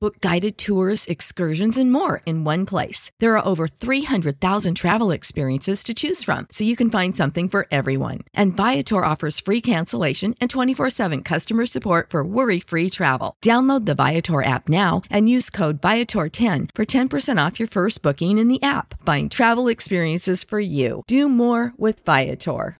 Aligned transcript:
Book 0.00 0.18
guided 0.22 0.56
tours, 0.56 1.04
excursions, 1.04 1.76
and 1.76 1.92
more 1.92 2.22
in 2.24 2.42
one 2.42 2.64
place. 2.64 3.12
There 3.18 3.36
are 3.36 3.46
over 3.46 3.68
300,000 3.68 4.74
travel 4.74 5.10
experiences 5.10 5.84
to 5.84 5.92
choose 5.92 6.24
from, 6.24 6.46
so 6.50 6.64
you 6.64 6.74
can 6.74 6.90
find 6.90 7.14
something 7.14 7.50
for 7.50 7.66
everyone. 7.70 8.20
And 8.32 8.56
Viator 8.56 9.04
offers 9.04 9.40
free 9.40 9.60
cancellation 9.60 10.34
and 10.40 10.48
24 10.48 10.88
7 10.88 11.22
customer 11.22 11.66
support 11.66 12.08
for 12.08 12.24
worry 12.24 12.60
free 12.60 12.88
travel. 12.88 13.36
Download 13.44 13.84
the 13.84 13.94
Viator 13.94 14.42
app 14.42 14.70
now 14.70 15.02
and 15.10 15.28
use 15.28 15.50
code 15.50 15.82
Viator10 15.82 16.70
for 16.74 16.86
10% 16.86 17.46
off 17.46 17.60
your 17.60 17.68
first 17.68 18.02
booking 18.02 18.38
in 18.38 18.48
the 18.48 18.62
app. 18.62 18.94
Find 19.04 19.30
travel 19.30 19.68
experiences 19.68 20.44
for 20.44 20.60
you. 20.60 21.02
Do 21.08 21.28
more 21.28 21.74
with 21.76 22.06
Viator. 22.06 22.78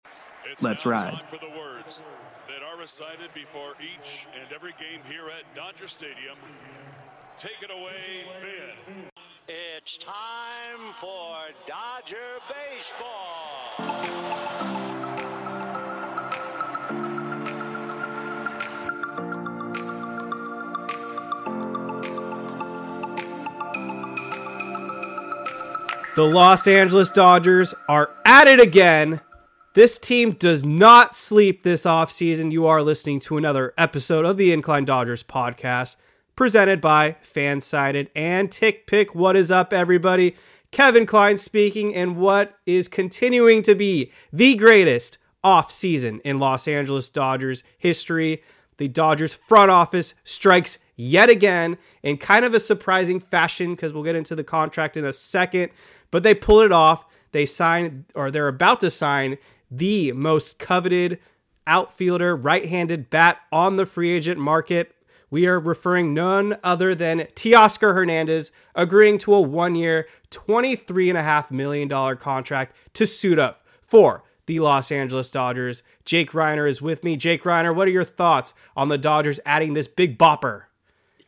It's 0.51 0.63
Let's 0.63 0.87
ride. 0.87 1.13
time 1.13 1.27
for 1.29 1.37
the 1.37 1.51
words 1.51 2.01
that 2.49 2.63
are 2.63 2.79
recited 2.81 3.29
before 3.35 3.75
each 3.79 4.27
and 4.41 4.51
every 4.55 4.73
game 4.81 5.03
here 5.07 5.29
at 5.29 5.45
Dodger 5.55 5.87
Stadium. 5.87 6.39
Take 7.41 7.63
it 7.63 7.71
away, 7.71 8.27
Finn. 8.43 9.09
It's 9.49 9.97
time 9.97 10.93
for 10.97 11.37
Dodger 11.67 12.17
Baseball. 12.47 13.81
The 26.17 26.23
Los 26.23 26.67
Angeles 26.67 27.11
Dodgers 27.11 27.75
are 27.89 28.11
at 28.27 28.49
it 28.49 28.61
again. 28.61 29.23
This 29.73 29.99
team 29.99 30.33
does 30.33 30.63
not 30.63 31.17
sleep 31.17 31.63
this 31.63 31.85
offseason. 31.85 32.53
You 32.53 32.67
are 32.67 32.83
listening 32.83 33.19
to 33.21 33.39
another 33.39 33.73
episode 33.79 34.27
of 34.27 34.37
the 34.37 34.53
Incline 34.53 34.85
Dodgers 34.85 35.23
podcast 35.23 35.97
presented 36.41 36.81
by 36.81 37.15
FanSided 37.23 38.09
and 38.17 38.49
TickPick. 38.49 39.15
What 39.15 39.37
is 39.37 39.51
up, 39.51 39.75
everybody? 39.75 40.35
Kevin 40.71 41.05
Klein 41.05 41.37
speaking, 41.37 41.95
and 41.95 42.17
what 42.17 42.59
is 42.65 42.89
continuing 42.89 43.63
to 43.63 43.75
be 43.75 44.11
the 44.33 44.55
greatest 44.55 45.19
offseason 45.45 46.19
in 46.23 46.39
Los 46.39 46.67
Angeles 46.67 47.11
Dodgers 47.11 47.63
history. 47.77 48.43
The 48.79 48.89
Dodgers 48.89 49.35
front 49.35 49.71
office 49.71 50.15
strikes 50.25 50.79
yet 50.97 51.29
again 51.29 51.77
in 52.03 52.17
kind 52.17 52.47
of 52.47 52.55
a 52.55 52.61
surprising 52.61 53.21
fashion 53.21 53.75
because 53.75 53.93
we'll 53.93 54.03
get 54.03 54.17
into 54.17 54.35
the 54.35 54.43
contract 54.43 54.97
in 54.97 55.05
a 55.05 55.13
second, 55.13 55.71
but 56.11 56.23
they 56.23 56.33
pull 56.35 56.61
it 56.61 56.73
off. 56.73 57.05
They 57.33 57.45
sign, 57.45 58.07
or 58.15 58.31
they're 58.31 58.49
about 58.49 58.81
to 58.81 58.89
sign, 58.89 59.37
the 59.71 60.13
most 60.13 60.59
coveted 60.59 61.19
outfielder, 61.67 62.35
right 62.35 62.67
handed 62.67 63.11
bat 63.11 63.43
on 63.53 63.77
the 63.77 63.85
free 63.85 64.09
agent 64.09 64.41
market. 64.41 64.95
We 65.31 65.47
are 65.47 65.61
referring 65.61 66.13
none 66.13 66.59
other 66.65 66.95
than 66.95 67.21
Teoscar 67.21 67.95
Hernandez 67.95 68.51
agreeing 68.75 69.19
to 69.19 69.35
a 69.35 69.41
one 69.41 69.77
year, 69.77 70.09
$23.5 70.31 71.51
million 71.53 72.17
contract 72.17 72.75
to 72.95 73.07
suit 73.07 73.39
up 73.39 73.65
for 73.81 74.25
the 74.47 74.59
Los 74.59 74.91
Angeles 74.91 75.31
Dodgers. 75.31 75.85
Jake 76.05 76.33
Reiner 76.33 76.69
is 76.69 76.83
with 76.83 77.05
me. 77.05 77.17
Jake 77.17 77.45
Reiner, 77.45 77.75
what 77.75 77.87
are 77.87 77.93
your 77.93 78.03
thoughts 78.03 78.55
on 78.77 78.89
the 78.89 78.99
Dodgers 78.99 79.39
adding 79.47 79.75
this 79.75 79.87
big 79.87 80.19
bopper? 80.19 80.65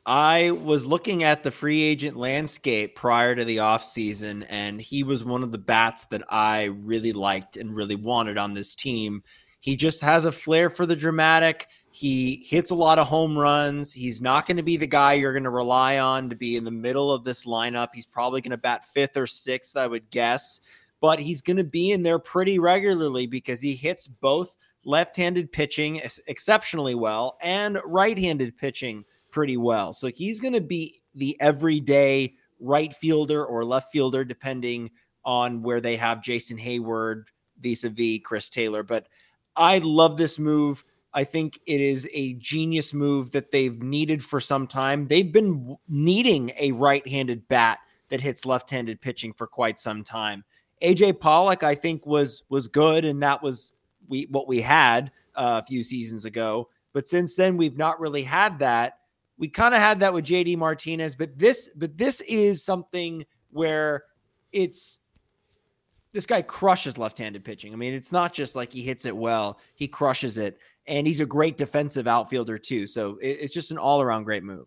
I 0.05 0.51
was 0.51 0.85
looking 0.85 1.23
at 1.23 1.45
the 1.45 1.53
free 1.53 1.83
agent 1.83 2.17
landscape 2.17 2.97
prior 2.97 3.37
to 3.37 3.45
the 3.45 3.59
offseason, 3.59 4.45
and 4.49 4.81
he 4.81 5.05
was 5.05 5.23
one 5.23 5.45
of 5.45 5.53
the 5.53 5.59
bats 5.59 6.07
that 6.07 6.25
I 6.29 6.65
really 6.65 7.13
liked 7.13 7.57
and 7.57 7.77
really 7.77 7.95
wanted 7.95 8.37
on 8.37 8.55
this 8.55 8.75
team. 8.75 9.23
He 9.61 9.77
just 9.77 10.01
has 10.01 10.25
a 10.25 10.33
flair 10.33 10.71
for 10.71 10.87
the 10.87 10.97
dramatic. 10.97 11.69
He 11.95 12.47
hits 12.49 12.71
a 12.71 12.75
lot 12.75 12.99
of 12.99 13.07
home 13.07 13.39
runs. 13.39 13.93
He's 13.93 14.23
not 14.23 14.47
going 14.47 14.57
to 14.57 14.63
be 14.63 14.79
the 14.79 14.87
guy 14.87 15.13
you're 15.13 15.35
going 15.35 15.45
to 15.45 15.51
rely 15.51 15.99
on 15.99 16.31
to 16.31 16.35
be 16.35 16.57
in 16.57 16.65
the 16.65 16.71
middle 16.71 17.13
of 17.13 17.23
this 17.23 17.45
lineup. 17.45 17.89
He's 17.93 18.07
probably 18.07 18.41
going 18.41 18.53
to 18.53 18.57
bat 18.57 18.87
fifth 18.87 19.19
or 19.19 19.27
sixth, 19.27 19.77
I 19.77 19.87
would 19.87 20.09
guess, 20.11 20.63
but 21.03 21.19
he's 21.19 21.43
going 21.43 21.59
to 21.59 21.65
be 21.65 21.93
in 21.93 22.03
there 22.03 22.19
pretty 22.19 22.59
regularly 22.59 23.27
because 23.27 23.61
he 23.61 23.75
hits 23.75 24.09
both 24.09 24.57
left 24.85 25.17
handed 25.17 25.53
pitching 25.53 26.01
exceptionally 26.27 26.95
well 26.95 27.37
and 27.43 27.79
right 27.85 28.17
handed 28.17 28.57
pitching 28.57 29.05
pretty 29.31 29.59
well. 29.59 29.93
So 29.93 30.09
he's 30.09 30.41
going 30.41 30.55
to 30.55 30.63
be 30.63 31.03
the 31.15 31.37
everyday 31.41 32.35
right 32.59 32.95
fielder 32.95 33.45
or 33.45 33.67
left 33.67 33.93
fielder, 33.93 34.25
depending 34.25 34.91
on 35.27 35.63
where 35.63 35.83
they 35.83 35.97
have 35.97 36.23
Jason 36.23 36.57
Heyward 36.57 37.25
vis 37.61 37.85
a 37.85 37.91
vis 37.91 38.21
Chris 38.25 38.49
Taylor. 38.49 38.83
But 38.83 39.09
I 39.57 39.79
love 39.79 40.17
this 40.17 40.39
move. 40.39 40.85
I 41.15 41.25
think 41.25 41.61
it 41.67 41.81
is 41.81 42.09
a 42.13 42.35
genius 42.35 42.95
move 42.95 43.33
that 43.33 43.51
they've 43.51 43.83
needed 43.83 44.25
for 44.25 44.41
some 44.41 44.67
time. 44.67 45.09
They've 45.09 45.31
been 45.31 45.77
needing 45.89 46.53
a 46.59 46.73
right 46.73 47.07
handed 47.07 47.47
bat 47.49 47.81
that 48.09 48.21
hits 48.21 48.47
left 48.47 48.71
handed 48.71 49.01
pitching 49.01 49.33
for 49.33 49.47
quite 49.47 49.79
some 49.79 50.05
time. 50.05 50.45
AJ 50.83 51.21
Pollock, 51.21 51.63
I 51.63 51.75
think, 51.75 52.07
was 52.07 52.43
was 52.49 52.69
good, 52.69 53.05
and 53.05 53.23
that 53.23 53.43
was 53.43 53.73
we 54.09 54.27
what 54.31 54.49
we 54.49 54.61
had 54.61 55.13
uh, 55.35 55.61
a 55.63 55.67
few 55.67 55.83
seasons 55.85 56.25
ago. 56.25 56.69
But 56.93 57.07
since 57.07 57.37
then, 57.37 57.57
we've 57.57 57.79
not 57.79 58.01
really 58.01 58.23
had 58.23 58.59
that 58.59 58.99
we 59.43 59.49
kind 59.49 59.75
of 59.75 59.81
had 59.81 59.99
that 59.99 60.13
with 60.13 60.25
JD 60.25 60.57
Martinez, 60.57 61.17
but 61.17 61.37
this 61.37 61.69
but 61.75 61.99
this 61.99 62.21
is 62.23 62.65
something 62.65 63.27
where 63.51 64.05
it's 64.53 65.01
this 66.13 66.27
guy 66.27 66.43
crushes 66.43 66.97
left-handed 66.97 67.45
pitching. 67.45 67.73
I 67.73 67.77
mean, 67.77 67.93
it's 67.93 68.13
not 68.13 68.35
just 68.35 68.55
like 68.55 68.73
he 68.73 68.83
hits 68.83 69.05
it 69.05 69.17
well; 69.17 69.59
he 69.75 69.89
crushes 69.89 70.39
it, 70.39 70.59
and 70.87 71.07
he's 71.07 71.21
a 71.21 71.27
great 71.27 71.57
defensive 71.57 72.07
outfielder 72.07 72.59
too. 72.59 72.87
So 72.87 73.19
it- 73.23 73.39
it's 73.41 73.55
just 73.55 73.71
an 73.71 73.79
all-around 73.79 74.25
great 74.25 74.43
move. 74.43 74.67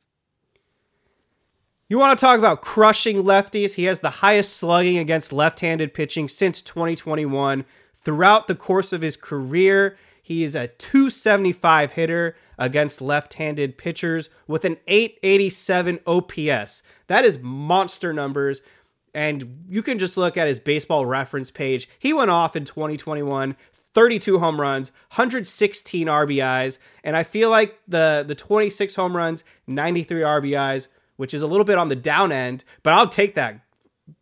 You 1.88 2.00
want 2.00 2.18
to 2.18 2.26
talk 2.26 2.40
about 2.40 2.62
crushing 2.62 3.18
lefties? 3.18 3.76
He 3.76 3.84
has 3.84 4.00
the 4.00 4.10
highest 4.10 4.58
slugging 4.58 4.98
against 4.98 5.32
left 5.32 5.60
handed 5.60 5.94
pitching 5.94 6.28
since 6.28 6.62
2021. 6.62 7.64
Throughout 7.94 8.48
the 8.48 8.56
course 8.56 8.92
of 8.92 9.02
his 9.02 9.16
career, 9.16 9.98
he 10.22 10.44
is 10.44 10.56
a 10.56 10.68
275 10.68 11.92
hitter 11.92 12.36
against 12.58 13.02
left 13.02 13.36
handed 13.36 13.78
pitchers 13.78 14.30
with 14.48 14.66
an 14.66 14.78
887 14.88 16.00
OPS. 16.08 16.82
That 17.08 17.24
is 17.26 17.38
monster 17.40 18.12
numbers. 18.14 18.64
And 19.14 19.64
you 19.70 19.84
can 19.84 20.00
just 20.00 20.18
look 20.18 20.36
at 20.36 20.48
his 20.48 20.60
baseball 20.60 21.06
reference 21.06 21.52
page. 21.52 21.88
He 22.00 22.12
went 22.12 22.32
off 22.32 22.56
in 22.56 22.66
2021, 22.66 23.56
32 23.96 24.40
home 24.40 24.62
runs, 24.62 24.92
116 25.16 26.08
RBIs, 26.08 26.80
and 27.04 27.16
I 27.16 27.24
feel 27.24 27.50
like 27.50 27.80
the 27.88 28.24
the 28.28 28.36
26 28.36 28.96
home 28.96 29.18
runs, 29.18 29.44
93 29.68 30.22
RBIs, 30.22 30.90
which 31.16 31.34
is 31.34 31.42
a 31.42 31.48
little 31.48 31.64
bit 31.64 31.78
on 31.78 31.90
the 31.90 31.96
down 31.96 32.32
end, 32.32 32.64
but 32.84 32.94
I'll 32.94 33.10
take 33.10 33.34
that. 33.36 33.62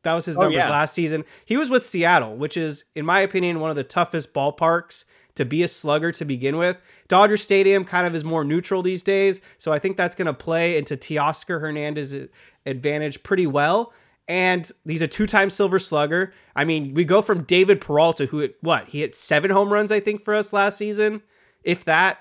That 0.03 0.13
was 0.13 0.25
his 0.25 0.37
oh, 0.37 0.41
numbers 0.41 0.57
yeah. 0.57 0.69
last 0.69 0.93
season. 0.93 1.25
He 1.43 1.57
was 1.57 1.69
with 1.69 1.85
Seattle, 1.85 2.37
which 2.37 2.55
is 2.55 2.85
in 2.95 3.05
my 3.05 3.19
opinion 3.19 3.59
one 3.59 3.69
of 3.69 3.75
the 3.75 3.83
toughest 3.83 4.33
ballparks 4.33 5.05
to 5.35 5.43
be 5.43 5.63
a 5.63 5.67
slugger 5.67 6.11
to 6.11 6.23
begin 6.23 6.57
with. 6.57 6.77
Dodger 7.07 7.37
Stadium 7.37 7.83
kind 7.83 8.05
of 8.05 8.15
is 8.15 8.23
more 8.23 8.43
neutral 8.43 8.83
these 8.83 9.03
days, 9.03 9.41
so 9.57 9.73
I 9.73 9.79
think 9.79 9.97
that's 9.97 10.15
going 10.15 10.27
to 10.27 10.33
play 10.33 10.77
into 10.77 10.95
Teoscar 10.95 11.59
Hernandez's 11.59 12.29
advantage 12.65 13.23
pretty 13.23 13.47
well. 13.47 13.91
And 14.27 14.71
he's 14.85 15.01
a 15.01 15.07
two-time 15.07 15.49
Silver 15.49 15.79
Slugger. 15.79 16.33
I 16.55 16.63
mean, 16.63 16.93
we 16.93 17.03
go 17.03 17.21
from 17.21 17.43
David 17.43 17.81
Peralta, 17.81 18.27
who 18.27 18.39
hit, 18.39 18.55
what 18.61 18.87
he 18.89 19.01
hit 19.01 19.15
seven 19.15 19.51
home 19.51 19.71
runs, 19.71 19.91
I 19.91 19.99
think, 19.99 20.23
for 20.23 20.33
us 20.33 20.53
last 20.53 20.77
season, 20.77 21.21
if 21.63 21.83
that. 21.85 22.19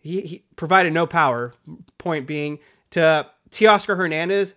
He, 0.00 0.20
he 0.20 0.44
provided 0.56 0.92
no 0.92 1.06
power. 1.06 1.54
Point 1.96 2.26
being 2.26 2.58
to 2.90 3.30
Teoscar 3.50 3.96
Hernandez. 3.96 4.54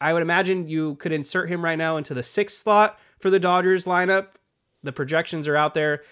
I 0.00 0.12
would 0.12 0.22
imagine 0.22 0.68
you 0.68 0.94
could 0.96 1.10
insert 1.10 1.48
him 1.48 1.64
right 1.64 1.78
now 1.78 1.96
into 1.96 2.14
the 2.14 2.22
sixth 2.22 2.62
slot 2.62 2.96
for 3.18 3.28
the 3.28 3.40
Dodgers 3.40 3.86
lineup. 3.86 4.28
The 4.84 4.92
projections 4.92 5.48
are 5.48 5.56
out 5.56 5.74
there. 5.74 6.04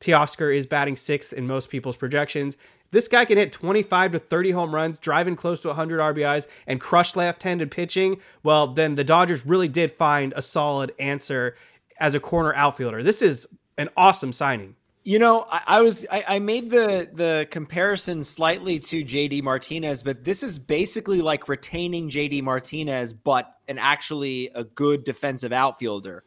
Teoscar 0.00 0.54
is 0.54 0.66
batting 0.66 0.96
sixth 0.96 1.32
in 1.32 1.46
most 1.46 1.70
people's 1.70 1.96
projections. 1.96 2.58
This 2.90 3.08
guy 3.08 3.24
can 3.24 3.38
hit 3.38 3.52
25 3.52 4.12
to 4.12 4.18
30 4.18 4.50
home 4.52 4.74
runs, 4.74 4.98
driving 4.98 5.36
close 5.36 5.60
to 5.60 5.68
100 5.68 6.00
RBIs, 6.00 6.46
and 6.66 6.80
crush 6.80 7.16
left 7.16 7.42
handed 7.42 7.70
pitching. 7.70 8.20
Well, 8.42 8.68
then 8.68 8.94
the 8.94 9.04
Dodgers 9.04 9.46
really 9.46 9.68
did 9.68 9.90
find 9.90 10.32
a 10.36 10.42
solid 10.42 10.92
answer 10.98 11.56
as 11.98 12.14
a 12.14 12.20
corner 12.20 12.54
outfielder. 12.54 13.02
This 13.02 13.22
is 13.22 13.46
an 13.78 13.88
awesome 13.96 14.32
signing. 14.32 14.76
You 15.04 15.20
know, 15.20 15.46
I, 15.50 15.62
I 15.66 15.80
was 15.82 16.04
I, 16.10 16.24
I, 16.26 16.38
made 16.40 16.68
the 16.68 17.08
the 17.12 17.46
comparison 17.48 18.24
slightly 18.24 18.80
to 18.80 19.04
JD 19.04 19.40
Martinez, 19.44 20.02
but 20.02 20.24
this 20.24 20.42
is 20.42 20.58
basically 20.58 21.22
like 21.22 21.48
retaining 21.48 22.10
JD 22.10 22.42
Martinez, 22.42 23.12
but 23.12 23.54
an 23.68 23.78
actually 23.78 24.50
a 24.52 24.64
good 24.64 25.04
defensive 25.04 25.52
outfielder. 25.52 26.24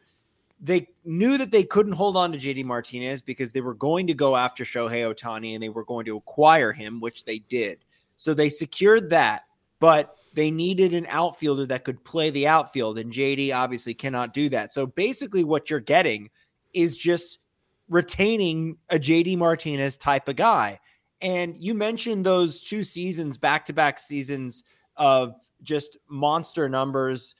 They 0.60 0.88
knew 1.04 1.38
that 1.38 1.50
they 1.50 1.64
couldn't 1.64 1.92
hold 1.92 2.16
on 2.16 2.32
to 2.32 2.38
JD 2.38 2.64
Martinez 2.64 3.22
because 3.22 3.52
they 3.52 3.62
were 3.62 3.74
going 3.74 4.06
to 4.08 4.14
go 4.14 4.36
after 4.36 4.64
Shohei 4.64 5.10
Ohtani 5.10 5.54
and 5.54 5.62
they 5.62 5.70
were 5.70 5.84
going 5.84 6.04
to 6.04 6.16
acquire 6.18 6.72
him, 6.72 7.00
which 7.00 7.24
they 7.24 7.38
did. 7.38 7.78
So 8.16 8.34
they 8.34 8.50
secured 8.50 9.08
that, 9.10 9.44
but 9.78 10.16
they 10.34 10.50
needed 10.50 10.94
an 10.94 11.06
outfielder 11.08 11.66
that 11.66 11.84
could 11.84 12.04
play 12.04 12.30
the 12.30 12.46
outfield, 12.46 12.98
and 12.98 13.12
JD 13.12 13.54
obviously 13.54 13.94
cannot 13.94 14.32
do 14.32 14.48
that. 14.50 14.72
So 14.72 14.86
basically, 14.86 15.42
what 15.42 15.70
you're 15.70 15.80
getting 15.80 16.30
is 16.72 16.96
just 16.96 17.40
retaining 17.88 18.76
a 18.90 18.96
JD 18.96 19.38
Martinez 19.38 19.96
type 19.96 20.28
of 20.28 20.36
guy. 20.36 20.78
And 21.22 21.56
you 21.58 21.74
mentioned 21.74 22.24
those 22.24 22.60
two 22.60 22.84
seasons, 22.84 23.36
back 23.36 23.66
to 23.66 23.72
back 23.72 23.98
seasons 23.98 24.64
of 24.96 25.34
just 25.62 25.98
monster 26.08 26.68
numbers. 26.68 27.34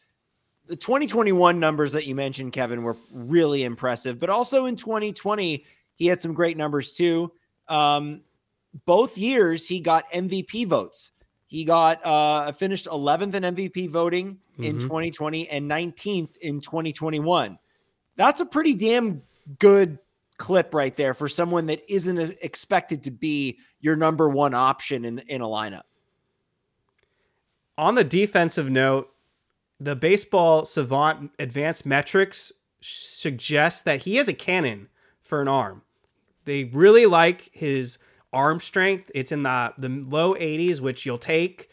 The 0.70 0.76
2021 0.76 1.58
numbers 1.58 1.90
that 1.90 2.06
you 2.06 2.14
mentioned, 2.14 2.52
Kevin, 2.52 2.84
were 2.84 2.96
really 3.12 3.64
impressive. 3.64 4.20
But 4.20 4.30
also 4.30 4.66
in 4.66 4.76
2020, 4.76 5.64
he 5.96 6.06
had 6.06 6.20
some 6.20 6.32
great 6.32 6.56
numbers 6.56 6.92
too. 6.92 7.32
Um, 7.66 8.20
both 8.84 9.18
years, 9.18 9.66
he 9.66 9.80
got 9.80 10.08
MVP 10.12 10.68
votes. 10.68 11.10
He 11.48 11.64
got 11.64 12.06
uh, 12.06 12.52
finished 12.52 12.86
11th 12.86 13.34
in 13.34 13.42
MVP 13.42 13.90
voting 13.90 14.38
mm-hmm. 14.52 14.62
in 14.62 14.78
2020 14.78 15.48
and 15.48 15.68
19th 15.68 16.36
in 16.36 16.60
2021. 16.60 17.58
That's 18.14 18.40
a 18.40 18.46
pretty 18.46 18.74
damn 18.74 19.22
good 19.58 19.98
clip 20.36 20.72
right 20.72 20.96
there 20.96 21.14
for 21.14 21.26
someone 21.26 21.66
that 21.66 21.82
isn't 21.92 22.16
expected 22.42 23.02
to 23.02 23.10
be 23.10 23.58
your 23.80 23.96
number 23.96 24.28
one 24.28 24.54
option 24.54 25.04
in 25.04 25.18
in 25.18 25.40
a 25.40 25.48
lineup. 25.48 25.82
On 27.76 27.96
the 27.96 28.04
defensive 28.04 28.70
note, 28.70 29.10
the 29.80 29.96
baseball 29.96 30.66
savant 30.66 31.32
advanced 31.38 31.86
metrics 31.86 32.52
suggests 32.80 33.82
that 33.82 34.02
he 34.02 34.16
has 34.16 34.28
a 34.28 34.34
cannon 34.34 34.88
for 35.22 35.40
an 35.40 35.48
arm. 35.48 35.82
They 36.44 36.64
really 36.64 37.06
like 37.06 37.50
his 37.52 37.98
arm 38.32 38.60
strength. 38.60 39.10
It's 39.14 39.32
in 39.32 39.42
the 39.42 39.72
the 39.78 39.88
low 39.88 40.34
80s, 40.34 40.80
which 40.80 41.06
you'll 41.06 41.18
take. 41.18 41.70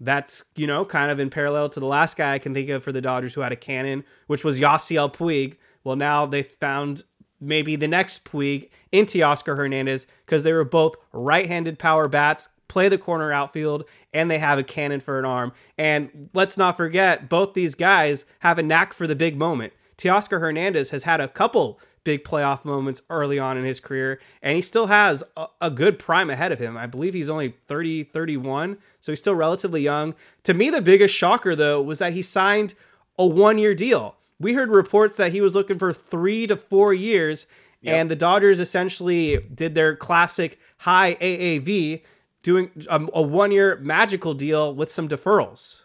That's, 0.00 0.44
you 0.56 0.66
know, 0.66 0.84
kind 0.84 1.10
of 1.10 1.20
in 1.20 1.30
parallel 1.30 1.68
to 1.70 1.80
the 1.80 1.86
last 1.86 2.16
guy 2.16 2.34
I 2.34 2.38
can 2.38 2.52
think 2.52 2.68
of 2.68 2.82
for 2.82 2.92
the 2.92 3.00
Dodgers 3.00 3.34
who 3.34 3.42
had 3.42 3.52
a 3.52 3.56
cannon, 3.56 4.04
which 4.26 4.44
was 4.44 4.60
Yasiel 4.60 5.12
Puig. 5.12 5.56
Well, 5.84 5.96
now 5.96 6.26
they 6.26 6.42
found 6.42 7.04
maybe 7.40 7.76
the 7.76 7.88
next 7.88 8.24
Puig 8.24 8.70
in 8.92 9.06
Teoscar 9.06 9.56
Hernandez 9.56 10.06
because 10.24 10.44
they 10.44 10.52
were 10.52 10.64
both 10.64 10.96
right-handed 11.12 11.78
power 11.78 12.08
bats, 12.08 12.50
play 12.68 12.88
the 12.88 12.98
corner 12.98 13.32
outfield, 13.32 13.84
and 14.12 14.30
they 14.30 14.38
have 14.38 14.58
a 14.58 14.64
cannon 14.64 15.00
for 15.00 15.18
an 15.18 15.24
arm. 15.24 15.52
And 15.76 16.30
let's 16.32 16.56
not 16.56 16.76
forget, 16.76 17.28
both 17.28 17.54
these 17.54 17.74
guys 17.74 18.24
have 18.40 18.58
a 18.58 18.62
knack 18.62 18.92
for 18.92 19.06
the 19.06 19.16
big 19.16 19.36
moment. 19.36 19.72
Teoscar 19.96 20.40
Hernandez 20.40 20.90
has 20.90 21.04
had 21.04 21.20
a 21.20 21.28
couple 21.28 21.80
big 22.04 22.22
playoff 22.22 22.64
moments 22.64 23.00
early 23.08 23.38
on 23.38 23.56
in 23.56 23.64
his 23.64 23.80
career, 23.80 24.20
and 24.42 24.54
he 24.54 24.62
still 24.62 24.86
has 24.86 25.24
a, 25.36 25.46
a, 25.60 25.70
good 25.70 25.98
prime 25.98 26.28
ahead 26.28 26.52
of 26.52 26.58
him. 26.58 26.76
I 26.76 26.86
believe 26.86 27.14
he's 27.14 27.30
only 27.30 27.56
30, 27.66 28.04
31, 28.04 28.76
so 29.00 29.12
he's 29.12 29.18
still 29.18 29.34
relatively 29.34 29.80
young. 29.80 30.14
To 30.44 30.54
me, 30.54 30.68
the 30.68 30.82
biggest 30.82 31.14
shocker, 31.14 31.56
though, 31.56 31.80
was 31.80 31.98
that 31.98 32.12
he 32.12 32.22
signed 32.22 32.74
a 33.18 33.26
one 33.26 33.58
year 33.58 33.74
deal. 33.74 34.16
We 34.44 34.52
heard 34.52 34.68
reports 34.68 35.16
that 35.16 35.32
he 35.32 35.40
was 35.40 35.54
looking 35.54 35.78
for 35.78 35.94
three 35.94 36.46
to 36.48 36.54
four 36.58 36.92
years, 36.92 37.46
yep. 37.80 37.94
and 37.94 38.10
the 38.10 38.14
Dodgers 38.14 38.60
essentially 38.60 39.38
did 39.38 39.74
their 39.74 39.96
classic 39.96 40.58
high 40.80 41.14
AAV, 41.14 42.02
doing 42.42 42.70
a, 42.90 42.96
a 42.96 42.96
um, 42.96 43.08
one 43.08 43.52
year 43.52 43.78
magical 43.80 44.34
deal 44.34 44.74
with 44.74 44.92
some 44.92 45.08
deferrals. 45.08 45.84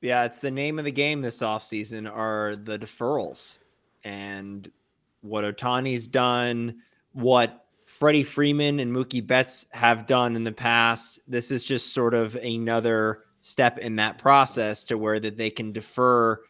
Yeah, 0.00 0.24
it's 0.24 0.38
the 0.38 0.50
name 0.50 0.78
of 0.78 0.86
the 0.86 0.90
game 0.90 1.20
this 1.20 1.40
offseason 1.40 2.10
are 2.10 2.56
the 2.56 2.78
deferrals. 2.78 3.58
And 4.04 4.70
what 5.20 5.44
Ohtani's 5.44 6.06
done, 6.06 6.78
what 7.12 7.66
Freddie 7.84 8.22
Freeman 8.22 8.80
and 8.80 8.90
Mookie 8.90 9.26
Betts 9.26 9.66
have 9.72 10.06
done 10.06 10.34
in 10.34 10.44
the 10.44 10.52
past. 10.52 11.20
This 11.28 11.50
is 11.50 11.62
just 11.62 11.92
sort 11.92 12.14
of 12.14 12.36
another 12.36 13.20
step 13.42 13.76
in 13.76 13.96
that 13.96 14.16
process 14.16 14.82
to 14.84 14.96
where 14.96 15.20
that 15.20 15.36
they 15.36 15.50
can 15.50 15.72
defer 15.72 16.40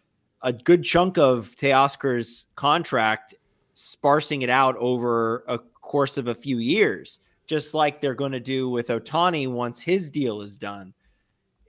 a 0.45 0.53
good 0.53 0.85
chunk 0.85 1.19
of 1.19 1.57
Teoscar's 1.57 2.47
contract, 2.55 3.35
sparsing 3.73 4.43
it 4.43 4.51
out 4.51 4.77
over 4.77 5.43
a 5.49 5.59
course 5.59 6.19
of 6.19 6.29
a 6.29 6.35
few 6.35 6.59
years, 6.59 7.19
just 7.47 7.75
like 7.75 8.01
they're 8.01 8.15
going 8.15 8.33
to 8.33 8.41
do 8.41 8.69
with 8.69 8.89
Ohtani 8.89 9.51
once 9.51 9.81
his 9.81 10.11
deal 10.11 10.43
is 10.43 10.59
done. 10.59 10.95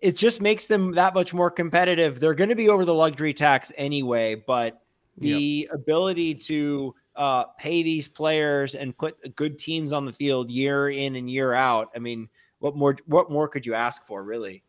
It 0.01 0.18
just 0.18 0.42
makes 0.42 0.68
them 0.68 0.92
that 0.94 1.16
much 1.16 1.33
more 1.33 1.50
competitive. 1.50 2.19
They're 2.19 2.36
going 2.36 2.50
to 2.50 2.56
be 2.56 2.69
over 2.69 2.83
the 2.83 2.94
luxury 2.94 3.33
tax 3.33 3.72
anyway, 3.77 4.36
but 4.36 4.81
the 5.18 5.66
yep. 5.69 5.74
ability 5.74 6.36
to 6.36 6.94
uh, 7.16 7.45
pay 7.57 7.81
these 7.81 8.10
players 8.10 8.75
and 8.75 8.95
put 8.95 9.36
good 9.36 9.57
teams 9.57 9.94
on 9.94 10.04
the 10.04 10.12
field 10.12 10.51
year 10.51 10.89
in 10.89 11.16
and 11.16 11.30
year 11.30 11.54
out. 11.54 11.92
I 11.95 12.00
mean, 12.00 12.27
what 12.60 12.75
more? 12.75 12.98
What 13.06 13.31
more 13.31 13.48
could 13.48 13.66
you 13.66 13.74
ask 13.74 14.04
for, 14.04 14.22
really? 14.22 14.64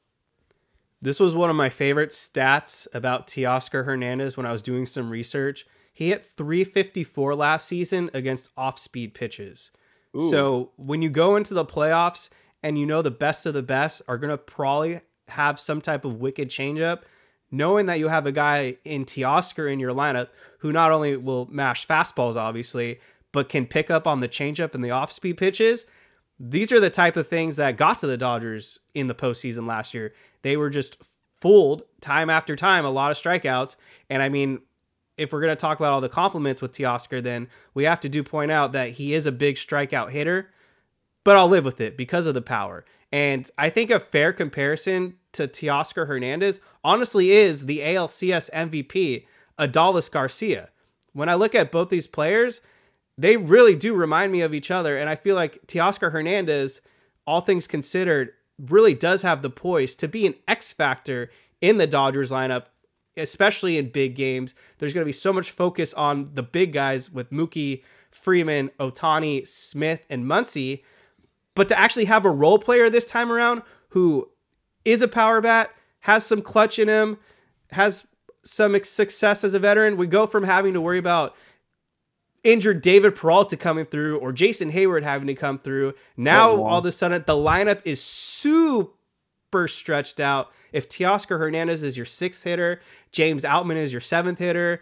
This 1.00 1.20
was 1.20 1.34
one 1.34 1.50
of 1.50 1.56
my 1.56 1.68
favorite 1.68 2.10
stats 2.10 2.86
about 2.94 3.26
Teoscar 3.26 3.84
Hernandez 3.84 4.36
when 4.36 4.46
I 4.46 4.52
was 4.52 4.62
doing 4.62 4.86
some 4.86 5.10
research. 5.10 5.66
He 5.92 6.08
hit 6.08 6.24
354 6.24 7.34
last 7.34 7.68
season 7.68 8.10
against 8.12 8.50
off 8.56 8.78
speed 8.78 9.14
pitches. 9.14 9.72
Ooh. 10.16 10.30
So 10.30 10.72
when 10.76 11.02
you 11.02 11.10
go 11.10 11.36
into 11.36 11.54
the 11.54 11.64
playoffs 11.64 12.30
and 12.62 12.78
you 12.78 12.86
know 12.86 13.02
the 13.02 13.10
best 13.10 13.46
of 13.46 13.54
the 13.54 13.62
best 13.62 14.02
are 14.08 14.18
going 14.18 14.30
to 14.30 14.38
probably 14.38 15.00
have 15.28 15.58
some 15.58 15.80
type 15.80 16.04
of 16.04 16.16
wicked 16.16 16.48
changeup, 16.48 17.02
knowing 17.50 17.86
that 17.86 17.98
you 17.98 18.08
have 18.08 18.26
a 18.26 18.32
guy 18.32 18.76
in 18.84 19.04
Teoscar 19.04 19.72
in 19.72 19.78
your 19.78 19.92
lineup 19.92 20.28
who 20.58 20.72
not 20.72 20.92
only 20.92 21.16
will 21.16 21.46
mash 21.50 21.86
fastballs, 21.86 22.36
obviously, 22.36 23.00
but 23.32 23.48
can 23.48 23.66
pick 23.66 23.90
up 23.90 24.06
on 24.06 24.20
the 24.20 24.28
changeup 24.28 24.74
and 24.74 24.84
the 24.84 24.90
off 24.90 25.12
speed 25.12 25.36
pitches. 25.36 25.86
These 26.38 26.72
are 26.72 26.80
the 26.80 26.90
type 26.90 27.16
of 27.16 27.28
things 27.28 27.56
that 27.56 27.76
got 27.76 27.98
to 28.00 28.06
the 28.06 28.16
Dodgers 28.16 28.78
in 28.94 29.06
the 29.06 29.14
postseason 29.14 29.66
last 29.66 29.94
year. 29.94 30.12
They 30.42 30.56
were 30.56 30.70
just 30.70 30.96
fooled 31.40 31.82
time 32.00 32.30
after 32.30 32.56
time, 32.56 32.84
a 32.84 32.90
lot 32.90 33.10
of 33.10 33.16
strikeouts. 33.16 33.76
And 34.08 34.22
I 34.22 34.28
mean, 34.28 34.60
if 35.16 35.32
we're 35.32 35.40
going 35.40 35.54
to 35.54 35.60
talk 35.60 35.78
about 35.78 35.92
all 35.92 36.00
the 36.00 36.08
compliments 36.08 36.60
with 36.60 36.72
Teoscar, 36.72 37.22
then 37.22 37.48
we 37.74 37.84
have 37.84 38.00
to 38.00 38.08
do 38.08 38.22
point 38.22 38.50
out 38.50 38.72
that 38.72 38.92
he 38.92 39.14
is 39.14 39.26
a 39.26 39.32
big 39.32 39.56
strikeout 39.56 40.10
hitter, 40.10 40.50
but 41.24 41.36
I'll 41.36 41.48
live 41.48 41.64
with 41.64 41.80
it 41.80 41.96
because 41.96 42.26
of 42.26 42.34
the 42.34 42.42
power. 42.42 42.84
And 43.12 43.50
I 43.56 43.70
think 43.70 43.90
a 43.90 44.00
fair 44.00 44.32
comparison 44.32 45.14
to 45.32 45.46
Teoscar 45.46 46.06
Hernandez 46.06 46.60
honestly 46.84 47.30
is 47.30 47.66
the 47.66 47.80
ALCS 47.80 48.50
MVP, 48.50 49.26
Adolis 49.58 50.10
Garcia. 50.10 50.70
When 51.12 51.28
I 51.28 51.34
look 51.34 51.54
at 51.54 51.72
both 51.72 51.88
these 51.88 52.06
players, 52.06 52.60
they 53.16 53.36
really 53.36 53.74
do 53.74 53.94
remind 53.94 54.32
me 54.32 54.42
of 54.42 54.52
each 54.52 54.70
other. 54.70 54.98
And 54.98 55.08
I 55.08 55.14
feel 55.14 55.34
like 55.34 55.66
Teoscar 55.66 56.12
Hernandez, 56.12 56.82
all 57.26 57.40
things 57.40 57.66
considered, 57.66 58.32
really 58.58 58.94
does 58.94 59.22
have 59.22 59.42
the 59.42 59.50
poise 59.50 59.94
to 59.96 60.08
be 60.08 60.26
an 60.26 60.34
X 60.48 60.72
factor 60.72 61.30
in 61.60 61.78
the 61.78 61.86
Dodgers 61.86 62.30
lineup, 62.30 62.66
especially 63.16 63.78
in 63.78 63.90
big 63.90 64.14
games. 64.14 64.54
There's 64.78 64.94
going 64.94 65.02
to 65.02 65.06
be 65.06 65.12
so 65.12 65.32
much 65.32 65.50
focus 65.50 65.94
on 65.94 66.34
the 66.34 66.42
big 66.42 66.72
guys 66.72 67.10
with 67.10 67.30
Mookie, 67.30 67.82
Freeman, 68.10 68.70
Ohtani, 68.80 69.46
Smith, 69.46 70.02
and 70.08 70.24
Muncy. 70.24 70.82
But 71.54 71.68
to 71.68 71.78
actually 71.78 72.06
have 72.06 72.24
a 72.24 72.30
role 72.30 72.58
player 72.58 72.90
this 72.90 73.06
time 73.06 73.30
around 73.32 73.62
who 73.90 74.30
is 74.84 75.02
a 75.02 75.08
power 75.08 75.40
bat, 75.40 75.70
has 76.00 76.24
some 76.24 76.42
clutch 76.42 76.78
in 76.78 76.88
him, 76.88 77.18
has 77.72 78.06
some 78.44 78.78
success 78.84 79.42
as 79.42 79.54
a 79.54 79.58
veteran, 79.58 79.96
we 79.96 80.06
go 80.06 80.26
from 80.26 80.44
having 80.44 80.72
to 80.72 80.80
worry 80.80 80.98
about 80.98 81.34
injured 82.46 82.80
David 82.80 83.16
Peralta 83.16 83.56
coming 83.56 83.84
through 83.84 84.18
or 84.18 84.32
Jason 84.32 84.72
Heyward 84.72 85.02
having 85.02 85.26
to 85.26 85.34
come 85.34 85.58
through. 85.58 85.94
Now 86.16 86.50
oh, 86.50 86.60
wow. 86.60 86.68
all 86.68 86.78
of 86.78 86.86
a 86.86 86.92
sudden 86.92 87.24
the 87.26 87.34
lineup 87.34 87.82
is 87.84 88.00
super 88.00 89.66
stretched 89.66 90.20
out. 90.20 90.50
If 90.72 90.88
Teoscar 90.88 91.38
Hernandez 91.38 91.82
is 91.82 91.96
your 91.96 92.06
sixth 92.06 92.44
hitter, 92.44 92.80
James 93.10 93.42
Outman 93.42 93.76
is 93.76 93.92
your 93.92 94.00
seventh 94.00 94.38
hitter, 94.38 94.80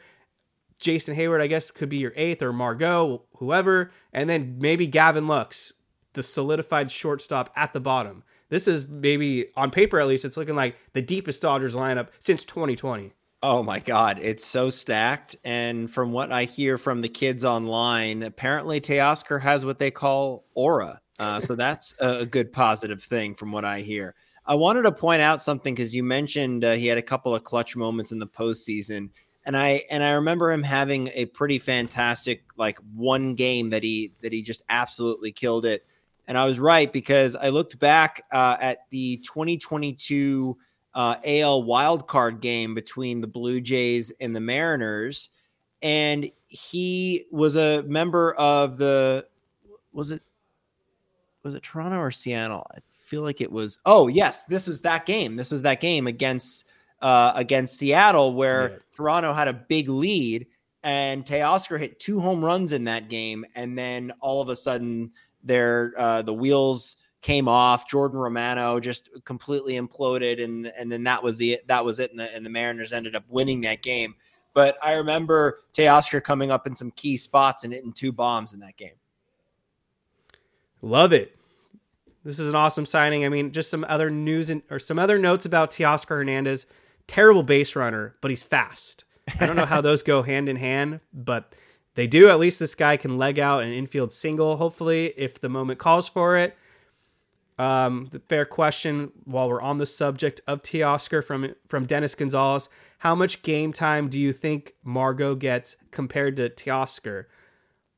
Jason 0.79 1.17
Heyward, 1.17 1.41
I 1.41 1.47
guess, 1.47 1.71
could 1.71 1.89
be 1.89 1.97
your 1.97 2.13
eighth 2.17 2.43
or 2.43 2.53
Margot, 2.53 3.23
whoever, 3.37 3.91
and 4.13 4.29
then 4.29 4.57
maybe 4.59 4.87
Gavin 4.87 5.27
Lux, 5.27 5.73
the 6.13 6.23
solidified 6.23 6.91
shortstop 6.91 7.51
at 7.57 7.73
the 7.73 7.81
bottom. 7.81 8.25
This 8.51 8.69
is 8.69 8.87
maybe 8.87 9.47
on 9.57 9.71
paper 9.71 9.99
at 9.99 10.09
least, 10.09 10.25
it's 10.25 10.37
looking 10.37 10.57
like 10.57 10.77
the 10.93 11.01
deepest 11.03 11.41
Dodgers 11.41 11.75
lineup 11.75 12.09
since 12.19 12.45
2020. 12.45 13.13
Oh 13.47 13.63
my 13.63 13.79
God, 13.79 14.21
it's 14.23 14.43
so 14.43 14.71
stacked. 14.71 15.37
And 15.45 15.91
from 15.91 16.13
what 16.13 16.33
I 16.33 16.45
hear 16.45 16.79
from 16.79 17.03
the 17.03 17.11
kids 17.11 17.45
online, 17.45 18.23
apparently 18.23 18.81
Teoscar 18.81 19.39
has 19.39 19.67
what 19.67 19.79
they 19.79 19.91
call 19.91 20.47
aura. 20.55 21.03
Uh, 21.19 21.41
so 21.41 21.55
that's 21.55 21.95
a 22.01 22.25
good 22.25 22.55
positive 22.55 23.03
thing 23.03 23.35
from 23.35 23.53
what 23.53 23.67
I 23.67 23.81
hear. 23.81 24.15
I 24.47 24.55
wanted 24.55 24.85
to 24.85 24.93
point 24.93 25.21
out 25.21 25.43
something 25.43 25.75
because 25.75 25.95
you 25.95 26.03
mentioned 26.03 26.65
uh, 26.65 26.73
he 26.73 26.87
had 26.87 26.97
a 26.97 27.03
couple 27.03 27.35
of 27.35 27.45
clutch 27.45 27.77
moments 27.77 28.13
in 28.13 28.19
the 28.19 28.27
postseason. 28.27 29.11
and 29.45 29.59
I 29.59 29.83
and 29.91 30.03
I 30.03 30.13
remember 30.13 30.51
him 30.51 30.63
having 30.63 31.11
a 31.13 31.27
pretty 31.27 31.59
fantastic 31.59 32.45
like 32.57 32.79
one 32.95 33.35
game 33.35 33.69
that 33.69 33.83
he 33.83 34.13
that 34.23 34.33
he 34.33 34.41
just 34.41 34.63
absolutely 34.71 35.33
killed 35.33 35.67
it. 35.67 35.85
And 36.27 36.39
I 36.39 36.47
was 36.47 36.59
right 36.59 36.91
because 36.91 37.37
I 37.37 37.51
looked 37.51 37.79
back 37.79 38.25
uh, 38.33 38.57
at 38.59 38.89
the 38.89 39.19
2022 39.19 40.57
uh, 40.95 41.17
AL 41.25 41.63
wildcard 41.65 42.41
game 42.41 42.75
between 42.75 43.21
the 43.21 43.27
Blue 43.27 43.61
Jays 43.61 44.13
and 44.21 44.35
the 44.35 44.41
Mariners, 44.41 45.31
and 45.83 46.31
he 46.47 47.27
was 47.31 47.57
a 47.57 47.83
member 47.83 48.35
of 48.35 48.79
the 48.79 49.27
was 49.93 50.11
it 50.11 50.23
was 51.43 51.55
it 51.55 51.63
Toronto 51.63 51.99
or 51.99 52.11
Seattle? 52.11 52.67
I 52.75 52.79
feel 52.89 53.23
like 53.23 53.41
it 53.41 53.53
was. 53.53 53.79
Oh 53.85 54.09
yes, 54.09 54.45
this 54.45 54.67
was 54.67 54.81
that 54.83 55.07
game. 55.07 55.37
This 55.37 55.51
was 55.51 55.63
that 55.63 55.81
game 55.81 56.07
against 56.07 56.67
uh, 57.03 57.33
against 57.35 57.77
Seattle 57.77 58.35
where 58.35 58.71
yeah. 58.71 58.77
Toronto 58.97 59.33
had 59.33 59.49
a 59.49 59.53
big 59.53 59.89
lead 59.89 60.47
and 60.85 61.25
Teoscar 61.25 61.79
hit 61.79 61.99
two 61.99 62.21
home 62.21 62.45
runs 62.45 62.73
in 62.73 62.85
that 62.85 63.09
game, 63.09 63.45
and 63.55 63.77
then 63.77 64.13
all 64.21 64.43
of 64.43 64.51
a 64.51 64.57
sudden, 64.57 65.11
their 65.43 65.95
uh, 65.99 66.23
the 66.23 66.35
wheels 66.35 66.99
came 67.25 67.49
off. 67.49 67.89
Jordan 67.89 68.19
Romano 68.19 68.79
just 68.79 69.09
completely 69.25 69.75
imploded, 69.75 70.45
and 70.45 70.67
and 70.67 70.93
then 70.93 71.05
that 71.05 71.23
was 71.23 71.39
the 71.39 71.59
that 71.67 71.83
was 71.85 71.99
it, 71.99 72.11
and 72.11 72.21
the, 72.21 72.35
and 72.35 72.45
the 72.45 72.51
Mariners 72.51 72.93
ended 72.93 73.17
up 73.17 73.25
winning 73.29 73.63
that 73.63 73.81
game. 73.83 74.15
But 74.53 74.77
I 74.85 74.93
remember 74.93 75.61
Teoscar 75.73 76.23
coming 76.23 76.51
up 76.51 76.67
in 76.67 76.77
some 76.77 76.91
key 76.91 77.17
spots 77.17 77.65
and 77.65 77.73
hitting 77.73 77.95
two 77.95 78.13
bombs 78.13 78.53
in 78.53 78.61
that 78.61 78.77
game. 78.77 78.97
Love 80.83 81.15
it. 81.15 81.35
This 82.25 82.39
is 82.39 82.49
an 82.49 82.55
awesome 82.55 82.85
signing. 82.85 83.25
I 83.25 83.31
mean, 83.31 83.53
just 83.53 83.71
some 83.71 83.87
other 83.89 84.11
news 84.11 84.51
and 84.51 84.63
or 84.71 84.79
some 84.79 84.99
other 84.99 85.19
notes 85.19 85.47
about 85.47 85.71
Teoscar 85.71 86.09
Hernandez 86.09 86.67
terrible 87.07 87.43
base 87.43 87.75
runner, 87.75 88.17
but 88.21 88.31
he's 88.31 88.45
fast. 88.45 89.05
I 89.41 89.47
don't 89.47 89.57
know 89.57 89.65
how 89.65 89.81
those 89.81 90.03
go 90.03 90.23
hand 90.23 90.51
in 90.51 90.57
hand, 90.57 91.01
but 91.13 91.55
they 91.95 92.07
do. 92.07 92.29
At 92.29 92.39
least 92.39 92.59
this 92.59 92.75
guy 92.75 92.99
can 92.99 93.17
leg 93.17 93.39
out 93.39 93.63
an 93.63 93.73
infield 93.73 94.13
single, 94.13 94.57
hopefully, 94.57 95.15
if 95.17 95.41
the 95.41 95.49
moment 95.49 95.79
calls 95.79 96.07
for 96.07 96.37
it. 96.37 96.55
Um, 97.57 98.09
the 98.11 98.19
fair 98.19 98.45
question 98.45 99.13
while 99.25 99.49
we're 99.49 99.63
on 99.63 99.79
the 99.79 99.87
subject 99.87 100.41
of 100.47 100.63
Teoscar 100.63 101.23
from 101.23 101.55
from 101.69 101.87
Dennis 101.87 102.15
Gonzalez. 102.15 102.69
How 102.99 103.15
much 103.15 103.43
game 103.43 103.73
time 103.73 104.09
do 104.09 104.19
you 104.19 104.33
think 104.33 104.75
Margot 104.83 105.35
gets 105.35 105.77
compared 105.91 106.37
to 106.37 106.49
Teoscar? 106.49 107.27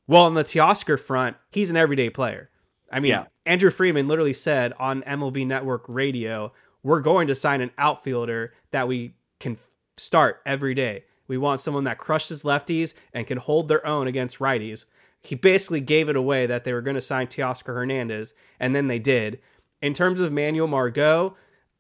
Well, 0.07 0.25
on 0.25 0.35
the 0.35 0.45
Teoscar 0.45 0.99
front, 1.01 1.37
he's 1.51 1.71
an 1.71 1.77
everyday 1.77 2.11
player. 2.11 2.51
I 2.91 3.01
mean, 3.01 3.11
yeah. 3.11 3.27
Andrew 3.45 3.71
Friedman 3.71 4.09
literally 4.09 4.33
said 4.33 4.73
on 4.79 5.03
MLB 5.03 5.47
Network 5.47 5.85
Radio 5.89 6.53
we're 6.83 7.01
going 7.01 7.27
to 7.27 7.35
sign 7.35 7.61
an 7.61 7.73
outfielder 7.79 8.53
that 8.71 8.87
we 8.87 9.17
can 9.41 9.59
start 9.97 10.41
every 10.47 10.73
day. 10.73 11.05
We 11.27 11.37
want 11.37 11.61
someone 11.61 11.83
that 11.83 11.99
crushes 11.99 12.45
lefties 12.45 12.95
and 13.13 13.27
can 13.27 13.39
hold 13.39 13.67
their 13.67 13.85
own 13.85 14.07
against 14.07 14.39
righties. 14.39 14.85
He 15.27 15.35
basically 15.35 15.81
gave 15.81 16.09
it 16.09 16.17
away 16.17 16.47
that 16.47 16.65
they 16.65 16.73
were 16.73 16.81
going 16.81 16.95
to 16.95 17.01
sign 17.01 17.27
Teoscar 17.27 17.75
Hernandez, 17.75 18.35
and 18.61 18.75
then 18.75 18.87
they 18.87 18.99
did. 18.99 19.41
In 19.83 19.93
terms 19.93 20.21
of 20.21 20.33
Manuel 20.33 20.69
Margot, 20.69 21.37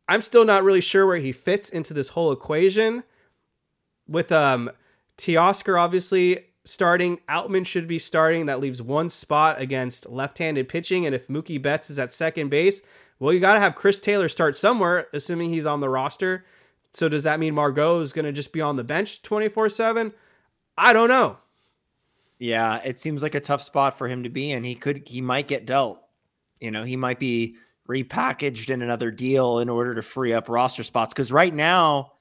I'm 0.08 0.22
still 0.22 0.44
not 0.44 0.64
really 0.64 0.80
sure 0.80 1.06
where 1.06 1.18
he 1.18 1.32
fits 1.32 1.68
into 1.68 1.94
this 1.94 2.10
whole 2.10 2.32
equation. 2.32 3.04
With 4.08 4.30
um, 4.32 4.70
Teoscar 5.16 5.80
obviously 5.80 6.46
starting, 6.64 7.18
Outman 7.28 7.66
should 7.66 7.86
be 7.86 7.98
starting. 7.98 8.46
That 8.46 8.60
leaves 8.60 8.82
one 8.82 9.10
spot 9.10 9.60
against 9.60 10.08
left-handed 10.08 10.68
pitching, 10.68 11.06
and 11.06 11.14
if 11.14 11.28
Mookie 11.28 11.62
Betts 11.62 11.88
is 11.88 11.98
at 11.98 12.12
second 12.12 12.48
base, 12.48 12.82
well, 13.18 13.32
you 13.32 13.40
got 13.40 13.54
to 13.54 13.60
have 13.60 13.74
Chris 13.74 14.00
Taylor 14.00 14.28
start 14.28 14.56
somewhere, 14.56 15.06
assuming 15.12 15.50
he's 15.50 15.66
on 15.66 15.80
the 15.80 15.88
roster. 15.88 16.44
So 16.92 17.08
does 17.08 17.22
that 17.22 17.40
mean 17.40 17.54
Margot 17.54 18.00
is 18.00 18.12
going 18.12 18.24
to 18.24 18.32
just 18.32 18.52
be 18.52 18.60
on 18.60 18.76
the 18.76 18.84
bench 18.84 19.22
24 19.22 19.68
7? 19.68 20.12
I 20.76 20.92
don't 20.92 21.08
know. 21.08 21.38
Yeah, 22.38 22.80
it 22.84 23.00
seems 23.00 23.22
like 23.22 23.34
a 23.34 23.40
tough 23.40 23.62
spot 23.62 23.96
for 23.96 24.08
him 24.08 24.24
to 24.24 24.28
be 24.28 24.50
in. 24.50 24.64
He 24.64 24.74
could, 24.74 25.06
he 25.06 25.20
might 25.20 25.48
get 25.48 25.66
dealt. 25.66 26.00
You 26.60 26.70
know, 26.70 26.84
he 26.84 26.96
might 26.96 27.18
be 27.18 27.56
repackaged 27.88 28.68
in 28.68 28.82
another 28.82 29.10
deal 29.10 29.58
in 29.58 29.68
order 29.68 29.94
to 29.94 30.02
free 30.02 30.32
up 30.32 30.48
roster 30.48 30.82
spots. 30.82 31.12
Because 31.12 31.32
right 31.32 31.54
now, 31.54 32.12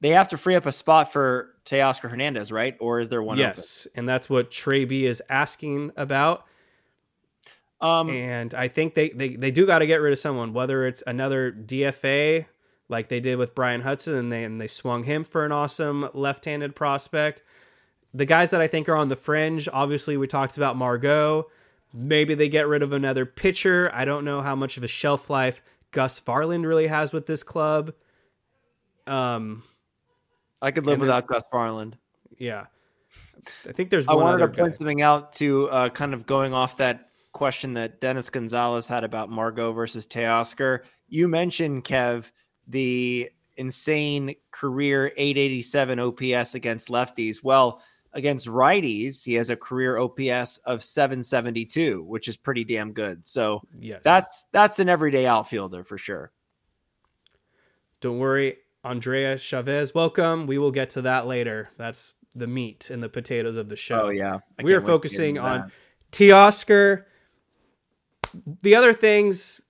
they 0.00 0.10
have 0.10 0.28
to 0.28 0.36
free 0.36 0.54
up 0.54 0.66
a 0.66 0.72
spot 0.72 1.12
for 1.12 1.54
Teoscar 1.64 2.10
Hernandez, 2.10 2.52
right? 2.52 2.76
Or 2.80 3.00
is 3.00 3.08
there 3.08 3.22
one? 3.22 3.38
Yes, 3.38 3.86
open? 3.86 4.00
and 4.00 4.08
that's 4.08 4.28
what 4.28 4.50
Trey 4.50 4.84
B 4.84 5.06
is 5.06 5.22
asking 5.28 5.92
about. 5.96 6.44
Um, 7.80 8.08
and 8.10 8.54
I 8.54 8.68
think 8.68 8.94
they, 8.94 9.10
they, 9.10 9.36
they 9.36 9.50
do 9.50 9.66
got 9.66 9.80
to 9.80 9.86
get 9.86 10.00
rid 10.00 10.12
of 10.12 10.18
someone, 10.18 10.54
whether 10.54 10.86
it's 10.86 11.02
another 11.06 11.52
DFA 11.52 12.46
like 12.88 13.08
they 13.08 13.20
did 13.20 13.36
with 13.36 13.54
Bryan 13.54 13.82
Hudson 13.82 14.14
and 14.14 14.32
they, 14.32 14.44
and 14.44 14.60
they 14.60 14.66
swung 14.66 15.04
him 15.04 15.24
for 15.24 15.44
an 15.44 15.52
awesome 15.52 16.08
left 16.14 16.46
handed 16.46 16.74
prospect. 16.74 17.42
The 18.16 18.24
guys 18.24 18.50
that 18.52 18.62
I 18.62 18.66
think 18.66 18.88
are 18.88 18.96
on 18.96 19.08
the 19.08 19.16
fringe, 19.16 19.68
obviously, 19.70 20.16
we 20.16 20.26
talked 20.26 20.56
about 20.56 20.74
Margot. 20.74 21.48
Maybe 21.92 22.34
they 22.34 22.48
get 22.48 22.66
rid 22.66 22.82
of 22.82 22.94
another 22.94 23.26
pitcher. 23.26 23.90
I 23.92 24.06
don't 24.06 24.24
know 24.24 24.40
how 24.40 24.56
much 24.56 24.78
of 24.78 24.82
a 24.82 24.88
shelf 24.88 25.28
life 25.28 25.60
Gus 25.90 26.18
Varland 26.18 26.64
really 26.66 26.86
has 26.86 27.12
with 27.12 27.26
this 27.26 27.42
club. 27.42 27.92
Um, 29.06 29.62
I 30.62 30.70
could 30.70 30.86
live 30.86 30.98
then, 30.98 31.00
without 31.00 31.26
Gus 31.26 31.42
Varland. 31.52 31.94
Yeah, 32.38 32.66
I 33.68 33.72
think 33.72 33.90
there's. 33.90 34.06
I 34.06 34.14
wanted 34.14 34.38
to 34.38 34.48
guy. 34.48 34.62
point 34.62 34.74
something 34.74 35.02
out 35.02 35.34
to 35.34 35.68
uh, 35.68 35.88
kind 35.90 36.14
of 36.14 36.24
going 36.24 36.54
off 36.54 36.78
that 36.78 37.10
question 37.32 37.74
that 37.74 38.00
Dennis 38.00 38.30
Gonzalez 38.30 38.88
had 38.88 39.04
about 39.04 39.28
Margot 39.28 39.72
versus 39.72 40.06
Teoscar. 40.06 40.80
You 41.08 41.28
mentioned 41.28 41.84
Kev 41.84 42.30
the 42.66 43.30
insane 43.56 44.34
career 44.52 45.12
887 45.18 45.98
OPS 45.98 46.54
against 46.54 46.88
lefties. 46.88 47.42
Well, 47.42 47.82
against 48.16 48.48
righties, 48.48 49.24
he 49.24 49.34
has 49.34 49.50
a 49.50 49.56
career 49.56 49.98
OPS 49.98 50.58
of 50.58 50.82
772, 50.82 52.02
which 52.02 52.26
is 52.26 52.36
pretty 52.36 52.64
damn 52.64 52.92
good. 52.92 53.24
So 53.24 53.62
yes. 53.78 54.00
that's 54.02 54.46
that's 54.50 54.80
an 54.80 54.88
everyday 54.88 55.26
outfielder 55.26 55.84
for 55.84 55.98
sure. 55.98 56.32
Don't 58.00 58.18
worry, 58.18 58.56
Andrea 58.82 59.38
Chavez, 59.38 59.94
welcome. 59.94 60.48
We 60.48 60.58
will 60.58 60.72
get 60.72 60.90
to 60.90 61.02
that 61.02 61.28
later. 61.28 61.70
That's 61.76 62.14
the 62.34 62.48
meat 62.48 62.90
and 62.90 63.02
the 63.02 63.08
potatoes 63.08 63.56
of 63.56 63.68
the 63.68 63.76
show. 63.76 64.06
Oh 64.06 64.08
yeah, 64.08 64.40
I 64.58 64.64
we 64.64 64.74
are 64.74 64.80
focusing 64.80 65.38
on 65.38 65.70
Teoscar 66.10 67.04
the 68.62 68.74
other 68.74 68.92
things 68.92 69.62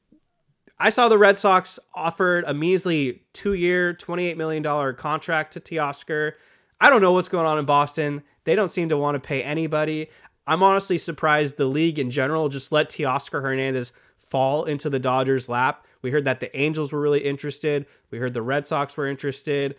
I 0.79 0.91
saw 0.91 1.09
the 1.09 1.19
Red 1.19 1.39
Sox 1.39 1.79
offered 1.95 2.45
a 2.47 2.53
measly 2.53 3.23
two 3.33 3.55
year, 3.55 3.95
$28 3.95 4.37
million 4.37 4.95
contract 4.95 5.55
to 5.55 5.61
Teoscar. 5.61 6.33
I 6.81 6.91
don't 6.91 7.01
know 7.01 7.13
what's 7.13 7.29
going 7.29 7.47
on 7.47 7.59
in 7.59 7.65
Boston. 7.65 8.23
They 8.47 8.55
don't 8.55 8.69
seem 8.69 8.89
to 8.89 8.97
want 8.97 9.17
to 9.17 9.29
pay 9.29 9.43
anybody. 9.43 10.09
I'm 10.47 10.63
honestly 10.63 10.99
surprised 10.99 11.57
the 11.57 11.67
league 11.67 11.99
in 11.99 12.11
general 12.11 12.49
just 12.49 12.71
let 12.71 12.89
Teoscar 12.89 13.43
Hernandez 13.43 13.93
fall 14.19 14.65
into 14.65 14.89
the 14.89 15.01
Dodgers' 15.01 15.49
lap. 15.49 15.85
We 16.01 16.13
heard 16.13 16.25
that 16.25 16.39
the 16.39 16.57
Angels 16.57 16.93
were 16.93 17.01
really 17.01 17.25
interested. 17.25 17.87
We 18.11 18.19
heard 18.19 18.35
the 18.35 18.43
Red 18.43 18.65
Sox 18.65 18.97
were 18.97 19.09
interested. 19.09 19.75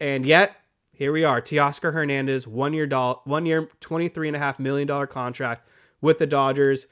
And 0.00 0.26
yet, 0.26 0.56
here 0.92 1.12
we 1.12 1.22
are. 1.22 1.40
Teoscar 1.40 1.92
Hernandez, 1.92 2.48
one 2.48 2.72
year, 2.72 2.88
doll, 2.88 3.22
one 3.24 3.46
year, 3.46 3.68
$23.5 3.80 4.58
million 4.58 5.06
contract 5.06 5.68
with 6.00 6.18
the 6.18 6.26
Dodgers. 6.26 6.88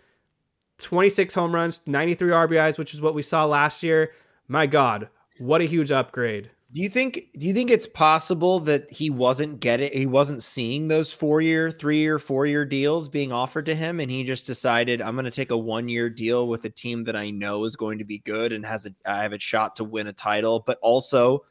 26 0.78 1.34
home 1.34 1.54
runs, 1.54 1.80
93 1.84 2.30
RBIs, 2.30 2.78
which 2.78 2.94
is 2.94 3.00
what 3.00 3.14
we 3.14 3.22
saw 3.22 3.44
last 3.44 3.82
year. 3.82 4.12
My 4.46 4.66
God, 4.66 5.08
what 5.38 5.60
a 5.60 5.64
huge 5.64 5.90
upgrade. 5.90 6.50
Do 6.72 6.80
you 6.80 6.88
think 6.88 7.28
do 7.36 7.46
you 7.46 7.52
think 7.52 7.70
it's 7.70 7.86
possible 7.86 8.58
that 8.60 8.90
he 8.90 9.10
wasn't 9.10 9.60
getting 9.60 9.92
he 9.92 10.06
wasn't 10.06 10.42
seeing 10.42 10.88
those 10.88 11.14
4-year, 11.14 11.70
3-year, 11.70 12.18
4-year 12.18 12.64
deals 12.64 13.10
being 13.10 13.30
offered 13.30 13.66
to 13.66 13.74
him 13.74 14.00
and 14.00 14.10
he 14.10 14.24
just 14.24 14.46
decided 14.46 15.02
I'm 15.02 15.14
going 15.14 15.26
to 15.26 15.30
take 15.30 15.50
a 15.50 15.54
1-year 15.54 16.08
deal 16.08 16.48
with 16.48 16.64
a 16.64 16.70
team 16.70 17.04
that 17.04 17.16
I 17.16 17.30
know 17.30 17.64
is 17.64 17.76
going 17.76 17.98
to 17.98 18.04
be 18.04 18.20
good 18.20 18.54
and 18.54 18.64
has 18.64 18.86
a 18.86 18.94
I 19.04 19.22
have 19.22 19.34
a 19.34 19.38
shot 19.38 19.76
to 19.76 19.84
win 19.84 20.06
a 20.06 20.14
title, 20.14 20.60
but 20.60 20.78
also 20.80 21.44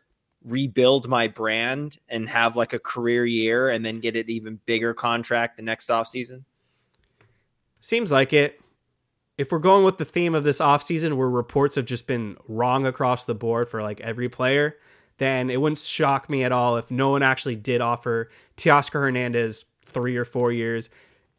rebuild 0.43 1.07
my 1.07 1.27
brand 1.27 1.99
and 2.09 2.27
have 2.27 2.55
like 2.55 2.73
a 2.73 2.79
career 2.79 3.23
year 3.23 3.69
and 3.69 3.85
then 3.85 3.99
get 3.99 4.15
an 4.15 4.27
even 4.27 4.59
bigger 4.65 4.95
contract 4.95 5.57
the 5.57 5.63
next 5.63 5.91
off 5.91 6.07
season? 6.07 6.45
Seems 7.79 8.11
like 8.11 8.33
it 8.33 8.59
if 9.37 9.51
we're 9.51 9.59
going 9.59 9.85
with 9.85 9.97
the 9.99 10.05
theme 10.05 10.33
of 10.33 10.43
this 10.43 10.59
offseason 10.59 11.15
where 11.15 11.29
reports 11.29 11.75
have 11.75 11.85
just 11.85 12.07
been 12.07 12.37
wrong 12.47 12.87
across 12.87 13.25
the 13.25 13.35
board 13.35 13.69
for 13.69 13.81
like 13.83 14.01
every 14.01 14.29
player, 14.29 14.77
then 15.21 15.51
it 15.51 15.61
wouldn't 15.61 15.77
shock 15.77 16.31
me 16.31 16.43
at 16.43 16.51
all 16.51 16.77
if 16.77 16.89
no 16.89 17.11
one 17.11 17.21
actually 17.21 17.55
did 17.55 17.79
offer 17.79 18.31
Teoscar 18.57 19.01
Hernandez 19.01 19.65
three 19.85 20.17
or 20.17 20.25
four 20.25 20.51
years. 20.51 20.89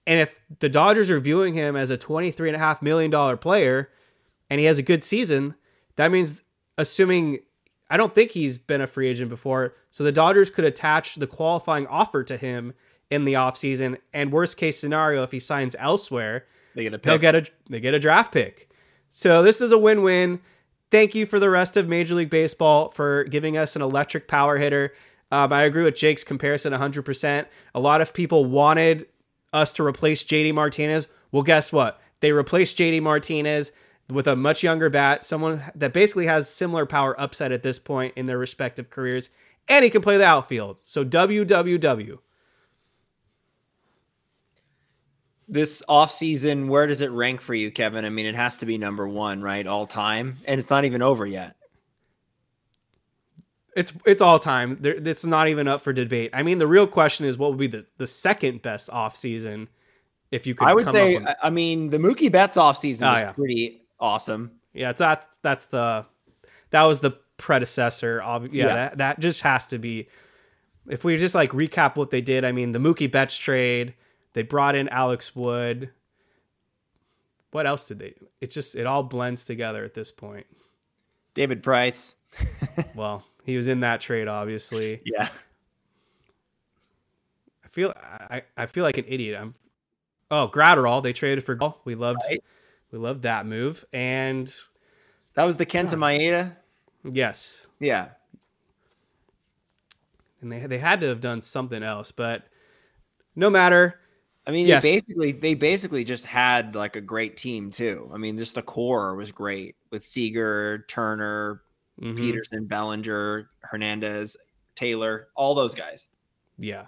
And 0.06 0.20
if 0.20 0.40
the 0.60 0.68
Dodgers 0.68 1.10
are 1.10 1.18
viewing 1.18 1.54
him 1.54 1.74
as 1.74 1.90
a 1.90 1.98
$23.5 1.98 2.80
million 2.80 3.38
player 3.38 3.90
and 4.48 4.60
he 4.60 4.66
has 4.66 4.78
a 4.78 4.84
good 4.84 5.02
season, 5.02 5.56
that 5.96 6.12
means 6.12 6.42
assuming 6.78 7.40
I 7.90 7.96
don't 7.96 8.14
think 8.14 8.30
he's 8.30 8.56
been 8.56 8.80
a 8.80 8.86
free 8.86 9.08
agent 9.08 9.28
before. 9.28 9.74
So 9.90 10.04
the 10.04 10.12
Dodgers 10.12 10.48
could 10.48 10.64
attach 10.64 11.16
the 11.16 11.26
qualifying 11.26 11.88
offer 11.88 12.22
to 12.22 12.36
him 12.36 12.74
in 13.10 13.24
the 13.24 13.32
offseason. 13.32 13.98
And 14.14 14.30
worst 14.30 14.56
case 14.56 14.78
scenario, 14.78 15.24
if 15.24 15.32
he 15.32 15.40
signs 15.40 15.74
elsewhere, 15.76 16.46
they 16.76 16.84
get 16.84 16.94
a 16.94 16.98
pick. 16.98 17.02
They'll 17.02 17.18
get 17.18 17.34
a 17.34 17.50
they 17.68 17.80
get 17.80 17.94
a 17.94 17.98
draft 17.98 18.32
pick. 18.32 18.70
So 19.08 19.42
this 19.42 19.60
is 19.60 19.72
a 19.72 19.78
win-win. 19.78 20.40
Thank 20.92 21.14
you 21.14 21.25
for 21.25 21.40
the 21.40 21.49
rest 21.49 21.78
of 21.78 21.88
Major 21.88 22.14
League 22.14 22.28
Baseball 22.28 22.90
for 22.90 23.25
giving 23.25 23.56
us 23.56 23.75
an 23.75 23.80
electric 23.80 24.28
power 24.28 24.58
hitter. 24.58 24.92
Um, 25.30 25.50
I 25.50 25.62
agree 25.62 25.84
with 25.84 25.96
Jake's 25.96 26.22
comparison 26.22 26.75
100%. 26.75 27.46
A 27.75 27.80
lot 27.80 28.02
of 28.02 28.12
people 28.12 28.44
wanted 28.44 29.06
us 29.54 29.72
to 29.72 29.87
replace 29.87 30.22
JD 30.22 30.52
Martinez. 30.52 31.08
Well, 31.30 31.44
guess 31.44 31.72
what? 31.72 31.99
They 32.20 32.32
replaced 32.32 32.76
JD 32.76 33.00
Martinez 33.00 33.72
with 34.11 34.26
a 34.26 34.37
much 34.37 34.62
younger 34.62 34.90
bat, 34.90 35.25
someone 35.25 35.62
that 35.75 35.94
basically 35.94 36.26
has 36.26 36.46
similar 36.46 36.84
power 36.84 37.18
upside 37.18 37.52
at 37.52 37.62
this 37.62 37.78
point 37.78 38.12
in 38.14 38.26
their 38.26 38.37
respective 38.37 38.90
careers, 38.90 39.30
and 39.70 39.84
he 39.84 39.90
can 39.90 40.02
play 40.02 40.18
the 40.18 40.26
outfield. 40.26 40.80
So 40.82 41.06
WWW. 41.06 42.18
This 45.52 45.82
offseason, 45.87 46.68
where 46.68 46.87
does 46.87 47.02
it 47.02 47.11
rank 47.11 47.42
for 47.42 47.54
you, 47.54 47.71
Kevin? 47.71 48.06
I 48.06 48.09
mean, 48.09 48.25
it 48.25 48.35
has 48.35 48.56
to 48.59 48.66
be 48.66 48.78
number 48.78 49.06
one, 49.06 49.42
right? 49.42 49.66
All 49.66 49.85
time. 49.85 50.38
And 50.47 50.59
it's 50.59 50.71
not 50.71 50.87
even 50.87 51.02
over 51.02 51.26
yet. 51.26 51.56
It's 53.76 53.92
it's 54.06 54.23
all 54.23 54.38
time. 54.38 54.78
There, 54.80 54.94
it's 54.94 55.25
not 55.26 55.49
even 55.49 55.68
up 55.68 55.82
for 55.82 55.92
debate. 55.92 56.30
I 56.32 56.42
mean, 56.42 56.56
the 56.59 56.66
real 56.66 56.87
question 56.87 57.26
is 57.26 57.37
what 57.37 57.50
would 57.50 57.59
be 57.59 57.66
the, 57.66 57.87
the 57.99 58.06
second 58.06 58.62
best 58.62 58.88
offseason 58.90 59.68
if 60.30 60.47
you 60.47 60.54
could 60.54 60.68
I 60.68 60.75
would 60.75 60.85
come 60.85 60.94
say 60.94 61.16
up 61.16 61.23
with, 61.25 61.37
I 61.42 61.50
mean 61.50 61.90
the 61.90 61.99
Mookie 61.99 62.32
Betts 62.32 62.56
offseason 62.56 63.06
Oh, 63.06 63.12
was 63.12 63.21
yeah. 63.21 63.32
pretty 63.32 63.82
awesome. 64.00 64.52
Yeah, 64.73 64.90
it's 64.90 64.99
that's 64.99 65.26
that's 65.42 65.66
the 65.66 66.06
that 66.71 66.87
was 66.87 67.00
the 67.00 67.12
predecessor 67.37 68.23
of 68.23 68.52
yeah, 68.54 68.66
Yeah. 68.66 68.75
That, 68.75 68.99
that 68.99 69.21
just 69.21 69.42
has 69.42 69.66
to 69.68 69.78
be 69.78 70.09
if 70.88 71.04
we 71.04 71.16
just 71.18 71.35
like 71.35 71.50
recap 71.50 71.97
what 71.97 72.11
they 72.11 72.23
did, 72.23 72.44
I 72.44 72.52
mean 72.52 72.73
the 72.73 72.78
Mookie 72.78 73.11
Betts 73.11 73.37
trade, 73.37 73.94
they 74.34 74.42
brought 74.42 74.74
in 74.74 74.88
Alex 74.88 75.34
Wood. 75.36 75.90
What 77.50 77.66
else 77.66 77.86
did 77.86 77.98
they 77.98 78.10
Do? 78.10 78.28
It's 78.40 78.54
just 78.54 78.74
it 78.76 78.86
all 78.86 79.02
blends 79.02 79.44
together 79.44 79.84
at 79.84 79.94
this 79.94 80.10
point. 80.10 80.46
David 81.34 81.62
Price. 81.62 82.14
Well, 82.94 83.24
he 83.44 83.56
was 83.56 83.68
in 83.68 83.80
that 83.80 84.00
trade 84.00 84.28
obviously. 84.28 85.02
Yeah. 85.04 85.28
I 87.64 87.68
feel 87.68 87.92
I, 87.96 88.42
I 88.56 88.66
feel 88.66 88.84
like 88.84 88.98
an 88.98 89.04
idiot. 89.08 89.38
I'm 89.40 89.54
Oh, 90.30 90.48
Graterol, 90.48 91.02
they 91.02 91.12
traded 91.12 91.44
for. 91.44 91.58
We 91.84 91.94
loved 91.94 92.20
Right. 92.30 92.42
we 92.90 92.98
loved 92.98 93.22
that 93.22 93.44
move. 93.46 93.84
And 93.92 94.46
That 95.34 95.44
was 95.44 95.58
the 95.58 95.66
Kenta 95.66 95.90
Maeda. 95.94 96.56
yes, 97.04 97.66
Yeah. 97.80 98.08
and 100.40 100.50
they 100.50 100.60
they 100.66 100.78
had 100.78 101.00
to 101.02 101.08
have 101.08 101.20
done 101.20 101.42
something 101.42 101.82
else, 101.82 102.12
but 102.12 102.44
no 103.36 103.50
matter. 103.50 103.98
I 104.46 104.50
mean, 104.50 104.66
Yes. 104.66 104.82
they 104.82 104.94
basically 104.96 105.32
they 105.32 105.54
basically 105.54 106.04
just 106.04 106.26
had 106.26 106.75
like 106.75 106.96
a 106.96 107.00
great 107.00 107.37
team 107.37 107.70
too. 107.70 108.11
I 108.12 108.16
mean, 108.18 108.37
just 108.37 108.54
the 108.56 108.62
core 108.62 109.14
was 109.14 109.30
great 109.30 109.76
with 109.90 110.02
Seager, 110.04 110.84
Turner, 110.88 111.62
Mhm. 112.00 112.18
Pederson, 112.18 112.66
Bellinger, 112.66 113.50
Hernandez, 113.61 114.37
Taylor, 114.75 115.28
all 115.37 115.54
those 115.54 115.75
guys. 115.75 116.08
Yeah. 116.58 116.87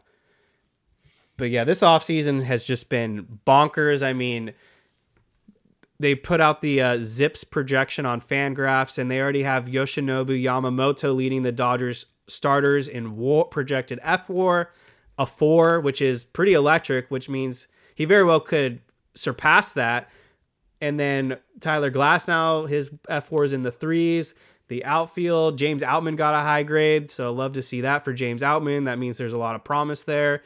But 1.37 1.51
yeah, 1.51 1.65
this 1.65 1.81
offseason 1.81 2.43
has 2.45 2.65
just 2.65 2.89
been 2.89 3.41
bonkers. 3.47 4.05
I 4.05 4.13
mean, 4.13 4.53
they 6.01 6.15
put 6.15 6.41
out 6.41 6.61
the 6.61 6.81
uh, 6.83 6.97
ZiPS 6.99 7.49
projection 7.51 8.05
on 8.07 8.21
FanGraphs, 8.21 8.99
and 8.99 9.11
they 9.11 9.21
already 9.21 9.43
have 9.43 9.67
Yoshinobu 9.67 10.41
Yamamoto 10.43 11.15
leading 11.15 11.43
the 11.43 11.53
Dodgers 11.53 12.07
starters 12.27 12.89
in 12.89 13.17
war 13.17 13.45
projected 13.47 13.99
F 14.03 14.29
war, 14.29 14.73
a 15.19 15.27
four, 15.27 15.81
which 15.81 16.01
is 16.03 16.25
pretty 16.25 16.55
electric, 16.55 17.11
which 17.11 17.29
means 17.29 17.69
he 17.95 18.05
very 18.05 18.25
well 18.25 18.41
could 18.41 18.81
surpass 19.15 19.73
that. 19.73 20.11
And 20.81 20.99
then 20.99 21.39
Tyler 21.61 21.91
Glasnow, 21.91 22.69
his 22.69 22.91
F4 23.09 23.47
is 23.47 23.53
in 23.53 23.63
the 23.63 23.71
threes. 23.71 24.35
The 24.69 24.85
outfield, 24.85 25.59
James 25.59 25.83
Outman 25.83 26.17
got 26.17 26.35
a 26.35 26.39
high 26.39 26.63
grade, 26.63 27.11
so 27.11 27.33
love 27.33 27.53
to 27.53 27.63
see 27.63 27.83
that 27.83 28.03
for 28.03 28.13
James 28.13 28.43
Outman. 28.43 28.87
That 28.87 28.99
means 28.99 29.19
there's 29.19 29.33
a 29.33 29.39
lot 29.39 29.55
of 29.55 29.65
promise 29.65 30.05
there. 30.05 30.43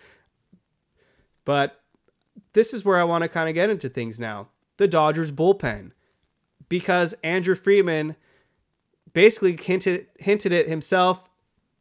But 1.44 1.80
this 2.52 2.74
is 2.74 2.84
where 2.84 3.00
I 3.00 3.04
want 3.04 3.22
to 3.22 3.28
kind 3.28 3.48
of 3.48 3.54
get 3.54 3.70
into 3.70 3.88
things 3.88 4.18
now. 4.18 4.48
The 4.76 4.88
Dodgers 4.88 5.32
bullpen. 5.32 5.92
Because 6.68 7.14
Andrew 7.24 7.54
Friedman 7.54 8.16
basically 9.14 9.56
hinted 9.56 10.06
hinted 10.18 10.52
it 10.52 10.68
himself, 10.68 11.30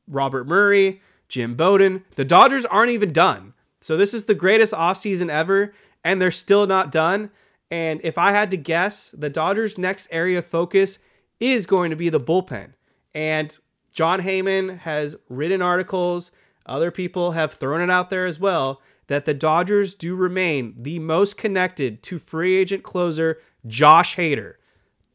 Robert 0.08 0.47
Murray, 0.47 1.02
Jim 1.28 1.56
Bowden. 1.56 2.04
The 2.16 2.26
Dodgers 2.26 2.66
aren't 2.66 2.92
even 2.92 3.13
done. 3.13 3.54
So 3.82 3.98
this 3.98 4.13
is 4.13 4.26
the 4.26 4.36
greatest 4.36 4.74
offseason 4.74 5.30
ever, 5.30 5.74
and 6.04 6.22
they're 6.22 6.32
still 6.32 6.68
not 6.68 6.92
done. 6.92 7.30
And 7.70 8.00
if 8.04 8.18
I 8.18 8.32
had 8.32 8.52
to 8.52 8.58
guess, 8.58 9.12
the 9.12 9.30
Dodgers' 9.30 9.78
next 9.78 10.08
area 10.12 10.40
of 10.40 10.46
focus 10.46 11.00
is 11.40 11.66
going 11.66 11.90
to 11.90 11.96
be 11.96 12.10
the 12.10 12.20
bullpen. 12.20 12.74
And 13.13 13.58
Jon 13.94 14.22
Heyman 14.22 14.80
has 14.80 15.16
written 15.30 15.62
articles, 15.62 16.32
other 16.66 16.92
people 16.92 17.32
have 17.32 17.54
thrown 17.54 17.82
it 17.82 17.90
out 17.90 18.10
there 18.10 18.26
as 18.26 18.40
well, 18.40 18.82
that 19.08 19.26
the 19.26 19.34
Dodgers 19.34 19.94
do 19.94 20.16
remain 20.16 20.76
the 20.78 21.00
most 21.00 21.38
connected 21.38 22.04
to 22.04 22.20
free 22.20 22.58
agent 22.58 22.84
closer 22.84 23.40
Josh 23.66 24.16
Hader. 24.16 24.56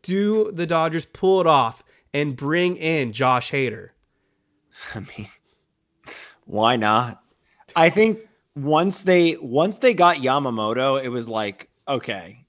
Do 0.02 0.50
the 0.50 0.66
Dodgers 0.66 1.04
pull 1.04 1.40
it 1.40 1.46
off 1.46 1.84
and 2.12 2.36
bring 2.36 2.76
in 2.76 3.12
Josh 3.12 3.52
Hader? 3.52 3.90
I 4.94 5.00
mean, 5.00 5.28
why 6.44 6.76
not? 6.76 7.22
I 7.74 7.90
think 7.90 8.20
once 8.54 9.02
they 9.02 9.36
once 9.36 9.78
they 9.78 9.94
got 9.94 10.16
Yamamoto, 10.16 11.02
it 11.02 11.08
was 11.08 11.28
like, 11.28 11.70
okay, 11.88 12.44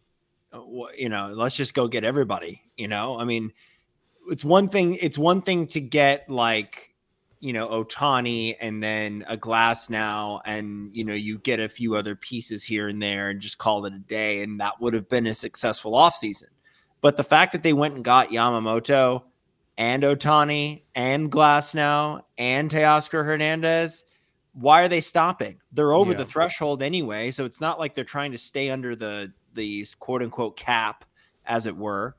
uh, 0.51 0.61
you 0.97 1.09
know, 1.09 1.31
let's 1.33 1.55
just 1.55 1.73
go 1.73 1.87
get 1.87 2.03
everybody. 2.03 2.61
You 2.75 2.87
know, 2.87 3.17
I 3.17 3.23
mean, 3.23 3.53
it's 4.29 4.43
one 4.43 4.67
thing. 4.67 4.95
It's 4.95 5.17
one 5.17 5.41
thing 5.41 5.67
to 5.67 5.81
get 5.81 6.29
like, 6.29 6.93
you 7.39 7.53
know, 7.53 7.67
Ohtani 7.67 8.55
and 8.59 8.83
then 8.83 9.25
a 9.27 9.37
Glasnow, 9.37 10.41
and 10.45 10.95
you 10.95 11.05
know, 11.05 11.13
you 11.13 11.37
get 11.37 11.59
a 11.59 11.69
few 11.69 11.95
other 11.95 12.15
pieces 12.15 12.63
here 12.63 12.87
and 12.87 13.01
there, 13.01 13.29
and 13.29 13.39
just 13.39 13.57
call 13.57 13.85
it 13.85 13.93
a 13.93 13.99
day, 13.99 14.43
and 14.43 14.59
that 14.59 14.81
would 14.81 14.93
have 14.93 15.09
been 15.09 15.27
a 15.27 15.33
successful 15.33 15.93
offseason. 15.93 16.49
But 17.01 17.17
the 17.17 17.23
fact 17.23 17.51
that 17.51 17.63
they 17.63 17.73
went 17.73 17.95
and 17.95 18.03
got 18.03 18.29
Yamamoto 18.29 19.23
and 19.77 20.03
Ohtani 20.03 20.83
and 20.95 21.31
Glasnow 21.31 22.21
and 22.37 22.69
Teoscar 22.69 23.25
Hernandez, 23.25 24.05
why 24.53 24.83
are 24.83 24.87
they 24.87 24.99
stopping? 24.99 25.59
They're 25.71 25.93
over 25.93 26.11
Yeah. 26.11 26.17
the 26.17 26.25
threshold 26.25 26.83
anyway, 26.83 27.31
so 27.31 27.45
it's 27.45 27.61
not 27.61 27.79
like 27.79 27.93
they're 27.95 28.03
trying 28.03 28.31
to 28.33 28.37
stay 28.37 28.69
under 28.69 28.95
the 28.95 29.33
the 29.53 29.85
quote 29.99 30.21
unquote 30.23 30.57
cap, 30.57 31.05
as 31.45 31.65
it 31.65 31.75
were. 31.77 32.15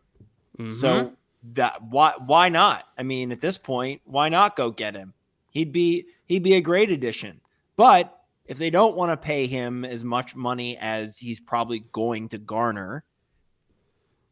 Mm-hmm. 0.58 0.70
So 0.70 1.12
that 1.52 1.82
why 1.82 2.14
why 2.24 2.48
not? 2.48 2.84
I 2.98 3.02
mean, 3.02 3.30
at 3.32 3.40
this 3.40 3.58
point, 3.58 4.00
why 4.04 4.28
not 4.28 4.56
go 4.56 4.70
get 4.70 4.94
him? 4.94 5.14
He'd 5.50 5.72
be 5.72 6.06
he'd 6.26 6.42
be 6.42 6.54
a 6.54 6.60
great 6.60 6.90
addition. 6.90 7.40
But 7.76 8.16
if 8.46 8.58
they 8.58 8.70
don't 8.70 8.96
want 8.96 9.10
to 9.10 9.16
pay 9.16 9.46
him 9.46 9.84
as 9.84 10.04
much 10.04 10.36
money 10.36 10.76
as 10.76 11.18
he's 11.18 11.40
probably 11.40 11.80
going 11.92 12.28
to 12.30 12.38
garner, 12.38 13.04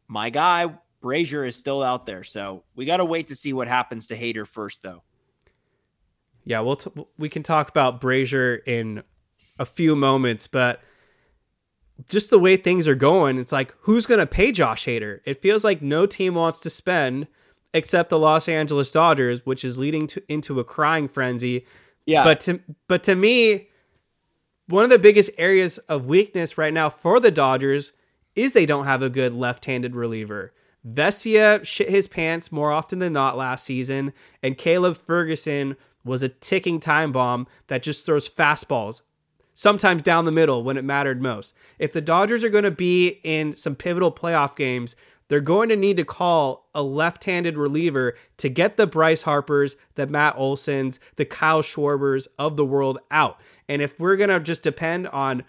my 0.07 0.29
guy 0.29 0.73
Brasier 1.03 1.45
is 1.45 1.55
still 1.55 1.83
out 1.83 2.05
there. 2.05 2.23
So 2.23 2.63
we 2.75 2.85
got 2.85 2.97
to 2.97 3.05
wait 3.05 3.27
to 3.27 3.35
see 3.35 3.53
what 3.53 3.67
happens 3.67 4.07
to 4.07 4.15
Hader 4.15 4.47
first, 4.47 4.81
though. 4.81 5.03
Yeah, 6.45 6.61
we'll 6.61 6.77
t- 6.77 6.91
we 7.17 7.29
can 7.29 7.43
talk 7.43 7.69
about 7.69 8.01
Brasier 8.01 8.59
in 8.65 9.03
a 9.59 9.65
few 9.65 9.95
moments, 9.95 10.47
but 10.47 10.81
just 12.09 12.29
the 12.29 12.39
way 12.39 12.57
things 12.57 12.87
are 12.87 12.95
going, 12.95 13.37
it's 13.37 13.51
like 13.51 13.75
who's 13.81 14.05
going 14.05 14.19
to 14.19 14.25
pay 14.25 14.51
Josh 14.51 14.85
Hader? 14.85 15.19
It 15.25 15.41
feels 15.41 15.63
like 15.63 15.81
no 15.81 16.05
team 16.05 16.35
wants 16.35 16.59
to 16.61 16.69
spend 16.69 17.27
except 17.73 18.09
the 18.09 18.19
Los 18.19 18.47
Angeles 18.47 18.91
Dodgers, 18.91 19.45
which 19.45 19.63
is 19.63 19.79
leading 19.79 20.07
to 20.07 20.23
into 20.27 20.59
a 20.59 20.63
crying 20.63 21.07
frenzy. 21.07 21.65
Yeah, 22.05 22.23
But 22.23 22.41
to 22.41 22.59
but 22.87 23.03
to 23.03 23.15
me, 23.15 23.69
one 24.67 24.83
of 24.83 24.89
the 24.89 24.99
biggest 24.99 25.31
areas 25.37 25.77
of 25.79 26.05
weakness 26.05 26.57
right 26.57 26.73
now 26.73 26.89
for 26.89 27.19
the 27.19 27.31
Dodgers 27.31 27.93
is 28.35 28.53
they 28.53 28.65
don't 28.65 28.85
have 28.85 29.01
a 29.01 29.09
good 29.09 29.33
left-handed 29.33 29.95
reliever. 29.95 30.53
Vesia 30.87 31.65
shit 31.65 31.89
his 31.89 32.07
pants 32.07 32.51
more 32.51 32.71
often 32.71 32.99
than 32.99 33.13
not 33.13 33.37
last 33.37 33.65
season, 33.65 34.13
and 34.41 34.57
Caleb 34.57 34.97
Ferguson 34.97 35.77
was 36.03 36.23
a 36.23 36.29
ticking 36.29 36.79
time 36.79 37.11
bomb 37.11 37.47
that 37.67 37.83
just 37.83 38.05
throws 38.05 38.29
fastballs, 38.29 39.03
sometimes 39.53 40.03
down 40.03 40.25
the 40.25 40.31
middle 40.31 40.63
when 40.63 40.77
it 40.77 40.83
mattered 40.83 41.21
most. 41.21 41.55
If 41.79 41.93
the 41.93 42.01
Dodgers 42.01 42.43
are 42.43 42.49
going 42.49 42.65
to 42.65 42.71
be 42.71 43.21
in 43.23 43.53
some 43.53 43.75
pivotal 43.75 44.11
playoff 44.11 44.55
games, 44.55 44.95
they're 45.29 45.39
going 45.39 45.69
to 45.69 45.77
need 45.77 45.97
to 45.97 46.05
call 46.05 46.69
a 46.75 46.83
left-handed 46.83 47.57
reliever 47.57 48.15
to 48.37 48.49
get 48.49 48.75
the 48.75 48.85
Bryce 48.85 49.23
Harpers, 49.23 49.77
the 49.95 50.05
Matt 50.05 50.35
Olsons, 50.35 50.99
the 51.15 51.25
Kyle 51.25 51.61
Schwarbers 51.61 52.27
of 52.37 52.57
the 52.57 52.65
world 52.65 52.99
out. 53.09 53.39
And 53.69 53.81
if 53.81 53.97
we're 53.99 54.17
going 54.17 54.29
to 54.29 54.39
just 54.41 54.63
depend 54.63 55.07
on 55.07 55.43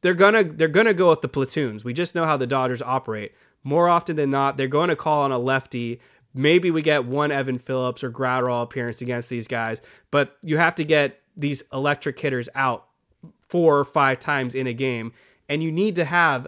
they're 0.00 0.12
gonna 0.12 0.44
they're 0.44 0.68
gonna 0.68 0.92
go 0.92 1.08
with 1.08 1.22
the 1.22 1.28
platoons. 1.28 1.82
We 1.82 1.94
just 1.94 2.14
know 2.14 2.26
how 2.26 2.36
the 2.36 2.46
Dodgers 2.46 2.82
operate. 2.82 3.32
More 3.64 3.88
often 3.88 4.16
than 4.16 4.30
not, 4.30 4.56
they're 4.56 4.68
going 4.68 4.90
to 4.90 4.96
call 4.96 5.22
on 5.22 5.32
a 5.32 5.38
lefty. 5.38 6.00
Maybe 6.34 6.70
we 6.70 6.82
get 6.82 7.06
one 7.06 7.32
Evan 7.32 7.58
Phillips 7.58 8.04
or 8.04 8.10
Graterol 8.10 8.62
appearance 8.62 9.00
against 9.00 9.30
these 9.30 9.48
guys, 9.48 9.80
but 10.10 10.36
you 10.42 10.58
have 10.58 10.74
to 10.76 10.84
get 10.84 11.20
these 11.36 11.64
electric 11.72 12.20
hitters 12.20 12.48
out 12.54 12.86
four 13.48 13.78
or 13.78 13.84
five 13.84 14.18
times 14.18 14.54
in 14.54 14.66
a 14.66 14.72
game, 14.72 15.12
and 15.48 15.62
you 15.62 15.72
need 15.72 15.96
to 15.96 16.04
have 16.04 16.46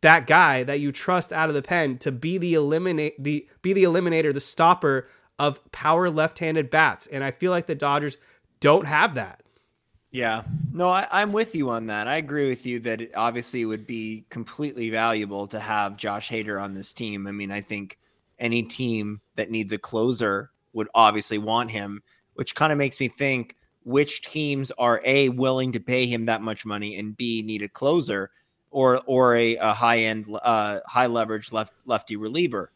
that 0.00 0.26
guy 0.26 0.62
that 0.62 0.80
you 0.80 0.92
trust 0.92 1.32
out 1.32 1.48
of 1.48 1.54
the 1.54 1.62
pen 1.62 1.98
to 1.98 2.12
be 2.12 2.38
the 2.38 2.54
eliminate 2.54 3.22
the 3.22 3.46
be 3.62 3.72
the 3.72 3.84
eliminator, 3.84 4.32
the 4.32 4.40
stopper 4.40 5.08
of 5.38 5.60
power 5.72 6.08
left-handed 6.08 6.70
bats. 6.70 7.06
And 7.06 7.24
I 7.24 7.30
feel 7.30 7.50
like 7.50 7.66
the 7.66 7.74
Dodgers 7.74 8.16
don't 8.60 8.86
have 8.86 9.14
that. 9.14 9.42
Yeah. 10.16 10.44
No, 10.72 10.88
I, 10.88 11.06
I'm 11.12 11.30
with 11.30 11.54
you 11.54 11.68
on 11.68 11.88
that. 11.88 12.08
I 12.08 12.16
agree 12.16 12.48
with 12.48 12.64
you 12.64 12.80
that 12.80 13.02
it 13.02 13.14
obviously 13.14 13.66
would 13.66 13.86
be 13.86 14.24
completely 14.30 14.88
valuable 14.88 15.46
to 15.48 15.60
have 15.60 15.98
Josh 15.98 16.30
Hader 16.30 16.58
on 16.58 16.72
this 16.72 16.94
team. 16.94 17.26
I 17.26 17.32
mean, 17.32 17.50
I 17.50 17.60
think 17.60 17.98
any 18.38 18.62
team 18.62 19.20
that 19.34 19.50
needs 19.50 19.72
a 19.72 19.78
closer 19.78 20.52
would 20.72 20.88
obviously 20.94 21.36
want 21.36 21.70
him, 21.70 22.02
which 22.32 22.54
kind 22.54 22.72
of 22.72 22.78
makes 22.78 22.98
me 22.98 23.08
think 23.08 23.56
which 23.84 24.22
teams 24.22 24.70
are 24.78 25.02
A, 25.04 25.28
willing 25.28 25.70
to 25.72 25.80
pay 25.80 26.06
him 26.06 26.24
that 26.24 26.40
much 26.40 26.64
money, 26.64 26.96
and 26.96 27.14
B, 27.14 27.42
need 27.42 27.60
a 27.60 27.68
closer 27.68 28.30
or 28.70 29.02
or 29.04 29.36
a, 29.36 29.56
a 29.56 29.74
high 29.74 29.98
end, 29.98 30.34
uh, 30.42 30.78
high 30.86 31.08
leverage 31.08 31.52
left 31.52 31.74
lefty 31.84 32.16
reliever. 32.16 32.72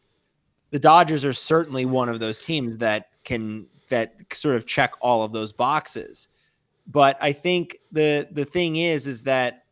The 0.69 0.77
Dodgers 0.77 1.25
are 1.25 1.33
certainly 1.33 1.85
one 1.85 2.07
of 2.07 2.19
those 2.19 2.39
teams 2.39 2.77
that 2.77 3.07
can 3.23 3.65
that 3.89 4.13
sort 4.31 4.57
of 4.57 4.67
check 4.67 4.93
all 5.01 5.23
of 5.23 5.31
those 5.31 5.51
boxes. 5.51 6.27
But 6.87 7.17
I 7.21 7.31
think 7.33 7.77
the 7.91 8.27
the 8.31 8.45
thing 8.45 8.75
is 8.77 9.07
is 9.07 9.23
that 9.23 9.65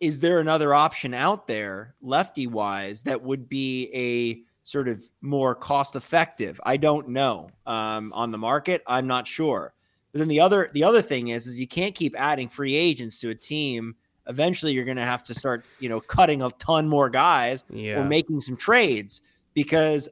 is 0.00 0.20
there 0.20 0.40
another 0.40 0.74
option 0.74 1.14
out 1.14 1.46
there 1.46 1.94
lefty 2.02 2.46
wise 2.46 3.02
that 3.02 3.22
would 3.22 3.48
be 3.48 3.90
a 3.94 4.42
sort 4.66 4.88
of 4.88 5.02
more 5.22 5.54
cost 5.54 5.96
effective? 5.96 6.60
I 6.64 6.76
don't 6.76 7.08
know. 7.08 7.48
Um, 7.66 8.12
on 8.12 8.30
the 8.30 8.38
market, 8.38 8.82
I'm 8.86 9.06
not 9.06 9.26
sure. 9.26 9.72
But 10.12 10.18
then 10.18 10.28
the 10.28 10.40
other 10.40 10.70
the 10.74 10.84
other 10.84 11.00
thing 11.02 11.28
is 11.28 11.46
is 11.46 11.58
you 11.58 11.66
can't 11.68 11.94
keep 11.94 12.14
adding 12.18 12.48
free 12.48 12.74
agents 12.74 13.18
to 13.20 13.30
a 13.30 13.34
team. 13.34 13.94
Eventually, 14.26 14.72
you're 14.72 14.84
going 14.86 14.96
to 14.96 15.02
have 15.04 15.22
to 15.24 15.34
start 15.34 15.64
you 15.80 15.88
know 15.88 16.00
cutting 16.00 16.42
a 16.42 16.50
ton 16.52 16.88
more 16.88 17.08
guys 17.08 17.64
Yeah. 17.70 18.00
or 18.00 18.04
making 18.04 18.40
some 18.40 18.56
trades 18.56 19.22
because 19.54 20.08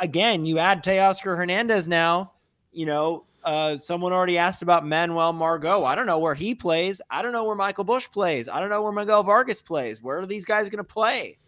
again, 0.00 0.44
you 0.44 0.58
add 0.58 0.84
Teoscar 0.84 1.36
Hernandez 1.36 1.88
now. 1.88 2.32
You 2.72 2.86
know, 2.86 3.24
uh, 3.44 3.78
someone 3.78 4.12
already 4.12 4.38
asked 4.38 4.62
about 4.62 4.86
Manuel 4.86 5.32
Margot. 5.32 5.84
I 5.84 5.94
don't 5.94 6.06
know 6.06 6.18
where 6.18 6.34
he 6.34 6.54
plays. 6.54 7.00
I 7.10 7.22
don't 7.22 7.32
know 7.32 7.44
where 7.44 7.56
Michael 7.56 7.84
Busch 7.84 8.08
plays. 8.10 8.48
I 8.48 8.60
don't 8.60 8.70
know 8.70 8.82
where 8.82 8.92
Miguel 8.92 9.22
Vargas 9.22 9.60
plays. 9.60 10.02
Where 10.02 10.18
are 10.18 10.26
these 10.26 10.44
guys 10.44 10.68
going 10.68 10.78
to 10.78 10.84
play? 10.84 11.38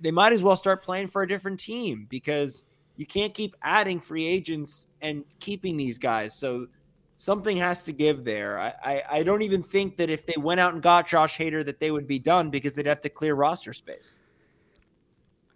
They 0.00 0.10
might 0.10 0.32
as 0.32 0.42
well 0.42 0.56
start 0.56 0.82
playing 0.82 1.08
for 1.08 1.22
a 1.22 1.28
different 1.28 1.60
team 1.60 2.06
because 2.08 2.64
you 2.96 3.06
can't 3.06 3.34
keep 3.34 3.54
adding 3.62 4.00
free 4.00 4.26
agents 4.26 4.88
and 5.02 5.24
keeping 5.40 5.76
these 5.76 5.98
guys. 5.98 6.34
So 6.34 6.68
something 7.16 7.56
has 7.56 7.84
to 7.84 7.92
give 7.92 8.24
there. 8.24 8.58
I, 8.58 8.72
I, 8.84 9.02
I 9.10 9.22
don't 9.22 9.42
even 9.42 9.62
think 9.62 9.96
that 9.96 10.10
if 10.10 10.26
they 10.26 10.40
went 10.40 10.60
out 10.60 10.74
and 10.74 10.82
got 10.82 11.06
Josh 11.06 11.36
Hader 11.38 11.64
that 11.64 11.80
they 11.80 11.90
would 11.90 12.06
be 12.06 12.18
done 12.18 12.50
because 12.50 12.74
they'd 12.74 12.86
have 12.86 13.00
to 13.02 13.08
clear 13.08 13.34
roster 13.34 13.72
space. 13.72 14.18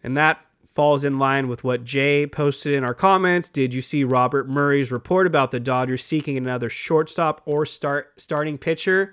And 0.02 0.16
that 0.16 0.44
falls 0.78 1.02
in 1.02 1.18
line 1.18 1.48
with 1.48 1.64
what 1.64 1.82
Jay 1.82 2.24
posted 2.24 2.72
in 2.72 2.84
our 2.84 2.94
comments. 2.94 3.48
Did 3.48 3.74
you 3.74 3.80
see 3.80 4.04
Robert 4.04 4.48
Murray's 4.48 4.92
report 4.92 5.26
about 5.26 5.50
the 5.50 5.58
Dodgers 5.58 6.04
seeking 6.04 6.36
another 6.36 6.70
shortstop 6.70 7.42
or 7.44 7.66
start 7.66 8.12
starting 8.16 8.56
pitcher? 8.56 9.12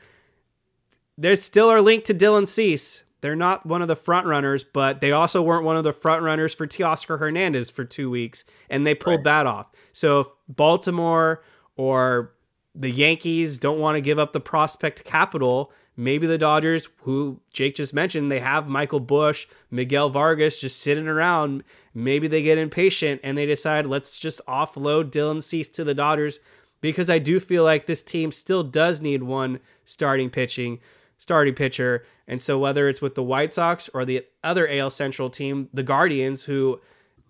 There's 1.18 1.42
still 1.42 1.68
are 1.72 1.82
linked 1.82 2.06
to 2.06 2.14
Dylan 2.14 2.48
Cease. 2.48 3.06
They're 3.22 3.36
not 3.36 3.66
one 3.66 3.82
of 3.82 3.88
the 3.88 3.96
front 3.96 4.28
runners, 4.28 4.64
but 4.64 5.02
they 5.02 5.12
also 5.12 5.42
weren't 5.42 5.66
one 5.66 5.76
of 5.76 5.84
the 5.84 5.92
front 5.92 6.22
runners 6.22 6.54
for 6.54 6.68
Teoscar 6.68 7.18
Hernandez 7.18 7.72
for 7.72 7.84
two 7.84 8.12
weeks, 8.12 8.46
and 8.70 8.86
they 8.86 8.94
pulled 8.94 9.24
that 9.24 9.48
off. 9.48 9.72
So 9.92 10.20
if 10.20 10.28
Baltimore 10.48 11.44
or 11.78 12.36
the 12.76 12.92
Yankees 12.92 13.58
don't 13.58 13.80
want 13.80 13.96
to 13.96 14.02
give 14.02 14.20
up 14.20 14.34
the 14.34 14.40
prospect 14.40 15.04
capital, 15.04 15.74
maybe 15.98 16.28
the 16.28 16.38
Dodgers, 16.38 16.88
who 17.02 17.40
Jake 17.52 17.76
just 17.76 17.94
mentioned, 17.94 18.32
they 18.32 18.40
have 18.40 18.68
Michael 18.68 19.00
Busch, 19.00 19.48
Miguel 19.72 20.10
Vargas 20.10 20.60
just 20.60 20.80
sitting 20.80 21.08
around. 21.08 21.64
Maybe 21.94 22.28
they 22.28 22.42
get 22.42 22.58
impatient 22.58 23.22
and 23.24 23.38
they 23.38 23.46
decide, 23.46 23.88
let's 23.88 24.18
just 24.18 24.46
offload 24.46 25.12
Dylan 25.12 25.42
Cease 25.42 25.68
to 25.70 25.84
the 25.84 25.94
Dodgers 25.94 26.40
because 26.82 27.10
I 27.10 27.20
do 27.20 27.40
feel 27.40 27.64
like 27.64 27.86
this 27.86 28.04
team 28.04 28.32
still 28.32 28.64
does 28.64 29.02
need 29.02 29.24
one 29.24 29.60
starting 29.86 30.30
pitching, 30.30 30.80
starting 31.18 31.54
pitcher. 31.54 32.06
And 32.28 32.42
so 32.42 32.60
whether 32.60 32.88
it's 32.90 33.02
with 33.02 33.16
the 33.16 33.24
White 33.24 33.54
Sox 33.54 33.90
or 33.90 34.06
the 34.06 34.26
other 34.44 34.68
AL 34.70 34.90
Central 34.90 35.30
team, 35.30 35.70
the 35.74 35.84
Guardians, 35.84 36.44
who 36.44 36.82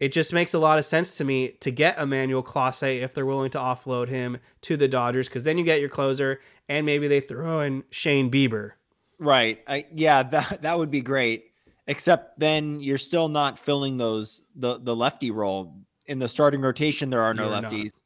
it 0.05 0.11
just 0.11 0.33
makes 0.33 0.53
a 0.53 0.59
lot 0.59 0.77
of 0.77 0.85
sense 0.85 1.15
to 1.15 1.23
me 1.23 1.53
to 1.61 1.71
get 1.71 1.97
Emmanuel 1.97 2.43
Clase 2.43 3.01
if 3.01 3.15
they're 3.15 3.25
willing 3.25 3.49
to 3.49 3.57
offload 3.57 4.07
him 4.07 4.37
to 4.61 4.77
the 4.77 4.87
Dodgers, 4.87 5.27
because 5.27 5.41
then 5.41 5.57
you 5.57 5.63
get 5.63 5.79
your 5.79 5.89
closer, 5.89 6.41
and 6.69 6.85
maybe 6.85 7.07
they 7.07 7.19
throw 7.19 7.61
in 7.61 7.83
Shane 7.89 8.29
Bieber. 8.29 8.73
Right. 9.17 9.63
I, 9.67 9.87
yeah, 9.95 10.21
that 10.29 10.61
that 10.61 10.77
would 10.77 10.91
be 10.91 11.01
great. 11.01 11.45
Except 11.87 12.39
then 12.39 12.81
you're 12.81 12.99
still 12.99 13.29
not 13.29 13.57
filling 13.57 13.97
those 13.97 14.43
the 14.55 14.77
the 14.77 14.95
lefty 14.95 15.31
role 15.31 15.75
in 16.05 16.19
the 16.19 16.29
starting 16.29 16.61
rotation. 16.61 17.09
There 17.09 17.23
are 17.23 17.33
no 17.33 17.49
You're 17.49 17.61
not. 17.63 17.71
lefties, 17.71 17.99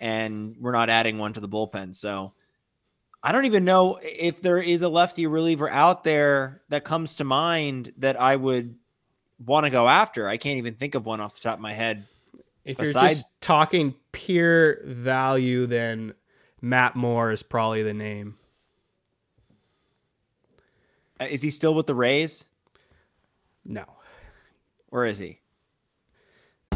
and 0.00 0.56
we're 0.58 0.72
not 0.72 0.90
adding 0.90 1.16
one 1.16 1.32
to 1.34 1.40
the 1.40 1.48
bullpen. 1.48 1.94
So 1.94 2.34
I 3.22 3.30
don't 3.30 3.44
even 3.44 3.64
know 3.64 4.00
if 4.02 4.40
there 4.40 4.58
is 4.58 4.82
a 4.82 4.88
lefty 4.88 5.28
reliever 5.28 5.70
out 5.70 6.02
there 6.02 6.62
that 6.70 6.82
comes 6.82 7.14
to 7.14 7.24
mind 7.24 7.92
that 7.98 8.20
I 8.20 8.34
would 8.34 8.74
want 9.44 9.64
to 9.64 9.70
go 9.70 9.88
after. 9.88 10.28
I 10.28 10.36
can't 10.36 10.58
even 10.58 10.74
think 10.74 10.94
of 10.94 11.06
one 11.06 11.20
off 11.20 11.34
the 11.34 11.40
top 11.40 11.54
of 11.54 11.60
my 11.60 11.72
head. 11.72 12.06
If 12.64 12.78
you're 12.78 12.92
just 12.92 13.40
talking 13.40 13.94
pure 14.12 14.84
value, 14.84 15.66
then 15.66 16.14
Matt 16.60 16.96
Moore 16.96 17.30
is 17.30 17.42
probably 17.42 17.82
the 17.82 17.94
name. 17.94 18.36
Uh, 21.20 21.24
Is 21.24 21.42
he 21.42 21.50
still 21.50 21.74
with 21.74 21.86
the 21.86 21.94
Rays, 21.94 22.44
No. 23.64 23.84
Where 24.88 25.04
is 25.04 25.18
he? 25.18 25.40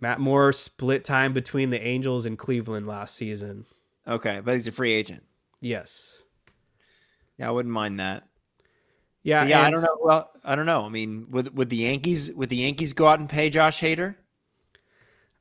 Matt 0.00 0.20
Moore 0.20 0.52
split 0.52 1.04
time 1.04 1.32
between 1.32 1.70
the 1.70 1.80
Angels 1.80 2.26
and 2.26 2.38
Cleveland 2.38 2.86
last 2.86 3.14
season. 3.16 3.64
Okay, 4.06 4.40
but 4.44 4.54
he's 4.54 4.66
a 4.66 4.72
free 4.72 4.92
agent. 4.92 5.24
Yes. 5.60 6.22
Yeah, 7.38 7.48
I 7.48 7.50
wouldn't 7.50 7.72
mind 7.72 7.98
that. 8.00 8.24
Yeah. 9.22 9.44
yeah, 9.44 9.62
I 9.62 9.70
don't 9.70 9.82
know. 9.82 9.98
Well, 10.00 10.30
I 10.44 10.54
don't 10.54 10.66
know. 10.66 10.84
I 10.84 10.88
mean, 10.88 11.26
would 11.30 11.56
would 11.56 11.68
the 11.70 11.76
Yankees 11.78 12.32
would 12.32 12.48
the 12.48 12.56
Yankees 12.56 12.92
go 12.92 13.08
out 13.08 13.18
and 13.18 13.28
pay 13.28 13.50
Josh 13.50 13.80
Hader? 13.80 14.14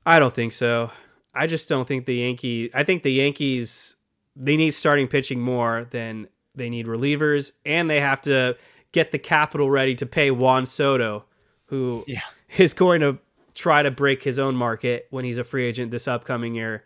I 0.06 0.18
don't 0.18 0.34
think 0.34 0.54
so. 0.54 0.92
I 1.34 1.46
just 1.48 1.70
don't 1.70 1.88
think 1.88 2.06
the 2.06 2.16
Yankee. 2.16 2.72
I 2.74 2.84
think 2.84 3.04
the 3.04 3.12
Yankees 3.12 3.96
they 4.36 4.58
need 4.58 4.72
starting 4.72 5.08
pitching 5.08 5.40
more 5.40 5.86
than 5.92 6.28
they 6.56 6.70
need 6.70 6.88
relievers, 6.88 7.52
and 7.66 7.90
they 7.90 8.00
have 8.00 8.22
to 8.24 8.58
get 8.92 9.12
the 9.12 9.20
capital 9.20 9.70
ready 9.70 9.94
to 9.96 10.06
pay 10.06 10.32
Juan 10.32 10.66
Soto, 10.66 11.26
who 11.66 12.04
Yeah. 12.08 12.22
is 12.58 12.74
going 12.74 13.02
to 13.02 13.20
try 13.56 13.82
to 13.82 13.90
break 13.90 14.24
his 14.24 14.38
own 14.38 14.56
market 14.56 15.08
when 15.10 15.26
he's 15.26 15.38
a 15.38 15.44
free 15.44 15.66
agent 15.66 15.90
this 15.90 16.08
upcoming 16.08 16.54
year. 16.54 16.84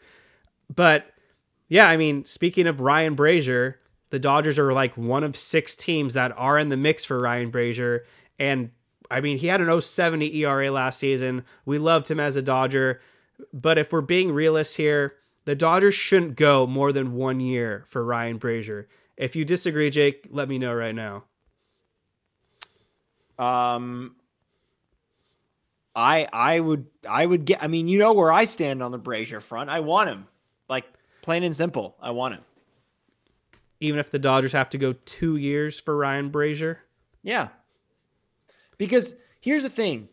But 0.73 1.11
yeah, 1.67 1.89
I 1.89 1.97
mean, 1.97 2.25
speaking 2.25 2.67
of 2.67 2.79
Ryan 2.79 3.15
Brasier, 3.15 3.75
the 4.11 4.19
Dodgers 4.19 4.57
are 4.57 4.71
like 4.71 4.95
one 4.95 5.23
of 5.23 5.35
six 5.35 5.75
teams 5.75 6.13
that 6.13 6.31
are 6.37 6.57
in 6.57 6.69
the 6.69 6.77
mix 6.77 7.05
for 7.05 7.19
Ryan 7.19 7.51
Brasier. 7.51 8.01
And 8.39 8.71
I 9.11 9.21
mean, 9.21 9.37
he 9.37 9.47
had 9.47 9.61
an 9.61 9.81
070 9.81 10.35
ERA 10.37 10.71
last 10.71 10.99
season. 10.99 11.43
We 11.65 11.77
loved 11.77 12.09
him 12.09 12.19
as 12.19 12.35
a 12.35 12.41
Dodger. 12.41 13.01
But 13.53 13.77
if 13.77 13.91
we're 13.91 14.01
being 14.01 14.31
realists 14.31 14.75
here, 14.75 15.15
the 15.45 15.55
Dodgers 15.55 15.95
shouldn't 15.95 16.35
go 16.35 16.67
more 16.67 16.91
than 16.91 17.13
one 17.13 17.39
year 17.39 17.83
for 17.87 18.03
Ryan 18.03 18.39
Brasier. 18.39 18.85
If 19.17 19.35
you 19.35 19.45
disagree, 19.45 19.89
Jake, 19.89 20.27
let 20.29 20.47
me 20.47 20.57
know 20.57 20.73
right 20.73 20.95
now. 20.95 21.23
Um, 23.37 24.15
I 25.99 26.27
I 26.31 26.59
would 26.59 26.85
I 27.07 27.25
would 27.25 27.45
get. 27.45 27.61
I 27.61 27.67
mean, 27.67 27.87
you 27.87 27.99
know 27.99 28.13
where 28.13 28.31
I 28.31 28.45
stand 28.45 28.81
on 28.81 28.91
the 28.91 28.99
Brasier 28.99 29.41
front. 29.41 29.69
I 29.69 29.81
want 29.81 30.09
him. 30.09 30.27
Like 30.67 30.85
Plain 31.21 31.43
and 31.43 31.55
simple. 31.55 31.95
I 32.01 32.11
want 32.11 32.35
him. 32.35 32.43
Even 33.79 33.99
if 33.99 34.11
the 34.11 34.19
Dodgers 34.19 34.51
have 34.53 34.69
to 34.71 34.77
go 34.77 34.93
two 34.93 35.37
years 35.37 35.79
for 35.79 35.95
Ryan 35.95 36.31
Brasier? 36.31 36.77
Yeah. 37.23 37.49
Because 38.77 39.13
here's 39.41 39.63
the 39.63 39.69
thing 39.69 40.09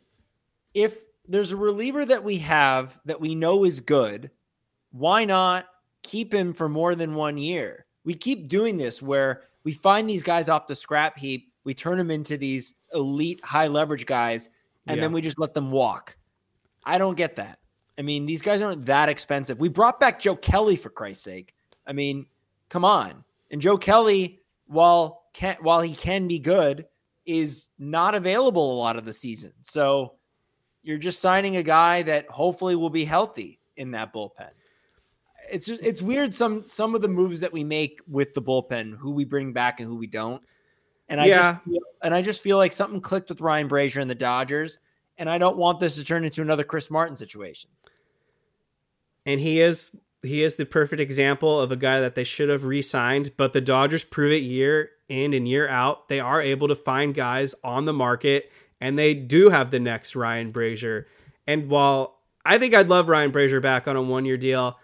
if 0.75 0.99
there's 1.27 1.53
a 1.53 1.57
reliever 1.57 2.05
that 2.05 2.23
we 2.23 2.39
have 2.39 2.99
that 3.05 3.21
we 3.21 3.35
know 3.35 3.65
is 3.65 3.81
good, 3.81 4.31
why 4.93 5.25
not 5.25 5.67
keep 6.03 6.33
him 6.33 6.53
for 6.53 6.69
more 6.69 6.95
than 6.95 7.15
one 7.15 7.39
year? 7.39 7.87
We 8.05 8.15
keep 8.15 8.49
doing 8.49 8.77
this 8.77 9.03
where 9.03 9.43
we 9.65 9.73
find 9.73 10.09
these 10.09 10.23
guys 10.23 10.49
off 10.49 10.69
the 10.69 10.77
scrap 10.77 11.19
heap, 11.19 11.53
we 11.65 11.75
turn 11.75 11.99
them 11.99 12.11
into 12.13 12.37
these 12.37 12.75
elite 12.95 13.45
high 13.45 13.67
leverage 13.67 14.07
guys, 14.07 14.51
and 14.87 14.97
yeah. 14.97 15.03
then 15.03 15.13
we 15.13 15.21
just 15.21 15.39
let 15.39 15.55
them 15.55 15.71
walk. 15.71 16.17
I 16.85 16.99
don't 16.99 17.17
get 17.17 17.37
that. 17.37 17.59
I 17.99 18.03
mean, 18.03 18.27
these 18.27 18.43
guys 18.43 18.63
aren't 18.63 18.87
that 18.87 19.09
expensive. 19.09 19.59
We 19.59 19.69
brought 19.69 19.99
back 19.99 20.21
Joe 20.21 20.37
Kelly 20.37 20.77
for 20.77 20.91
Christ's 20.91 21.25
sake. 21.25 21.55
I 21.87 21.93
mean, 21.93 22.27
come 22.69 22.85
on. 22.85 23.25
And 23.51 23.61
Joe 23.61 23.79
Kelly, 23.79 24.41
while 24.67 25.25
can 25.33 25.57
while 25.61 25.81
he 25.81 25.95
can 25.95 26.29
be 26.29 26.39
good, 26.39 26.87
is 27.25 27.69
not 27.79 28.15
available 28.15 28.73
a 28.73 28.79
lot 28.79 28.97
of 28.97 29.05
the 29.05 29.13
season. 29.13 29.53
So 29.63 30.15
you're 30.83 30.99
just 30.99 31.21
signing 31.21 31.57
a 31.57 31.63
guy 31.63 32.03
that 32.03 32.29
hopefully 32.29 32.77
will 32.77 32.91
be 32.91 33.05
healthy 33.05 33.61
in 33.77 33.91
that 33.93 34.13
bullpen. 34.13 34.51
It's 35.51 35.67
just 35.67 35.83
it's 35.83 36.03
weird 36.03 36.35
some 36.35 36.67
some 36.67 36.95
of 36.95 37.03
the 37.03 37.09
moves 37.09 37.41
that 37.41 37.53
we 37.53 37.65
make 37.65 38.01
with 38.09 38.35
the 38.35 38.43
bullpen, 38.43 38.97
who 38.97 39.13
we 39.13 39.25
bring 39.25 39.53
back 39.53 39.81
and 39.81 39.89
who 39.89 39.97
we 39.97 40.07
don't. 40.07 40.43
And 41.09 41.21
I 41.21 41.27
yeah. 41.27 41.53
just 41.53 41.65
feel, 41.65 41.81
and 42.03 42.15
I 42.15 42.23
just 42.23 42.43
feel 42.43 42.57
like 42.57 42.73
something 42.73 43.01
clicked 43.01 43.29
with 43.29 43.41
Ryan 43.41 43.69
Brasier 43.69 44.01
and 44.01 44.11
the 44.11 44.15
Dodgers, 44.15 44.79
and 45.17 45.31
I 45.31 45.39
don't 45.39 45.57
want 45.57 45.81
this 45.81 45.97
to 45.97 46.05
turn 46.05 46.25
into 46.25 46.43
another 46.43 46.65
Chris 46.65 46.91
Martin 46.91 47.17
situation. 47.17 47.71
And 49.25 49.41
he 49.41 49.61
is 49.61 49.97
he 50.23 50.43
is 50.43 50.57
the 50.57 50.67
perfect 50.67 51.01
example 51.01 51.61
of 51.61 51.71
a 51.71 51.77
guy 51.77 52.01
that 52.01 52.15
they 52.15 52.25
should 52.25 52.49
have 52.49 52.65
re-signed, 52.65 53.33
but 53.37 53.53
the 53.53 53.61
Dodgers 53.61 54.03
prove 54.03 54.33
it 54.33 54.43
year 54.43 54.91
in 55.09 55.33
and 55.33 55.47
year 55.47 55.69
out. 55.69 56.09
They 56.09 56.21
are 56.21 56.43
able 56.43 56.69
to 56.69 56.75
find 56.75 57.15
guys 57.15 57.55
on 57.63 57.85
the 57.85 57.93
market, 57.93 58.51
and 58.81 58.99
they 58.99 59.15
do 59.15 59.51
have 59.51 59.71
the 59.71 59.79
next 59.79 60.17
Ryan 60.17 60.53
Brasier. 60.53 61.05
And 61.47 61.69
while 61.69 62.19
I 62.45 62.59
think 62.59 62.75
I'd 62.75 62.89
love 62.89 63.09
Ryan 63.09 63.31
Brasier 63.31 63.63
back 63.63 63.87
on 63.87 63.95
a 63.95 64.03
one-year 64.03 64.37
deal, 64.37 64.79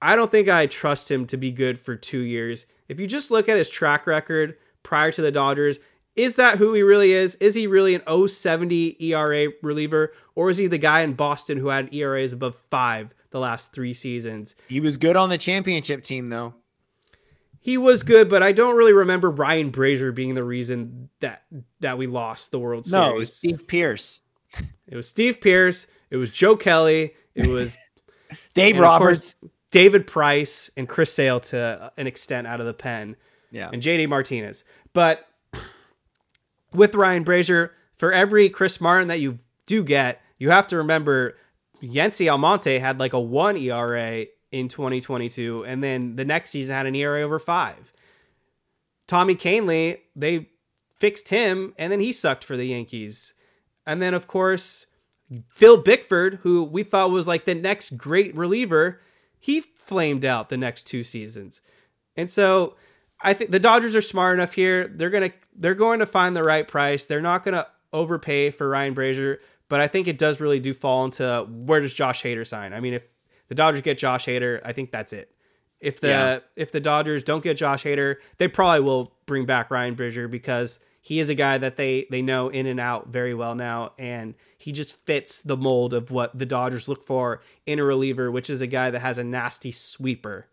I 0.00 0.16
don't 0.16 0.30
think 0.30 0.48
I 0.48 0.66
trust 0.66 1.10
him 1.10 1.26
to 1.26 1.36
be 1.36 1.50
good 1.50 1.78
for 1.78 1.96
two 1.96 2.20
years. 2.20 2.66
If 2.88 3.00
you 3.00 3.06
just 3.06 3.30
look 3.30 3.48
at 3.48 3.56
his 3.56 3.70
track 3.70 4.06
record 4.06 4.56
prior 4.84 5.10
to 5.10 5.20
the 5.20 5.32
Dodgers, 5.32 5.80
is 6.14 6.36
that 6.36 6.58
who 6.58 6.72
he 6.74 6.82
really 6.82 7.12
is? 7.12 7.34
Is 7.36 7.56
he 7.56 7.66
really 7.66 7.96
an 7.96 8.28
070 8.28 8.96
ERA 9.00 9.48
reliever, 9.62 10.12
or 10.36 10.48
is 10.48 10.58
he 10.58 10.68
the 10.68 10.78
guy 10.78 11.00
in 11.00 11.14
Boston 11.14 11.58
who 11.58 11.68
had 11.68 11.92
ERAs 11.92 12.32
above 12.32 12.62
five 12.70 13.12
the 13.30 13.40
last 13.40 13.72
three 13.72 13.94
seasons? 13.94 14.54
He 14.68 14.78
was 14.78 14.96
good 14.96 15.16
on 15.16 15.28
the 15.28 15.38
championship 15.38 16.04
team, 16.04 16.28
though. 16.28 16.54
He 17.58 17.78
was 17.78 18.02
good, 18.02 18.28
but 18.28 18.42
I 18.42 18.52
don't 18.52 18.76
really 18.76 18.92
remember 18.92 19.30
Ryan 19.30 19.72
Brasier 19.72 20.14
being 20.14 20.34
the 20.34 20.44
reason 20.44 21.08
that 21.20 21.44
that 21.80 21.96
we 21.98 22.06
lost 22.06 22.50
the 22.50 22.58
World 22.58 22.86
Series. 22.86 23.08
No, 23.08 23.14
it 23.16 23.18
was 23.18 23.34
Steve 23.34 23.66
Pearce. 23.66 24.20
It 24.86 24.94
was 24.94 25.08
Steve 25.08 25.40
Pearce. 25.40 25.86
It 26.10 26.16
was 26.18 26.30
Joe 26.30 26.56
Kelly. 26.56 27.14
It 27.34 27.46
was 27.46 27.76
Dave 28.54 28.78
Roberts, 28.78 29.34
David 29.70 30.06
Price, 30.06 30.70
and 30.76 30.86
Chris 30.86 31.12
Sale 31.12 31.40
to 31.40 31.90
an 31.96 32.06
extent 32.06 32.46
out 32.46 32.60
of 32.60 32.66
the 32.66 32.74
pen. 32.74 33.16
Yeah, 33.54 33.70
and 33.72 33.80
JD 33.80 34.08
Martinez. 34.08 34.64
But 34.92 35.26
with 36.72 36.94
Ryan 36.94 37.24
Brasier, 37.24 37.70
for 37.94 38.12
every 38.12 38.50
Chris 38.50 38.80
Martin 38.80 39.08
that 39.08 39.20
you 39.20 39.38
do 39.66 39.84
get, 39.84 40.20
you 40.38 40.50
have 40.50 40.66
to 40.66 40.76
remember 40.76 41.36
Yency 41.80 42.30
Almonte 42.30 42.78
had 42.78 42.98
like 42.98 43.12
a 43.12 43.20
one 43.20 43.56
ERA 43.56 44.26
in 44.50 44.68
2022, 44.68 45.64
and 45.64 45.82
then 45.82 46.16
the 46.16 46.24
next 46.24 46.50
season 46.50 46.74
had 46.74 46.86
an 46.86 46.94
ERA 46.94 47.22
over 47.22 47.38
five. 47.38 47.92
Tommy 49.06 49.34
Kahnle, 49.34 50.00
they 50.16 50.48
fixed 50.96 51.28
him, 51.28 51.74
and 51.78 51.92
then 51.92 52.00
he 52.00 52.12
sucked 52.12 52.44
for 52.44 52.56
the 52.56 52.66
Yankees. 52.66 53.34
And 53.86 54.00
then, 54.00 54.14
of 54.14 54.26
course, 54.26 54.86
Phil 55.48 55.76
Bickford, 55.82 56.40
who 56.42 56.64
we 56.64 56.82
thought 56.82 57.10
was 57.10 57.28
like 57.28 57.44
the 57.44 57.54
next 57.54 57.98
great 57.98 58.34
reliever, 58.36 59.00
he 59.38 59.60
flamed 59.60 60.24
out 60.24 60.48
the 60.48 60.56
next 60.56 60.84
two 60.84 61.04
seasons. 61.04 61.60
And 62.16 62.30
so 62.30 62.76
I 63.24 63.32
think 63.32 63.50
the 63.50 63.58
Dodgers 63.58 63.96
are 63.96 64.02
smart 64.02 64.34
enough 64.34 64.52
here. 64.52 64.86
They're 64.86 65.10
gonna 65.10 65.32
they're 65.56 65.74
going 65.74 65.98
to 66.00 66.06
find 66.06 66.36
the 66.36 66.44
right 66.44 66.68
price. 66.68 67.06
They're 67.06 67.22
not 67.22 67.44
gonna 67.44 67.66
overpay 67.92 68.50
for 68.50 68.68
Ryan 68.68 68.94
Brasier, 68.94 69.38
but 69.68 69.80
I 69.80 69.88
think 69.88 70.06
it 70.06 70.18
does 70.18 70.40
really 70.40 70.60
do 70.60 70.74
fall 70.74 71.04
into 71.04 71.46
where 71.48 71.80
does 71.80 71.94
Josh 71.94 72.22
Hader 72.22 72.46
sign? 72.46 72.72
I 72.72 72.80
mean, 72.80 72.94
if 72.94 73.08
the 73.48 73.54
Dodgers 73.54 73.82
get 73.82 73.98
Josh 73.98 74.26
Hader, 74.26 74.60
I 74.64 74.72
think 74.72 74.92
that's 74.92 75.12
it. 75.12 75.34
If 75.80 76.00
the 76.00 76.08
yeah. 76.08 76.38
if 76.54 76.70
the 76.70 76.80
Dodgers 76.80 77.24
don't 77.24 77.42
get 77.42 77.56
Josh 77.56 77.84
Hader, 77.84 78.16
they 78.38 78.48
probably 78.48 78.80
will 78.80 79.14
bring 79.26 79.46
back 79.46 79.70
Ryan 79.70 79.96
Brasier 79.96 80.30
because 80.30 80.80
he 81.00 81.20
is 81.20 81.28
a 81.28 81.34
guy 81.34 81.58
that 81.58 81.76
they 81.76 82.06
they 82.10 82.22
know 82.22 82.48
in 82.48 82.66
and 82.66 82.80
out 82.80 83.08
very 83.08 83.34
well 83.34 83.54
now, 83.54 83.92
and 83.98 84.34
he 84.56 84.72
just 84.72 85.04
fits 85.04 85.42
the 85.42 85.56
mold 85.56 85.92
of 85.92 86.10
what 86.10 86.38
the 86.38 86.46
Dodgers 86.46 86.88
look 86.88 87.02
for 87.02 87.42
in 87.66 87.78
a 87.78 87.84
reliever, 87.84 88.30
which 88.30 88.48
is 88.48 88.60
a 88.60 88.66
guy 88.66 88.90
that 88.90 89.00
has 89.00 89.18
a 89.18 89.24
nasty 89.24 89.70
sweeper. 89.70 90.46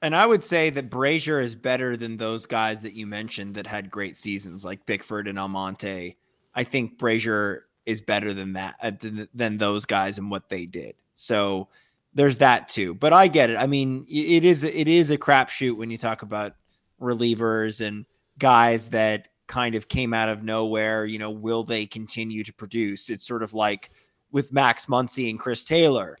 And 0.00 0.14
I 0.14 0.26
would 0.26 0.42
say 0.42 0.70
that 0.70 0.90
Brasier 0.90 1.42
is 1.42 1.54
better 1.54 1.96
than 1.96 2.16
those 2.16 2.46
guys 2.46 2.82
that 2.82 2.94
you 2.94 3.06
mentioned 3.06 3.56
that 3.56 3.66
had 3.66 3.90
great 3.90 4.16
seasons, 4.16 4.64
like 4.64 4.86
Bickford 4.86 5.26
and 5.26 5.38
Almonte. 5.38 6.16
I 6.54 6.64
think 6.64 6.98
Brasier 6.98 7.62
is 7.84 8.00
better 8.00 8.34
than 8.34 8.52
that 8.52 8.76
uh, 8.82 8.92
than, 8.98 9.28
than 9.34 9.56
those 9.56 9.84
guys 9.84 10.18
and 10.18 10.30
what 10.30 10.48
they 10.48 10.66
did. 10.66 10.94
So 11.14 11.68
there's 12.14 12.38
that 12.38 12.68
too. 12.68 12.94
But 12.94 13.12
I 13.12 13.26
get 13.28 13.50
it. 13.50 13.56
I 13.56 13.66
mean, 13.66 14.04
it 14.08 14.44
is 14.44 14.62
it 14.62 14.88
is 14.88 15.10
a 15.10 15.18
crapshoot 15.18 15.76
when 15.76 15.90
you 15.90 15.98
talk 15.98 16.22
about 16.22 16.54
relievers 17.00 17.84
and 17.84 18.06
guys 18.38 18.90
that 18.90 19.28
kind 19.46 19.74
of 19.74 19.88
came 19.88 20.14
out 20.14 20.28
of 20.28 20.44
nowhere. 20.44 21.06
You 21.06 21.18
know, 21.18 21.30
will 21.30 21.64
they 21.64 21.86
continue 21.86 22.44
to 22.44 22.52
produce? 22.52 23.10
It's 23.10 23.26
sort 23.26 23.42
of 23.42 23.54
like 23.54 23.90
with 24.30 24.52
Max 24.52 24.86
Muncy 24.86 25.28
and 25.30 25.38
Chris 25.38 25.64
Taylor 25.64 26.18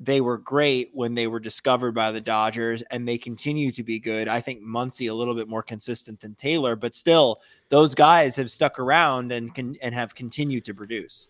they 0.00 0.20
were 0.20 0.38
great 0.38 0.90
when 0.92 1.14
they 1.14 1.26
were 1.26 1.40
discovered 1.40 1.92
by 1.92 2.12
the 2.12 2.20
Dodgers, 2.20 2.82
and 2.82 3.06
they 3.06 3.18
continue 3.18 3.72
to 3.72 3.82
be 3.82 3.98
good. 3.98 4.28
I 4.28 4.40
think 4.40 4.62
Muncy 4.62 5.10
a 5.10 5.14
little 5.14 5.34
bit 5.34 5.48
more 5.48 5.62
consistent 5.62 6.20
than 6.20 6.34
Taylor, 6.34 6.76
but 6.76 6.94
still, 6.94 7.40
those 7.68 7.94
guys 7.94 8.36
have 8.36 8.50
stuck 8.50 8.78
around 8.78 9.32
and 9.32 9.54
can 9.54 9.76
and 9.82 9.94
have 9.94 10.14
continued 10.14 10.64
to 10.66 10.74
produce. 10.74 11.28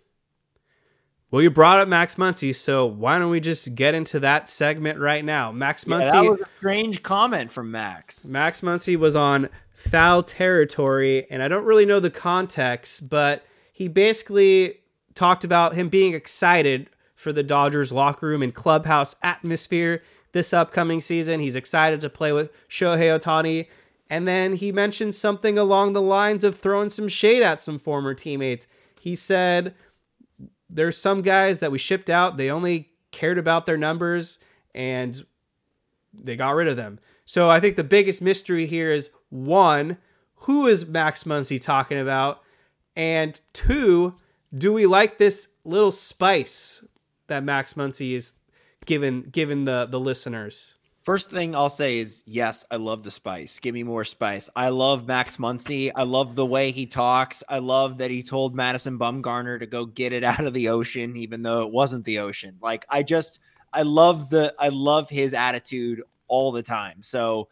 Well, 1.31 1.43
you 1.43 1.51
brought 1.51 1.79
up 1.79 1.89
Max 1.89 2.15
Muncy, 2.15 2.55
so 2.55 2.87
why 2.87 3.19
don't 3.19 3.31
we 3.31 3.41
just 3.41 3.75
get 3.75 3.95
into 3.95 4.21
that 4.21 4.49
segment 4.49 4.99
right 4.99 5.23
now? 5.23 5.53
Max 5.53 5.85
Muncy. 5.85 6.07
Yeah, 6.07 6.23
that 6.23 6.31
was 6.31 6.41
a 6.41 6.49
strange 6.59 7.03
comment 7.03 7.51
from 7.53 7.71
Max. 7.71 8.27
Max 8.27 8.63
Muncy 8.63 8.97
was 8.97 9.15
on 9.15 9.51
foul 9.75 10.23
territory, 10.23 11.31
and 11.31 11.43
I 11.43 11.49
don't 11.49 11.65
really 11.65 11.85
know 11.85 12.01
the 12.01 12.11
context, 12.11 13.11
but 13.11 13.45
he 13.73 13.89
basically 13.89 14.81
talked 15.15 15.45
about 15.45 15.75
him 15.75 15.91
being 15.91 16.15
excited 16.15 16.89
for 17.19 17.33
the 17.33 17.43
Dodgers 17.43 17.91
locker 17.91 18.29
room 18.29 18.45
and 18.45 18.55
clubhouse 18.55 19.17
atmosphere 19.25 20.05
this 20.31 20.53
upcoming 20.53 21.01
season. 21.01 21.41
He's 21.41 21.57
excited 21.57 22.01
to 22.01 22.09
play 22.09 22.31
with 22.31 22.53
Shohei 22.69 23.19
Ohtani. 23.19 23.67
And 24.09 24.27
then 24.27 24.55
he 24.55 24.71
mentioned 24.71 25.17
something 25.17 25.59
along 25.59 25.93
the 25.93 26.01
lines 26.01 26.45
of 26.45 26.55
throwing 26.55 26.91
some 26.91 27.09
shade 27.09 27.43
at 27.43 27.61
some 27.61 27.77
former 27.77 28.15
teammates. 28.15 28.69
He 29.01 29.17
said, 29.17 29.75
There's 30.71 30.97
some 30.97 31.23
guys 31.23 31.59
that 31.59 31.73
we 31.73 31.79
shipped 31.79 32.09
out, 32.09 32.37
they 32.37 32.53
only 32.53 32.91
cared 33.11 33.37
about 33.37 33.67
their 33.67 33.77
numbers 33.77 34.39
and 34.73 35.21
they 36.15 36.37
got 36.37 36.55
rid 36.55 36.69
of 36.69 36.77
them. 36.77 37.01
So 37.25 37.51
I 37.51 37.59
think 37.59 37.75
the 37.75 37.83
biggest 37.83 38.23
mystery 38.23 38.67
here 38.67 38.93
is 38.93 39.11
one, 39.29 39.99
who 40.43 40.69
is 40.69 40.89
Max 40.89 41.25
Muncy 41.25 41.61
talking 41.61 41.99
about? 41.99 42.43
And 42.95 43.41
two, 43.53 44.15
do 44.57 44.73
we 44.73 44.87
like 44.87 45.19
this 45.19 45.49
little 45.65 45.91
spice 45.91 46.87
that 47.29 47.45
Max 47.45 47.75
Muncy 47.75 48.15
is 48.15 48.35
given 48.85 49.23
given 49.23 49.65
the 49.65 49.87
the 49.87 50.01
listeners? 50.01 50.75
First 51.03 51.31
thing 51.31 51.55
I'll 51.55 51.71
say 51.71 51.99
is 51.99 52.23
yes, 52.27 52.67
I 52.71 52.77
love 52.77 53.03
the 53.03 53.11
spice. 53.11 53.61
Give 53.61 53.73
me 53.73 53.83
more 53.83 54.05
spice. 54.05 54.51
I 54.55 54.69
love 54.69 55.07
Max 55.07 55.39
Muncy. 55.39 55.91
I 55.95 56.03
love 56.03 56.35
the 56.35 56.45
way 56.45 56.71
he 56.71 56.85
talks. 56.85 57.43
I 57.49 57.61
love 57.61 57.99
that 57.99 58.11
he 58.11 58.23
told 58.23 58.55
Madison 58.55 58.99
Bumgarner 58.99 59.59
to 59.59 59.67
go 59.67 59.87
get 59.87 60.13
it 60.13 60.23
out 60.25 60.45
of 60.45 60.53
the 60.53 60.69
ocean, 60.69 61.17
even 61.17 61.43
though 61.43 61.63
it 61.63 61.73
wasn't 61.73 62.05
the 62.05 62.19
ocean. 62.19 62.59
Like 62.61 62.85
I 62.91 63.03
just 63.03 63.41
I 63.73 63.83
love 63.83 64.29
the 64.29 64.55
I 64.59 64.69
love 64.69 65.09
his 65.09 65.33
attitude 65.35 66.03
all 66.27 66.53
the 66.53 66.63
time. 66.63 67.03
So 67.03 67.49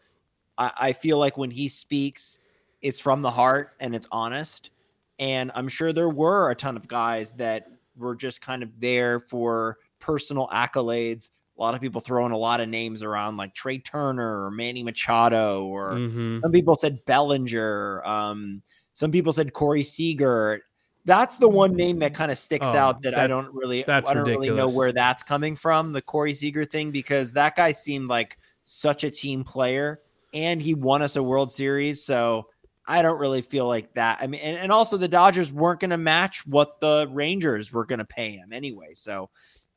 I, 0.59 0.73
I 0.79 0.93
feel 0.93 1.19
like 1.19 1.37
when 1.39 1.51
he 1.51 1.69
speaks, 1.69 2.39
it's 2.83 3.01
from 3.01 3.23
the 3.23 3.31
heart 3.31 3.73
and 3.81 3.95
it's 3.95 4.09
honest. 4.13 4.71
And 5.19 5.51
I'm 5.55 5.69
sure 5.69 5.93
there 5.93 6.11
were 6.11 6.51
a 6.51 6.55
ton 6.55 6.77
of 6.77 6.89
guys 6.89 7.35
that 7.35 7.71
were 7.97 8.15
just 8.15 8.41
kind 8.41 8.63
of 8.63 8.71
there 8.79 9.21
for 9.21 9.79
personal 9.99 10.49
accolades. 10.49 11.31
A 11.59 11.63
lot 11.63 11.75
of 11.75 11.81
people 11.81 12.01
throwing 12.01 12.33
a 12.33 12.37
lot 12.37 12.61
of 12.61 12.69
names 12.69 13.03
around 13.03 13.39
like 13.39 13.55
Trea 13.55 13.79
Turner 13.79 14.45
or 14.45 14.51
Manny 14.51 14.83
Machado, 14.83 15.65
or 15.65 15.93
mm-hmm. 15.93 16.39
some 16.39 16.53
people 16.53 16.75
said 16.75 17.05
Bellinger. 17.07 18.05
Um, 18.05 18.63
some 18.93 19.11
people 19.11 19.33
said 19.33 19.53
Corey 19.53 19.83
Seager. 19.83 20.63
That's 21.07 21.39
the 21.39 21.49
one 21.49 21.75
name 21.75 22.01
that 22.01 22.15
kind 22.15 22.31
of 22.31 22.37
sticks 22.37 22.67
oh, 22.67 22.77
out 22.77 23.03
that 23.03 23.15
I 23.15 23.27
don't 23.27 23.55
really, 23.55 23.87
I 23.89 24.01
don't 24.01 24.19
ridiculous. 24.19 24.49
really 24.49 24.57
know 24.57 24.69
where 24.69 24.93
that's 24.93 25.23
coming 25.23 25.55
from, 25.55 25.93
the 25.93 26.03
Corey 26.03 26.35
Seager 26.35 26.65
thing, 26.65 26.91
because 26.91 27.33
that 27.35 27.57
guy 27.57 27.71
seemed 27.71 28.09
like 28.09 28.39
such 28.65 29.05
a 29.05 29.11
team 29.11 29.45
player 29.45 30.01
and 30.35 30.61
he 30.61 30.75
won 30.75 31.03
us 31.03 31.17
a 31.17 31.23
World 31.23 31.53
Series. 31.53 32.03
So 32.03 32.49
I 32.87 33.03
don't 33.03 33.19
really 33.19 33.43
feel 33.43 33.67
like 33.67 33.95
that. 33.95 34.19
I 34.21 34.27
mean, 34.27 34.41
and, 34.43 34.57
and 34.57 34.73
also 34.73 34.97
the 34.97 35.09
Dodgers 35.09 35.53
weren't 35.53 35.81
going 35.81 35.91
to 35.91 35.99
match 35.99 36.47
what 36.47 36.81
the 36.81 37.09
Rangers 37.11 37.73
were 37.73 37.85
going 37.85 37.99
to 37.99 38.05
pay 38.05 38.31
him 38.31 38.53
anyway. 38.53 38.95
So 38.95 39.31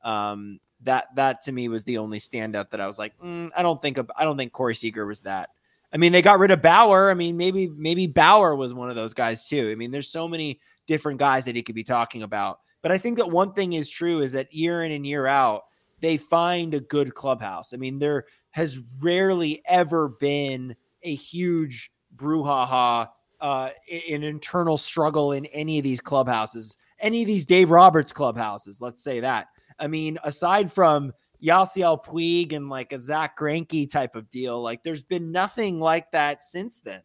um, 0.04 0.60
that 0.82 1.08
that 1.16 1.42
to 1.44 1.52
me 1.52 1.68
was 1.70 1.84
the 1.84 1.98
only 1.98 2.20
standout 2.20 2.70
that 2.70 2.82
I 2.82 2.88
was 2.88 3.00
like, 3.00 3.18
mm, 3.20 3.50
I 3.56 3.64
don't 3.64 3.82
think 3.82 4.00
I 4.16 4.24
don't 4.24 4.38
think 4.38 4.52
Corey 4.52 4.76
Seager 4.76 5.06
was 5.06 5.22
that. 5.22 5.50
I 5.92 5.98
mean, 5.98 6.12
they 6.12 6.22
got 6.22 6.38
rid 6.38 6.52
of 6.52 6.62
Bauer. 6.62 7.10
I 7.10 7.16
mean, 7.16 7.36
maybe 7.36 7.68
maybe 7.68 8.06
Bauer 8.06 8.56
was 8.56 8.74
one 8.74 8.90
of 8.90 8.96
those 8.96 9.14
guys 9.14 9.48
too. 9.48 9.70
I 9.72 9.76
mean, 9.76 9.92
there's 9.92 10.10
so 10.10 10.28
many 10.28 10.60
different 10.86 11.20
guys 11.20 11.46
that 11.46 11.56
he 11.56 11.64
could 11.64 11.76
be 11.76 11.84
talking 11.84 12.24
about. 12.24 12.60
But 12.82 12.92
I 12.92 12.98
think 12.98 13.18
that 13.18 13.30
one 13.30 13.54
thing 13.54 13.74
is 13.74 13.90
true 13.90 14.22
is 14.22 14.32
that 14.34 14.54
year 14.54 14.84
in 14.84 14.92
and 14.92 15.06
year 15.06 15.28
out, 15.28 15.64
they 16.00 16.18
find 16.18 16.74
a 16.74 16.80
good 16.80 17.14
clubhouse. 17.14 17.74
I 17.74 17.78
mean, 17.78 18.00
there 18.00 18.26
has 18.52 18.80
rarely 19.02 19.62
ever 19.68 20.10
been 20.10 20.76
a 21.04 21.14
huge 21.14 21.92
brouhaha, 22.20 23.10
uh, 23.42 23.70
an 24.10 24.24
internal 24.24 24.78
struggle 24.78 25.32
in 25.32 25.46
any 25.48 25.78
of 25.80 25.84
these 25.84 26.02
clubhouses, 26.02 26.78
any 27.00 27.22
of 27.22 27.28
these 27.28 27.46
Dave 27.46 27.70
Roberts 27.70 28.12
clubhouses. 28.12 28.82
Let's 28.82 29.02
say 29.02 29.22
that. 29.22 29.48
I 29.80 29.88
mean, 29.88 30.18
aside 30.24 30.72
from 30.72 31.14
Yasiel 31.42 32.04
Puig 32.04 32.54
and 32.54 32.70
like 32.70 32.92
a 32.92 33.00
Zack 33.00 33.38
Greinke 33.38 33.90
type 33.90 34.16
of 34.16 34.30
deal, 34.30 34.62
like 34.62 34.84
there's 34.84 35.04
been 35.04 35.32
nothing 35.32 35.80
like 35.80 36.12
that 36.12 36.44
since 36.44 36.82
then. 36.82 37.02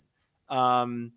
Um, 0.49 1.13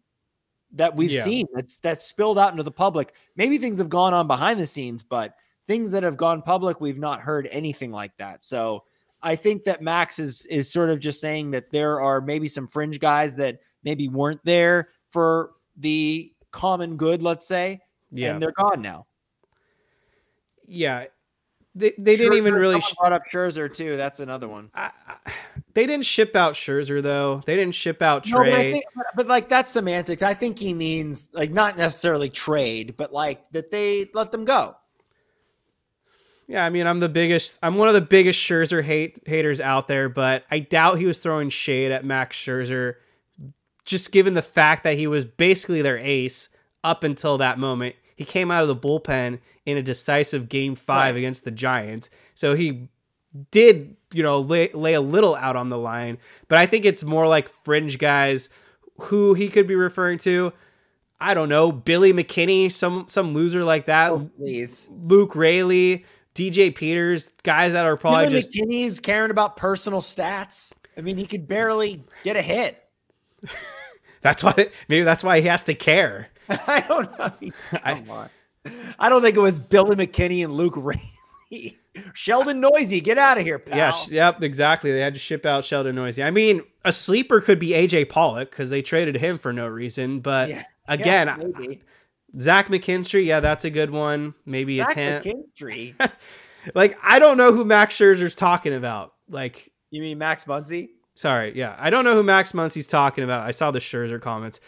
that 0.73 0.95
we've 0.95 1.11
yeah. 1.11 1.23
seen 1.23 1.47
that's 1.53 1.77
that's 1.77 2.05
spilled 2.05 2.37
out 2.37 2.51
into 2.51 2.63
the 2.63 2.71
public. 2.71 3.13
Maybe 3.35 3.57
things 3.57 3.77
have 3.77 3.89
gone 3.89 4.13
on 4.13 4.27
behind 4.27 4.59
the 4.59 4.65
scenes, 4.65 5.01
but 5.03 5.35
things 5.65 5.91
that 5.91 6.03
have 6.03 6.17
gone 6.17 6.41
public, 6.41 6.79
we've 6.79 6.99
not 6.99 7.21
heard 7.21 7.47
anything 7.51 7.91
like 7.91 8.15
that. 8.17 8.43
So 8.43 8.83
I 9.21 9.35
think 9.35 9.63
that 9.65 9.81
Max 9.81 10.19
is 10.19 10.45
is 10.45 10.71
sort 10.71 10.89
of 10.89 10.99
just 10.99 11.19
saying 11.19 11.51
that 11.51 11.71
there 11.71 12.01
are 12.01 12.21
maybe 12.21 12.47
some 12.47 12.67
fringe 12.67 12.99
guys 12.99 13.35
that 13.35 13.59
maybe 13.83 14.07
weren't 14.07 14.41
there 14.43 14.89
for 15.11 15.51
the 15.75 16.31
common 16.51 16.97
good, 16.97 17.21
let's 17.23 17.47
say, 17.47 17.81
yeah. 18.11 18.31
and 18.31 18.41
they're 18.41 18.51
gone 18.51 18.81
now. 18.81 19.05
Yeah, 20.67 21.05
they, 21.77 21.93
they 21.97 22.15
Scherzer, 22.15 22.17
didn't 22.17 22.37
even 22.37 22.53
really 22.55 22.81
sh- 22.81 22.93
brought 22.99 23.13
up 23.13 23.23
Scherzer 23.31 23.71
too. 23.71 23.97
That's 23.97 24.19
another 24.19 24.47
one. 24.47 24.71
I, 24.73 24.91
I, 25.07 25.31
they 25.73 25.85
didn't 25.85 26.05
ship 26.05 26.35
out 26.35 26.53
Scherzer 26.53 27.03
though. 27.03 27.43
They 27.45 27.55
didn't 27.55 27.75
ship 27.75 28.01
out 28.01 28.23
trade. 28.23 28.49
No, 28.49 28.51
but, 28.51 28.61
think, 28.61 28.85
but, 28.95 29.05
but, 29.15 29.27
like 29.27 29.47
that's 29.47 29.71
semantics. 29.71 30.23
I 30.23 30.33
think 30.33 30.57
he 30.57 30.73
means 30.73 31.29
like 31.33 31.51
not 31.51 31.77
necessarily 31.77 32.31
trade, 32.31 32.95
but 32.97 33.13
like 33.13 33.47
that 33.51 33.69
they 33.69 34.07
let 34.15 34.31
them 34.31 34.43
go. 34.43 34.75
Yeah, 36.47 36.65
I 36.65 36.69
mean, 36.69 36.87
I'm 36.87 36.99
the 36.99 37.09
biggest. 37.09 37.59
I'm 37.61 37.75
one 37.75 37.89
of 37.89 37.93
the 37.93 38.01
biggest 38.01 38.39
Scherzer 38.39 38.81
hate 38.81 39.19
haters 39.25 39.59
out 39.59 39.87
there, 39.87 40.07
but 40.07 40.45
I 40.49 40.59
doubt 40.59 40.97
he 40.97 41.05
was 41.05 41.19
throwing 41.19 41.49
shade 41.49 41.91
at 41.91 42.05
Max 42.05 42.37
Scherzer, 42.37 42.95
just 43.83 44.13
given 44.13 44.33
the 44.33 44.41
fact 44.41 44.83
that 44.83 44.95
he 44.95 45.07
was 45.07 45.25
basically 45.25 45.81
their 45.81 45.97
ace 45.97 46.49
up 46.85 47.03
until 47.03 47.37
that 47.37 47.59
moment. 47.59 47.95
He 48.15 48.23
came 48.23 48.49
out 48.49 48.63
of 48.63 48.69
the 48.69 48.75
bullpen 48.75 49.39
in 49.65 49.77
a 49.77 49.83
decisive 49.83 50.47
Game 50.47 50.75
Five 50.75 51.15
right. 51.15 51.19
against 51.19 51.43
the 51.43 51.51
Giants, 51.51 52.09
so 52.33 52.55
he 52.55 52.87
did, 53.51 53.97
you 54.13 54.23
know, 54.23 54.39
lay, 54.39 54.69
lay 54.69 54.93
a 54.93 55.01
little 55.01 55.35
out 55.35 55.57
on 55.57 55.69
the 55.69 55.77
line. 55.77 56.17
But 56.47 56.59
I 56.59 56.65
think 56.65 56.85
it's 56.85 57.03
more 57.03 57.27
like 57.27 57.49
fringe 57.49 57.99
guys 57.99 58.49
who 59.01 59.33
he 59.33 59.49
could 59.49 59.67
be 59.67 59.75
referring 59.75 60.17
to. 60.19 60.53
I 61.19 61.33
don't 61.33 61.49
know, 61.49 61.71
Billy 61.71 62.13
McKinney, 62.13 62.71
some 62.71 63.05
some 63.09 63.33
loser 63.33 63.63
like 63.63 63.87
that. 63.87 64.11
Oh, 64.11 64.29
please, 64.37 64.87
Luke 64.91 65.35
Raley 65.35 66.05
DJ 66.37 66.73
Peters, 66.73 67.31
guys 67.41 67.73
that 67.73 67.85
are 67.85 67.97
probably 67.97 68.27
just 68.27 68.51
McKinney's 68.53 68.99
caring 68.99 69.31
about 69.31 69.57
personal 69.57 70.01
stats. 70.01 70.71
I 70.95 71.01
mean, 71.01 71.17
he 71.17 71.25
could 71.25 71.47
barely 71.47 72.03
get 72.23 72.35
a 72.35 72.41
hit. 72.43 72.83
that's 74.21 74.43
why 74.43 74.69
maybe 74.87 75.03
that's 75.03 75.23
why 75.23 75.41
he 75.41 75.47
has 75.47 75.63
to 75.63 75.73
care. 75.73 76.29
I 76.49 76.81
don't 76.87 77.17
know. 77.17 77.31
I, 77.83 78.29
I, 78.99 79.09
don't 79.09 79.23
think 79.23 79.35
it 79.35 79.41
was 79.41 79.57
Billy 79.57 79.95
McKinney 79.95 80.43
and 80.43 80.53
Luke 80.53 80.75
Raley. 80.77 81.79
Sheldon 82.13 82.61
Neuse, 82.61 83.01
get 83.01 83.17
out 83.17 83.39
of 83.39 83.43
here, 83.43 83.57
pal. 83.57 83.75
Yeah, 83.75 83.93
yep, 84.11 84.43
exactly. 84.43 84.91
They 84.91 84.99
had 84.99 85.15
to 85.15 85.19
ship 85.19 85.43
out 85.43 85.63
Sheldon 85.63 85.95
Neuse. 85.95 86.19
I 86.19 86.29
mean, 86.29 86.61
a 86.85 86.91
sleeper 86.91 87.41
could 87.41 87.57
be 87.57 87.69
AJ 87.69 88.09
Pollock 88.09 88.51
because 88.51 88.69
they 88.69 88.83
traded 88.83 89.17
him 89.17 89.39
for 89.39 89.51
no 89.51 89.67
reason. 89.67 90.19
But 90.19 90.49
yeah, 90.49 90.63
again, 90.87 91.55
yeah, 91.59 91.75
Zach 92.39 92.67
McKinstry, 92.67 93.25
yeah, 93.25 93.39
that's 93.39 93.65
a 93.65 93.69
good 93.69 93.89
one. 93.89 94.35
Maybe 94.45 94.77
Zach 94.77 94.91
a 94.91 94.93
ten. 94.93 95.23
McKinstry. 95.59 96.11
like 96.75 96.97
I 97.03 97.19
don't 97.19 97.37
know 97.37 97.51
who 97.51 97.65
Max 97.65 97.97
Scherzer's 97.97 98.35
talking 98.35 98.73
about. 98.73 99.13
Like 99.29 99.71
you 99.89 100.01
mean 100.01 100.17
Max 100.17 100.45
Muncy? 100.45 100.89
Sorry, 101.15 101.57
yeah, 101.57 101.75
I 101.79 101.89
don't 101.89 102.05
know 102.05 102.13
who 102.13 102.23
Max 102.23 102.51
Muncy's 102.51 102.87
talking 102.87 103.23
about. 103.23 103.47
I 103.47 103.51
saw 103.51 103.71
the 103.71 103.79
Scherzer 103.79 104.21
comments, 104.21 104.59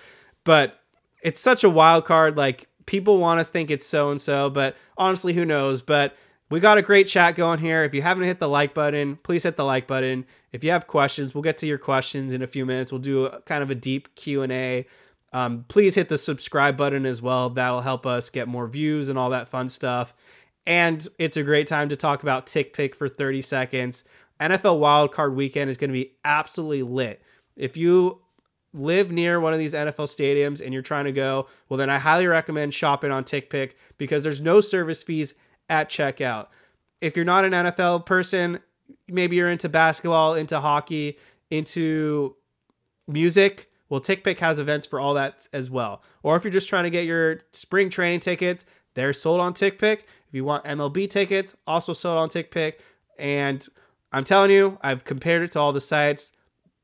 but 0.44 0.80
it's 1.22 1.40
such 1.40 1.64
a 1.64 1.70
wild 1.70 2.06
card. 2.06 2.38
Like 2.38 2.68
people 2.86 3.20
want 3.20 3.40
to 3.40 3.44
think 3.44 3.70
it's 3.70 3.86
so 3.86 4.10
and 4.10 4.20
so, 4.20 4.50
but 4.50 4.76
honestly, 4.98 5.34
who 5.34 5.46
knows? 5.46 5.82
But 5.82 6.16
we 6.50 6.60
got 6.60 6.80
a 6.80 6.82
great 6.82 7.08
chat 7.08 7.36
going 7.36 7.60
here. 7.60 7.84
If 7.84 7.94
you 7.94 8.02
haven't 8.02 8.24
hit 8.24 8.40
the 8.40 8.50
like 8.50 8.74
button, 8.74 9.18
please 9.18 9.44
hit 9.44 9.58
the 9.58 9.66
like 9.66 9.86
button. 9.86 10.26
If 10.52 10.64
you 10.64 10.72
have 10.72 10.88
questions, 10.88 11.36
we'll 11.36 11.44
get 11.44 11.60
to 11.60 11.68
your 11.68 11.78
questions 11.78 12.34
in 12.34 12.42
a 12.42 12.48
few 12.48 12.66
minutes. 12.66 12.92
We'll 12.92 13.00
do 13.02 13.26
a, 13.26 13.42
kind 13.42 13.62
of 13.62 13.70
a 13.70 13.76
deep 13.76 14.16
Q 14.16 14.42
and 14.42 14.52
A 14.52 14.88
um, 15.34 15.66
please 15.68 15.96
hit 15.96 16.10
the 16.10 16.18
subscribe 16.18 16.78
button 16.78 17.06
as 17.06 17.22
well. 17.22 17.50
That 17.50 17.70
will 17.70 17.82
help 17.82 18.06
us 18.06 18.30
get 18.30 18.48
more 18.48 18.68
views 18.68 19.10
and 19.10 19.18
all 19.18 19.30
that 19.30 19.48
fun 19.48 19.70
stuff. 19.70 20.14
And 20.66 21.08
it's 21.18 21.38
a 21.38 21.44
great 21.44 21.68
time 21.68 21.90
to 21.90 21.96
talk 21.96 22.24
about 22.24 22.46
TickPick 22.46 22.96
for 22.96 23.08
30 23.08 23.42
seconds. 23.42 24.04
NFL 24.40 24.80
Wildcard 24.80 25.34
Weekend 25.34 25.70
is 25.70 25.78
going 25.78 25.90
to 25.90 25.94
be 25.94 26.14
absolutely 26.24 26.84
lit. 26.84 27.22
If 27.56 27.76
you 27.76 28.22
live 28.74 29.12
near 29.12 29.40
one 29.40 29.54
of 29.54 29.60
these 29.60 29.74
NFL 29.74 30.06
stadiums 30.06 30.62
and 30.62 30.74
you're 30.74 30.84
trying 30.84 31.06
to 31.06 31.12
go, 31.12 31.48
well, 31.68 31.78
then 31.78 31.90
I 31.90 32.00
highly 32.00 32.28
recommend 32.28 32.74
shopping 32.74 33.12
on 33.12 33.24
TickPick 33.24 33.72
because 33.98 34.24
there's 34.24 34.42
no 34.42 34.62
service 34.62 35.04
fees 35.04 35.36
at 35.70 35.90
checkout. 35.90 36.48
If 37.02 37.16
you're 37.16 37.26
not 37.26 37.46
an 37.46 37.52
NFL 37.52 38.06
person, 38.06 38.60
maybe 39.08 39.36
you're 39.36 39.50
into 39.50 39.70
basketball, 39.70 40.36
into 40.36 40.60
hockey, 40.60 41.18
into 41.50 42.36
music, 43.08 43.69
well, 43.90 44.00
TickPick 44.00 44.38
has 44.40 44.60
events 44.60 44.86
for 44.86 45.00
all 45.00 45.16
that 45.16 45.48
as 45.52 45.70
well. 45.70 46.02
Or 46.24 46.36
if 46.36 46.44
you're 46.44 46.54
just 46.54 46.70
trying 46.70 46.84
to 46.84 46.90
get 46.90 47.06
your 47.06 47.42
spring 47.52 47.90
training 47.90 48.20
tickets, 48.20 48.66
they're 48.94 49.14
sold 49.14 49.42
on 49.42 49.54
TickPick. 49.54 50.02
If 50.28 50.34
you 50.34 50.46
want 50.46 50.64
MLB 50.66 51.10
tickets, 51.10 51.58
also 51.66 51.94
sold 51.94 52.18
on 52.18 52.30
TickPick. 52.30 52.74
And 53.18 53.68
I'm 54.12 54.24
telling 54.24 54.52
you, 54.52 54.78
I've 54.82 55.06
compared 55.06 55.42
it 55.42 55.52
to 55.54 55.60
all 55.60 55.74
the 55.74 55.82
sites, 55.82 56.34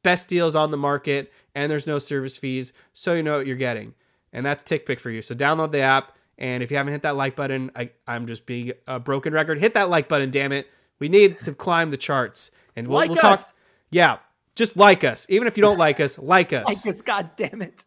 best 0.04 0.30
deals 0.30 0.56
on 0.56 0.72
the 0.72 0.78
market, 0.78 1.32
and 1.54 1.72
there's 1.72 1.88
no 1.88 2.00
service 2.00 2.38
fees, 2.38 2.74
so 2.94 3.14
you 3.14 3.24
know 3.24 3.38
what 3.38 3.48
you're 3.48 3.56
getting. 3.56 3.94
And 4.34 4.46
that's 4.46 4.64
TickPick 4.64 5.00
for 5.00 5.10
you. 5.10 5.22
So 5.22 5.34
download 5.34 5.72
the 5.72 5.80
app, 5.80 6.16
and 6.38 6.62
if 6.62 6.70
you 6.70 6.78
haven't 6.78 6.94
hit 6.94 7.04
that 7.04 7.16
like 7.16 7.36
button, 7.36 7.72
I, 7.76 7.92
I'm 8.08 8.28
just 8.28 8.46
being 8.46 8.74
a 8.88 9.00
broken 9.00 9.32
record. 9.34 9.60
Hit 9.60 9.74
that 9.76 9.90
like 9.90 10.10
button, 10.10 10.32
damn 10.32 10.52
it. 10.52 10.68
We 11.00 11.08
need 11.08 11.40
to 11.42 11.54
climb 11.54 11.92
the 11.92 11.98
charts, 11.98 12.52
and 12.76 12.88
we'll, 12.88 12.98
like 12.98 13.10
we'll 13.10 13.20
talk. 13.20 13.48
Yeah, 13.90 14.18
just 14.56 14.78
like 14.78 15.04
us. 15.04 15.28
Even 15.30 15.48
if 15.48 15.58
you 15.58 15.62
don't 15.62 15.78
like 15.78 16.00
us, 16.00 16.18
like 16.18 16.54
us. 16.54 16.66
Like 16.66 16.96
us, 16.96 17.02
god 17.02 17.32
damn 17.36 17.62
it. 17.62 17.86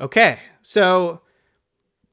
Okay. 0.00 0.38
So 0.62 1.22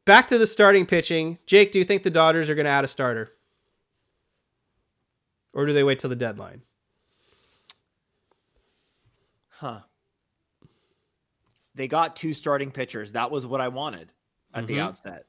back 0.05 0.27
to 0.27 0.37
the 0.37 0.47
starting 0.47 0.85
pitching. 0.85 1.37
Jake, 1.45 1.71
do 1.71 1.79
you 1.79 1.85
think 1.85 2.03
the 2.03 2.09
Dodgers 2.09 2.49
are 2.49 2.55
going 2.55 2.65
to 2.65 2.71
add 2.71 2.83
a 2.83 2.87
starter? 2.87 3.31
Or 5.53 5.65
do 5.65 5.73
they 5.73 5.83
wait 5.83 5.99
till 5.99 6.09
the 6.09 6.15
deadline? 6.15 6.63
Huh. 9.49 9.81
They 11.75 11.87
got 11.87 12.15
two 12.15 12.33
starting 12.33 12.71
pitchers. 12.71 13.13
That 13.13 13.31
was 13.31 13.45
what 13.45 13.61
I 13.61 13.69
wanted 13.69 14.11
at 14.53 14.65
mm-hmm. 14.65 14.73
the 14.73 14.79
outset. 14.81 15.25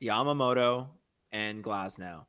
Yamamoto 0.00 0.88
and 1.32 1.62
Glasnow. 1.62 2.24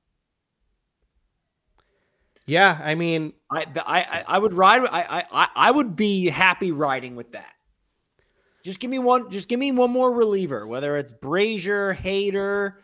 Yeah, 2.48 2.80
I 2.82 2.96
mean, 2.96 3.34
I 3.52 3.66
I 3.86 4.24
I 4.28 4.40
would 4.40 4.54
ride. 4.54 4.82
I 4.90 5.26
I 5.32 5.48
I 5.54 5.72
would 5.72 5.96
be 5.96 6.28
happy 6.28 6.72
riding 6.72 7.18
with 7.18 7.34
that. 7.34 7.54
Just 8.64 8.80
give 8.80 8.90
me 8.90 9.00
one. 9.00 9.30
Just 9.30 9.50
give 9.50 9.60
me 9.60 9.72
one 9.74 9.92
more 9.92 10.12
reliever, 10.12 10.66
whether 10.66 10.96
it's 10.96 11.14
Brasier, 11.14 11.96
Hader, 11.96 12.76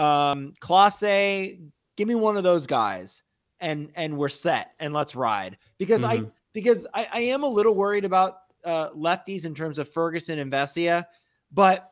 um, 0.00 0.54
Clase. 0.60 1.58
Give 1.96 2.08
me 2.08 2.14
one 2.14 2.36
of 2.36 2.44
those 2.44 2.66
guys, 2.66 3.24
and 3.60 3.90
and 3.96 4.16
we're 4.16 4.28
set. 4.28 4.72
And 4.78 4.94
let's 4.94 5.16
ride 5.16 5.58
because 5.78 6.02
mm-hmm. 6.02 6.26
I 6.26 6.30
because 6.52 6.86
I, 6.94 7.08
I 7.12 7.20
am 7.20 7.42
a 7.42 7.48
little 7.48 7.74
worried 7.74 8.04
about 8.04 8.34
uh, 8.64 8.90
lefties 8.90 9.44
in 9.44 9.54
terms 9.54 9.80
of 9.80 9.88
Ferguson 9.88 10.38
and 10.38 10.52
Vesia, 10.52 11.06
but 11.52 11.90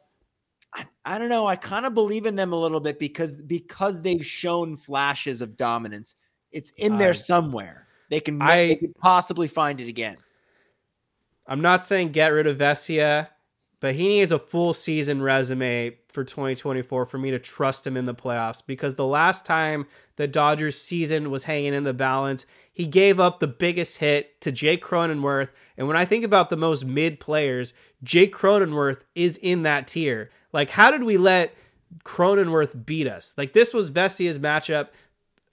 I, 0.72 0.87
I 1.05 1.18
don't 1.18 1.29
know. 1.29 1.47
I 1.47 1.57
kind 1.57 1.87
of 1.87 1.95
believe 1.95 2.27
in 2.27 2.37
them 2.37 2.53
a 2.53 2.61
little 2.61 2.81
bit 2.81 3.01
because 3.01 3.37
because 3.37 4.01
they've 4.01 4.24
shown 4.24 4.77
flashes 4.77 5.43
of 5.43 5.57
dominance. 5.57 6.14
It's 6.53 6.70
in 6.76 6.99
there 6.99 7.14
somewhere. 7.14 7.86
They 8.09 8.20
can, 8.20 8.40
I, 8.40 8.68
they 8.68 8.76
could 8.76 8.94
possibly 8.97 9.49
find 9.49 9.80
it 9.80 9.88
again. 9.88 10.16
I'm 11.47 11.61
not 11.61 11.84
saying 11.84 12.12
get 12.12 12.28
rid 12.28 12.47
of 12.47 12.59
Vesia, 12.59 13.28
but 13.80 13.94
he 13.94 14.09
needs 14.09 14.32
a 14.32 14.38
full 14.38 14.74
season 14.74 15.22
resume 15.22 15.97
for 16.09 16.24
2024 16.24 17.05
for 17.07 17.18
me 17.18 17.30
to 17.30 17.38
trust 17.38 17.86
him 17.86 17.97
in 17.97 18.07
the 18.07 18.14
playoffs 18.14 18.62
because 18.66 18.94
the 18.94 19.07
last 19.07 19.44
time 19.44 19.86
the 20.16 20.26
Dodgers 20.26 20.80
season 20.80 21.30
was 21.30 21.44
hanging 21.44 21.74
in 21.74 21.84
the 21.84 21.92
balance, 21.92 22.47
he 22.72 22.86
gave 22.86 23.20
up 23.20 23.38
the 23.38 23.47
biggest 23.47 23.99
hit 23.99 24.40
to 24.40 24.51
Jake 24.51 24.82
Cronenworth. 24.82 25.51
And 25.76 25.86
when 25.86 25.97
I 25.97 26.05
think 26.05 26.24
about 26.24 26.49
the 26.49 26.57
most 26.57 26.84
mid 26.84 27.20
players, 27.20 27.74
Jake 28.03 28.34
Cronenworth 28.34 29.03
is 29.14 29.36
in 29.36 29.62
that 29.62 29.88
tier. 29.88 30.30
Like, 30.53 30.70
how 30.70 30.90
did 30.90 31.03
we 31.03 31.18
let 31.18 31.55
Cronenworth 32.05 32.86
beat 32.86 33.07
us? 33.07 33.34
Like, 33.36 33.53
this 33.53 33.74
was 33.74 33.90
Vesia's 33.90 34.38
matchup. 34.38 34.88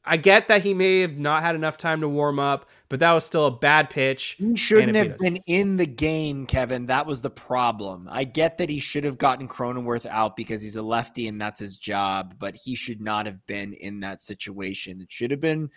I 0.05 0.17
get 0.17 0.49
that 0.49 0.63
he 0.63 0.73
may 0.73 0.99
have 0.99 1.17
not 1.17 1.43
had 1.43 1.55
enough 1.55 1.77
time 1.77 2.01
to 2.01 2.09
warm 2.09 2.37
up, 2.37 2.69
but 2.89 2.99
that 2.99 3.13
was 3.13 3.23
still 3.23 3.45
a 3.45 3.57
bad 3.57 3.89
pitch. 3.89 4.35
He 4.37 4.55
shouldn't 4.57 4.97
have 4.97 5.17
been 5.17 5.37
in 5.47 5.77
the 5.77 5.85
game, 5.85 6.45
Kevin. 6.45 6.87
That 6.87 7.05
was 7.05 7.21
the 7.21 7.29
problem. 7.29 8.09
I 8.11 8.25
get 8.25 8.57
that 8.57 8.69
he 8.69 8.79
should 8.79 9.05
have 9.05 9.17
gotten 9.17 9.47
Cronenworth 9.47 10.05
out 10.05 10.35
because 10.35 10.61
he's 10.61 10.75
a 10.75 10.81
lefty 10.81 11.27
and 11.27 11.39
that's 11.39 11.59
his 11.61 11.77
job, 11.77 12.35
but 12.37 12.55
he 12.55 12.75
should 12.75 12.99
not 12.99 13.25
have 13.27 13.45
been 13.47 13.71
in 13.73 14.01
that 14.01 14.21
situation. 14.21 14.99
It 14.99 15.11
should 15.11 15.31
have 15.31 15.41
been 15.41 15.69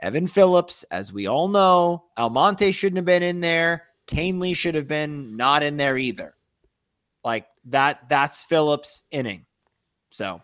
Evan 0.00 0.26
Phillips, 0.26 0.82
as 0.90 1.10
we 1.10 1.26
all 1.26 1.48
know. 1.48 2.04
Almonte 2.18 2.72
shouldn't 2.72 2.98
have 2.98 3.06
been 3.06 3.22
in 3.22 3.40
there. 3.40 3.84
Kahnle 4.06 4.54
should 4.54 4.74
have 4.74 4.86
been 4.86 5.36
not 5.36 5.62
in 5.62 5.78
there 5.78 5.96
either. 5.96 6.34
Like 7.24 7.46
that, 7.64 8.08
that's 8.10 8.42
Phillips' 8.42 9.02
inning. 9.10 9.46
So 10.10 10.42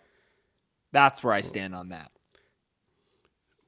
that's 0.93 1.23
where 1.23 1.35
I 1.35 1.43
stand 1.43 1.75
on 1.75 1.91
that. 1.91 2.12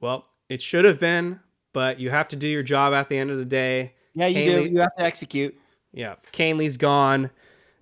Well, 0.04 0.26
it 0.50 0.60
should 0.60 0.84
have 0.84 1.00
been, 1.00 1.40
but 1.72 1.98
you 1.98 2.10
have 2.10 2.28
to 2.28 2.36
do 2.36 2.46
your 2.46 2.62
job 2.62 2.92
at 2.92 3.08
the 3.08 3.16
end 3.16 3.30
of 3.30 3.38
the 3.38 3.44
day. 3.46 3.94
Yeah, 4.14 4.26
you 4.26 4.52
do. 4.52 4.64
You 4.66 4.80
have 4.80 4.94
to 4.96 5.02
execute. 5.02 5.56
Yeah, 5.94 6.16
Kahnle's 6.30 6.76
gone. 6.76 7.30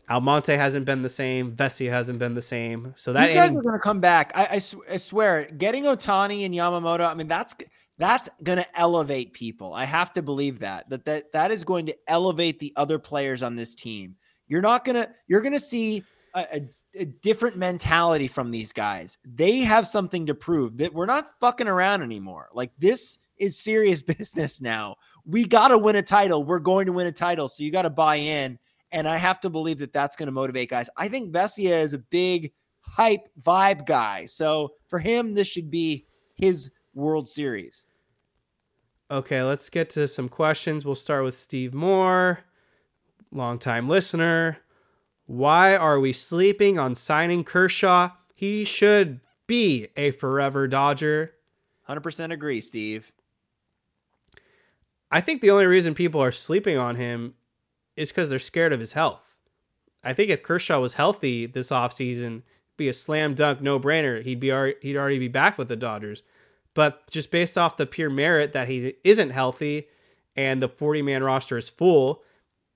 Almonte 0.09 0.55
hasn't 0.55 0.87
been 0.87 1.03
the 1.03 1.09
same. 1.09 1.57
Vesia 1.57 1.91
hasn't 1.91 2.21
been 2.21 2.37
the 2.37 2.41
same. 2.41 2.95
So 2.97 3.13
that 3.13 3.29
you 3.29 3.35
guys 3.35 3.51
inning- 3.51 3.59
are 3.59 3.63
going 3.63 3.77
to 3.77 3.83
come 3.83 3.99
back. 3.99 4.31
I, 4.37 4.49
I, 4.53 4.59
sw- 4.61 4.89
I, 4.89 4.99
swear, 4.99 5.47
getting 5.47 5.83
Ohtani 5.83 6.47
and 6.47 6.55
Yamamoto. 6.55 7.11
I 7.11 7.15
mean, 7.15 7.27
that's 7.27 7.57
that's 7.99 8.29
going 8.45 8.59
to 8.59 8.79
elevate 8.81 9.33
people. 9.33 9.75
I 9.75 9.85
have 9.85 10.13
to 10.13 10.23
believe 10.23 10.61
that 10.61 10.89
that 10.91 11.05
that 11.07 11.33
that 11.33 11.51
is 11.51 11.65
going 11.65 11.87
to 11.87 11.97
elevate 12.07 12.61
the 12.61 12.73
other 12.77 13.01
players 13.01 13.43
on 13.43 13.57
this 13.57 13.75
team. 13.75 14.15
You're 14.47 14.63
not 14.63 14.85
gonna. 14.85 15.09
You're 15.27 15.41
gonna 15.41 15.59
see 15.59 16.05
a, 16.37 16.47
a 16.53 16.61
a 16.95 17.05
different 17.05 17.57
mentality 17.57 18.29
from 18.29 18.51
these 18.51 18.73
guys. 18.73 19.19
They 19.25 19.61
have 19.61 19.87
something 19.87 20.27
to 20.27 20.35
prove 20.35 20.79
that 20.79 20.93
we're 20.93 21.07
not 21.07 21.39
fucking 21.41 21.69
around 21.69 22.03
anymore. 22.03 22.49
Like 22.53 22.73
this 22.79 23.19
is 23.39 23.59
serious 23.59 24.03
business 24.03 24.61
now. 24.61 24.97
We 25.25 25.45
got 25.45 25.69
to 25.69 25.79
win 25.79 25.97
a 25.97 26.03
title. 26.03 26.45
We're 26.45 26.59
going 26.59 26.87
to 26.87 26.93
win 26.93 27.07
a 27.07 27.13
title. 27.13 27.49
So 27.49 27.63
you 27.63 27.71
got 27.71 27.83
to 27.83 27.91
buy 27.91 28.17
in. 28.17 28.59
And 28.91 29.09
I 29.09 29.17
have 29.17 29.41
to 29.41 29.51
believe 29.51 29.79
that 29.79 29.95
that's 29.95 30.17
going 30.17 30.27
to 30.27 30.33
motivate 30.33 30.69
guys. 30.69 30.91
I 30.97 31.09
think 31.09 31.33
Vesia 31.33 31.83
is 31.83 31.95
a 31.95 31.99
big 31.99 32.53
hype 32.81 33.27
vibe 33.41 33.87
guy. 33.87 34.27
So 34.27 34.75
for 34.89 34.99
him, 34.99 35.33
this 35.33 35.49
should 35.49 35.71
be 35.71 36.07
his 36.35 36.71
World 36.95 37.27
Series. 37.27 37.87
Okay, 39.11 39.43
let's 39.43 39.71
get 39.71 39.91
to 39.91 40.09
some 40.09 40.29
questions. 40.29 40.85
We'll 40.85 40.95
start 40.95 41.25
with 41.25 41.37
Steve 41.37 41.73
Moore, 41.73 42.41
longtime 43.31 43.89
listener. 43.89 44.59
Why 45.27 45.77
are 45.77 46.01
we 46.01 46.13
sleeping 46.13 46.79
on 46.79 46.95
signing 46.95 47.45
Kershaw? 47.45 48.11
He 48.35 48.65
should 48.65 49.21
be 49.47 49.89
a 49.97 50.11
forever 50.11 50.67
Dodger. 50.67 51.33
100% 51.89 52.33
agree, 52.33 52.61
Steve. 52.61 53.13
I 55.11 55.21
think 55.21 55.41
the 55.41 55.51
only 55.51 55.67
reason 55.67 55.95
people 55.95 56.23
are 56.23 56.33
sleeping 56.33 56.79
on 56.79 56.97
him 56.97 57.35
is 57.97 58.11
because 58.11 58.31
they're 58.31 58.39
scared 58.39 58.73
of 58.73 58.81
his 58.81 58.95
health. 58.95 59.35
I 60.03 60.13
think 60.13 60.31
if 60.31 60.43
Kershaw 60.43 60.81
was 60.81 60.95
healthy 60.95 61.47
this 61.47 61.71
offseason, 61.71 62.43
be 62.77 62.89
a 62.89 62.93
slam 62.93 63.35
dunk 63.35 63.61
no 63.61 63.79
brainer. 63.79 64.23
He'd 64.23 64.41
be 64.41 64.51
already, 64.51 64.77
he'd 64.81 64.97
already 64.97 65.19
be 65.19 65.29
back 65.29 65.59
with 65.59 65.69
the 65.69 65.77
Dodgers. 65.77 66.23
But 66.75 67.11
just 67.11 67.31
based 67.31 67.59
off 67.59 67.77
the 67.77 67.87
pure 67.87 68.11
merit 68.11 68.53
that 68.55 68.69
he 68.69 68.95
isn't 69.05 69.31
healthy 69.31 69.89
and 70.35 70.63
the 70.63 70.69
40 70.69 71.03
man 71.03 71.23
roster 71.23 71.59
is 71.59 71.69
full, 71.69 72.23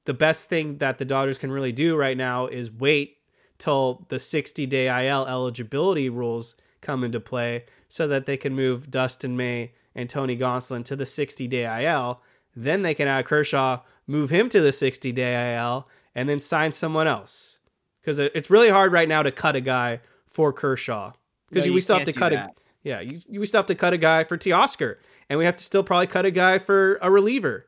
the 0.06 0.14
best 0.14 0.48
thing 0.48 0.78
that 0.78 0.98
the 0.98 1.04
Dodgers 1.04 1.38
can 1.38 1.52
really 1.52 1.72
do 1.72 1.96
right 1.96 2.16
now 2.16 2.46
is 2.46 2.70
wait 2.70 3.18
till 3.58 4.06
the 4.08 4.18
60 4.18 4.66
day 4.66 5.08
IL 5.08 5.26
eligibility 5.26 6.08
rules 6.08 6.56
come 6.80 7.04
into 7.04 7.20
play 7.20 7.64
so 7.88 8.06
that 8.08 8.26
they 8.26 8.36
can 8.36 8.54
move 8.54 8.90
Dustin 8.90 9.36
May 9.36 9.72
and 9.94 10.08
Tony 10.08 10.36
Gonsolin 10.36 10.84
to 10.84 10.96
the 10.96 11.06
60 11.06 11.46
day 11.48 11.84
IL. 11.84 12.20
Then 12.54 12.82
they 12.82 12.94
can 12.94 13.08
add 13.08 13.26
Kershaw, 13.26 13.80
move 14.06 14.30
him 14.30 14.48
to 14.48 14.60
the 14.60 14.72
60 14.72 15.12
day 15.12 15.56
IL, 15.56 15.88
and 16.14 16.28
then 16.28 16.40
sign 16.40 16.72
someone 16.72 17.06
else. 17.06 17.58
Because 18.00 18.18
it's 18.18 18.50
really 18.50 18.70
hard 18.70 18.92
right 18.92 19.08
now 19.08 19.22
to 19.22 19.32
cut 19.32 19.56
a 19.56 19.60
guy 19.60 20.00
for 20.26 20.52
Kershaw. 20.52 21.12
Because 21.48 21.66
no, 21.66 21.72
we 21.72 21.80
still 21.80 21.96
have 21.96 22.06
to 22.06 22.12
cut 22.12 22.30
that. 22.30 22.50
a 22.50 22.54
yeah, 22.84 23.00
you, 23.00 23.40
we 23.40 23.46
still 23.46 23.58
have 23.58 23.66
to 23.66 23.74
cut 23.74 23.94
a 23.94 23.98
guy 23.98 24.22
for 24.22 24.38
Teoscar, 24.38 24.98
and 25.28 25.40
we 25.40 25.44
have 25.44 25.56
to 25.56 25.64
still 25.64 25.82
probably 25.82 26.06
cut 26.06 26.24
a 26.24 26.30
guy 26.30 26.58
for 26.58 27.00
a 27.02 27.10
reliever. 27.10 27.66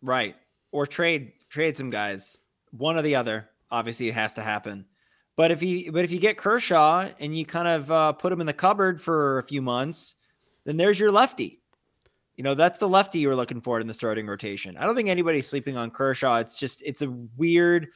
Right. 0.00 0.34
Or 0.72 0.86
trade 0.86 1.32
trade 1.56 1.76
some 1.76 1.88
guys, 1.88 2.38
one 2.70 2.98
or 2.98 3.02
the 3.02 3.16
other. 3.16 3.48
Obviously, 3.70 4.08
it 4.08 4.14
has 4.14 4.34
to 4.34 4.42
happen. 4.42 4.84
But 5.36 5.50
if 5.50 5.62
you 5.62 5.90
but 5.90 6.04
if 6.04 6.12
you 6.12 6.20
get 6.20 6.36
Kershaw 6.36 7.08
and 7.18 7.36
you 7.36 7.46
kind 7.46 7.66
of 7.66 7.90
uh, 7.90 8.12
put 8.12 8.32
him 8.32 8.40
in 8.40 8.46
the 8.46 8.52
cupboard 8.52 9.00
for 9.00 9.38
a 9.38 9.42
few 9.42 9.62
months, 9.62 10.16
then 10.64 10.76
there's 10.76 11.00
your 11.00 11.10
lefty. 11.10 11.62
You 12.36 12.44
know 12.44 12.54
that's 12.54 12.78
the 12.78 12.88
lefty 12.88 13.20
you 13.20 13.28
were 13.28 13.34
looking 13.34 13.62
for 13.62 13.80
in 13.80 13.86
the 13.86 13.94
starting 13.94 14.26
rotation. 14.26 14.76
I 14.76 14.84
don't 14.84 14.94
think 14.94 15.08
anybody's 15.08 15.48
sleeping 15.48 15.78
on 15.78 15.90
Kershaw. 15.90 16.36
It's 16.36 16.58
just 16.58 16.82
it's 16.84 17.00
a 17.00 17.10
weird 17.36 17.88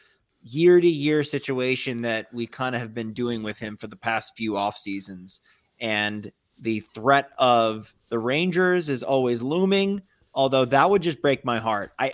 year 0.42 0.80
to 0.80 0.88
year 0.88 1.22
situation 1.22 2.00
that 2.02 2.32
we 2.32 2.46
kind 2.46 2.74
of 2.74 2.80
have 2.80 2.94
been 2.94 3.12
doing 3.12 3.42
with 3.42 3.58
him 3.58 3.76
for 3.76 3.88
the 3.88 3.96
past 3.96 4.36
few 4.36 4.56
off 4.56 4.78
seasons, 4.78 5.42
and 5.78 6.32
the 6.58 6.80
threat 6.80 7.30
of 7.38 7.94
the 8.08 8.18
Rangers 8.18 8.88
is 8.88 9.02
always 9.02 9.42
looming. 9.42 10.00
Although 10.32 10.64
that 10.66 10.88
would 10.88 11.02
just 11.02 11.20
break 11.20 11.44
my 11.44 11.58
heart. 11.58 11.92
I 11.98 12.12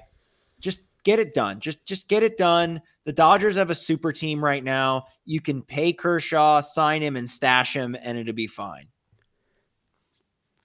just 0.59 0.81
Get 1.07 1.21
it 1.21 1.35
done. 1.35 1.61
Just 1.61 1.87
just 1.87 2.09
get 2.09 2.25
it 2.25 2.37
done. 2.37 2.83
The 3.05 3.13
Dodgers 3.13 3.55
have 3.55 3.71
a 3.71 3.77
super 3.77 4.11
team 4.11 4.43
right 4.43 4.65
now. 4.65 5.07
You 5.25 5.41
can 5.41 5.63
pay 5.63 5.93
Kershaw, 5.93 6.63
sign 6.63 7.01
him, 7.01 7.15
and 7.15 7.31
stash 7.31 7.77
him, 7.77 7.97
and 8.03 8.19
it'll 8.19 8.33
be 8.33 8.49
fine. 8.49 8.89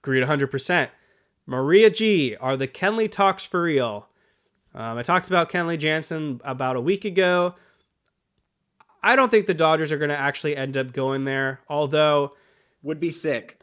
Agreed 0.02 0.24
100%. 0.24 0.88
Maria 1.46 1.90
G, 1.90 2.34
are 2.40 2.56
the 2.56 2.66
Kenley 2.66 3.08
talks 3.08 3.46
for 3.46 3.62
real? 3.62 4.08
Um, 4.74 4.98
I 4.98 5.04
talked 5.04 5.28
about 5.28 5.48
Kenley 5.48 5.78
Jansen 5.78 6.40
about 6.42 6.74
a 6.74 6.80
week 6.80 7.04
ago. 7.04 7.54
I 9.00 9.14
don't 9.14 9.30
think 9.30 9.46
the 9.46 9.54
Dodgers 9.54 9.92
are 9.92 9.98
going 9.98 10.08
to 10.08 10.18
actually 10.18 10.56
end 10.56 10.76
up 10.76 10.92
going 10.92 11.24
there, 11.24 11.60
although. 11.68 12.32
Would 12.82 12.98
be 12.98 13.10
sick. 13.10 13.60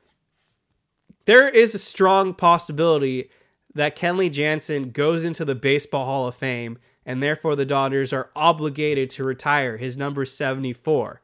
There 1.25 1.49
is 1.49 1.75
a 1.75 1.79
strong 1.79 2.33
possibility 2.33 3.29
that 3.73 3.95
Kenley 3.95 4.31
Jansen 4.31 4.91
goes 4.91 5.25
into 5.25 5.45
the 5.45 5.55
Baseball 5.55 6.05
Hall 6.05 6.27
of 6.27 6.35
Fame, 6.35 6.77
and 7.05 7.21
therefore 7.21 7.55
the 7.55 7.65
Dodgers 7.65 8.11
are 8.11 8.29
obligated 8.35 9.09
to 9.11 9.23
retire 9.23 9.77
his 9.77 9.97
number 9.97 10.25
74. 10.25 11.21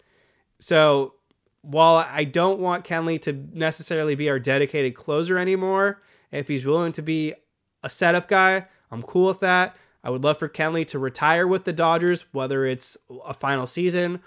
So 0.60 1.14
while 1.62 1.96
I 1.96 2.24
don't 2.24 2.60
want 2.60 2.86
Kenley 2.86 3.20
to 3.24 3.34
necessarily 3.54 4.16
be 4.16 4.30
our 4.30 4.40
dedicated 4.40 4.96
closer 4.96 5.38
anymore, 5.38 6.02
if 6.32 6.48
he's 6.48 6.66
willing 6.66 6.92
to 6.94 7.02
be 7.02 7.34
a 7.84 7.90
setup 7.90 8.28
guy, 8.28 8.68
I'm 8.92 9.04
cool 9.04 9.28
with 9.28 9.40
that. 9.40 9.76
I 10.04 10.12
would 10.12 10.24
love 10.24 10.38
for 10.38 10.48
Kenley 10.48 10.86
to 10.88 11.00
retire 11.00 11.48
with 11.48 11.64
the 11.64 11.74
Dodgers, 11.74 12.26
whether 12.32 12.66
it's 12.66 12.98
a 13.26 13.34
final 13.34 13.66
season 13.66 14.22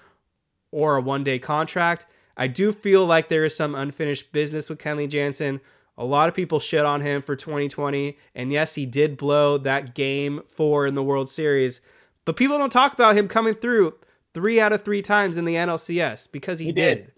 or 0.72 0.96
a 0.96 1.00
one 1.00 1.22
day 1.22 1.38
contract. 1.38 2.06
I 2.36 2.48
do 2.48 2.72
feel 2.72 3.06
like 3.06 3.28
there 3.28 3.44
is 3.44 3.56
some 3.56 3.74
unfinished 3.74 4.32
business 4.32 4.68
with 4.68 4.78
Kenley 4.78 5.08
Jansen. 5.08 5.60
A 5.99 6.05
lot 6.05 6.28
of 6.28 6.34
people 6.34 6.61
shit 6.61 6.84
on 6.84 7.01
him 7.01 7.20
for 7.20 7.34
2020. 7.34 8.16
And 8.34 8.53
yes, 8.53 8.76
he 8.76 8.86
did 8.86 9.16
blow 9.16 9.59
that 9.59 9.94
game 9.94 10.42
four 10.46 10.86
in 10.86 10.94
the 10.94 11.03
World 11.03 11.28
Series. 11.28 11.80
But 12.24 12.36
people 12.36 12.57
don't 12.57 12.70
talk 12.70 12.92
about 12.94 13.16
him 13.16 13.26
coming 13.26 13.55
through 13.55 13.94
three 14.32 14.61
out 14.61 14.72
of 14.72 14.82
three 14.82 15.03
times 15.03 15.36
in 15.36 15.44
the 15.44 15.57
NLCS 15.57 16.30
because 16.30 16.61
he, 16.61 16.66
he 16.66 16.72
did. 16.72 16.99
did. 16.99 17.12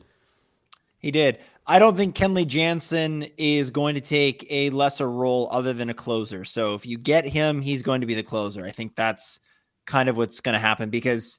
He 0.98 1.10
did. 1.10 1.38
I 1.66 1.78
don't 1.78 1.96
think 1.96 2.16
Kenley 2.16 2.46
Jansen 2.46 3.26
is 3.36 3.70
going 3.70 3.94
to 3.94 4.00
take 4.00 4.46
a 4.50 4.70
lesser 4.70 5.10
role 5.10 5.48
other 5.52 5.72
than 5.72 5.90
a 5.90 5.94
closer. 5.94 6.44
So 6.44 6.74
if 6.74 6.86
you 6.86 6.98
get 6.98 7.28
him, 7.28 7.60
he's 7.60 7.82
going 7.82 8.00
to 8.00 8.06
be 8.06 8.14
the 8.14 8.22
closer. 8.22 8.64
I 8.64 8.70
think 8.70 8.96
that's 8.96 9.40
kind 9.84 10.08
of 10.08 10.16
what's 10.16 10.40
going 10.40 10.54
to 10.54 10.58
happen 10.58 10.90
because 10.90 11.38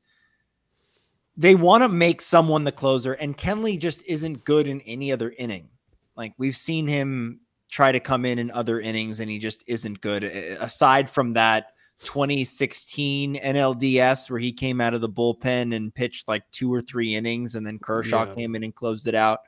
they 1.35 1.55
want 1.55 1.83
to 1.83 1.89
make 1.89 2.21
someone 2.21 2.65
the 2.65 2.71
closer, 2.71 3.13
and 3.13 3.37
Kenley 3.37 3.79
just 3.79 4.03
isn't 4.05 4.45
good 4.45 4.67
in 4.67 4.81
any 4.81 5.11
other 5.11 5.33
inning. 5.37 5.69
Like 6.15 6.33
we've 6.37 6.55
seen 6.55 6.87
him 6.87 7.41
try 7.69 7.91
to 7.91 7.99
come 7.99 8.25
in 8.25 8.37
in 8.39 8.51
other 8.51 8.79
innings 8.79 9.19
and 9.19 9.29
he 9.29 9.39
just 9.39 9.63
isn't 9.67 10.01
good. 10.01 10.23
Aside 10.23 11.09
from 11.09 11.33
that 11.33 11.67
2016 12.03 13.35
NLDS 13.35 14.29
where 14.29 14.39
he 14.39 14.51
came 14.51 14.81
out 14.81 14.93
of 14.93 15.01
the 15.01 15.09
bullpen 15.09 15.75
and 15.75 15.93
pitched 15.93 16.27
like 16.27 16.43
two 16.51 16.73
or 16.73 16.81
three 16.81 17.15
innings 17.15 17.55
and 17.55 17.65
then 17.65 17.79
Kershaw 17.79 18.25
yeah. 18.25 18.33
came 18.33 18.55
in 18.55 18.63
and 18.63 18.75
closed 18.75 19.07
it 19.07 19.15
out. 19.15 19.39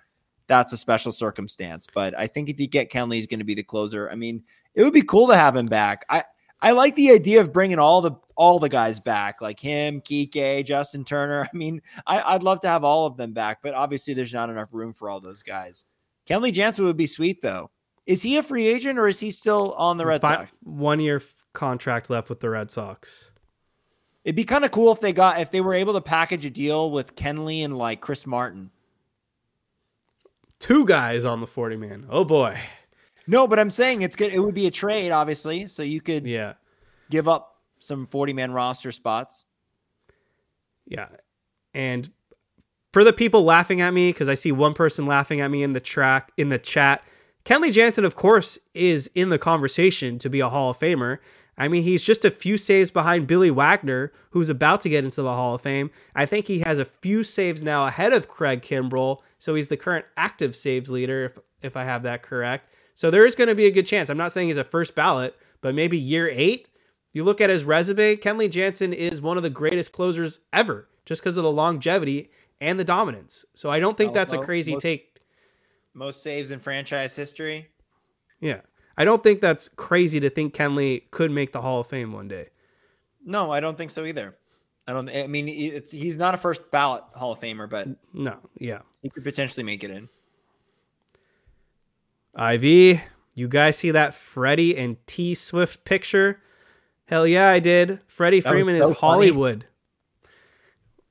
That's 0.47 0.73
a 0.73 0.77
special 0.77 1.11
circumstance. 1.11 1.87
But 1.93 2.17
I 2.17 2.27
think 2.27 2.49
if 2.49 2.59
you 2.59 2.67
get 2.67 2.91
Kenley, 2.91 3.15
he's 3.15 3.27
going 3.27 3.39
to 3.39 3.45
be 3.45 3.55
the 3.55 3.63
closer. 3.63 4.09
I 4.09 4.15
mean, 4.15 4.43
it 4.75 4.83
would 4.83 4.93
be 4.93 5.01
cool 5.01 5.27
to 5.27 5.37
have 5.37 5.55
him 5.55 5.67
back. 5.67 6.05
I 6.09 6.23
I 6.63 6.71
like 6.71 6.95
the 6.95 7.11
idea 7.11 7.41
of 7.41 7.51
bringing 7.51 7.77
all 7.77 7.99
the 7.99 8.13
all 8.35 8.57
the 8.57 8.69
guys 8.69 8.99
back, 8.99 9.41
like 9.41 9.59
him, 9.59 9.99
Kike, 9.99 10.65
Justin 10.65 11.03
Turner. 11.03 11.47
I 11.53 11.55
mean, 11.55 11.81
I, 12.07 12.33
would 12.33 12.43
love 12.43 12.61
to 12.61 12.69
have 12.69 12.85
all 12.85 13.05
of 13.05 13.17
them 13.17 13.33
back, 13.33 13.59
but 13.61 13.73
obviously 13.73 14.13
there's 14.13 14.33
not 14.33 14.49
enough 14.49 14.69
room 14.71 14.93
for 14.93 15.09
all 15.09 15.19
those 15.19 15.43
guys. 15.43 15.85
Kenley 16.27 16.53
Jansen 16.53 16.85
would 16.85 16.97
be 16.97 17.07
sweet 17.07 17.41
though. 17.41 17.69
Is 18.05 18.21
he 18.21 18.37
a 18.37 18.43
free 18.43 18.67
agent 18.67 18.99
or 18.99 19.07
is 19.07 19.19
he 19.19 19.31
still 19.31 19.73
on 19.73 19.97
the 19.97 20.05
Red 20.05 20.21
Sox? 20.21 20.51
One 20.61 20.99
year 20.99 21.21
contract 21.53 22.09
left 22.09 22.29
with 22.29 22.41
the 22.41 22.49
Red 22.49 22.69
Sox. 22.69 23.31
It'd 24.23 24.35
be 24.35 24.43
kind 24.43 24.65
of 24.65 24.71
cool 24.71 24.91
if 24.91 25.01
they 25.01 25.13
got 25.13 25.39
if 25.39 25.51
they 25.51 25.61
were 25.61 25.73
able 25.73 25.93
to 25.93 26.01
package 26.01 26.45
a 26.45 26.49
deal 26.49 26.91
with 26.91 27.15
Kenley 27.15 27.63
and 27.63 27.77
like 27.77 28.01
Chris 28.01 28.25
Martin. 28.25 28.71
Two 30.59 30.85
guys 30.85 31.25
on 31.25 31.41
the 31.41 31.47
40 31.47 31.75
man. 31.77 32.05
Oh 32.09 32.23
boy. 32.23 32.57
No, 33.27 33.47
but 33.47 33.59
I'm 33.59 33.69
saying 33.69 34.01
it's 34.01 34.15
good. 34.15 34.33
It 34.33 34.39
would 34.39 34.55
be 34.55 34.67
a 34.67 34.71
trade, 34.71 35.11
obviously. 35.11 35.67
So 35.67 35.83
you 35.83 36.01
could 36.01 36.25
yeah 36.25 36.53
give 37.09 37.27
up 37.27 37.57
some 37.79 38.07
40 38.07 38.33
man 38.33 38.51
roster 38.51 38.91
spots. 38.91 39.45
Yeah. 40.85 41.07
And 41.73 42.09
for 42.93 43.03
the 43.03 43.11
people 43.11 43.43
laughing 43.43 43.81
at 43.81 43.93
me, 43.93 44.09
because 44.09 44.29
I 44.29 44.35
see 44.35 44.51
one 44.51 44.73
person 44.73 45.05
laughing 45.05 45.41
at 45.41 45.51
me 45.51 45.63
in 45.63 45.73
the 45.73 45.79
track 45.79 46.31
in 46.37 46.49
the 46.49 46.59
chat, 46.59 47.03
Kenley 47.43 47.73
Jansen, 47.73 48.05
of 48.05 48.15
course, 48.15 48.57
is 48.73 49.07
in 49.15 49.29
the 49.29 49.39
conversation 49.39 50.17
to 50.19 50.29
be 50.29 50.39
a 50.39 50.47
Hall 50.47 50.69
of 50.69 50.79
Famer. 50.79 51.17
I 51.57 51.67
mean, 51.67 51.83
he's 51.83 52.05
just 52.05 52.23
a 52.23 52.31
few 52.31 52.57
saves 52.57 52.89
behind 52.89 53.27
Billy 53.27 53.51
Wagner, 53.51 54.13
who's 54.29 54.47
about 54.47 54.81
to 54.81 54.89
get 54.89 55.03
into 55.03 55.21
the 55.21 55.33
Hall 55.33 55.55
of 55.55 55.61
Fame. 55.61 55.91
I 56.15 56.25
think 56.25 56.47
he 56.47 56.59
has 56.59 56.79
a 56.79 56.85
few 56.85 57.23
saves 57.23 57.61
now 57.61 57.85
ahead 57.85 58.13
of 58.13 58.27
Craig 58.27 58.61
Kimbrel, 58.61 59.17
so 59.39 59.55
he's 59.55 59.67
the 59.67 59.77
current 59.77 60.05
active 60.15 60.55
saves 60.55 60.89
leader, 60.89 61.25
if 61.25 61.39
if 61.61 61.75
I 61.75 61.83
have 61.83 62.03
that 62.03 62.21
correct. 62.21 62.69
So 62.95 63.09
there 63.09 63.25
is 63.25 63.35
going 63.35 63.47
to 63.47 63.55
be 63.55 63.65
a 63.65 63.71
good 63.71 63.85
chance. 63.85 64.09
I'm 64.09 64.17
not 64.17 64.31
saying 64.31 64.49
he's 64.49 64.57
a 64.57 64.63
first 64.63 64.95
ballot, 64.95 65.35
but 65.61 65.73
maybe 65.73 65.97
year 65.97 66.29
eight. 66.29 66.69
You 67.11 67.23
look 67.23 67.41
at 67.41 67.49
his 67.49 67.63
resume, 67.63 68.17
Kenley 68.17 68.49
Jansen 68.49 68.93
is 68.93 69.21
one 69.21 69.37
of 69.37 69.43
the 69.43 69.49
greatest 69.49 69.91
closers 69.91 70.41
ever, 70.51 70.87
just 71.05 71.21
because 71.21 71.37
of 71.37 71.43
the 71.43 71.51
longevity 71.51 72.31
and 72.63 72.79
the 72.79 72.83
dominance. 72.83 73.45
So 73.53 73.69
I 73.69 73.79
don't 73.79 73.97
think 73.97 74.13
that's 74.13 74.33
a 74.33 74.39
crazy 74.39 74.71
most, 74.71 74.81
take. 74.81 75.19
Most 75.93 76.23
saves 76.23 76.49
in 76.49 76.59
franchise 76.59 77.15
history. 77.15 77.67
Yeah. 78.39 78.61
I 78.97 79.05
don't 79.05 79.21
think 79.21 79.41
that's 79.41 79.67
crazy 79.67 80.19
to 80.21 80.29
think 80.29 80.55
Kenley 80.55 81.03
could 81.11 81.29
make 81.29 81.51
the 81.51 81.61
Hall 81.61 81.81
of 81.81 81.87
Fame 81.87 82.13
one 82.13 82.27
day. 82.27 82.49
No, 83.25 83.51
I 83.51 83.59
don't 83.59 83.77
think 83.77 83.91
so 83.91 84.05
either. 84.05 84.35
I 84.87 84.93
don't. 84.93 85.09
I 85.09 85.27
mean, 85.27 85.47
he's 85.47 86.17
not 86.17 86.35
a 86.35 86.37
first 86.37 86.69
ballot 86.69 87.03
Hall 87.15 87.31
of 87.31 87.39
Famer, 87.39 87.69
but 87.69 87.87
no, 88.11 88.37
yeah, 88.57 88.79
he 89.01 89.09
could 89.09 89.23
potentially 89.23 89.63
make 89.63 89.81
it 89.81 89.89
in. 89.89 90.09
IV, 92.37 92.99
you 93.33 93.47
guys 93.47 93.77
see 93.77 93.91
that 93.91 94.13
Freddie 94.13 94.75
and 94.77 94.97
T 95.07 95.35
Swift 95.35 95.85
picture? 95.85 96.41
Hell 97.05 97.25
yeah, 97.25 97.47
I 97.47 97.59
did. 97.59 98.01
Freddie 98.07 98.41
Freeman 98.41 98.81
so 98.81 98.91
is 98.91 98.97
Hollywood. 98.97 99.65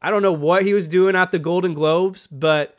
I 0.02 0.10
don't 0.10 0.22
know 0.22 0.32
what 0.32 0.64
he 0.64 0.74
was 0.74 0.86
doing 0.86 1.16
at 1.16 1.30
the 1.30 1.38
Golden 1.38 1.72
Globes, 1.72 2.26
but 2.26 2.76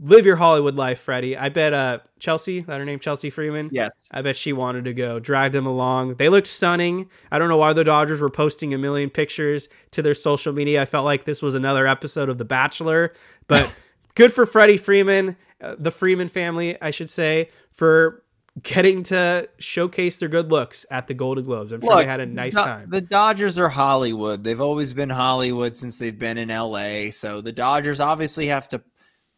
live 0.00 0.26
your 0.26 0.36
Hollywood 0.36 0.74
life, 0.74 1.00
Freddie. 1.00 1.36
I 1.36 1.48
bet 1.48 1.72
uh 1.72 2.00
Chelsea, 2.18 2.60
that 2.60 2.78
her 2.78 2.84
name 2.84 2.98
Chelsea 2.98 3.30
Freeman. 3.30 3.68
Yes. 3.72 4.08
I 4.10 4.22
bet 4.22 4.36
she 4.36 4.52
wanted 4.52 4.84
to 4.86 4.94
go. 4.94 5.20
Dragged 5.20 5.54
him 5.54 5.66
along. 5.66 6.16
They 6.16 6.28
looked 6.28 6.48
stunning. 6.48 7.08
I 7.30 7.38
don't 7.38 7.48
know 7.48 7.56
why 7.56 7.72
the 7.72 7.84
Dodgers 7.84 8.20
were 8.20 8.30
posting 8.30 8.74
a 8.74 8.78
million 8.78 9.10
pictures 9.10 9.68
to 9.92 10.02
their 10.02 10.14
social 10.14 10.52
media. 10.52 10.82
I 10.82 10.86
felt 10.86 11.04
like 11.04 11.24
this 11.24 11.40
was 11.40 11.54
another 11.54 11.86
episode 11.86 12.28
of 12.28 12.38
The 12.38 12.44
Bachelor, 12.44 13.12
but 13.46 13.72
good 14.14 14.32
for 14.32 14.46
Freddie 14.46 14.78
Freeman, 14.78 15.36
uh, 15.60 15.76
the 15.78 15.90
Freeman 15.90 16.28
family, 16.28 16.80
I 16.82 16.90
should 16.90 17.10
say, 17.10 17.50
for 17.70 18.23
getting 18.62 19.02
to 19.04 19.48
showcase 19.58 20.16
their 20.16 20.28
good 20.28 20.50
looks 20.50 20.86
at 20.90 21.06
the 21.06 21.14
Golden 21.14 21.44
Globes. 21.44 21.72
I'm 21.72 21.80
sure 21.80 21.90
Look, 21.90 22.00
they 22.00 22.06
had 22.06 22.20
a 22.20 22.26
nice 22.26 22.54
the, 22.54 22.62
time. 22.62 22.90
The 22.90 23.00
Dodgers 23.00 23.58
are 23.58 23.68
Hollywood. 23.68 24.44
They've 24.44 24.60
always 24.60 24.92
been 24.92 25.10
Hollywood 25.10 25.76
since 25.76 25.98
they've 25.98 26.18
been 26.18 26.38
in 26.38 26.48
LA. 26.48 27.10
So 27.10 27.40
the 27.40 27.52
Dodgers 27.52 28.00
obviously 28.00 28.46
have 28.46 28.68
to 28.68 28.82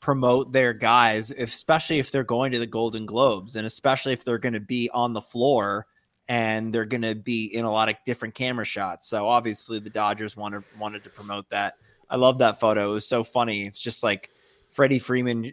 promote 0.01 0.53
their 0.53 0.75
guys, 0.75 1.31
especially 1.31 1.99
if 1.99 2.11
they're 2.13 2.25
going 2.25 2.53
to 2.53 2.59
the 2.59 2.67
Golden 2.67 3.07
Globes 3.07 3.57
and 3.57 3.67
especially 3.67 4.13
if 4.13 4.25
they're 4.25 4.39
going 4.39 4.53
to 4.53 4.61
be 4.61 4.91
on 4.93 5.15
the 5.15 5.23
floor 5.23 5.87
and 6.29 6.73
they're 6.73 6.85
going 6.85 7.03
to 7.03 7.15
be 7.15 7.47
in 7.47 7.65
a 7.65 7.71
lot 7.71 7.89
of 7.89 7.97
different 8.05 8.35
camera 8.35 8.65
shots. 8.65 9.07
So 9.07 9.27
obviously 9.27 9.79
the 9.79 9.91
Dodgers 9.91 10.37
wanted 10.37 10.65
wanted 10.79 11.05
to 11.05 11.11
promote 11.11 11.49
that. 11.51 11.75
I 12.11 12.17
love 12.17 12.39
that 12.39 12.61
photo. 12.61 12.91
It 12.91 12.93
was 12.93 13.09
so 13.09 13.25
funny. 13.25 13.67
It's 13.67 13.81
just 13.81 14.03
like 14.03 14.31
Freddie 14.69 14.99
Freeman 14.99 15.53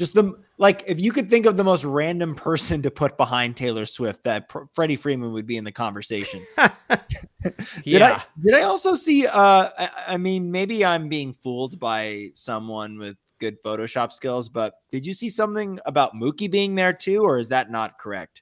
just 0.00 0.14
the 0.14 0.32
like 0.56 0.82
if 0.86 0.98
you 0.98 1.12
could 1.12 1.28
think 1.28 1.44
of 1.44 1.58
the 1.58 1.62
most 1.62 1.84
random 1.84 2.34
person 2.34 2.80
to 2.80 2.90
put 2.90 3.18
behind 3.18 3.54
Taylor 3.54 3.84
Swift, 3.84 4.24
that 4.24 4.48
Pr- 4.48 4.62
Freddie 4.72 4.96
Freeman 4.96 5.34
would 5.34 5.44
be 5.44 5.58
in 5.58 5.64
the 5.64 5.72
conversation. 5.72 6.40
did 6.58 7.54
yeah. 7.84 8.16
I 8.16 8.24
did 8.42 8.54
I 8.54 8.62
also 8.62 8.94
see? 8.94 9.26
Uh, 9.26 9.68
I, 9.78 9.90
I, 10.08 10.16
mean, 10.16 10.50
maybe 10.50 10.86
I'm 10.86 11.10
being 11.10 11.34
fooled 11.34 11.78
by 11.78 12.30
someone 12.32 12.96
with 12.96 13.18
good 13.38 13.62
Photoshop 13.62 14.10
skills, 14.10 14.48
but 14.48 14.76
did 14.90 15.04
you 15.04 15.12
see 15.12 15.28
something 15.28 15.78
about 15.84 16.14
Mookie 16.14 16.50
being 16.50 16.76
there 16.76 16.94
too, 16.94 17.22
or 17.22 17.38
is 17.38 17.50
that 17.50 17.70
not 17.70 17.98
correct? 17.98 18.40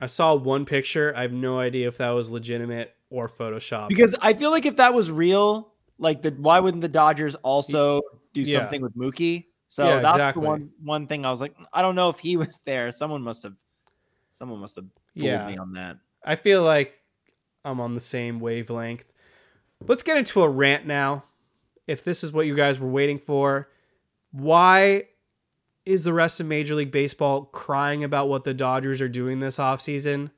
I 0.00 0.06
saw 0.06 0.34
one 0.34 0.64
picture. 0.64 1.14
I 1.16 1.22
have 1.22 1.32
no 1.32 1.60
idea 1.60 1.86
if 1.86 1.98
that 1.98 2.10
was 2.10 2.32
legitimate 2.32 2.96
or 3.10 3.28
Photoshop. 3.28 3.90
Because 3.90 4.16
I 4.20 4.34
feel 4.34 4.50
like 4.50 4.66
if 4.66 4.74
that 4.78 4.92
was 4.92 5.12
real, 5.12 5.74
like 5.98 6.22
the 6.22 6.32
why 6.32 6.58
wouldn't 6.58 6.80
the 6.80 6.88
Dodgers 6.88 7.36
also 7.36 8.00
do 8.32 8.40
yeah. 8.40 8.58
something 8.58 8.82
with 8.82 8.96
Mookie? 8.96 9.44
So 9.68 9.86
yeah, 9.86 10.00
that's 10.00 10.14
exactly. 10.16 10.46
one 10.46 10.70
one 10.82 11.06
thing 11.06 11.24
I 11.24 11.30
was 11.30 11.40
like, 11.40 11.54
I 11.72 11.82
don't 11.82 11.94
know 11.94 12.08
if 12.08 12.18
he 12.18 12.36
was 12.38 12.60
there. 12.64 12.90
Someone 12.90 13.22
must 13.22 13.44
have 13.44 13.54
someone 14.30 14.58
must 14.58 14.76
have 14.76 14.86
fooled 15.14 15.26
yeah. 15.26 15.46
me 15.46 15.56
on 15.56 15.74
that. 15.74 15.98
I 16.24 16.34
feel 16.34 16.62
like 16.62 16.94
I'm 17.64 17.80
on 17.80 17.94
the 17.94 18.00
same 18.00 18.40
wavelength. 18.40 19.12
Let's 19.86 20.02
get 20.02 20.16
into 20.16 20.42
a 20.42 20.48
rant 20.48 20.86
now. 20.86 21.22
If 21.86 22.02
this 22.02 22.24
is 22.24 22.32
what 22.32 22.46
you 22.46 22.56
guys 22.56 22.80
were 22.80 22.88
waiting 22.88 23.18
for, 23.18 23.68
why 24.32 25.04
is 25.86 26.04
the 26.04 26.12
rest 26.12 26.40
of 26.40 26.46
Major 26.46 26.74
League 26.74 26.90
Baseball 26.90 27.44
crying 27.44 28.02
about 28.02 28.28
what 28.28 28.44
the 28.44 28.52
Dodgers 28.52 29.00
are 29.00 29.08
doing 29.08 29.40
this 29.40 29.58
offseason? 29.58 30.30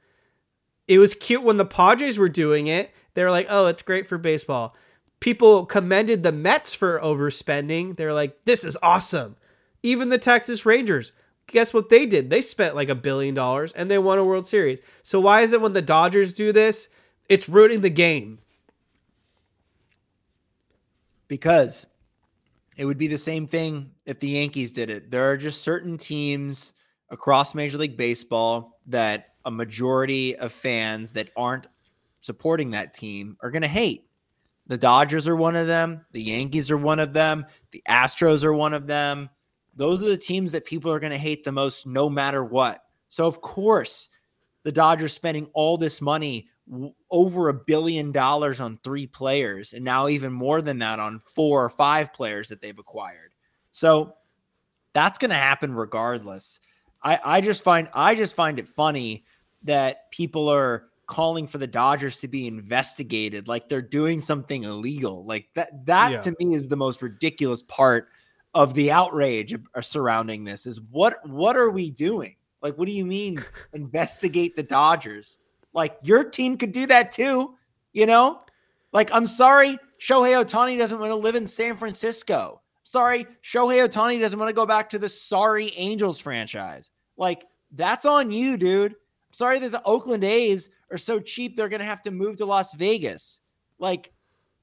It 0.87 0.99
was 0.99 1.14
cute 1.14 1.43
when 1.43 1.57
the 1.57 1.64
Padres 1.64 2.18
were 2.18 2.28
doing 2.28 2.66
it. 2.66 2.93
They 3.14 3.24
were 3.24 3.31
like, 3.31 3.47
oh, 3.49 3.66
it's 3.66 3.83
great 3.83 4.07
for 4.07 4.18
baseball 4.18 4.76
people 5.21 5.66
commended 5.66 6.23
the 6.23 6.33
Mets 6.33 6.75
for 6.75 6.99
overspending. 7.01 7.97
They're 7.97 8.14
like, 8.14 8.45
this 8.45 8.64
is 8.64 8.77
awesome. 8.83 9.37
Even 9.83 10.09
the 10.09 10.18
Texas 10.18 10.66
Rangers, 10.66 11.12
guess 11.47 11.73
what 11.73 11.89
they 11.89 12.07
did? 12.07 12.31
They 12.31 12.43
spent 12.43 12.75
like 12.75 12.89
a 12.89 12.95
billion 12.95 13.35
dollars 13.35 13.73
and 13.73 13.91
they 13.91 13.99
won 13.99 14.18
a 14.18 14.25
World 14.25 14.49
Series. 14.49 14.81
So 15.03 15.21
why 15.21 15.43
is 15.43 15.53
it 15.53 15.61
when 15.61 15.75
the 15.75 15.83
Dodgers 15.83 16.35
do 16.35 16.53
this, 16.53 16.89
it's 17.29 17.49
ruining 17.49 17.83
the 17.83 17.91
game? 17.91 18.39
Because 21.29 21.87
it 22.77 22.87
would 22.87 22.99
be 22.99 23.07
the 23.07 23.18
same 23.18 23.47
thing 23.47 23.93
if 24.07 24.18
the 24.18 24.29
Yankees 24.29 24.73
did 24.73 24.91
it. 24.91 25.11
There 25.11 25.31
are 25.31 25.37
just 25.37 25.62
certain 25.62 25.97
teams 25.97 26.73
across 27.09 27.55
Major 27.55 27.79
League 27.79 27.97
Baseball 27.97 28.81
that 28.87 29.35
a 29.45 29.51
majority 29.51 30.37
of 30.37 30.53
fans 30.53 31.12
that 31.12 31.31
aren't 31.37 31.66
supporting 32.21 32.71
that 32.71 32.95
team 32.95 33.37
are 33.43 33.51
going 33.51 33.62
to 33.62 33.68
hate. 33.68 34.09
The 34.71 34.79
Dodgers 34.79 35.27
are 35.27 35.35
one 35.35 35.57
of 35.57 35.66
them. 35.66 36.05
The 36.12 36.23
Yankees 36.23 36.71
are 36.71 36.79
one 36.79 37.01
of 37.01 37.12
them. 37.12 37.45
The 37.73 37.83
Astros 37.89 38.45
are 38.45 38.53
one 38.53 38.73
of 38.73 38.87
them. 38.87 39.29
Those 39.75 40.01
are 40.01 40.09
the 40.09 40.16
teams 40.16 40.53
that 40.53 40.64
people 40.64 40.93
are 40.93 41.01
going 41.01 41.11
to 41.11 41.18
hate 41.18 41.43
the 41.43 41.51
most 41.51 41.89
no 41.89 42.09
matter 42.09 42.45
what. 42.45 42.85
So, 43.09 43.27
of 43.27 43.41
course, 43.41 44.11
the 44.62 44.71
Dodgers 44.71 45.12
spending 45.12 45.49
all 45.55 45.77
this 45.77 46.01
money, 46.01 46.47
over 47.11 47.49
a 47.49 47.55
billion 47.55 48.12
dollars 48.12 48.61
on 48.61 48.79
three 48.85 49.09
players, 49.09 49.73
and 49.73 49.85
now 49.85 50.07
even 50.07 50.33
more 50.33 50.62
than 50.62 50.79
that 50.79 51.01
on 51.01 51.18
four 51.18 51.64
or 51.64 51.68
five 51.68 52.12
players 52.12 52.51
that 52.51 52.62
they've 52.62 52.79
acquired. 52.79 53.35
So, 53.73 54.14
that's 54.93 55.18
going 55.18 55.31
to 55.31 55.37
happen 55.37 55.75
regardless. 55.75 56.61
I, 57.03 57.18
I 57.25 57.41
just 57.41 57.64
find 57.64 57.89
I 57.93 58.14
just 58.14 58.37
find 58.37 58.61
it 58.61 58.68
funny 58.68 59.25
that 59.64 60.12
people 60.12 60.49
are 60.49 60.89
calling 61.11 61.46
for 61.46 61.58
the 61.58 61.66
Dodgers 61.66 62.16
to 62.18 62.28
be 62.28 62.46
investigated 62.46 63.48
like 63.48 63.68
they're 63.68 63.82
doing 63.82 64.20
something 64.20 64.64
illegal. 64.64 65.24
Like 65.26 65.48
that 65.54 65.84
that 65.86 66.11
yeah. 66.12 66.20
to 66.20 66.34
me 66.38 66.54
is 66.54 66.68
the 66.68 66.76
most 66.76 67.02
ridiculous 67.02 67.62
part 67.62 68.08
of 68.54 68.72
the 68.74 68.90
outrage 68.90 69.54
uh, 69.74 69.80
surrounding 69.82 70.44
this 70.44 70.66
is 70.66 70.80
what 70.80 71.16
what 71.28 71.56
are 71.56 71.70
we 71.70 71.90
doing? 71.90 72.36
Like 72.62 72.78
what 72.78 72.86
do 72.86 72.92
you 72.92 73.04
mean 73.04 73.44
investigate 73.74 74.56
the 74.56 74.62
Dodgers? 74.62 75.38
Like 75.74 75.98
your 76.02 76.24
team 76.24 76.56
could 76.56 76.72
do 76.72 76.86
that 76.86 77.12
too, 77.12 77.54
you 77.92 78.06
know? 78.06 78.40
Like 78.92 79.12
I'm 79.12 79.26
sorry 79.26 79.78
Shohei 80.00 80.42
Ohtani 80.42 80.78
doesn't 80.78 80.98
want 80.98 81.11
to 81.11 81.16
live 81.16 81.34
in 81.34 81.46
San 81.46 81.76
Francisco. 81.76 82.62
Sorry, 82.84 83.26
Shohei 83.42 83.86
Ohtani 83.86 84.18
doesn't 84.18 84.38
want 84.38 84.48
to 84.48 84.54
go 84.54 84.66
back 84.66 84.88
to 84.90 84.98
the 84.98 85.08
sorry 85.08 85.72
Angels 85.76 86.18
franchise. 86.18 86.90
Like, 87.18 87.44
that's 87.72 88.06
on 88.06 88.32
you, 88.32 88.56
dude. 88.56 88.92
I'm 88.92 89.32
sorry 89.32 89.58
that 89.61 89.70
the 89.70 89.82
Oakland 89.84 90.24
A's 90.24 90.70
are 90.91 90.99
so 90.99 91.20
cheap 91.20 91.57
they're 91.57 91.68
going 91.68 91.80
to 91.80 91.86
have 91.86 92.03
to 92.03 92.11
move 92.11 92.36
to 92.36 92.47
Las 92.47 92.74
Vegas. 92.74 93.41
Like 93.78 94.12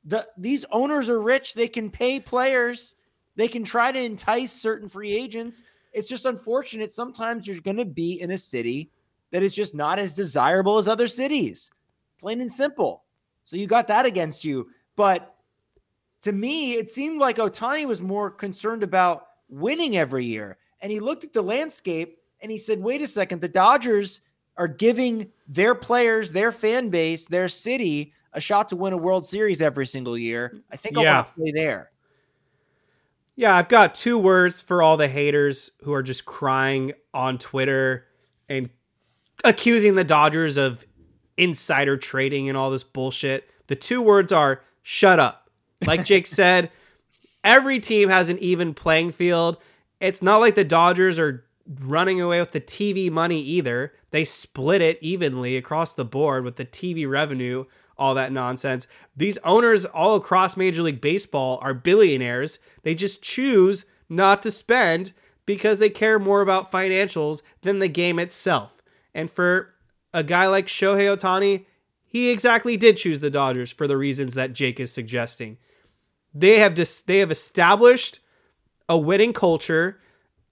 the 0.06 0.28
these 0.38 0.66
owners 0.72 1.10
are 1.10 1.22
rich, 1.22 1.54
they 1.54 1.68
can 1.68 1.90
pay 1.90 2.20
players, 2.20 2.96
they 3.36 3.48
can 3.48 3.64
try 3.64 3.92
to 3.92 4.02
entice 4.02 4.52
certain 4.52 4.90
free 4.90 5.16
agents. 5.16 5.62
It's 5.94 6.10
just 6.10 6.26
unfortunate 6.26 6.92
sometimes 6.92 7.48
you're 7.48 7.62
going 7.62 7.78
to 7.78 7.86
be 7.86 8.22
in 8.22 8.32
a 8.32 8.38
city 8.38 8.92
that 9.32 9.44
is 9.44 9.56
just 9.56 9.76
not 9.76 10.00
as 10.00 10.14
desirable 10.14 10.78
as 10.78 10.88
other 10.88 11.08
cities. 11.08 11.72
Plain 12.20 12.42
and 12.42 12.52
simple. 12.52 13.04
So 13.44 13.58
you 13.58 13.68
got 13.68 13.88
that 13.88 14.06
against 14.06 14.44
you. 14.44 14.70
But 14.96 15.36
to 16.22 16.32
me, 16.32 16.74
it 16.74 16.90
seemed 16.90 17.20
like 17.20 17.38
Ohtani 17.38 17.88
was 17.88 18.02
more 18.02 18.30
concerned 18.30 18.84
about 18.84 19.28
winning 19.50 19.98
every 19.98 20.26
year. 20.26 20.58
And 20.82 20.92
he 20.92 21.00
looked 21.00 21.24
at 21.24 21.34
the 21.34 21.42
landscape 21.42 22.20
and 22.42 22.52
he 22.52 22.58
said, 22.58 22.80
wait 22.80 23.02
a 23.02 23.08
second, 23.08 23.42
the 23.42 23.48
Dodgers 23.48 24.22
are 24.58 24.68
giving 24.68 25.32
their 25.48 25.76
players, 25.76 26.32
their 26.32 26.52
fan 26.52 26.90
base, 26.90 27.28
their 27.28 27.50
city 27.50 28.14
a 28.34 28.42
shot 28.42 28.70
to 28.70 28.76
win 28.76 28.94
a 28.94 28.98
World 28.98 29.26
Series 29.26 29.62
every 29.62 29.86
single 29.86 30.18
year. 30.18 30.62
I 30.72 30.76
think 30.78 30.98
I 30.98 31.04
Yeah. 31.04 31.16
want 31.16 31.28
to 31.28 31.34
play 31.42 31.52
there. 31.56 31.92
Yeah, 33.36 33.56
I've 33.56 33.70
got 33.70 33.94
two 33.96 34.18
words 34.18 34.62
for 34.62 34.82
all 34.82 34.98
the 34.98 35.08
haters 35.08 35.72
who 35.84 35.94
are 35.94 36.02
just 36.04 36.26
crying 36.26 36.94
on 37.14 37.38
Twitter 37.38 38.06
and 38.50 38.70
accusing 39.44 39.96
the 39.96 40.04
Dodgers 40.04 40.58
of 40.58 40.86
insider 41.38 41.98
trading 41.98 42.50
and 42.50 42.58
all 42.58 42.72
this 42.72 42.84
bullshit. 42.84 43.50
The 43.68 43.76
two 43.76 44.02
words 44.02 44.32
are 44.32 44.62
shut 44.82 45.20
up. 45.20 45.50
Like 45.86 46.04
Jake 46.06 46.26
said, 46.26 46.72
every 47.44 47.80
team 47.80 48.10
has 48.10 48.30
an 48.30 48.40
even 48.40 48.74
playing 48.74 49.12
field. 49.12 49.58
It's 50.00 50.22
not 50.24 50.38
like 50.38 50.56
the 50.56 50.64
Dodgers 50.64 51.20
are 51.20 51.46
running 51.80 52.22
away 52.22 52.40
with 52.40 52.52
the 52.52 52.62
TV 52.62 53.12
money 53.12 53.40
either. 53.42 53.94
They 54.12 54.24
split 54.24 54.82
it 54.82 54.98
evenly 55.02 55.58
across 55.58 55.94
the 55.94 56.06
board 56.06 56.44
with 56.44 56.56
the 56.56 56.66
TV 56.66 57.10
revenue, 57.10 57.66
all 57.98 58.14
that 58.16 58.32
nonsense. 58.32 58.88
These 59.16 59.38
owners 59.40 59.86
all 59.86 60.16
across 60.16 60.58
Major 60.58 60.82
League 60.82 61.02
Baseball 61.02 61.60
are 61.62 61.74
billionaires. 61.74 62.60
They 62.84 62.96
just 62.96 63.24
choose 63.24 63.86
not 64.10 64.42
to 64.44 64.52
spend 64.52 65.14
because 65.46 65.80
they 65.80 65.90
care 65.90 66.20
more 66.20 66.42
about 66.42 66.72
financials 66.72 67.42
than 67.62 67.80
the 67.80 67.88
game 67.88 68.20
itself. 68.20 68.82
And 69.14 69.30
for 69.30 69.74
a 70.14 70.24
guy 70.24 70.48
like 70.48 70.68
Shohei 70.68 71.16
Ohtani, 71.16 71.66
he 72.06 72.30
exactly 72.30 72.78
did 72.78 72.98
choose 72.98 73.20
the 73.20 73.30
Dodgers 73.30 73.72
for 73.72 73.88
the 73.88 73.98
reasons 73.98 74.34
that 74.36 74.54
Jake 74.54 74.80
is 74.80 74.92
suggesting. 74.92 75.58
They 76.34 76.60
have 76.60 76.76
just 76.76 77.08
they 77.08 77.18
have 77.18 77.32
established 77.32 78.20
a 78.88 78.98
winning 78.98 79.34
culture. 79.34 80.00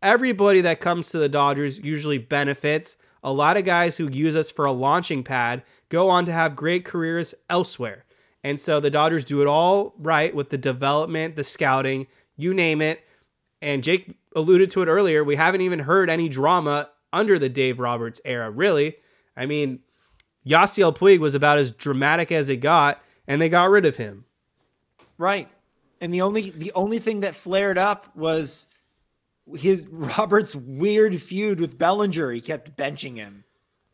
Everybody 0.06 0.62
that 0.62 0.80
comes 0.80 1.10
to 1.10 1.18
the 1.18 1.28
Dodgers 1.28 1.80
usually 1.80 2.20
benefits. 2.20 2.96
A 3.24 3.34
lot 3.34 3.58
of 3.58 3.66
guys 3.66 3.98
who 3.98 4.08
use 4.08 4.36
us 4.36 4.52
for 4.52 4.64
a 4.64 4.72
launching 4.72 5.24
pad 5.24 5.64
go 5.90 6.10
on 6.10 6.26
to 6.26 6.32
have 6.32 6.56
great 6.56 6.86
careers 6.86 7.34
elsewhere. 7.50 8.06
And 8.44 8.62
so 8.62 8.80
the 8.80 8.92
Dodgers 8.92 9.26
do 9.26 9.42
it 9.42 9.48
all 9.48 9.96
right 9.98 10.36
with 10.36 10.52
the 10.52 10.60
development, 10.60 11.36
the 11.36 11.44
scouting, 11.44 12.06
you 12.38 12.54
name 12.54 12.84
it. 12.84 13.04
And 13.64 13.84
Jake 13.84 14.16
alluded 14.36 14.70
to 14.70 14.84
it 14.84 14.88
earlier. 14.88 15.24
We 15.24 15.38
haven't 15.38 15.62
even 15.62 15.80
heard 15.80 16.08
any 16.12 16.30
drama 16.30 16.92
under 17.12 17.40
the 17.40 17.50
Dave 17.50 17.80
Roberts 17.80 18.22
era, 18.26 18.52
really. 18.52 18.98
I 19.36 19.48
mean, 19.48 19.80
Yasiel 20.46 20.96
Puig 20.96 21.18
was 21.18 21.34
about 21.34 21.58
as 21.58 21.72
dramatic 21.72 22.32
as 22.32 22.48
it 22.50 22.58
got, 22.58 23.02
and 23.28 23.42
they 23.42 23.50
got 23.50 23.72
rid 23.72 23.88
of 23.88 23.96
him. 23.96 24.26
Right. 25.18 25.50
And 26.00 26.14
the 26.14 26.22
only 26.22 26.52
the 26.52 26.72
only 26.74 27.00
thing 27.00 27.22
that 27.22 27.34
flared 27.34 27.80
up 27.80 28.16
was 28.16 28.68
his 29.54 29.86
Robert's 29.92 30.56
weird 30.56 31.22
feud 31.22 31.60
with 31.60 31.78
Bellinger. 31.78 32.32
He 32.32 32.42
kept 32.42 32.78
benching 32.78 33.16
him 33.18 33.44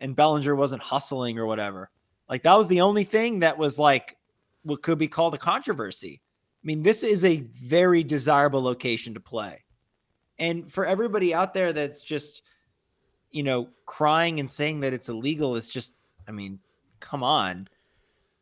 and 0.01 0.15
Bellinger 0.15 0.55
wasn't 0.55 0.81
hustling 0.81 1.37
or 1.37 1.45
whatever. 1.45 1.89
Like 2.29 2.43
that 2.43 2.57
was 2.57 2.67
the 2.67 2.81
only 2.81 3.03
thing 3.03 3.39
that 3.39 3.57
was 3.57 3.77
like 3.77 4.17
what 4.63 4.81
could 4.81 4.97
be 4.97 5.07
called 5.07 5.33
a 5.33 5.37
controversy. 5.37 6.21
I 6.23 6.65
mean, 6.65 6.83
this 6.83 7.03
is 7.03 7.23
a 7.23 7.37
very 7.53 8.03
desirable 8.03 8.61
location 8.61 9.13
to 9.13 9.19
play. 9.19 9.63
And 10.37 10.71
for 10.71 10.85
everybody 10.85 11.33
out 11.33 11.53
there 11.53 11.71
that's 11.71 12.03
just 12.03 12.41
you 13.29 13.43
know 13.43 13.69
crying 13.85 14.39
and 14.39 14.49
saying 14.49 14.81
that 14.81 14.93
it's 14.93 15.07
illegal 15.07 15.55
is 15.55 15.67
just 15.67 15.93
I 16.27 16.31
mean, 16.31 16.59
come 16.99 17.23
on. 17.23 17.67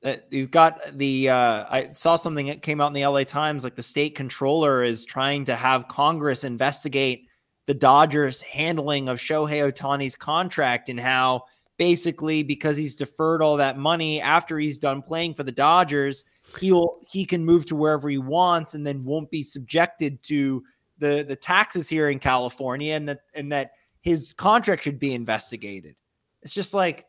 Uh, 0.04 0.16
you've 0.30 0.52
got 0.52 0.80
the 0.98 1.30
uh, 1.30 1.66
I 1.70 1.90
saw 1.92 2.16
something 2.16 2.48
that 2.48 2.62
came 2.62 2.80
out 2.80 2.88
in 2.88 2.94
the 2.94 3.06
LA 3.06 3.24
Times 3.24 3.64
like 3.66 3.76
the 3.76 3.84
state 3.84 4.16
controller 4.16 4.82
is 4.82 5.04
trying 5.04 5.46
to 5.46 5.56
have 5.56 5.90
Congress 5.90 6.44
investigate 6.46 7.28
the 7.66 7.74
Dodgers 7.74 8.42
handling 8.42 9.10
of 9.10 9.20
Shohei 9.20 9.72
Ohtani's 9.72 10.16
contract 10.16 10.90
and 10.90 11.00
how 11.00 11.44
basically 11.78 12.44
because 12.44 12.78
he's 12.78 12.96
deferred 12.96 13.42
all 13.42 13.58
that 13.58 13.78
money 13.78 14.22
after 14.22 14.58
he's 14.58 14.80
done 14.80 15.02
playing 15.02 15.34
for 15.34 15.44
the 15.44 15.52
Dodgers, 15.52 16.24
he'll 16.60 17.00
he 17.08 17.26
can 17.26 17.44
move 17.44 17.66
to 17.66 17.76
wherever 17.76 18.10
he 18.10 18.18
wants 18.18 18.74
and 18.74 18.88
then 18.88 19.04
won't 19.04 19.30
be 19.30 19.44
subjected 19.44 20.22
to 20.24 20.64
the 20.98 21.26
the 21.28 21.36
taxes 21.36 21.90
here 21.90 22.10
in 22.10 22.20
California 22.20 22.94
and 22.94 23.10
that 23.10 23.20
and 23.34 23.52
that 23.52 23.72
his 24.02 24.34
contract 24.34 24.84
should 24.84 25.00
be 25.00 25.14
investigated. 25.14 25.96
It's 26.42 26.54
just 26.54 26.74
like 26.74 27.06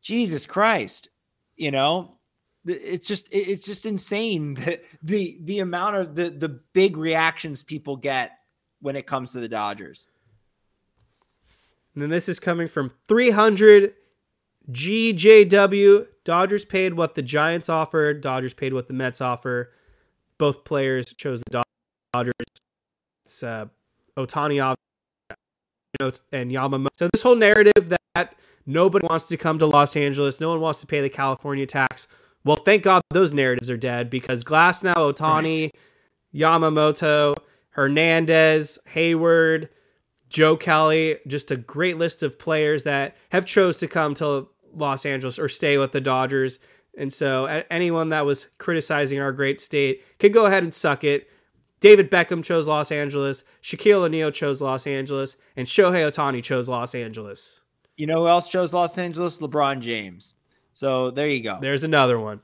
Jesus 0.00 0.46
Christ, 0.46 1.10
you 1.56 1.70
know, 1.70 2.18
it's 2.64 3.06
just 3.06 3.28
it's 3.32 3.66
just 3.66 3.86
insane 3.86 4.54
that 4.66 4.84
the 5.02 5.38
the 5.42 5.60
amount 5.60 5.96
of 5.96 6.14
the 6.14 6.30
the 6.30 6.48
big 6.48 6.96
reactions 6.96 7.62
people 7.62 7.96
get 7.96 8.38
when 8.80 8.96
it 8.96 9.06
comes 9.06 9.32
to 9.32 9.40
the 9.40 9.48
Dodgers. 9.48 10.06
And 11.94 12.02
then 12.02 12.10
this 12.10 12.28
is 12.28 12.40
coming 12.40 12.68
from 12.68 12.90
300 13.06 13.94
GJW. 14.70 16.06
Dodgers 16.24 16.64
paid 16.64 16.94
what 16.94 17.14
the 17.14 17.22
Giants 17.22 17.68
offered. 17.68 18.20
Dodgers 18.20 18.54
paid 18.54 18.72
what 18.72 18.88
the 18.88 18.94
Mets 18.94 19.20
offer. 19.20 19.72
Both 20.38 20.64
players 20.64 21.12
chose 21.12 21.42
the 21.50 21.62
Dodgers. 22.14 22.32
It's 23.24 23.42
uh, 23.42 23.66
Ohtani 24.16 24.74
and 26.00 26.50
Yamamoto. 26.50 26.88
So 26.94 27.08
this 27.12 27.22
whole 27.22 27.36
narrative 27.36 27.94
that 28.14 28.34
nobody 28.66 29.06
wants 29.06 29.28
to 29.28 29.36
come 29.36 29.58
to 29.58 29.66
Los 29.66 29.94
Angeles, 29.96 30.40
no 30.40 30.50
one 30.50 30.60
wants 30.60 30.80
to 30.80 30.86
pay 30.86 31.00
the 31.00 31.10
California 31.10 31.66
tax. 31.66 32.08
Well, 32.44 32.56
thank 32.56 32.82
God 32.82 33.02
those 33.10 33.32
narratives 33.32 33.70
are 33.70 33.76
dead 33.76 34.10
because 34.10 34.42
Glass 34.42 34.82
now, 34.82 34.94
Ohtani, 34.94 35.70
Yamamoto, 36.34 37.34
Hernandez, 37.70 38.78
Heyward, 38.92 39.68
Joe 40.28 40.56
Kelly, 40.56 41.18
just 41.26 41.50
a 41.50 41.56
great 41.56 41.98
list 41.98 42.22
of 42.22 42.38
players 42.38 42.84
that 42.84 43.16
have 43.30 43.44
chose 43.44 43.76
to 43.78 43.86
come 43.86 44.14
to 44.14 44.48
Los 44.74 45.06
Angeles 45.06 45.38
or 45.38 45.48
stay 45.48 45.78
with 45.78 45.92
the 45.92 46.00
Dodgers. 46.00 46.58
And 46.96 47.12
so 47.12 47.64
anyone 47.70 48.08
that 48.10 48.26
was 48.26 48.50
criticizing 48.58 49.20
our 49.20 49.32
great 49.32 49.60
state 49.60 50.02
could 50.18 50.32
go 50.32 50.46
ahead 50.46 50.62
and 50.62 50.74
suck 50.74 51.04
it. 51.04 51.28
David 51.80 52.10
Beckham 52.10 52.44
chose 52.44 52.68
Los 52.68 52.92
Angeles, 52.92 53.44
Shaquille 53.62 54.04
O'Neal 54.04 54.30
chose 54.30 54.62
Los 54.62 54.86
Angeles, 54.86 55.36
and 55.56 55.66
Shohei 55.66 56.08
Ohtani 56.08 56.42
chose 56.42 56.68
Los 56.68 56.94
Angeles. 56.94 57.60
You 57.96 58.06
know 58.06 58.18
who 58.18 58.28
else 58.28 58.48
chose 58.48 58.72
Los 58.72 58.96
Angeles? 58.98 59.38
LeBron 59.38 59.80
James. 59.80 60.34
So 60.72 61.10
there 61.10 61.28
you 61.28 61.42
go. 61.42 61.58
There's 61.60 61.84
another 61.84 62.18
one. 62.18 62.40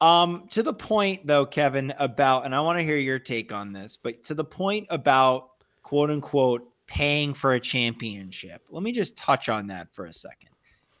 Um, 0.00 0.46
to 0.50 0.62
the 0.62 0.72
point 0.72 1.26
though, 1.26 1.44
Kevin, 1.44 1.92
about 1.98 2.44
and 2.44 2.54
I 2.54 2.60
want 2.60 2.78
to 2.78 2.84
hear 2.84 2.96
your 2.96 3.18
take 3.18 3.52
on 3.52 3.72
this, 3.72 3.96
but 3.96 4.22
to 4.24 4.34
the 4.34 4.44
point 4.44 4.86
about 4.90 5.50
quote 5.82 6.10
unquote 6.10 6.70
paying 6.86 7.34
for 7.34 7.52
a 7.52 7.60
championship. 7.60 8.62
Let 8.70 8.82
me 8.82 8.92
just 8.92 9.16
touch 9.16 9.48
on 9.48 9.66
that 9.68 9.92
for 9.92 10.06
a 10.06 10.12
second. 10.12 10.50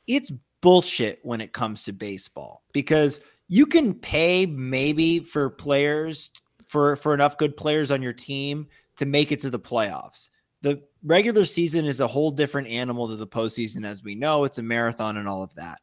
It's 0.06 0.32
bullshit 0.60 1.20
when 1.22 1.40
it 1.40 1.52
comes 1.52 1.84
to 1.84 1.92
baseball 1.92 2.62
because 2.72 3.20
you 3.48 3.66
can 3.66 3.94
pay 3.94 4.46
maybe 4.46 5.20
for 5.20 5.48
players 5.50 6.30
for 6.66 6.96
for 6.96 7.14
enough 7.14 7.38
good 7.38 7.56
players 7.56 7.90
on 7.90 8.02
your 8.02 8.12
team 8.12 8.68
to 8.96 9.06
make 9.06 9.32
it 9.32 9.40
to 9.40 9.50
the 9.50 9.58
playoffs. 9.58 10.30
The 10.62 10.82
regular 11.04 11.44
season 11.44 11.84
is 11.84 12.00
a 12.00 12.06
whole 12.06 12.30
different 12.30 12.68
animal 12.68 13.08
to 13.08 13.16
the 13.16 13.26
postseason, 13.26 13.86
as 13.86 14.02
we 14.02 14.14
know. 14.14 14.44
It's 14.44 14.58
a 14.58 14.62
marathon 14.62 15.16
and 15.16 15.28
all 15.28 15.42
of 15.42 15.54
that. 15.54 15.80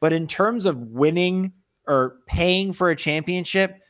But 0.00 0.12
in 0.12 0.26
terms 0.26 0.66
of 0.66 0.78
winning 0.78 1.52
or 1.86 2.16
paying 2.26 2.72
for 2.72 2.90
a 2.90 2.96
championship, 2.96 3.80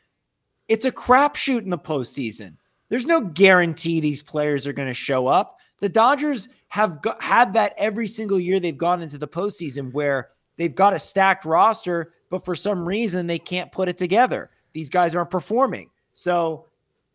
it's 0.69 0.85
a 0.85 0.93
crapshoot 0.93 1.63
in 1.63 1.71
the 1.71 1.79
postseason. 1.79 2.57
There's 2.89 3.07
no 3.07 3.21
guarantee 3.21 4.01
these 4.01 4.23
players 4.23 4.67
are 4.67 4.73
going 4.73 4.89
to 4.89 4.95
show 4.95 5.27
up. 5.27 5.59
The 5.81 5.89
Dodgers 5.89 6.49
have 6.69 7.03
got, 7.03 7.23
had 7.23 7.53
that 7.55 7.75
every 7.77 8.09
single 8.09 8.41
year 8.41 8.61
they've 8.61 8.77
gone 8.77 9.03
into 9.03 9.19
the 9.19 9.29
postseason 9.29 9.93
where 9.93 10.31
they've 10.57 10.75
got 10.75 10.95
a 10.95 10.99
stacked 10.99 11.45
roster, 11.45 12.13
but 12.31 12.45
for 12.45 12.57
some 12.57 12.87
reason 12.87 13.27
they 13.27 13.39
can't 13.39 13.73
put 13.73 13.89
it 13.89 13.99
together. 13.99 14.51
These 14.73 14.89
guys 14.89 15.15
aren't 15.15 15.31
performing. 15.31 15.91
So 16.13 16.67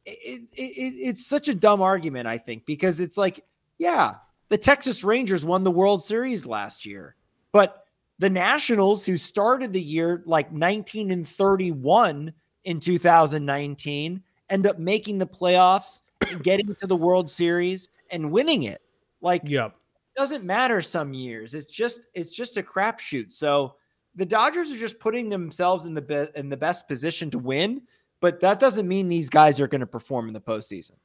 it, 0.06 0.50
it, 0.54 0.64
it, 0.64 0.94
it's 0.96 1.26
such 1.26 1.48
a 1.48 1.56
dumb 1.56 1.82
argument, 1.82 2.28
I 2.28 2.38
think, 2.38 2.66
because 2.66 3.00
it's 3.00 3.18
like, 3.18 3.44
yeah, 3.78 4.16
the 4.50 4.58
Texas 4.58 5.04
Rangers 5.04 5.44
won 5.44 5.64
the 5.64 5.72
World 5.72 6.04
Series 6.04 6.46
last 6.46 6.86
year, 6.86 7.16
but 7.52 7.83
the 8.24 8.30
Nationals, 8.30 9.06
who 9.06 9.18
started 9.18 9.74
the 9.74 9.82
year 9.82 10.24
like 10.26 10.50
19 10.50 11.12
and 11.12 11.28
31 11.28 12.32
in 12.64 12.80
2019, 12.80 14.24
end 14.50 14.66
up 14.66 14.80
making 14.80 15.18
the 15.18 15.28
playoffs, 15.28 16.00
getting 16.42 16.74
to 16.76 16.88
the 16.88 16.96
World 16.96 17.30
Series, 17.30 17.90
and 18.12 18.32
winning 18.32 18.64
it. 18.64 18.82
Like, 19.20 19.42
yep. 19.44 19.76
doesn't 20.16 20.46
matter 20.46 20.82
some 20.82 21.14
years. 21.14 21.54
It's 21.54 21.66
just 21.66 22.08
it's 22.14 22.32
just 22.32 22.56
a 22.56 22.64
crapshoot. 22.64 23.34
So 23.34 23.76
the 24.16 24.26
Dodgers 24.26 24.72
are 24.72 24.78
just 24.78 25.00
putting 25.00 25.28
themselves 25.28 25.84
in 25.84 25.94
the 25.94 26.02
be- 26.02 26.28
in 26.38 26.48
the 26.48 26.56
best 26.56 26.88
position 26.88 27.30
to 27.32 27.40
win, 27.40 27.82
but 28.22 28.40
that 28.40 28.58
doesn't 28.58 28.88
mean 28.88 29.10
these 29.10 29.30
guys 29.30 29.60
are 29.60 29.68
going 29.68 29.82
to 29.82 29.86
perform 29.86 30.30
in 30.30 30.34
the 30.34 30.40
postseason. 30.40 30.96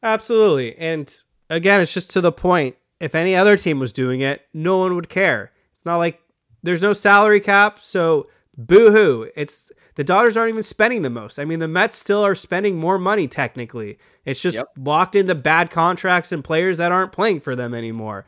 Absolutely, 0.00 0.76
and 0.76 1.12
again, 1.48 1.80
it's 1.80 1.92
just 1.92 2.10
to 2.10 2.20
the 2.20 2.30
point. 2.30 2.76
If 3.00 3.14
any 3.14 3.34
other 3.34 3.56
team 3.56 3.78
was 3.78 3.92
doing 3.92 4.20
it, 4.20 4.42
no 4.52 4.78
one 4.78 4.94
would 4.94 5.08
care. 5.08 5.52
It's 5.74 5.86
not 5.86 5.96
like 5.96 6.20
there's 6.62 6.82
no 6.82 6.92
salary 6.92 7.40
cap, 7.40 7.78
so 7.80 8.28
Boo 8.56 8.90
hoo. 8.92 9.30
It's 9.34 9.72
the 9.94 10.04
Dodgers 10.04 10.36
aren't 10.36 10.50
even 10.50 10.62
spending 10.62 11.02
the 11.02 11.10
most. 11.10 11.38
I 11.38 11.44
mean, 11.46 11.58
the 11.60 11.68
Mets 11.68 11.96
still 11.96 12.24
are 12.24 12.34
spending 12.34 12.76
more 12.76 12.98
money 12.98 13.26
technically. 13.26 13.98
It's 14.26 14.42
just 14.42 14.56
Yep. 14.56 14.68
locked 14.78 15.16
into 15.16 15.34
bad 15.34 15.70
contracts 15.70 16.30
and 16.32 16.44
players 16.44 16.76
that 16.78 16.92
aren't 16.92 17.12
playing 17.12 17.40
for 17.40 17.56
them 17.56 17.72
anymore. 17.74 18.26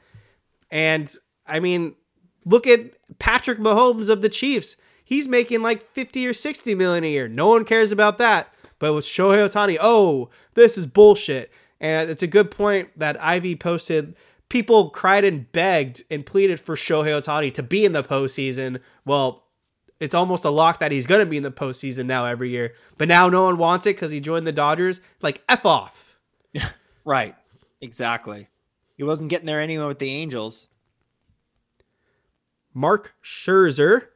And 0.70 1.12
I 1.46 1.60
mean, 1.60 1.94
look 2.46 2.66
at 2.66 2.98
Patrick 3.18 3.58
Mahomes 3.58 4.08
of 4.08 4.22
the 4.22 4.28
Chiefs. 4.28 4.76
He's 5.04 5.28
making 5.28 5.60
like 5.62 5.82
50 5.82 6.26
or 6.26 6.32
60 6.32 6.74
million 6.74 7.04
a 7.04 7.10
year. 7.10 7.28
No 7.28 7.48
one 7.48 7.64
cares 7.64 7.92
about 7.92 8.18
that. 8.18 8.48
But 8.78 8.94
with 8.94 9.04
Shohei 9.04 9.46
Ohtani, 9.48 9.76
oh, 9.80 10.30
this 10.54 10.78
is 10.78 10.86
bullshit. 10.86 11.50
And 11.80 12.10
it's 12.10 12.22
a 12.22 12.26
good 12.28 12.50
point 12.50 12.88
that 12.98 13.22
Ivy 13.22 13.54
posted. 13.56 14.14
People 14.52 14.90
cried 14.90 15.24
and 15.24 15.50
begged 15.50 16.02
and 16.10 16.26
pleaded 16.26 16.60
for 16.60 16.76
Shohei 16.76 17.18
Ohtani 17.18 17.54
to 17.54 17.62
be 17.62 17.86
in 17.86 17.92
the 17.92 18.02
postseason. 18.02 18.80
Well, 19.06 19.46
it's 19.98 20.14
almost 20.14 20.44
a 20.44 20.50
lock 20.50 20.78
that 20.80 20.92
he's 20.92 21.06
going 21.06 21.20
to 21.20 21.26
be 21.26 21.38
in 21.38 21.42
the 21.42 21.50
postseason 21.50 22.04
now 22.04 22.26
every 22.26 22.50
year. 22.50 22.74
But 22.98 23.08
now 23.08 23.30
no 23.30 23.44
one 23.44 23.56
wants 23.56 23.86
it 23.86 23.96
because 23.96 24.10
he 24.10 24.20
joined 24.20 24.46
the 24.46 24.52
Dodgers. 24.52 25.00
Like, 25.22 25.42
F 25.48 25.64
off. 25.64 26.18
Right. 27.06 27.34
Exactly. 27.80 28.48
He 28.98 29.04
wasn't 29.04 29.30
getting 29.30 29.46
there 29.46 29.58
anyway 29.58 29.86
with 29.86 30.00
the 30.00 30.10
Angels. 30.10 30.68
Mark 32.74 33.14
Scherzer. 33.24 34.08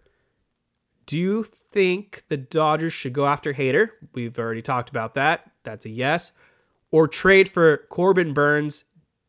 Do 1.06 1.16
you 1.16 1.44
think 1.44 2.24
the 2.28 2.36
Dodgers 2.36 2.92
should 2.92 3.14
go 3.14 3.24
after 3.24 3.54
Hader? 3.54 3.88
We've 4.12 4.38
already 4.38 4.60
talked 4.60 4.90
about 4.90 5.14
that. 5.14 5.50
That's 5.62 5.86
a 5.86 5.88
yes. 5.88 6.32
Or 6.90 7.08
trade 7.08 7.48
for 7.48 7.78
Corbin 7.88 8.34
Burnes, 8.34 8.84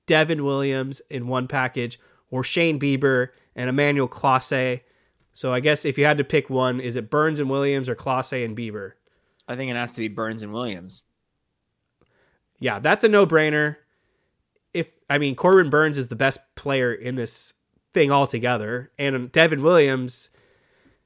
Devin 0.08 0.44
Williams 0.44 1.02
in 1.10 1.28
one 1.28 1.48
package, 1.48 2.00
or 2.32 2.44
Shane 2.44 2.80
Bieber 2.80 3.30
and 3.56 3.70
Emmanuel 3.70 4.08
Clase. 4.08 4.82
So 5.34 5.54
I 5.54 5.60
guess 5.60 5.86
if 5.86 6.00
you 6.00 6.06
had 6.06 6.18
to 6.18 6.24
pick 6.24 6.50
one, 6.50 6.80
is 6.80 6.96
it 6.96 7.12
Burnes 7.12 7.40
and 7.40 7.50
Williams 7.50 7.88
or 7.88 7.96
Clase 7.96 8.44
and 8.44 8.58
Bieber? 8.58 8.94
I 9.48 9.56
think 9.56 9.70
it 9.70 9.76
has 9.78 9.94
to 9.94 10.00
be 10.00 10.08
Burnes 10.08 10.42
and 10.42 10.52
Williams. 10.52 11.04
Yeah, 12.60 12.80
that's 12.80 13.04
a 13.04 13.08
no-brainer. 13.08 13.78
If 14.74 14.92
I 15.10 15.20
mean 15.20 15.36
Corbin 15.36 15.70
Burnes 15.70 15.98
is 15.98 16.08
the 16.08 16.16
best 16.16 16.40
player 16.56 16.92
in 16.92 17.16
this 17.16 17.54
thing 17.94 18.12
altogether, 18.12 18.92
and 18.98 19.32
Devin 19.32 19.64
Williams. 19.64 20.30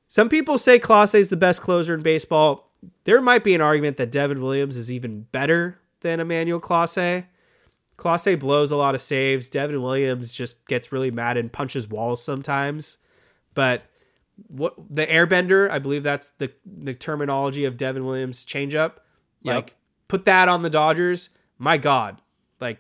Some 0.07 0.27
people 0.27 0.57
say 0.57 0.79
Clase 0.79 1.15
is 1.15 1.29
the 1.29 1.37
best 1.37 1.61
closer 1.61 1.93
in 1.93 2.01
baseball. 2.01 2.69
There 3.05 3.21
might 3.21 3.43
be 3.43 3.55
an 3.55 3.61
argument 3.61 3.97
that 3.97 4.11
Devin 4.11 4.41
Williams 4.41 4.75
is 4.75 4.91
even 4.91 5.21
better 5.31 5.79
than 6.01 6.19
Emmanuel 6.19 6.59
Clase. 6.59 7.25
Clase 8.01 8.39
blows 8.39 8.71
a 8.71 8.75
lot 8.75 8.95
of 8.95 9.01
saves. 9.01 9.47
Devin 9.47 9.79
Williams 9.79 10.33
just 10.33 10.65
gets 10.65 10.91
really 10.91 11.11
mad 11.11 11.37
and 11.37 11.53
punches 11.53 11.87
walls 11.87 12.23
sometimes. 12.23 12.97
But 13.53 13.83
what 14.47 14.73
the 14.89 15.05
airbender, 15.05 15.69
I 15.69 15.77
believe 15.77 16.01
that's 16.01 16.29
the 16.29 16.51
the 16.65 16.95
terminology 16.95 17.63
of 17.63 17.77
Devin 17.77 18.03
Williams 18.03 18.43
changeup. 18.43 18.93
Yep. 19.43 19.55
Like 19.55 19.75
put 20.07 20.25
that 20.25 20.49
on 20.49 20.63
the 20.63 20.69
Dodgers. 20.69 21.29
My 21.59 21.77
God. 21.77 22.19
Like 22.59 22.79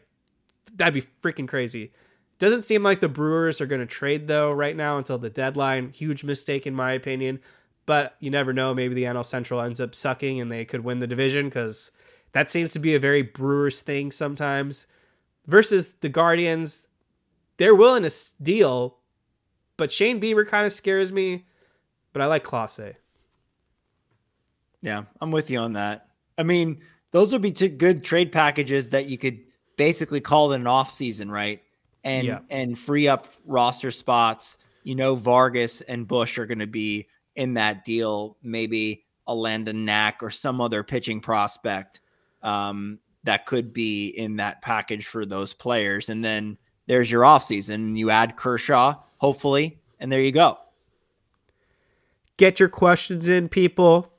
that'd 0.75 0.95
be 0.95 1.07
freaking 1.21 1.47
crazy. 1.47 1.93
Doesn't 2.39 2.63
seem 2.63 2.81
like 2.81 2.99
the 2.99 3.07
Brewers 3.07 3.61
are 3.61 3.67
going 3.67 3.81
to 3.81 3.85
trade 3.85 4.27
though 4.27 4.49
right 4.49 4.75
now 4.75 4.97
until 4.97 5.19
the 5.19 5.29
deadline. 5.29 5.91
Huge 5.91 6.23
mistake 6.23 6.65
in 6.65 6.73
my 6.73 6.93
opinion, 6.93 7.41
but 7.85 8.15
you 8.19 8.31
never 8.31 8.53
know. 8.53 8.73
Maybe 8.73 8.95
the 8.95 9.03
NL 9.03 9.23
Central 9.23 9.61
ends 9.61 9.79
up 9.79 9.93
sucking 9.93 10.41
and 10.41 10.51
they 10.51 10.65
could 10.65 10.83
win 10.83 10.97
the 10.97 11.05
division 11.05 11.45
because 11.45 11.91
that 12.31 12.49
seems 12.49 12.73
to 12.73 12.79
be 12.79 12.95
a 12.95 12.99
very 12.99 13.21
Brewers 13.21 13.81
thing 13.81 14.09
sometimes. 14.09 14.87
Versus 15.47 15.93
the 16.01 16.09
Guardians, 16.09 16.87
they're 17.57 17.75
willing 17.75 18.03
to 18.03 18.11
deal, 18.41 18.97
but 19.77 19.91
Shane 19.91 20.21
Bieber 20.21 20.47
kind 20.47 20.65
of 20.65 20.71
scares 20.71 21.11
me. 21.11 21.45
But 22.13 22.21
I 22.21 22.25
like 22.27 22.43
Clase. 22.43 22.95
Yeah, 24.81 25.03
I'm 25.19 25.31
with 25.31 25.49
you 25.49 25.59
on 25.59 25.73
that. 25.73 26.07
I 26.37 26.43
mean, 26.43 26.81
those 27.11 27.31
would 27.31 27.41
be 27.41 27.51
two 27.51 27.69
good 27.69 28.03
trade 28.03 28.31
packages 28.31 28.89
that 28.89 29.07
you 29.07 29.17
could 29.17 29.39
basically 29.77 30.21
call 30.21 30.51
it 30.51 30.55
an 30.57 30.67
off 30.67 30.89
season, 30.91 31.29
right? 31.29 31.61
And 32.03 32.27
Yeah. 32.27 32.39
and 32.49 32.77
free 32.77 33.07
up 33.07 33.27
roster 33.45 33.91
spots. 33.91 34.57
You 34.83 34.95
know, 34.95 35.13
Vargas 35.15 35.81
and 35.81 36.07
Busch 36.07 36.39
are 36.39 36.47
going 36.47 36.59
to 36.59 36.67
be 36.67 37.07
in 37.35 37.53
that 37.53 37.85
deal. 37.85 38.37
Maybe 38.41 39.05
a 39.27 39.35
Landon 39.35 39.85
Knack 39.85 40.23
or 40.23 40.31
some 40.31 40.59
other 40.59 40.83
pitching 40.83 41.21
prospect 41.21 42.01
um, 42.41 42.99
that 43.23 43.45
could 43.45 43.73
be 43.73 44.07
in 44.07 44.37
that 44.37 44.61
package 44.61 45.05
for 45.05 45.25
those 45.25 45.53
players. 45.53 46.09
And 46.09 46.23
then 46.23 46.57
there's 46.87 47.11
your 47.11 47.23
offseason. 47.23 47.97
You 47.97 48.09
add 48.09 48.35
Kershaw, 48.35 48.95
hopefully, 49.17 49.79
and 49.99 50.11
there 50.11 50.21
you 50.21 50.31
go. 50.31 50.57
Get 52.37 52.59
your 52.59 52.69
questions 52.69 53.29
in, 53.29 53.49
people. 53.49 54.11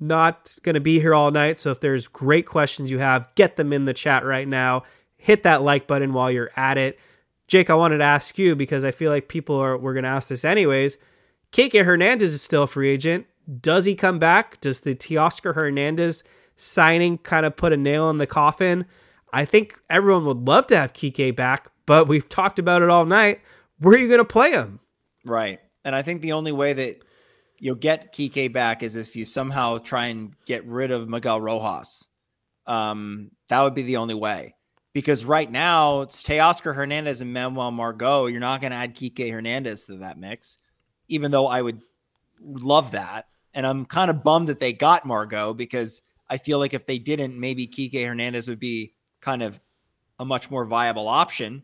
Not 0.00 0.56
going 0.62 0.74
to 0.74 0.80
be 0.80 1.00
here 1.00 1.14
all 1.14 1.30
night. 1.30 1.58
So 1.58 1.70
if 1.70 1.80
there's 1.80 2.06
great 2.06 2.46
questions 2.46 2.90
you 2.90 2.98
have, 2.98 3.28
get 3.34 3.56
them 3.56 3.72
in 3.72 3.84
the 3.84 3.94
chat 3.94 4.24
right 4.24 4.48
now. 4.48 4.84
Hit 5.16 5.42
that 5.42 5.62
like 5.62 5.86
button 5.86 6.12
while 6.12 6.30
you're 6.30 6.50
at 6.56 6.78
it. 6.78 6.98
Jake, 7.48 7.70
I 7.70 7.74
wanted 7.74 7.98
to 7.98 8.04
ask 8.04 8.38
you 8.38 8.56
because 8.56 8.84
I 8.84 8.90
feel 8.90 9.10
like 9.10 9.28
people 9.28 9.56
are 9.56 9.76
we're 9.76 9.94
going 9.94 10.04
to 10.04 10.08
ask 10.08 10.28
this 10.28 10.44
anyways. 10.44 10.98
Kike 11.52 11.84
Hernandez 11.84 12.34
is 12.34 12.42
still 12.42 12.64
a 12.64 12.66
free 12.66 12.90
agent. 12.90 13.26
Does 13.60 13.84
he 13.84 13.94
come 13.94 14.18
back? 14.18 14.60
Does 14.60 14.80
the 14.80 14.94
Teoscar 14.94 15.54
Hernandez 15.54 16.24
signing 16.56 17.18
kind 17.18 17.46
of 17.46 17.56
put 17.56 17.72
a 17.72 17.76
nail 17.76 18.10
in 18.10 18.18
the 18.18 18.26
coffin? 18.26 18.86
I 19.32 19.44
think 19.44 19.78
everyone 19.90 20.24
would 20.26 20.48
love 20.48 20.66
to 20.68 20.76
have 20.76 20.92
Kike 20.92 21.36
back, 21.36 21.68
but 21.84 22.08
we've 22.08 22.28
talked 22.28 22.58
about 22.58 22.82
it 22.82 22.90
all 22.90 23.04
night. 23.04 23.40
Where 23.78 23.94
are 23.94 23.98
you 23.98 24.08
going 24.08 24.18
to 24.18 24.24
play 24.24 24.52
him? 24.52 24.80
Right. 25.24 25.60
And 25.84 25.94
I 25.94 26.02
think 26.02 26.22
the 26.22 26.32
only 26.32 26.52
way 26.52 26.72
that 26.72 27.02
you'll 27.58 27.74
get 27.74 28.12
Kike 28.12 28.52
back 28.52 28.82
is 28.82 28.96
if 28.96 29.16
you 29.16 29.24
somehow 29.24 29.78
try 29.78 30.06
and 30.06 30.34
get 30.46 30.64
rid 30.66 30.90
of 30.90 31.08
Miguel 31.08 31.40
Rojas. 31.40 32.08
Um, 32.66 33.30
that 33.48 33.62
would 33.62 33.74
be 33.74 33.82
the 33.82 33.98
only 33.98 34.14
way. 34.14 34.54
Because 34.92 35.24
right 35.24 35.50
now 35.50 36.00
it's 36.00 36.22
Teoscar 36.22 36.74
Hernandez 36.74 37.20
and 37.20 37.32
Manuel 37.32 37.70
Margot. 37.70 38.26
You're 38.26 38.40
not 38.40 38.62
going 38.62 38.70
to 38.70 38.78
add 38.78 38.96
Kike 38.96 39.30
Hernandez 39.30 39.84
to 39.86 39.98
that 39.98 40.18
mix, 40.18 40.58
even 41.08 41.30
though 41.30 41.46
I 41.46 41.60
would 41.60 41.82
love 42.40 42.92
that. 42.92 43.26
And 43.52 43.66
I'm 43.66 43.84
kind 43.84 44.10
of 44.10 44.24
bummed 44.24 44.48
that 44.48 44.58
they 44.58 44.72
got 44.72 45.04
Margot 45.04 45.52
because 45.52 46.02
I 46.28 46.38
feel 46.38 46.58
like 46.58 46.74
if 46.74 46.86
they 46.86 46.98
didn't, 46.98 47.38
maybe 47.38 47.66
Kike 47.66 48.04
Hernandez 48.04 48.48
would 48.48 48.58
be 48.58 48.94
kind 49.20 49.42
of 49.42 49.60
a 50.18 50.24
much 50.24 50.50
more 50.50 50.64
viable 50.64 51.08
option. 51.08 51.62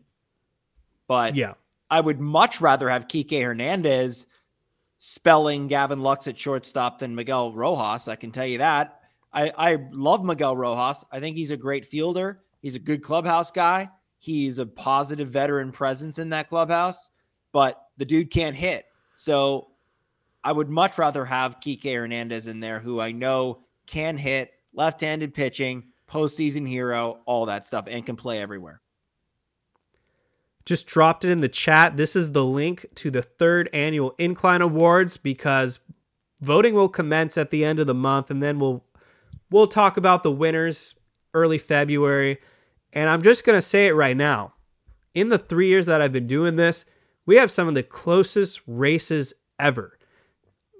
But 1.07 1.35
Yeah. 1.35 1.53
I 1.89 1.99
would 1.99 2.19
much 2.19 2.61
rather 2.61 2.89
have 2.89 3.07
Kike 3.07 3.41
Hernandez 3.43 4.25
spelling 4.97 5.67
Gavin 5.67 5.99
Lux 6.01 6.27
at 6.27 6.39
shortstop 6.39 6.99
than 6.99 7.13
Miguel 7.13 7.53
Rojas. 7.53 8.07
I 8.07 8.15
can 8.15 8.31
tell 8.31 8.47
you 8.47 8.59
that. 8.59 9.01
I, 9.33 9.51
I 9.57 9.87
love 9.91 10.23
Miguel 10.23 10.55
Rojas. 10.55 11.03
I 11.11 11.19
think 11.19 11.35
he's 11.35 11.51
a 11.51 11.57
great 11.57 11.85
fielder. 11.85 12.41
He's 12.61 12.75
a 12.75 12.79
good 12.79 13.03
clubhouse 13.03 13.51
guy. 13.51 13.89
He's 14.19 14.59
a 14.59 14.65
positive 14.65 15.27
veteran 15.27 15.71
presence 15.73 16.19
in 16.19 16.29
that 16.29 16.47
clubhouse, 16.47 17.09
but 17.51 17.87
the 17.97 18.05
dude 18.05 18.31
can't 18.31 18.55
hit. 18.55 18.85
So 19.15 19.71
I 20.43 20.51
would 20.53 20.69
much 20.69 20.97
rather 20.97 21.25
have 21.25 21.59
Kike 21.59 21.93
Hernandez 21.93 22.47
in 22.47 22.61
there, 22.61 22.79
who 22.79 23.01
I 23.01 23.11
know 23.11 23.62
can 23.85 24.17
hit, 24.17 24.51
left 24.73 25.01
handed 25.01 25.33
pitching, 25.33 25.85
postseason 26.09 26.67
hero, 26.67 27.19
all 27.25 27.45
that 27.47 27.65
stuff, 27.65 27.85
and 27.89 28.05
can 28.05 28.15
play 28.15 28.39
everywhere. 28.39 28.81
just 30.65 30.87
dropped 30.87 31.25
it 31.25 31.31
in 31.31 31.41
the 31.41 31.49
chat. 31.49 31.97
This 31.97 32.15
is 32.15 32.31
the 32.31 32.45
link 32.45 32.85
to 32.95 33.11
the 33.11 33.21
third 33.21 33.69
annual 33.73 34.15
Incline 34.17 34.61
Awards 34.61 35.17
because 35.17 35.79
voting 36.41 36.73
will 36.73 36.89
commence 36.89 37.37
at 37.37 37.51
the 37.51 37.65
end 37.65 37.79
of 37.79 37.87
the 37.87 37.93
month 37.93 38.29
and 38.31 38.41
then 38.41 38.59
we'll 38.59 38.83
we'll 39.49 39.67
talk 39.67 39.97
about 39.97 40.23
the 40.23 40.31
winners 40.31 40.95
early 41.33 41.57
February. 41.57 42.39
And 42.91 43.09
I'm 43.09 43.21
just 43.21 43.45
to 43.45 43.61
say 43.61 43.87
it 43.87 43.93
right 43.93 44.17
now. 44.17 44.53
In 45.13 45.29
the 45.29 45.37
3 45.37 45.67
years 45.67 45.85
that 45.85 46.01
I've 46.01 46.11
been 46.11 46.27
doing 46.27 46.55
this, 46.55 46.85
we 47.25 47.35
have 47.37 47.51
some 47.51 47.67
of 47.67 47.75
the 47.75 47.83
closest 47.83 48.61
races 48.65 49.33
ever. 49.59 49.97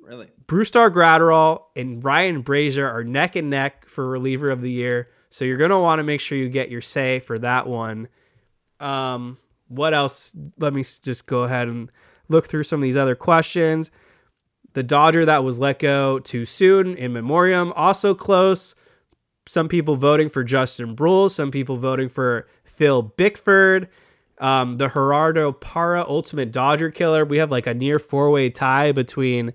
Really? 0.03 0.29
Brusdar 0.47 0.91
Graterol 0.91 1.63
and 1.75 2.03
Ryan 2.03 2.43
Brasier 2.43 2.91
are 2.91 3.03
neck 3.03 3.35
and 3.35 3.49
neck 3.49 3.87
for 3.87 4.07
reliever 4.07 4.49
of 4.49 4.61
the 4.61 4.71
year. 4.71 5.09
So 5.29 5.45
you're 5.45 5.57
going 5.57 5.71
to 5.71 5.79
want 5.79 5.99
to 5.99 6.03
make 6.03 6.19
sure 6.19 6.37
you 6.37 6.49
get 6.49 6.69
your 6.69 6.81
say 6.81 7.19
for 7.19 7.39
that 7.39 7.67
one. 7.67 8.09
Um, 8.79 9.37
what 9.69 9.93
else? 9.93 10.37
Let 10.59 10.73
me 10.73 10.83
just 10.83 11.25
go 11.25 11.43
ahead 11.43 11.67
and 11.67 11.89
look 12.27 12.47
through 12.47 12.63
some 12.63 12.81
of 12.81 12.83
these 12.83 12.97
other 12.97 13.15
questions. 13.15 13.91
The 14.73 14.83
Dodger 14.83 15.25
that 15.25 15.43
was 15.43 15.57
let 15.57 15.79
go 15.79 16.19
too 16.19 16.45
soon 16.45 16.95
in 16.95 17.13
memoriam, 17.13 17.71
also 17.75 18.13
close. 18.13 18.75
Some 19.47 19.67
people 19.67 19.95
voting 19.95 20.29
for 20.29 20.43
Justin 20.43 20.95
Bruihl, 20.95 21.31
some 21.31 21.51
people 21.51 21.77
voting 21.77 22.09
for 22.09 22.47
Phil 22.65 23.01
Bickford. 23.01 23.87
Um, 24.39 24.77
the 24.77 24.89
Gerardo 24.89 25.51
Parra 25.51 26.03
Ultimate 26.07 26.51
Dodger 26.51 26.89
Killer. 26.91 27.23
We 27.23 27.37
have 27.37 27.51
like 27.51 27.67
a 27.67 27.73
near 27.73 27.99
four 27.99 28.29
way 28.31 28.49
tie 28.49 28.91
between 28.91 29.53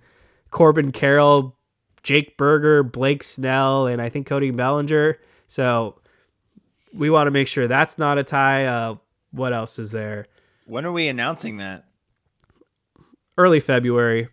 Corbin 0.51 0.93
Carroll, 0.93 1.57
Jake 2.03 2.37
Burger, 2.37 2.83
Blake 2.83 3.23
Snell, 3.23 3.87
and 3.87 4.01
I 4.01 4.09
think 4.09 4.27
Cody 4.27 4.51
Bellinger. 4.51 5.19
So 5.49 6.01
we 6.93 7.11
want 7.11 7.27
to 7.27 7.31
make 7.31 7.49
sure 7.49 7.69
that's 7.69 7.99
not 7.99 8.19
a 8.19 8.25
tie. 8.25 8.67
Uh, 8.67 8.97
what 9.31 9.53
else 9.53 9.79
is 9.79 9.91
there? 9.91 10.27
When 10.67 10.85
are 10.85 10.93
we 10.93 11.09
announcing 11.09 11.59
that? 11.59 11.85
Early 13.37 13.61
February. 13.61 14.29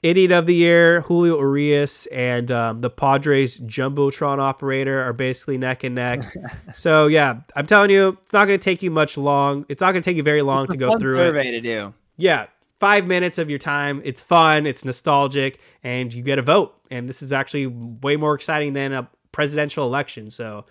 Idiot 0.00 0.30
of 0.30 0.46
the 0.46 0.54
Year, 0.54 1.00
Julio 1.00 1.38
Urias, 1.38 2.06
and 2.06 2.52
um, 2.52 2.80
the 2.82 2.90
Padres 2.90 3.58
Jumbotron 3.58 4.38
operator 4.38 5.02
are 5.02 5.12
basically 5.12 5.58
neck 5.58 5.82
and 5.82 5.96
neck. 5.96 6.22
so, 6.72 7.08
yeah, 7.08 7.40
I'm 7.56 7.66
telling 7.66 7.90
you, 7.90 8.16
it's 8.22 8.32
not 8.32 8.46
going 8.46 8.58
to 8.58 8.62
take 8.62 8.80
you 8.80 8.92
much 8.92 9.18
long. 9.18 9.66
It's 9.68 9.80
not 9.80 9.90
going 9.90 10.02
to 10.02 10.08
take 10.08 10.16
you 10.16 10.22
very 10.22 10.42
long 10.42 10.68
to 10.68 10.76
go 10.76 10.96
through 10.98 11.16
survey 11.16 11.48
it. 11.48 11.50
to 11.52 11.60
do. 11.60 11.94
Yeah, 12.16 12.46
five 12.80 13.06
minutes 13.06 13.38
of 13.38 13.50
your 13.50 13.58
time. 13.58 14.00
It's 14.04 14.22
fun, 14.22 14.66
it's 14.66 14.84
nostalgic, 14.84 15.60
and 15.82 16.12
you 16.12 16.22
get 16.22 16.38
a 16.38 16.42
vote. 16.42 16.74
And 16.90 17.08
this 17.08 17.22
is 17.22 17.32
actually 17.32 17.66
way 17.66 18.16
more 18.16 18.34
exciting 18.34 18.72
than 18.72 18.92
a 18.92 19.08
presidential 19.32 19.86
election. 19.86 20.30
So, 20.30 20.64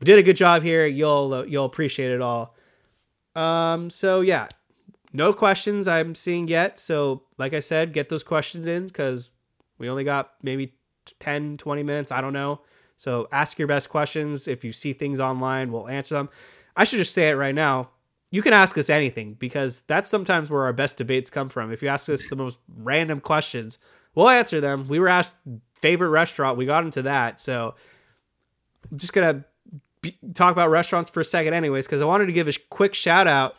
we 0.00 0.04
did 0.04 0.18
a 0.18 0.22
good 0.22 0.36
job 0.36 0.62
here. 0.62 0.86
You'll 0.86 1.32
uh, 1.32 1.42
you'll 1.44 1.64
appreciate 1.64 2.10
it 2.10 2.20
all. 2.20 2.54
Um, 3.34 3.90
so 3.90 4.20
yeah, 4.20 4.48
no 5.12 5.32
questions 5.32 5.88
I'm 5.88 6.14
seeing 6.14 6.48
yet. 6.48 6.78
So, 6.78 7.22
like 7.38 7.52
I 7.54 7.60
said, 7.60 7.92
get 7.92 8.08
those 8.08 8.22
questions 8.22 8.66
in 8.66 8.86
because 8.86 9.30
we 9.78 9.88
only 9.88 10.04
got 10.04 10.32
maybe 10.42 10.74
10, 11.20 11.56
20 11.56 11.82
minutes. 11.82 12.12
I 12.12 12.20
don't 12.20 12.32
know. 12.32 12.60
So, 12.96 13.28
ask 13.32 13.58
your 13.58 13.68
best 13.68 13.88
questions. 13.88 14.46
If 14.46 14.64
you 14.64 14.72
see 14.72 14.92
things 14.92 15.20
online, 15.20 15.72
we'll 15.72 15.88
answer 15.88 16.16
them. 16.16 16.28
I 16.76 16.84
should 16.84 16.98
just 16.98 17.14
say 17.14 17.28
it 17.28 17.34
right 17.34 17.54
now. 17.54 17.90
You 18.34 18.42
can 18.42 18.52
ask 18.52 18.76
us 18.76 18.90
anything 18.90 19.34
because 19.34 19.82
that's 19.82 20.10
sometimes 20.10 20.50
where 20.50 20.64
our 20.64 20.72
best 20.72 20.98
debates 20.98 21.30
come 21.30 21.48
from. 21.48 21.72
If 21.72 21.82
you 21.82 21.88
ask 21.88 22.08
us 22.08 22.26
the 22.26 22.34
most 22.34 22.58
random 22.76 23.20
questions, 23.20 23.78
we'll 24.16 24.28
answer 24.28 24.60
them. 24.60 24.88
We 24.88 24.98
were 24.98 25.08
asked 25.08 25.38
favorite 25.74 26.08
restaurant, 26.08 26.58
we 26.58 26.66
got 26.66 26.82
into 26.82 27.02
that. 27.02 27.38
So, 27.38 27.76
I'm 28.90 28.98
just 28.98 29.12
going 29.12 29.44
to 30.02 30.12
talk 30.34 30.50
about 30.50 30.68
restaurants 30.70 31.10
for 31.10 31.20
a 31.20 31.24
second, 31.24 31.54
anyways, 31.54 31.86
because 31.86 32.02
I 32.02 32.06
wanted 32.06 32.26
to 32.26 32.32
give 32.32 32.48
a 32.48 32.54
quick 32.70 32.92
shout 32.92 33.28
out 33.28 33.54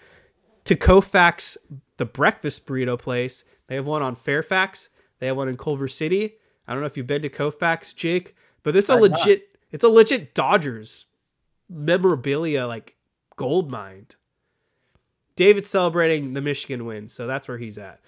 to 0.65 0.75
Koufax, 0.75 1.55
the 1.95 2.05
breakfast 2.05 2.67
burrito 2.67 2.99
place. 2.99 3.45
They 3.67 3.75
have 3.75 3.87
one 3.87 4.01
on 4.01 4.15
Fairfax. 4.15 4.89
They 5.19 5.27
have 5.27 5.37
one 5.37 5.47
in 5.47 5.55
Culver 5.55 5.87
City. 5.87 6.33
I 6.67 6.73
don't 6.73 6.81
know 6.81 6.87
if 6.87 6.97
you've 6.97 7.07
been 7.07 7.21
to 7.21 7.29
Koufax, 7.29 7.95
Jake, 7.95 8.35
but 8.61 8.75
it's 8.75 8.89
a 8.89 8.97
legit. 8.97 9.57
It's 9.71 9.85
a 9.85 9.89
legit 9.89 10.35
Dodgers 10.35 11.05
memorabilia 11.69 12.67
like 12.67 12.95
gold 13.37 13.71
mine. 13.71 14.07
David's 15.35 15.69
celebrating 15.69 16.33
the 16.33 16.41
Michigan 16.41 16.85
win, 16.85 17.09
so 17.09 17.27
that's 17.27 17.47
where 17.47 17.57
he's 17.57 17.77
at. 17.77 17.99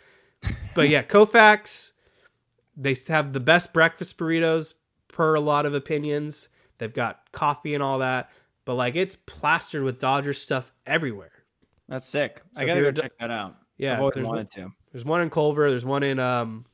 But 0.73 0.89
yeah, 0.89 1.03
Koufax, 1.03 1.93
they 2.75 2.95
have 3.07 3.33
the 3.33 3.39
best 3.39 3.73
breakfast 3.73 4.17
burritos 4.17 4.75
per 5.07 5.35
a 5.35 5.39
lot 5.39 5.65
of 5.65 5.73
opinions. 5.73 6.49
They've 6.77 6.93
got 6.93 7.31
coffee 7.31 7.73
and 7.73 7.81
all 7.81 7.99
that, 7.99 8.29
but 8.65 8.75
like 8.75 8.95
it's 8.95 9.15
plastered 9.15 9.83
with 9.83 9.99
Dodger 9.99 10.33
stuff 10.33 10.71
everywhere. 10.85 11.31
That's 11.89 12.07
sick. 12.07 12.41
So 12.51 12.61
I 12.61 12.65
gotta 12.65 12.81
go 12.81 12.91
Do- 12.91 13.01
check 13.01 13.17
that 13.19 13.31
out. 13.31 13.55
Yeah, 13.77 14.09
there's 14.13 14.27
wanted 14.27 14.51
to. 14.51 14.71
There's 14.91 15.05
one 15.05 15.21
in 15.21 15.29
Culver. 15.29 15.69
There's 15.69 15.85
one 15.85 16.03
in 16.03 16.19
um, 16.19 16.65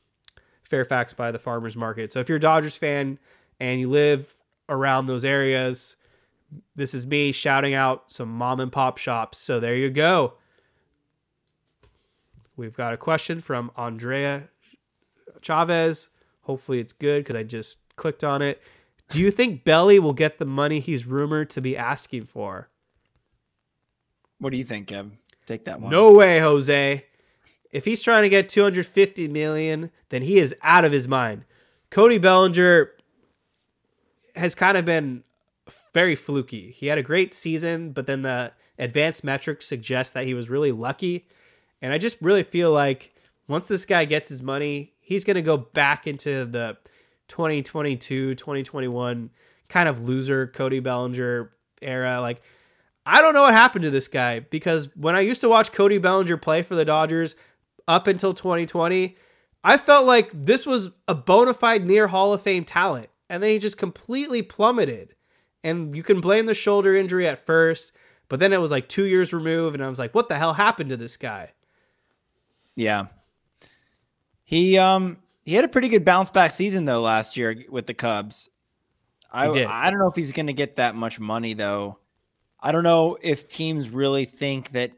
Fairfax 0.63 1.13
by 1.13 1.31
the 1.31 1.39
farmers 1.39 1.75
market. 1.75 2.11
So 2.11 2.19
if 2.19 2.29
you're 2.29 2.37
a 2.37 2.41
Dodgers 2.41 2.77
fan 2.77 3.19
and 3.59 3.79
you 3.79 3.89
live 3.89 4.33
around 4.69 5.07
those 5.07 5.25
areas, 5.25 5.97
this 6.75 6.93
is 6.93 7.05
me 7.05 7.31
shouting 7.31 7.73
out 7.73 8.11
some 8.11 8.29
mom 8.29 8.59
and 8.59 8.71
pop 8.71 8.97
shops. 8.97 9.37
So 9.37 9.59
there 9.59 9.75
you 9.75 9.89
go. 9.89 10.35
We've 12.55 12.75
got 12.75 12.93
a 12.93 12.97
question 12.97 13.39
from 13.39 13.71
Andrea 13.75 14.49
Chavez. 15.41 16.09
Hopefully 16.41 16.79
it's 16.79 16.93
good 16.93 17.23
because 17.23 17.35
I 17.35 17.43
just 17.43 17.95
clicked 17.95 18.23
on 18.23 18.41
it. 18.41 18.61
Do 19.09 19.19
you 19.19 19.31
think 19.31 19.63
Belly 19.63 19.99
will 19.99 20.13
get 20.13 20.39
the 20.39 20.45
money 20.45 20.79
he's 20.79 21.05
rumored 21.05 21.49
to 21.51 21.61
be 21.61 21.77
asking 21.77 22.25
for? 22.25 22.69
What 24.39 24.51
do 24.51 24.57
you 24.57 24.63
think, 24.63 24.87
Kev? 24.87 25.11
Take 25.45 25.65
that 25.65 25.81
one. 25.81 25.91
No 25.91 26.13
way, 26.13 26.39
Jose. 26.39 27.05
If 27.71 27.85
he's 27.85 28.01
trying 28.01 28.23
to 28.23 28.29
get 28.29 28.49
250 28.49 29.27
million, 29.27 29.91
then 30.09 30.21
he 30.21 30.37
is 30.37 30.55
out 30.61 30.85
of 30.85 30.91
his 30.91 31.07
mind. 31.07 31.45
Cody 31.89 32.17
Bellinger 32.17 32.91
has 34.35 34.55
kind 34.55 34.77
of 34.77 34.85
been 34.85 35.23
very 35.93 36.15
fluky. 36.15 36.71
He 36.71 36.87
had 36.87 36.97
a 36.97 37.03
great 37.03 37.33
season, 37.33 37.91
but 37.91 38.05
then 38.05 38.21
the 38.21 38.51
advanced 38.77 39.23
metrics 39.23 39.65
suggest 39.65 40.13
that 40.13 40.25
he 40.25 40.33
was 40.33 40.49
really 40.49 40.71
lucky. 40.71 41.25
And 41.83 41.91
I 41.91 41.97
just 41.97 42.19
really 42.21 42.43
feel 42.43 42.71
like 42.71 43.13
once 43.49 43.67
this 43.67 43.85
guy 43.85 44.05
gets 44.05 44.29
his 44.29 44.41
money, 44.41 44.93
he's 45.01 45.25
going 45.25 45.35
to 45.35 45.41
go 45.41 45.57
back 45.57 46.07
into 46.07 46.45
the 46.45 46.77
2022, 47.27 48.35
2021 48.35 49.29
kind 49.67 49.89
of 49.89 50.01
loser 50.01 50.47
Cody 50.47 50.79
Bellinger 50.79 51.51
era. 51.81 52.21
Like, 52.21 52.39
I 53.05 53.21
don't 53.21 53.33
know 53.33 53.41
what 53.41 53.53
happened 53.53 53.83
to 53.83 53.89
this 53.89 54.07
guy 54.07 54.39
because 54.39 54.95
when 54.95 55.13
I 55.13 55.19
used 55.19 55.41
to 55.41 55.49
watch 55.49 55.73
Cody 55.73 55.97
Bellinger 55.97 56.37
play 56.37 56.61
for 56.61 56.73
the 56.73 56.85
Dodgers 56.85 57.35
up 57.85 58.07
until 58.07 58.33
2020, 58.33 59.17
I 59.61 59.77
felt 59.77 60.05
like 60.05 60.29
this 60.33 60.65
was 60.65 60.91
a 61.09 61.13
bona 61.13 61.53
fide 61.53 61.85
near 61.85 62.07
Hall 62.07 62.31
of 62.31 62.41
Fame 62.41 62.63
talent. 62.63 63.09
And 63.29 63.43
then 63.43 63.49
he 63.49 63.59
just 63.59 63.77
completely 63.77 64.41
plummeted. 64.41 65.15
And 65.65 65.93
you 65.93 66.03
can 66.03 66.21
blame 66.21 66.45
the 66.45 66.53
shoulder 66.53 66.95
injury 66.95 67.27
at 67.27 67.45
first, 67.45 67.91
but 68.29 68.39
then 68.39 68.53
it 68.53 68.61
was 68.61 68.71
like 68.71 68.87
two 68.87 69.05
years 69.05 69.33
removed. 69.33 69.75
And 69.75 69.83
I 69.83 69.89
was 69.89 69.99
like, 69.99 70.15
what 70.15 70.29
the 70.29 70.37
hell 70.37 70.53
happened 70.53 70.89
to 70.89 70.97
this 70.97 71.17
guy? 71.17 71.51
Yeah. 72.75 73.05
He 74.43 74.77
um 74.77 75.17
he 75.45 75.53
had 75.53 75.65
a 75.65 75.69
pretty 75.69 75.89
good 75.89 76.05
bounce 76.05 76.29
back 76.29 76.51
season 76.51 76.85
though 76.85 77.01
last 77.01 77.37
year 77.37 77.63
with 77.69 77.85
the 77.87 77.93
Cubs. 77.93 78.49
I. 79.31 79.47
I 79.65 79.89
don't 79.89 79.99
know 79.99 80.07
if 80.07 80.15
he's 80.15 80.31
going 80.31 80.47
to 80.47 80.53
get 80.53 80.75
that 80.75 80.95
much 80.95 81.19
money 81.19 81.53
though. 81.53 81.97
I 82.59 82.71
don't 82.71 82.83
know 82.83 83.17
if 83.21 83.47
teams 83.47 83.89
really 83.89 84.25
think 84.25 84.71
that 84.71 84.91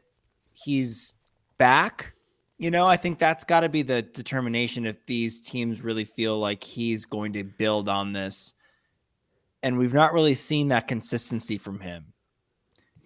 he's 0.52 1.14
back. 1.58 2.12
You 2.58 2.70
know, 2.70 2.86
I 2.86 2.96
think 2.96 3.18
that's 3.18 3.44
got 3.44 3.60
to 3.60 3.68
be 3.68 3.82
the 3.82 4.02
determination 4.02 4.86
if 4.86 5.04
these 5.06 5.40
teams 5.40 5.82
really 5.82 6.04
feel 6.04 6.38
like 6.38 6.62
he's 6.62 7.04
going 7.04 7.32
to 7.34 7.44
build 7.44 7.88
on 7.88 8.12
this. 8.12 8.54
And 9.62 9.78
we've 9.78 9.92
not 9.94 10.12
really 10.12 10.34
seen 10.34 10.68
that 10.68 10.86
consistency 10.86 11.58
from 11.58 11.80
him. 11.80 12.12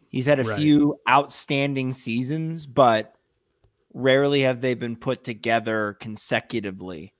He's 0.08 0.26
had 0.26 0.40
a 0.40 0.44
Right. 0.44 0.58
few 0.58 0.96
outstanding 1.08 1.92
seasons, 1.92 2.66
but 2.66 3.14
rarely 3.92 4.42
have 4.42 4.60
they 4.60 4.74
been 4.74 4.96
put 4.96 5.24
together 5.24 5.96
consecutively. 6.00 7.14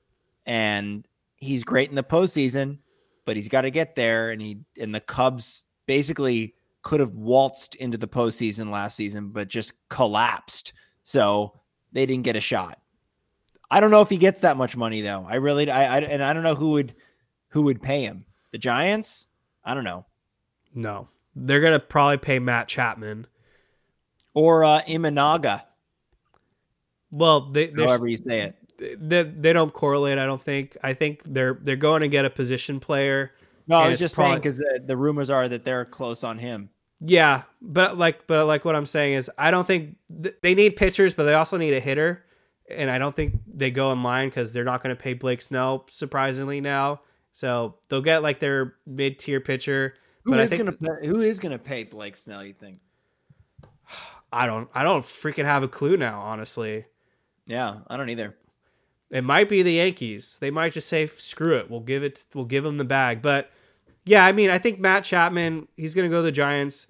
And 0.47 1.07
he's 1.37 1.65
great 1.65 1.91
in 1.91 1.97
the 1.97 2.03
postseason, 2.03 2.79
but 3.25 3.37
he's 3.37 3.49
got 3.49 3.63
to 3.63 3.71
get 3.71 3.97
there. 3.97 4.31
And 4.31 4.41
he 4.41 4.61
and 4.81 4.95
the 4.95 5.01
Cubs 5.01 5.65
basically 5.87 6.55
could 6.83 7.01
have 7.01 7.15
waltzed 7.15 7.75
into 7.77 7.99
the 7.99 8.09
postseason 8.09 8.71
last 8.71 8.97
season, 8.97 9.29
but 9.29 9.49
just 9.49 9.73
collapsed. 9.89 10.73
So 11.03 11.61
they 11.93 12.07
didn't 12.07 12.25
get 12.25 12.37
a 12.37 12.41
shot. 12.41 12.79
I 13.71 13.81
don't 13.81 13.91
know 13.91 14.01
if 14.01 14.09
he 14.09 14.17
gets 14.17 14.41
that 14.41 14.57
much 14.57 14.77
money 14.77 15.01
though. 15.01 15.27
I 15.29 15.37
really, 15.37 15.71
I, 15.71 15.97
I 15.97 15.99
and 16.01 16.23
I 16.23 16.33
don't 16.33 16.43
know 16.43 16.55
who 16.55 16.73
would 16.73 16.95
who 17.49 17.63
would 17.63 17.83
pay 17.83 18.03
him. 18.03 18.25
The 18.53 18.59
Giants? 18.59 19.29
I 19.65 19.75
don't 19.75 19.85
know. 19.85 20.07
No. 20.75 21.09
They're 21.37 21.61
going 21.61 21.79
to 21.79 21.81
probably 21.81 22.19
pay 22.19 22.39
Matt 22.39 22.69
Chapman. 22.69 23.27
Or 24.35 24.65
uh, 24.65 24.83
Imanaga, 24.83 25.63
Well, 27.11 27.51
they, 27.51 27.73
however 27.77 28.07
you 28.07 28.17
say 28.17 28.41
it. 28.43 29.09
they, 29.09 29.23
they 29.23 29.53
don't 29.53 29.73
correlate, 29.73 30.19
I 30.19 30.27
don't 30.27 30.41
think. 30.41 30.77
I 30.83 30.95
think 30.95 31.23
they're 31.25 31.59
they're 31.61 31.77
going 31.77 32.03
to 32.03 32.09
get 32.09 32.25
a 32.25 32.31
position 32.31 32.81
player. 32.81 33.33
No, 33.67 33.79
I 33.79 33.89
was 33.89 33.99
just 33.99 34.15
saying 34.15 34.37
because 34.37 34.57
the, 34.57 34.83
the 34.85 34.97
rumors 34.97 35.31
are 35.31 35.47
that 35.49 35.65
they're 35.65 35.85
close 35.85 36.25
on 36.25 36.39
him. 36.39 36.71
Yeah, 37.01 37.45
but 37.63 37.97
like, 37.97 38.27
but 38.27 38.47
like 38.47 38.65
what 38.65 38.77
I'm 38.77 38.87
saying 38.87 39.15
is, 39.15 39.31
I 39.39 39.51
don't 39.51 39.67
think 39.67 39.97
th- 40.23 40.35
they 40.43 40.55
need 40.55 40.77
pitchers, 40.77 41.15
but 41.15 41.25
they 41.25 41.35
also 41.35 41.57
need 41.57 41.73
a 41.73 41.81
hitter, 41.81 42.25
and 42.71 42.91
I 42.91 42.99
don't 42.99 43.17
think 43.17 43.41
they 43.47 43.71
go 43.71 43.91
in 43.93 44.03
line 44.03 44.29
because 44.29 44.53
they're 44.53 44.65
not 44.65 44.83
going 44.83 44.95
to 44.95 45.01
pay 45.01 45.15
Blake 45.15 45.41
Snell 45.41 45.87
surprisingly 45.89 46.61
now. 46.61 47.01
So 47.33 47.77
they'll 47.89 48.03
get 48.03 48.23
like 48.23 48.41
their 48.41 48.75
mid 48.87 49.19
tier 49.19 49.41
pitcher. 49.41 49.95
Who 50.25 50.35
is 50.35 50.51
think 50.51 50.63
gonna 50.63 50.73
pay, 50.73 51.07
who 51.07 51.21
is 51.21 51.39
gonna 51.39 51.59
pay 51.59 51.85
Blake 51.85 52.17
Snell? 52.17 52.45
You 52.45 52.53
think? 52.53 52.81
I 54.33 54.47
don't 54.47 54.69
I 54.75 54.83
don't 54.83 55.03
freaking 55.03 55.45
have 55.45 55.63
a 55.63 55.69
clue 55.69 55.97
now. 55.97 56.21
Honestly, 56.21 56.85
Yeah, 57.51 57.81
I 57.89 57.97
don't 57.97 58.09
either. 58.11 58.37
it 59.11 59.25
might 59.25 59.49
be 59.49 59.63
the 59.65 59.73
Yankees. 59.73 60.39
They 60.41 60.53
might 60.53 60.73
just 60.73 60.89
say 60.89 61.09
screw 61.09 61.57
it. 61.57 61.69
We'll 61.69 61.81
give 61.81 62.05
it. 62.05 62.25
We'll 62.33 62.45
give 62.45 62.63
them 62.63 62.77
the 62.79 62.85
bag. 62.85 63.23
But 63.23 63.51
yeah, 64.05 64.25
I 64.25 64.31
mean, 64.31 64.51
I 64.51 64.59
think 64.59 64.79
Matt 64.79 65.03
Chapman. 65.03 65.67
He's 65.77 65.93
going 65.95 66.09
to 66.09 66.15
go 66.15 66.19
to 66.19 66.23
the 66.23 66.31
Giants. 66.33 66.87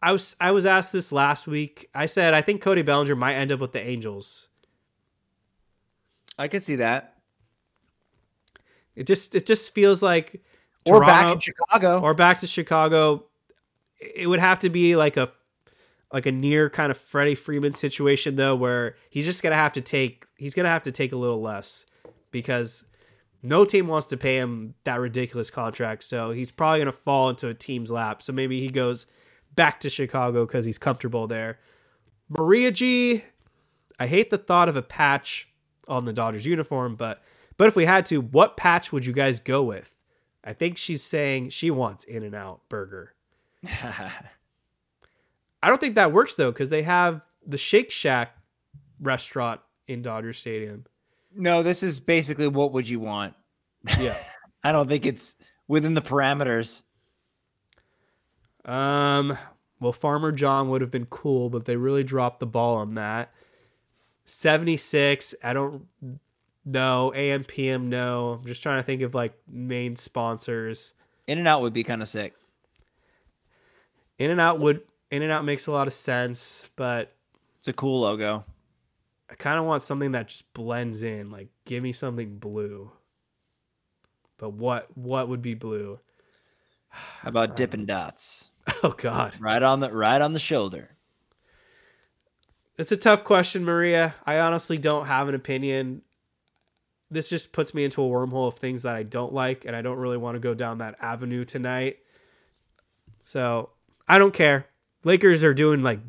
I 0.00 0.12
was 0.12 0.36
I 0.40 0.52
was 0.52 0.64
asked 0.64 0.92
this 0.94 1.12
last 1.12 1.46
week. 1.46 1.90
I 1.94 2.06
said 2.06 2.32
I 2.32 2.40
think 2.40 2.62
Cody 2.62 2.80
Bellinger 2.80 3.14
might 3.14 3.34
end 3.34 3.52
up 3.52 3.60
with 3.60 3.72
the 3.72 3.80
Angels. 3.86 4.48
I 6.38 6.48
could 6.48 6.64
see 6.64 6.76
that. 6.76 7.16
It 8.96 9.06
just 9.06 9.34
it 9.34 9.44
just 9.46 9.74
feels 9.74 10.02
like 10.02 10.42
Or 10.88 11.00
back 11.00 11.32
in 11.32 11.40
Chicago. 11.40 12.00
or 12.00 12.14
back 12.14 12.38
to 12.38 12.46
Chicago. 12.46 13.24
It 13.98 14.28
would 14.28 14.40
have 14.40 14.60
to 14.60 14.70
be 14.70 14.96
like 14.96 15.16
a 15.16 15.30
like 16.14 16.26
a 16.26 16.32
near 16.32 16.70
kind 16.70 16.92
of 16.92 16.96
Freddie 16.96 17.34
Freeman 17.34 17.74
situation 17.74 18.36
though, 18.36 18.54
where 18.54 18.94
he's 19.10 19.24
just 19.24 19.42
gonna 19.42 19.56
have 19.56 19.72
to 19.72 19.80
take 19.80 20.24
he's 20.36 20.54
gonna 20.54 20.68
have 20.68 20.84
to 20.84 20.92
take 20.92 21.12
a 21.12 21.16
little 21.16 21.42
less 21.42 21.86
because 22.30 22.84
no 23.42 23.64
team 23.64 23.88
wants 23.88 24.06
to 24.06 24.16
pay 24.16 24.38
him 24.38 24.74
that 24.84 25.00
ridiculous 25.00 25.50
contract. 25.50 26.04
So 26.04 26.30
he's 26.30 26.52
probably 26.52 26.78
gonna 26.78 26.92
fall 26.92 27.30
into 27.30 27.48
a 27.48 27.54
team's 27.54 27.90
lap. 27.90 28.22
So 28.22 28.32
maybe 28.32 28.60
he 28.60 28.70
goes 28.70 29.06
back 29.56 29.80
to 29.80 29.90
Chicago 29.90 30.46
because 30.46 30.64
he's 30.64 30.78
comfortable 30.78 31.26
there. 31.26 31.58
Maria 32.28 32.70
G, 32.70 33.24
I 33.98 34.06
hate 34.06 34.30
the 34.30 34.38
thought 34.38 34.68
of 34.68 34.76
a 34.76 34.82
patch 34.82 35.48
on 35.88 36.04
the 36.04 36.12
Dodgers 36.12 36.46
uniform, 36.46 36.94
but 36.94 37.22
but 37.56 37.66
if 37.66 37.74
we 37.74 37.86
had 37.86 38.06
to, 38.06 38.20
what 38.20 38.56
patch 38.56 38.92
would 38.92 39.04
you 39.04 39.12
guys 39.12 39.40
go 39.40 39.64
with? 39.64 39.92
I 40.44 40.52
think 40.52 40.78
she's 40.78 41.02
saying 41.02 41.48
she 41.48 41.72
wants 41.72 42.04
In 42.04 42.22
and 42.22 42.36
Out 42.36 42.60
burger. 42.68 43.14
I 45.64 45.68
don't 45.68 45.80
think 45.80 45.94
that 45.94 46.12
works 46.12 46.34
though 46.36 46.52
because 46.52 46.68
they 46.68 46.82
have 46.82 47.24
the 47.46 47.56
Shake 47.56 47.90
Shack 47.90 48.36
restaurant 49.00 49.62
in 49.88 50.02
Dodger 50.02 50.34
Stadium. 50.34 50.84
No, 51.34 51.62
this 51.62 51.82
is 51.82 52.00
basically 52.00 52.48
what 52.48 52.72
would 52.72 52.86
you 52.86 53.00
want? 53.00 53.32
Yeah. 53.98 54.14
I 54.62 54.72
don't 54.72 54.86
think 54.86 55.06
it's 55.06 55.36
within 55.66 55.94
the 55.94 56.02
parameters. 56.02 56.82
Um, 58.66 59.38
well, 59.80 59.92
Farmer 59.92 60.32
John 60.32 60.68
would 60.68 60.82
have 60.82 60.90
been 60.90 61.06
cool, 61.06 61.48
but 61.48 61.64
they 61.64 61.76
really 61.76 62.04
dropped 62.04 62.40
the 62.40 62.46
ball 62.46 62.76
on 62.76 62.96
that. 62.96 63.32
76, 64.26 65.34
I 65.42 65.54
don't 65.54 65.86
know. 66.66 67.10
AM, 67.14 67.42
PM, 67.42 67.88
no. 67.88 68.38
I'm 68.38 68.44
just 68.44 68.62
trying 68.62 68.80
to 68.80 68.82
think 68.82 69.00
of 69.00 69.14
like 69.14 69.32
main 69.48 69.96
sponsors. 69.96 70.92
In 71.26 71.38
and 71.38 71.48
out 71.48 71.62
would 71.62 71.72
be 71.72 71.84
kind 71.84 72.02
of 72.02 72.08
sick. 72.08 72.34
In 74.18 74.30
and 74.30 74.40
Out 74.40 74.60
would 74.60 74.82
In 75.10 75.22
and 75.22 75.30
Out 75.30 75.44
makes 75.44 75.66
a 75.66 75.72
lot 75.72 75.86
of 75.86 75.92
sense, 75.92 76.70
but 76.76 77.14
It's 77.58 77.68
a 77.68 77.72
cool 77.72 78.00
logo. 78.00 78.44
I 79.30 79.34
kind 79.34 79.58
of 79.58 79.64
want 79.64 79.82
something 79.82 80.12
that 80.12 80.28
just 80.28 80.52
blends 80.54 81.02
in. 81.02 81.30
Like, 81.30 81.48
give 81.64 81.82
me 81.82 81.92
something 81.92 82.38
blue. 82.38 82.90
But 84.38 84.50
what 84.54 84.96
what 84.96 85.28
would 85.28 85.42
be 85.42 85.54
blue? 85.54 86.00
How 86.88 87.28
about 87.28 87.56
Dippin' 87.56 87.86
Dots? 87.86 88.50
Oh 88.82 88.90
God, 88.96 89.34
Right 89.40 89.62
on 89.62 89.80
the 89.80 89.90
right 89.92 90.20
on 90.20 90.32
the 90.32 90.38
shoulder. 90.38 90.90
it's 92.78 92.92
a 92.92 92.96
tough 92.96 93.24
question, 93.24 93.64
Maria. 93.64 94.14
I 94.26 94.38
honestly 94.38 94.78
don't 94.78 95.06
have 95.06 95.28
an 95.28 95.34
opinion. 95.34 96.02
This 97.10 97.28
just 97.28 97.52
puts 97.52 97.74
me 97.74 97.84
into 97.84 98.02
a 98.02 98.08
wormhole 98.08 98.48
of 98.48 98.56
things 98.58 98.82
that 98.82 98.94
I 98.96 99.02
don't 99.04 99.32
like, 99.32 99.64
and 99.64 99.76
I 99.76 99.82
don't 99.82 99.98
really 99.98 100.16
want 100.16 100.34
to 100.36 100.40
go 100.40 100.54
down 100.54 100.78
that 100.78 100.96
avenue 101.00 101.44
tonight. 101.44 101.98
So 103.22 103.70
I 104.08 104.18
don't 104.18 104.34
care. 104.34 104.66
Lakers 105.04 105.44
are 105.44 105.54
doing 105.54 105.82
like 105.82 106.00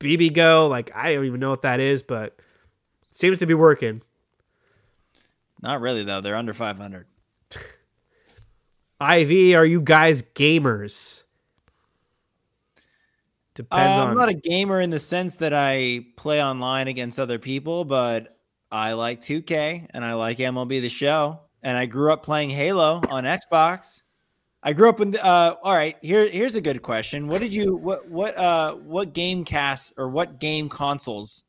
Bibigo, 0.00 0.68
like 0.68 0.90
I 0.94 1.14
don't 1.14 1.24
even 1.24 1.40
know 1.40 1.50
what 1.50 1.62
that 1.62 1.80
is, 1.80 2.02
but 2.02 2.38
seems 3.10 3.38
to 3.40 3.46
be 3.46 3.54
working. 3.54 4.02
Not 5.60 5.80
really 5.80 6.04
though. 6.04 6.20
They're 6.20 6.36
under 6.36 6.52
500. 6.54 7.06
Ivy, 9.00 9.54
are 9.54 9.64
you 9.64 9.80
guys 9.80 10.22
gamers? 10.22 11.24
Depends 13.54 13.98
Uh, 13.98 14.02
on. 14.02 14.08
I'm 14.10 14.16
not 14.16 14.28
a 14.28 14.34
gamer 14.34 14.80
in 14.80 14.90
the 14.90 15.00
sense 15.00 15.36
that 15.36 15.52
I 15.52 16.06
play 16.16 16.42
online 16.42 16.86
against 16.86 17.18
other 17.18 17.38
people, 17.40 17.84
but 17.84 18.38
I 18.70 18.92
like 18.92 19.20
2K 19.20 19.88
and 19.90 20.04
I 20.04 20.14
like 20.14 20.38
MLB 20.38 20.80
The 20.80 20.88
Show, 20.88 21.40
and 21.62 21.76
I 21.76 21.86
grew 21.86 22.12
up 22.12 22.22
playing 22.22 22.50
Halo 22.50 23.02
on 23.08 23.24
Xbox. 23.24 24.02
I 24.62 24.72
grew 24.72 24.88
up 24.88 25.00
in. 25.00 25.12
The, 25.12 25.24
uh, 25.24 25.54
all 25.62 25.74
right, 25.74 25.96
here 26.02 26.28
here's 26.28 26.56
a 26.56 26.60
good 26.60 26.82
question. 26.82 27.28
What 27.28 27.40
did 27.40 27.54
you 27.54 27.76
what 27.76 28.08
what 28.08 28.36
uh 28.36 28.74
what 28.74 29.12
game 29.12 29.44
casts 29.44 29.92
or 29.96 30.08
what 30.08 30.40
game 30.40 30.68
consoles 30.68 31.44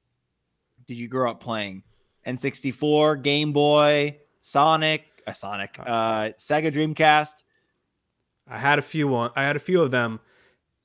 did 0.88 0.98
you 0.98 1.08
grow 1.08 1.32
up 1.32 1.40
playing? 1.40 1.84
N64, 2.26 3.24
Game 3.24 3.54
Boy, 3.54 4.20
Sonic, 4.40 5.06
uh, 5.26 5.32
Sonic, 5.32 5.80
uh, 5.80 6.32
Sega 6.38 6.72
Dreamcast. 6.72 7.44
I 8.48 8.58
had 8.58 8.78
a 8.78 8.82
few 8.82 9.08
one. 9.08 9.32
I 9.36 9.44
had 9.44 9.56
a 9.56 9.60
few 9.60 9.82
of 9.82 9.92
them. 9.92 10.20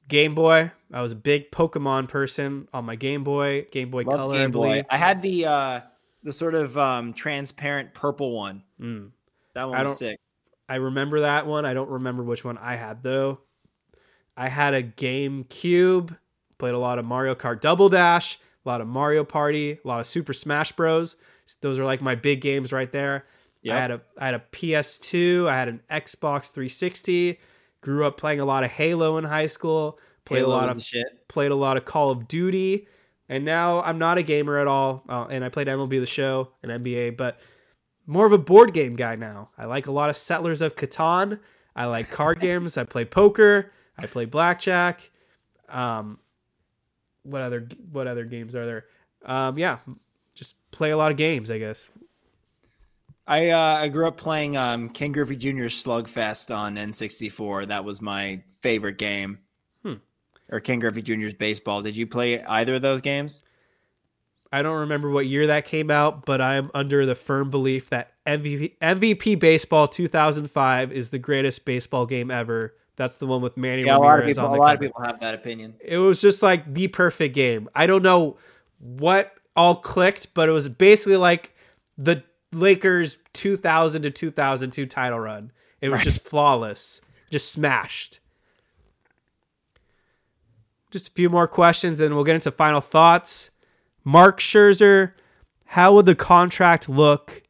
Game 0.09 0.35
Boy. 0.35 0.70
I 0.93 1.03
was 1.03 1.12
a 1.12 1.16
big 1.16 1.51
Pokemon 1.51 2.09
person 2.09 2.68
on 2.72 2.85
my 2.85 2.97
Game 2.97 3.25
Boy. 3.25 3.66
Game 3.70 3.91
Boy 3.91 4.03
Loved 4.03 4.18
Color, 4.18 4.35
I 4.35 4.39
Game 4.39 4.51
Boy. 4.51 4.68
believe. 4.68 4.85
I 4.91 4.97
had 4.97 5.22
the 5.22 5.47
uh 5.47 5.81
the 6.22 6.33
sort 6.33 6.55
of 6.55 6.77
um 6.79 7.12
transparent 7.12 7.95
purple 7.95 8.33
one. 8.35 8.62
Mm. 8.81 9.11
That 9.55 9.68
one 9.68 9.79
I 9.79 9.83
was 9.83 9.99
sick. 9.99 10.18
I 10.68 10.76
remember 10.76 11.20
that 11.20 11.46
one. 11.46 11.64
I 11.64 11.74
don't 11.74 11.90
remember 11.90 12.22
which 12.22 12.44
one 12.44 12.58
I 12.58 12.76
had 12.76 13.02
though. 13.02 13.40
I 14.36 14.48
had 14.48 14.74
a 14.74 14.82
GameCube. 14.82 16.16
Played 16.58 16.74
a 16.74 16.78
lot 16.78 16.98
of 16.98 17.04
Mario 17.04 17.34
Kart 17.34 17.60
Double 17.60 17.88
Dash, 17.88 18.38
a 18.64 18.68
lot 18.68 18.80
of 18.80 18.86
Mario 18.86 19.24
Party, 19.24 19.72
a 19.84 19.88
lot 19.88 20.00
of 20.00 20.06
Super 20.06 20.32
Smash 20.32 20.72
Bros. 20.72 21.16
Those 21.60 21.78
are 21.78 21.84
like 21.84 22.00
my 22.00 22.14
big 22.14 22.40
games 22.40 22.72
right 22.72 22.90
there. 22.90 23.26
Yep. 23.62 23.74
I 23.74 23.80
had 23.80 23.90
a 23.90 24.00
I 24.18 24.26
had 24.26 24.34
a 24.34 24.42
PS2. 24.52 25.48
I 25.48 25.58
had 25.58 25.68
an 25.68 25.80
Xbox 25.90 26.50
360. 26.52 27.38
Grew 27.80 28.06
up 28.06 28.16
playing 28.16 28.40
a 28.40 28.44
lot 28.44 28.64
of 28.64 28.70
Halo 28.70 29.18
in 29.18 29.24
high 29.24 29.46
school. 29.46 29.98
Played 30.24 30.40
Halo 30.40 30.54
a 30.54 30.56
lot 30.56 30.70
of 30.70 30.82
shit. 30.82 31.28
played 31.28 31.50
a 31.50 31.54
lot 31.54 31.76
of 31.76 31.84
Call 31.84 32.10
of 32.10 32.28
Duty, 32.28 32.88
and 33.28 33.44
now 33.44 33.82
I'm 33.82 33.98
not 33.98 34.16
a 34.16 34.22
gamer 34.22 34.58
at 34.58 34.66
all. 34.66 35.04
Uh, 35.08 35.26
and 35.28 35.44
I 35.44 35.50
played 35.50 35.66
MLB 35.66 36.00
The 36.00 36.06
Show 36.06 36.52
and 36.62 36.72
NBA, 36.84 37.16
but 37.16 37.40
more 38.07 38.26
of 38.26 38.32
a 38.32 38.38
board 38.38 38.74
game 38.74 38.96
guy 38.96 39.16
now. 39.16 39.50
I 39.57 39.66
like 39.66 39.86
a 39.86 39.92
lot 39.92 40.11
of 40.11 40.16
Settlers 40.16 40.61
of 40.61 40.76
Catan. 40.76 41.40
I 41.74 41.86
like 41.86 42.11
card 42.11 42.40
games. 42.40 42.76
I 42.76 42.84
play 42.84 43.05
poker. 43.05 43.72
I 43.98 44.07
play 44.07 44.24
blackjack. 44.24 45.11
Um, 45.68 46.18
what 47.22 47.42
other 47.42 47.68
what 47.90 48.07
other 48.07 48.24
games 48.24 48.55
are 48.55 48.66
there? 48.66 48.84
Um, 49.24 49.59
yeah, 49.59 49.78
just 50.34 50.57
play 50.70 50.90
a 50.90 50.96
lot 50.96 51.11
of 51.11 51.16
games, 51.16 51.50
I 51.50 51.59
guess. 51.59 51.90
I 53.26 53.50
uh, 53.50 53.78
I 53.80 53.88
grew 53.88 54.07
up 54.07 54.16
playing 54.16 54.57
um, 54.57 54.90
Ken 54.90 55.12
Griffey 55.12 55.36
Jr. 55.36 55.64
Slugfest 55.64 56.55
on 56.55 56.76
N64. 56.76 57.68
That 57.68 57.84
was 57.84 58.02
my 58.02 58.42
favorite 58.61 58.98
game. 58.98 59.38
Hmm. 59.82 59.94
Or 60.50 60.61
Ken 60.61 60.78
Griffey 60.78 61.02
Jr.'s 61.02 61.34
baseball. 61.34 61.80
Did 61.80 61.96
you 61.96 62.07
play 62.07 62.42
either 62.44 62.74
of 62.74 62.82
those 62.82 63.00
games? 63.00 63.44
I 64.55 64.62
don't 64.62 64.78
remember 64.78 65.11
what 65.11 65.26
year 65.26 65.48
that 65.48 65.64
came 65.64 65.90
out, 65.90 66.24
but 66.24 66.40
I 66.40 66.55
am 66.55 66.70
under 66.74 67.05
the 67.07 67.16
firm 67.16 67.50
belief 67.50 67.90
that 67.90 68.12
MVP, 68.24 68.78
MVP 68.78 69.36
Baseball 69.40 69.88
2005 69.88 70.92
is 70.92 71.09
the 71.09 71.18
greatest 71.18 71.64
baseball 71.64 72.07
game 72.07 72.30
ever. 72.30 72.72
That's 72.94 73.16
the 73.16 73.26
one 73.26 73.42
with 73.42 73.57
Manny 73.57 73.82
Yeah, 73.82 73.96
a 73.96 73.98
lot 73.98 74.11
of 74.11 74.12
Ramirez 74.18 74.36
people. 74.36 74.44
on 74.44 74.50
A 74.52 74.55
the 74.55 74.61
lot 74.61 74.74
of 74.76 74.80
people 74.80 75.02
have 75.02 75.18
that 75.18 75.34
opinion. 75.34 75.74
It 75.80 75.98
was 75.98 76.20
just 76.20 76.40
like 76.40 76.72
the 76.72 76.86
perfect 76.86 77.34
game. 77.34 77.68
I 77.74 77.88
don't 77.88 78.05
know 78.05 78.36
what 78.78 79.32
all 79.57 79.74
clicked, 79.74 80.34
but 80.34 80.48
it 80.48 80.52
was 80.52 80.68
basically 80.68 81.16
like 81.16 81.52
the 81.98 82.22
Lakers 82.52 83.18
2000 83.32 84.02
to 84.02 84.11
2002 84.11 84.86
title 84.86 85.18
run. 85.18 85.50
It 85.80 85.88
was 85.88 86.05
just 86.05 86.22
flawless, 86.28 87.00
just 87.28 87.50
smashed. 87.50 88.20
Just 90.92 91.09
a 91.09 91.11
few 91.11 91.28
more 91.28 91.48
questions, 91.48 91.98
then 91.98 92.14
we'll 92.14 92.22
get 92.22 92.36
into 92.36 92.52
final 92.52 92.80
thoughts. 92.80 93.50
Mark 94.05 94.38
Scherzer, 94.38 95.12
how 95.64 95.94
would 95.94 96.07
the 96.07 96.14
contract 96.14 96.88
look 96.88 97.42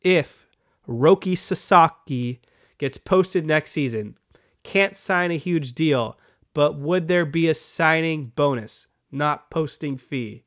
if 0.00 0.46
Roki 0.88 1.38
Sasaki 1.38 2.40
gets 2.78 2.98
posted 2.98 3.46
next 3.46 3.70
season? 3.70 4.18
Can't 4.64 4.96
sign 4.96 5.30
a 5.30 5.36
huge 5.36 5.72
deal, 5.74 6.18
but 6.54 6.76
would 6.76 7.06
there 7.06 7.24
be 7.24 7.48
a 7.48 7.54
signing 7.54 8.32
bonus, 8.34 8.88
not 9.12 9.48
posting 9.48 9.96
fee? 9.96 10.42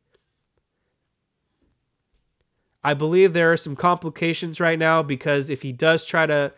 I 2.83 2.93
believe 2.93 3.33
there 3.33 3.51
are 3.51 3.57
some 3.57 3.75
complications 3.75 4.59
right 4.59 4.79
now 4.79 5.03
because 5.03 5.49
if 5.49 5.61
he 5.61 5.71
does 5.71 6.05
try 6.05 6.25
to 6.25 6.53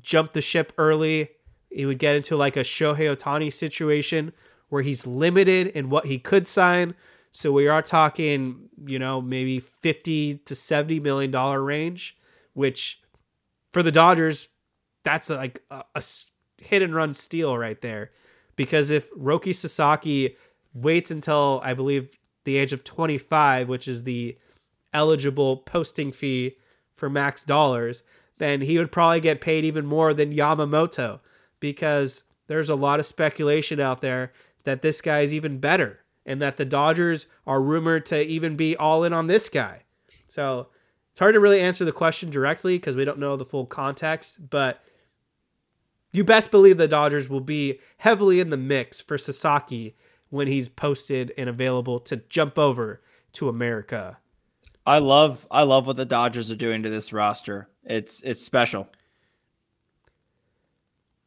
jump 0.00 0.32
the 0.32 0.40
ship 0.40 0.72
early, 0.78 1.30
he 1.70 1.86
would 1.86 1.98
get 1.98 2.16
into 2.16 2.36
like 2.36 2.56
a 2.56 2.60
Shohei 2.60 3.14
Ohtani 3.14 3.52
situation 3.52 4.32
where 4.68 4.82
he's 4.82 5.06
limited 5.06 5.66
in 5.68 5.90
what 5.90 6.06
he 6.06 6.18
could 6.18 6.48
sign. 6.48 6.94
So 7.32 7.52
we 7.52 7.68
are 7.68 7.82
talking, 7.82 8.68
you 8.84 8.98
know, 8.98 9.20
maybe 9.20 9.60
50 9.60 10.34
to 10.34 10.54
70 10.54 11.00
million 11.00 11.30
dollar 11.30 11.62
range, 11.62 12.16
which 12.54 13.00
for 13.72 13.82
the 13.82 13.92
Dodgers, 13.92 14.48
that's 15.04 15.30
like 15.30 15.62
a 15.70 16.02
hit 16.58 16.82
and 16.82 16.94
run 16.94 17.12
steal 17.12 17.56
right 17.56 17.80
there. 17.80 18.10
Because 18.56 18.90
if 18.90 19.10
Roki 19.14 19.54
Sasaki 19.54 20.36
waits 20.74 21.10
until 21.10 21.60
I 21.64 21.72
believe 21.74 22.10
the 22.44 22.56
age 22.56 22.72
of 22.72 22.84
25, 22.84 23.68
which 23.68 23.88
is 23.88 24.04
the 24.04 24.36
eligible 24.92 25.58
posting 25.58 26.12
fee 26.12 26.56
for 26.94 27.08
max 27.08 27.44
dollars, 27.44 28.02
then 28.38 28.62
he 28.62 28.76
would 28.76 28.92
probably 28.92 29.20
get 29.20 29.40
paid 29.40 29.64
even 29.64 29.86
more 29.86 30.12
than 30.12 30.34
Yamamoto 30.34 31.20
because 31.60 32.24
there's 32.48 32.68
a 32.68 32.74
lot 32.74 32.98
of 32.98 33.06
speculation 33.06 33.78
out 33.78 34.00
there 34.00 34.32
that 34.64 34.82
this 34.82 35.00
guy 35.00 35.20
is 35.20 35.32
even 35.32 35.58
better 35.58 35.99
and 36.30 36.40
that 36.40 36.56
the 36.56 36.64
Dodgers 36.64 37.26
are 37.44 37.60
rumored 37.60 38.06
to 38.06 38.24
even 38.24 38.54
be 38.54 38.76
all 38.76 39.02
in 39.02 39.12
on 39.12 39.26
this 39.26 39.48
guy. 39.48 39.82
So 40.28 40.68
it's 41.10 41.18
hard 41.18 41.34
to 41.34 41.40
really 41.40 41.60
answer 41.60 41.84
the 41.84 41.90
question 41.90 42.30
directly 42.30 42.76
because 42.76 42.94
we 42.94 43.04
don't 43.04 43.18
know 43.18 43.36
the 43.36 43.44
full 43.44 43.66
context, 43.66 44.48
but 44.48 44.80
you 46.12 46.22
best 46.22 46.52
believe 46.52 46.78
the 46.78 46.86
Dodgers 46.86 47.28
will 47.28 47.40
be 47.40 47.80
heavily 47.98 48.38
in 48.38 48.50
the 48.50 48.56
mix 48.56 49.00
for 49.00 49.18
Sasaki 49.18 49.96
when 50.28 50.46
he's 50.46 50.68
posted 50.68 51.32
and 51.36 51.48
available 51.48 51.98
to 51.98 52.18
jump 52.28 52.58
over 52.58 53.02
to 53.32 53.48
America. 53.48 54.18
I 54.86 54.98
love 54.98 55.48
I 55.50 55.64
love 55.64 55.88
what 55.88 55.96
the 55.96 56.04
Dodgers 56.04 56.50
are 56.50 56.56
doing 56.56 56.84
to 56.84 56.90
this 56.90 57.12
roster. 57.12 57.68
It's 57.84 58.22
it's 58.22 58.44
special. 58.44 58.88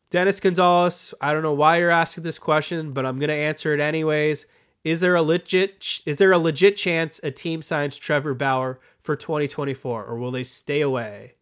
Dennis 0.09 0.39
Gonzalez, 0.39 1.13
I 1.19 1.33
don't 1.33 1.43
know 1.43 1.53
why 1.53 1.79
you're 1.79 1.89
asking 1.89 2.23
this 2.23 2.37
question, 2.37 2.91
but 2.91 3.05
I'm 3.05 3.17
going 3.17 3.29
to 3.29 3.35
answer 3.35 3.73
it 3.73 3.79
anyways. 3.79 4.45
Is 4.83 4.99
there 4.99 5.15
a 5.15 5.21
legit 5.21 6.01
is 6.05 6.17
there 6.17 6.31
a 6.31 6.37
legit 6.37 6.75
chance 6.75 7.19
a 7.23 7.31
team 7.31 7.61
signs 7.61 7.97
Trevor 7.97 8.33
Bauer 8.33 8.79
for 8.99 9.15
2024 9.15 10.05
or 10.05 10.17
will 10.17 10.31
they 10.31 10.43
stay 10.43 10.81
away? 10.81 11.35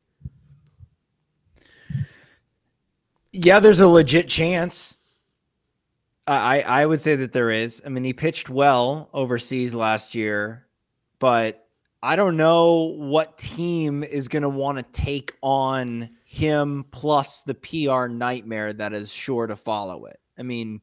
Yeah, 3.32 3.60
there's 3.60 3.80
a 3.80 3.88
legit 3.88 4.28
chance. 4.28 4.98
I 6.28 6.62
I 6.62 6.86
would 6.86 7.02
say 7.02 7.16
that 7.16 7.32
there 7.32 7.50
is. 7.50 7.82
I 7.86 7.89
mean, 7.89 8.04
he 8.04 8.14
pitched 8.14 8.50
well 8.50 9.10
overseas 9.14 9.74
last 9.74 10.14
year, 10.14 10.68
but 11.20 11.68
I 12.04 12.16
don't 12.16 12.38
know 12.38 12.96
what 12.98 13.38
team 13.38 14.04
is 14.04 14.28
going 14.28 14.44
to 14.44 14.50
want 14.50 14.78
to 14.78 15.02
take 15.02 15.34
on 15.42 16.10
him 16.26 16.86
plus 16.92 17.42
the 17.42 17.54
PR 17.54 18.08
nightmare 18.08 18.74
that 18.74 18.94
is 18.94 19.14
sure 19.14 19.48
to 19.48 19.56
follow 19.56 20.06
it. 20.06 20.20
I 20.38 20.44
mean, 20.44 20.82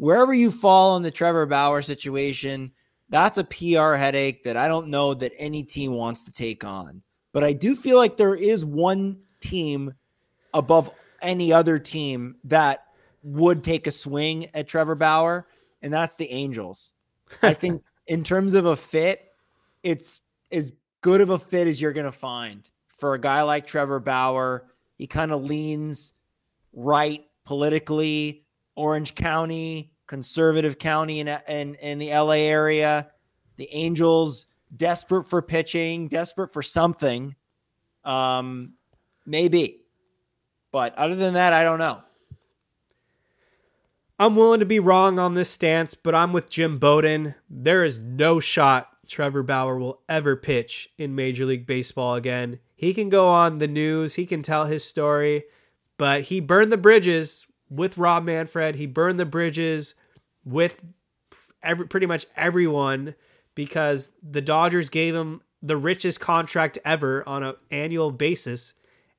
wherever 0.00 0.32
you 0.32 0.50
fall 0.50 0.92
on 0.92 1.02
the 1.02 1.10
Trevor 1.10 1.44
Bauer 1.44 1.82
situation, 1.82 2.72
that's 3.10 3.36
a 3.36 3.44
PR 3.44 3.96
headache 3.96 4.42
that 4.44 4.56
I 4.56 4.66
don't 4.66 4.88
know 4.88 5.12
that 5.12 5.32
any 5.36 5.62
team 5.62 5.92
wants 5.92 6.24
to 6.24 6.32
take 6.32 6.64
on. 6.64 7.02
But 7.34 7.44
I 7.44 7.52
do 7.52 7.76
feel 7.76 7.98
like 7.98 8.16
there 8.16 8.34
is 8.34 8.64
one 8.64 9.18
team 9.42 9.92
above 10.54 10.88
any 11.20 11.52
other 11.52 11.78
team 11.78 12.36
that 12.44 12.86
would 13.22 13.62
take 13.62 13.86
a 13.86 13.92
swing 13.92 14.48
at 14.54 14.66
Trevor 14.66 14.94
Bauer, 14.94 15.46
and 15.82 15.92
that's 15.92 16.16
the 16.16 16.30
Angels. 16.30 16.92
I 17.42 17.52
think 17.52 17.82
in 18.06 18.24
terms 18.24 18.54
of 18.54 18.64
a 18.64 18.76
fit, 18.76 19.28
it's 19.82 20.22
as 20.50 20.72
good 21.02 21.20
of 21.20 21.28
a 21.28 21.38
fit 21.38 21.68
as 21.68 21.78
you're 21.78 21.92
going 21.92 22.06
to 22.06 22.12
find 22.12 22.66
for 22.88 23.12
a 23.12 23.20
guy 23.20 23.42
like 23.42 23.66
Trevor 23.66 24.00
Bauer. 24.00 24.66
He 24.96 25.06
kind 25.06 25.30
of 25.30 25.44
leans 25.44 26.14
right 26.72 27.22
politically, 27.44 28.46
Orange 28.76 29.14
County, 29.14 29.89
conservative 30.10 30.76
county 30.76 31.20
in, 31.20 31.28
in, 31.46 31.76
in 31.76 32.00
the 32.00 32.10
LA 32.10 32.32
area. 32.32 33.08
The 33.58 33.68
Angels 33.70 34.46
desperate 34.76 35.28
for 35.28 35.40
pitching, 35.40 36.08
desperate 36.08 36.52
for 36.52 36.64
something. 36.64 37.36
Um, 38.04 38.72
maybe. 39.24 39.84
But 40.72 40.96
other 40.96 41.14
than 41.14 41.34
that, 41.34 41.52
I 41.52 41.62
don't 41.62 41.78
know. 41.78 42.02
I'm 44.18 44.34
willing 44.34 44.58
to 44.58 44.66
be 44.66 44.80
wrong 44.80 45.20
on 45.20 45.34
this 45.34 45.48
stance, 45.48 45.94
but 45.94 46.12
I'm 46.12 46.32
with 46.32 46.50
Jim 46.50 46.78
Bowden. 46.78 47.36
There 47.48 47.84
is 47.84 48.00
no 48.00 48.40
shot 48.40 48.88
Trevor 49.06 49.44
Bauer 49.44 49.78
will 49.78 50.02
ever 50.08 50.34
pitch 50.34 50.88
in 50.98 51.14
Major 51.14 51.44
League 51.44 51.66
Baseball 51.66 52.16
again. 52.16 52.58
He 52.74 52.94
can 52.94 53.10
go 53.10 53.28
on 53.28 53.58
the 53.58 53.68
news, 53.68 54.16
he 54.16 54.26
can 54.26 54.42
tell 54.42 54.64
his 54.64 54.84
story, 54.84 55.44
but 55.98 56.22
he 56.22 56.40
burned 56.40 56.72
the 56.72 56.76
bridges 56.76 57.46
with 57.70 57.96
Rob 57.96 58.24
Manfred. 58.24 58.74
He 58.74 58.86
burned 58.86 59.18
the 59.18 59.24
bridges 59.24 59.94
with 60.44 60.80
every, 61.62 61.86
pretty 61.86 62.06
much 62.06 62.26
everyone 62.36 63.14
because 63.54 64.12
the 64.22 64.42
Dodgers 64.42 64.90
gave 64.90 65.14
him 65.14 65.40
the 65.62 65.76
richest 65.76 66.20
contract 66.20 66.78
ever 66.84 67.26
on 67.28 67.42
an 67.42 67.54
annual 67.70 68.10
basis, 68.10 68.74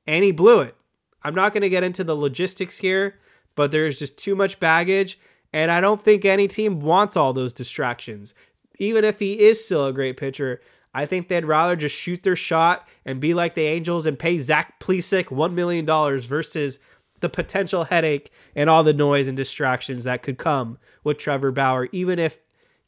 and 0.06 0.24
he 0.24 0.32
blew 0.32 0.60
it. 0.60 0.76
I'm 1.22 1.34
not 1.34 1.52
going 1.52 1.62
to 1.62 1.68
get 1.68 1.84
into 1.84 2.04
the 2.04 2.16
logistics 2.16 2.78
here 2.78 3.20
but 3.54 3.70
there's 3.70 3.98
just 3.98 4.18
too 4.18 4.34
much 4.34 4.60
baggage. 4.60 5.18
And 5.52 5.70
I 5.70 5.80
don't 5.80 6.00
think 6.00 6.24
any 6.24 6.48
team 6.48 6.80
wants 6.80 7.16
all 7.16 7.32
those 7.32 7.52
distractions. 7.52 8.34
Even 8.78 9.04
if 9.04 9.18
he 9.18 9.40
is 9.40 9.64
still 9.64 9.86
a 9.86 9.92
great 9.92 10.16
pitcher, 10.16 10.60
I 10.94 11.06
think 11.06 11.28
they'd 11.28 11.44
rather 11.44 11.76
just 11.76 11.94
shoot 11.94 12.22
their 12.22 12.36
shot 12.36 12.88
and 13.04 13.20
be 13.20 13.34
like 13.34 13.54
the 13.54 13.62
Angels 13.62 14.06
and 14.06 14.18
pay 14.18 14.38
Zach 14.38 14.80
Plesac 14.80 15.26
$1 15.26 15.52
million 15.52 15.86
versus 15.86 16.78
the 17.22 17.30
potential 17.30 17.84
headache 17.84 18.30
and 18.54 18.68
all 18.68 18.84
the 18.84 18.92
noise 18.92 19.26
and 19.26 19.36
distractions 19.36 20.04
that 20.04 20.22
could 20.22 20.36
come 20.36 20.76
with 21.02 21.16
Trevor 21.16 21.50
Bauer, 21.50 21.88
even 21.92 22.18
if 22.18 22.38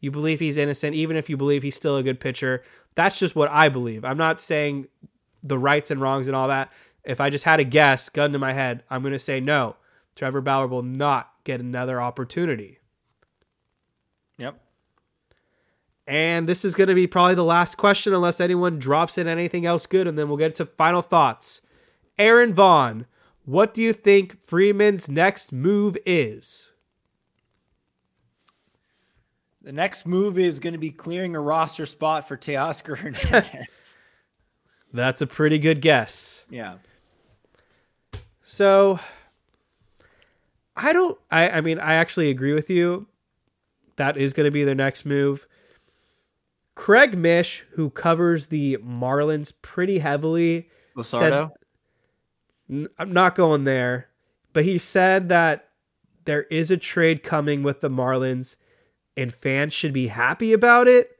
you 0.01 0.11
believe 0.11 0.41
he's 0.41 0.59
innocent, 0.59 0.95
even 0.95 1.17
if 1.17 1.31
you 1.31 1.37
believe 1.39 1.63
he's 1.63 1.77
still 1.77 1.97
a 1.97 2.03
good 2.03 2.21
pitcher. 2.21 2.63
That's 2.95 3.19
just 3.19 3.35
what 3.35 3.51
I 3.51 3.71
believe. 3.71 4.05
I'm 4.05 4.19
not 4.19 4.41
saying 4.41 4.89
the 5.43 5.59
rights 5.59 5.91
and 5.91 6.01
wrongs 6.01 6.27
and 6.27 6.37
all 6.37 6.49
that. 6.49 6.71
If 7.05 7.21
I 7.21 7.31
just 7.31 7.45
had 7.45 7.61
a 7.61 7.65
guess, 7.65 8.09
gun 8.09 8.33
to 8.33 8.39
my 8.39 8.53
head, 8.53 8.83
I'm 8.91 9.03
going 9.03 9.13
to 9.13 9.19
say 9.19 9.41
no. 9.41 9.77
Trevor 10.15 10.41
Bauer 10.41 10.67
will 10.67 10.83
not 10.83 11.33
get 11.45 11.61
another 11.61 12.01
opportunity. 12.01 12.79
Yep. 14.39 14.61
And 16.07 16.49
this 16.49 16.65
is 16.65 16.75
going 16.75 16.89
to 16.89 16.95
be 16.95 17.07
probably 17.07 17.35
the 17.35 17.45
last 17.45 17.77
question, 17.77 18.15
unless 18.15 18.41
anyone 18.41 18.79
drops 18.79 19.17
in 19.17 19.27
anything 19.27 19.65
else 19.65 19.87
good, 19.87 20.07
and 20.07 20.19
then 20.19 20.29
we'll 20.29 20.37
get 20.37 20.55
to 20.57 20.67
final 20.67 21.03
thoughts. 21.03 21.63
Aaron 22.19 22.53
Vaughn, 22.53 23.07
what 23.45 23.75
do 23.75 23.83
you 23.83 23.93
think 23.93 24.43
Friedman's 24.43 25.09
next 25.09 25.53
move 25.53 25.97
is? 26.07 26.73
The 29.63 29.73
next 29.73 30.07
move 30.07 30.39
is 30.39 30.59
going 30.59 30.75
to 30.75 30.79
be 30.79 30.91
clearing 30.91 31.35
a 31.35 31.41
roster 31.41 31.87
spot 31.87 32.29
for 32.29 32.37
Teoscar 32.37 32.99
Hernandez. 32.99 33.99
That's 34.93 35.21
a 35.21 35.27
pretty 35.27 35.59
good 35.59 35.81
guess. 35.81 36.47
Yeah. 36.51 36.77
So 38.43 39.01
I 40.77 40.93
don't. 40.93 41.19
I. 41.31 41.51
I 41.51 41.61
mean, 41.61 41.79
I 41.79 41.95
actually 41.95 42.31
agree 42.31 42.53
with 42.53 42.69
you. 42.71 43.07
That 43.97 44.17
is 44.17 44.33
going 44.33 44.45
to 44.45 44.51
be 44.51 44.65
their 44.65 44.75
next 44.75 45.05
move. 45.05 45.47
Craig 46.75 47.17
Mish, 47.17 47.61
who 47.73 47.91
covers 47.91 48.47
the 48.47 48.77
Marlins 48.79 49.53
pretty 49.63 49.99
heavily, 49.99 50.69
Luzardo. 50.97 51.19
Said, 51.19 51.51
I'm 52.71 53.13
not 53.13 53.35
going 53.35 53.65
there, 53.65 54.09
but 54.53 54.65
he 54.65 54.79
said 54.79 55.29
that 55.29 55.69
there 56.25 56.45
is 56.45 56.71
a 56.71 56.77
trade 56.77 57.23
coming 57.23 57.63
with 57.63 57.81
the 57.81 57.91
Marlins, 57.91 58.57
and 59.17 59.33
fans 59.33 59.73
should 59.73 59.93
be 59.93 60.07
happy 60.09 60.53
about 60.53 60.89
it. 60.89 61.11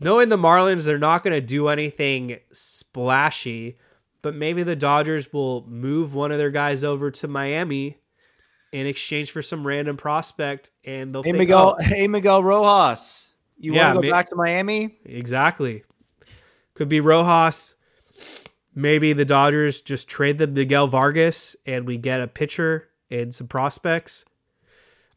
Knowing 0.00 0.28
the 0.28 0.38
Marlins, 0.38 0.84
they're 0.84 0.98
not 0.98 1.22
going 1.22 1.34
to 1.34 1.40
do 1.40 1.68
anything 1.68 2.38
splashy, 2.52 3.76
but 4.22 4.34
maybe 4.34 4.62
the 4.62 4.76
Dodgers 4.76 5.32
will 5.32 5.66
move 5.68 6.14
one 6.14 6.32
of 6.32 6.38
their 6.38 6.50
guys 6.50 6.82
over 6.84 7.10
to 7.10 7.28
Miami 7.28 7.98
in 8.72 8.86
exchange 8.86 9.30
for 9.30 9.42
some 9.42 9.66
random 9.66 9.96
prospect, 9.96 10.70
and 10.84 11.14
they'll 11.14 11.22
hey 11.22 11.30
think, 11.32 11.38
Miguel, 11.38 11.76
oh, 11.78 11.82
hey 11.84 12.08
Miguel 12.08 12.42
Rojas, 12.42 13.34
you 13.58 13.74
Yeah, 13.74 13.86
want 13.88 13.96
to 13.96 14.02
go 14.02 14.08
ma- 14.10 14.16
back 14.16 14.28
to 14.30 14.36
Miami? 14.36 14.98
exactly. 15.04 15.84
Could 16.74 16.88
be 16.88 17.00
Rojas. 17.00 17.76
Maybe 18.74 19.12
the 19.12 19.24
Dodgers 19.24 19.80
just 19.80 20.08
trade 20.08 20.38
the 20.38 20.46
Miguel 20.46 20.88
Vargas, 20.88 21.56
and 21.64 21.86
we 21.86 21.96
get 21.96 22.20
a 22.20 22.26
pitcher 22.26 22.88
and 23.10 23.32
some 23.32 23.46
prospects. 23.46 24.24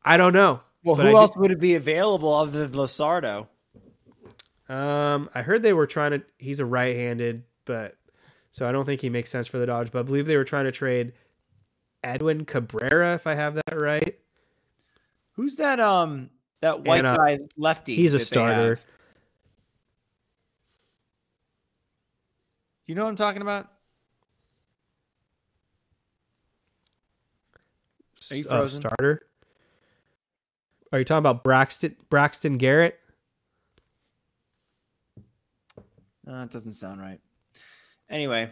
I 0.05 0.18
don't 0.18 0.34
know. 0.34 0.62
Well, 0.84 0.95
who 0.95 1.08
I 1.08 1.12
else 1.12 1.36
would 1.36 1.51
it 1.51 1.60
be 1.60 1.76
available 1.76 2.34
other 2.34 2.68
than 2.68 2.72
Luzardo? 2.72 3.47
Um, 4.70 5.30
I 5.34 5.41
heard 5.41 5.64
they 5.64 5.74
were 5.74 5.88
trying 5.88 6.12
to. 6.12 6.22
He's 6.38 6.60
a 6.60 6.66
right-handed, 6.66 7.43
but 7.66 7.95
so 8.51 8.68
I 8.68 8.72
don't 8.72 8.86
think 8.86 9.01
he 9.01 9.10
makes 9.10 9.30
sense 9.30 9.47
for 9.47 9.58
the 9.58 9.66
Dodgers. 9.66 9.89
But 9.89 9.99
I 9.99 10.03
believe 10.03 10.28
they 10.28 10.38
were 10.38 10.43
trying 10.43 10.66
to 10.66 10.72
trade 10.72 11.14
Edwin 12.03 12.45
Cabrera, 12.45 13.16
if 13.16 13.28
I 13.28 13.34
have 13.34 13.55
that 13.55 13.82
right. 13.82 14.17
Who's 15.34 15.55
that? 15.58 15.79
Um, 15.79 16.29
that 16.62 16.82
white 16.82 17.00
And, 17.00 17.08
uh, 17.08 17.17
guy 17.17 17.39
lefty. 17.58 17.96
He's 17.96 18.13
a 18.13 18.20
starter. 18.20 18.79
You 22.88 22.96
know 22.96 23.04
what 23.04 23.09
I'm 23.09 23.16
talking 23.18 23.42
about? 23.42 23.68
Are 28.32 28.36
you 28.36 28.47
uh, 28.50 28.68
starter. 28.68 29.22
Are 30.92 31.00
you 31.00 31.05
talking 31.05 31.20
about 31.20 31.43
Braxton 31.43 31.96
Braxton 32.09 32.58
Garrett? 32.58 33.00
Uh, 36.28 36.43
it 36.43 36.51
doesn't 36.51 36.74
sound 36.74 37.01
right. 37.01 37.20
Anyway, 38.09 38.51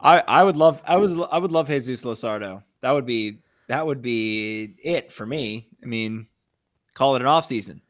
I 0.00 0.20
I 0.20 0.44
would 0.44 0.56
love 0.56 0.80
I 0.84 0.96
was 0.96 1.16
I 1.30 1.38
would 1.38 1.52
love 1.52 1.68
Jesus 1.68 2.02
Luzardo. 2.02 2.62
That 2.80 2.92
would 2.92 3.06
be 3.06 3.38
that 3.68 3.86
would 3.86 4.02
be 4.02 4.74
it 4.82 5.12
for 5.12 5.26
me. 5.26 5.68
I 5.82 5.86
mean, 5.86 6.26
call 6.94 7.14
it 7.16 7.22
an 7.22 7.28
off 7.28 7.46
season. 7.46 7.82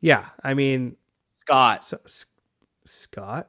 Yeah, 0.00 0.26
I 0.42 0.54
mean 0.54 0.96
Scott, 1.40 1.84
so, 1.84 1.98
Scott 2.86 3.48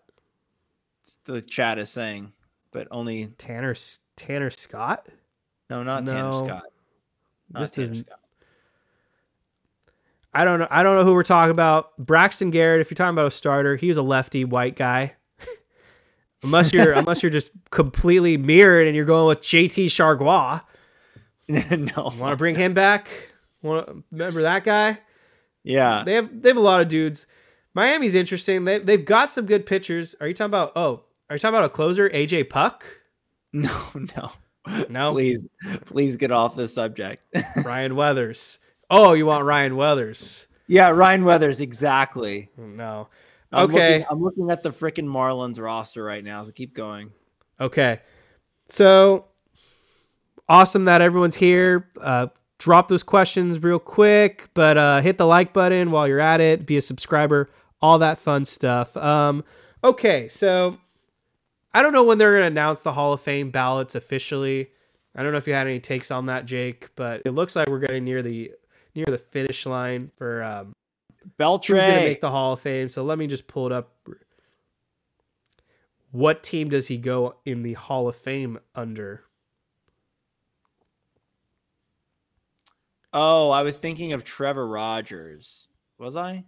the 1.26 1.42
chat 1.42 1.78
is 1.78 1.90
saying, 1.90 2.34
but 2.72 2.88
only 2.92 3.28
Tanner 3.38 3.74
Tanner 4.18 4.50
Scott. 4.50 5.08
no, 5.70 5.82
not 5.84 6.06
Tanner 6.06 6.34
Scott. 6.34 6.64
Not 7.50 7.60
This 7.62 7.72
Tanner 7.72 7.88
doesn't- 7.90 8.06
Scott. 8.08 8.20
I 10.34 10.44
don't 10.44 10.60
know. 10.60 10.68
I 10.70 10.84
don't 10.84 10.96
know 10.98 11.04
who 11.04 11.14
we're 11.14 11.24
talking 11.24 11.52
about. 11.52 11.98
Braxton 11.98 12.52
Garrett. 12.52 12.82
If 12.82 12.92
you're 12.92 12.96
talking 12.96 13.16
about 13.16 13.28
a 13.28 13.32
starter, 13.32 13.76
he 13.76 13.88
was 13.88 13.98
a 13.98 14.04
lefty 14.04 14.44
white 14.46 14.76
guy. 14.76 15.16
unless 16.44 16.74
you're 16.74 16.92
unless 16.94 17.24
you're 17.24 17.30
just 17.32 17.52
completely 17.72 18.38
mirrored 18.38 18.86
and 18.88 18.96
you're 18.96 19.06
going 19.06 19.28
with 19.28 19.42
JT 19.42 19.86
Chargois. 19.88 20.62
no, 21.96 22.04
Want 22.20 22.32
to 22.32 22.36
bring 22.36 22.56
him 22.56 22.74
back? 22.74 23.10
Want 23.62 23.88
to 23.88 24.04
remember 24.12 24.42
that 24.44 24.64
guy? 24.64 25.00
yeah, 25.64 26.04
They 26.06 26.14
have 26.16 26.42
they 26.42 26.50
have 26.50 26.58
a 26.58 26.62
lot 26.62 26.82
of 26.82 26.88
dudes. 26.90 27.26
Miami's 27.78 28.16
interesting. 28.16 28.66
They 28.66 28.80
they've 28.80 29.06
got 29.06 29.32
some 29.32 29.46
good 29.46 29.68
pitchers. 29.68 30.16
Are 30.20 30.28
you 30.28 30.34
talking 30.34 30.50
about? 30.50 30.72
Oh, 30.76 31.04
are 31.30 31.36
you 31.36 31.40
talking 31.40 31.56
about 31.56 31.66
a 31.66 31.70
closer? 31.70 32.10
AJ 32.10 32.50
Puk? 32.50 32.84
no, 33.54 33.72
no, 34.16 34.32
No. 34.90 35.12
Please, 35.12 35.46
please 35.86 36.18
get 36.18 36.32
off 36.32 36.56
the 36.56 36.68
subject. 36.68 37.24
Ryan 37.64 37.96
Weathers. 37.96 38.58
Oh, 38.90 39.14
you 39.14 39.28
want 39.28 39.46
Ryan 39.46 39.76
Weathers? 39.76 40.48
Yeah, 40.66 40.90
Ryan 40.90 41.24
Weathers, 41.24 41.62
exactly. 41.62 42.50
No. 42.58 43.08
I'm 43.52 43.70
Okay. 43.70 44.00
looking, 44.00 44.06
I'm 44.10 44.24
looking 44.24 44.52
at 44.52 44.64
the 44.64 44.72
freaking 44.72 45.06
Marlins 45.06 45.62
roster 45.62 46.04
right 46.04 46.24
now, 46.24 46.42
so 46.44 46.52
keep 46.52 46.74
going. 46.74 47.12
Okay. 47.62 48.00
So 48.70 49.26
awesome 50.50 50.86
that 50.86 51.02
everyone's 51.02 51.36
here. 51.36 51.90
Uh, 52.02 52.28
drop 52.58 52.88
those 52.88 53.04
questions 53.04 53.62
real 53.62 53.80
quick, 53.80 54.50
but 54.56 54.78
uh, 54.78 55.00
hit 55.02 55.18
the 55.18 55.28
like 55.28 55.54
button 55.54 55.92
while 55.92 56.08
you're 56.08 56.20
at 56.20 56.42
it. 56.42 56.66
Be 56.66 56.76
a 56.78 56.82
subscriber, 56.82 57.50
all 57.82 58.00
that 58.00 58.18
fun 58.18 58.46
stuff. 58.46 58.96
Um, 58.98 59.44
okay, 59.84 60.28
so 60.28 60.78
I 61.74 61.82
don't 61.82 61.94
know 61.94 62.04
when 62.04 62.18
they're 62.18 62.32
going 62.32 62.44
to 62.44 62.48
announce 62.48 62.82
the 62.82 62.94
Hall 62.94 63.14
of 63.14 63.22
Fame 63.22 63.52
ballots 63.52 63.96
officially. 63.96 64.70
I 65.16 65.24
don't 65.24 65.32
know 65.32 65.38
if 65.38 65.48
you 65.48 65.54
had 65.54 65.68
any 65.68 65.80
takes 65.80 66.12
on 66.12 66.28
that, 66.28 66.46
Jake, 66.46 66.90
but 66.96 67.22
it 67.26 67.32
looks 67.32 67.56
like 67.56 67.68
we're 67.68 67.80
getting 67.80 68.04
near 68.04 68.22
the 68.22 68.52
near 68.94 69.06
the 69.06 69.18
finish 69.18 69.66
line 69.66 70.12
for 70.18 70.44
um, 70.44 70.74
who's 71.38 71.68
going 71.68 71.80
to 71.80 72.06
make 72.06 72.22
the 72.22 72.32
Hall 72.32 72.54
of 72.54 72.60
Fame. 72.60 72.90
So 72.90 73.04
let 73.04 73.18
me 73.18 73.28
just 73.28 73.48
pull 73.48 73.68
it 73.68 73.72
up. 73.72 73.96
What 76.12 76.42
team 76.42 76.70
does 76.70 76.88
he 76.88 76.98
go 76.98 77.36
in 77.46 77.64
the 77.64 77.74
Hall 77.74 78.08
of 78.08 78.16
Fame 78.16 78.60
under? 78.74 79.28
oh, 83.14 83.50
I 83.50 83.64
was 83.64 83.80
thinking 83.80 84.14
of 84.14 84.24
Trevor 84.24 84.68
Rogers. 84.68 85.68
Was 85.98 86.16
I? 86.16 86.46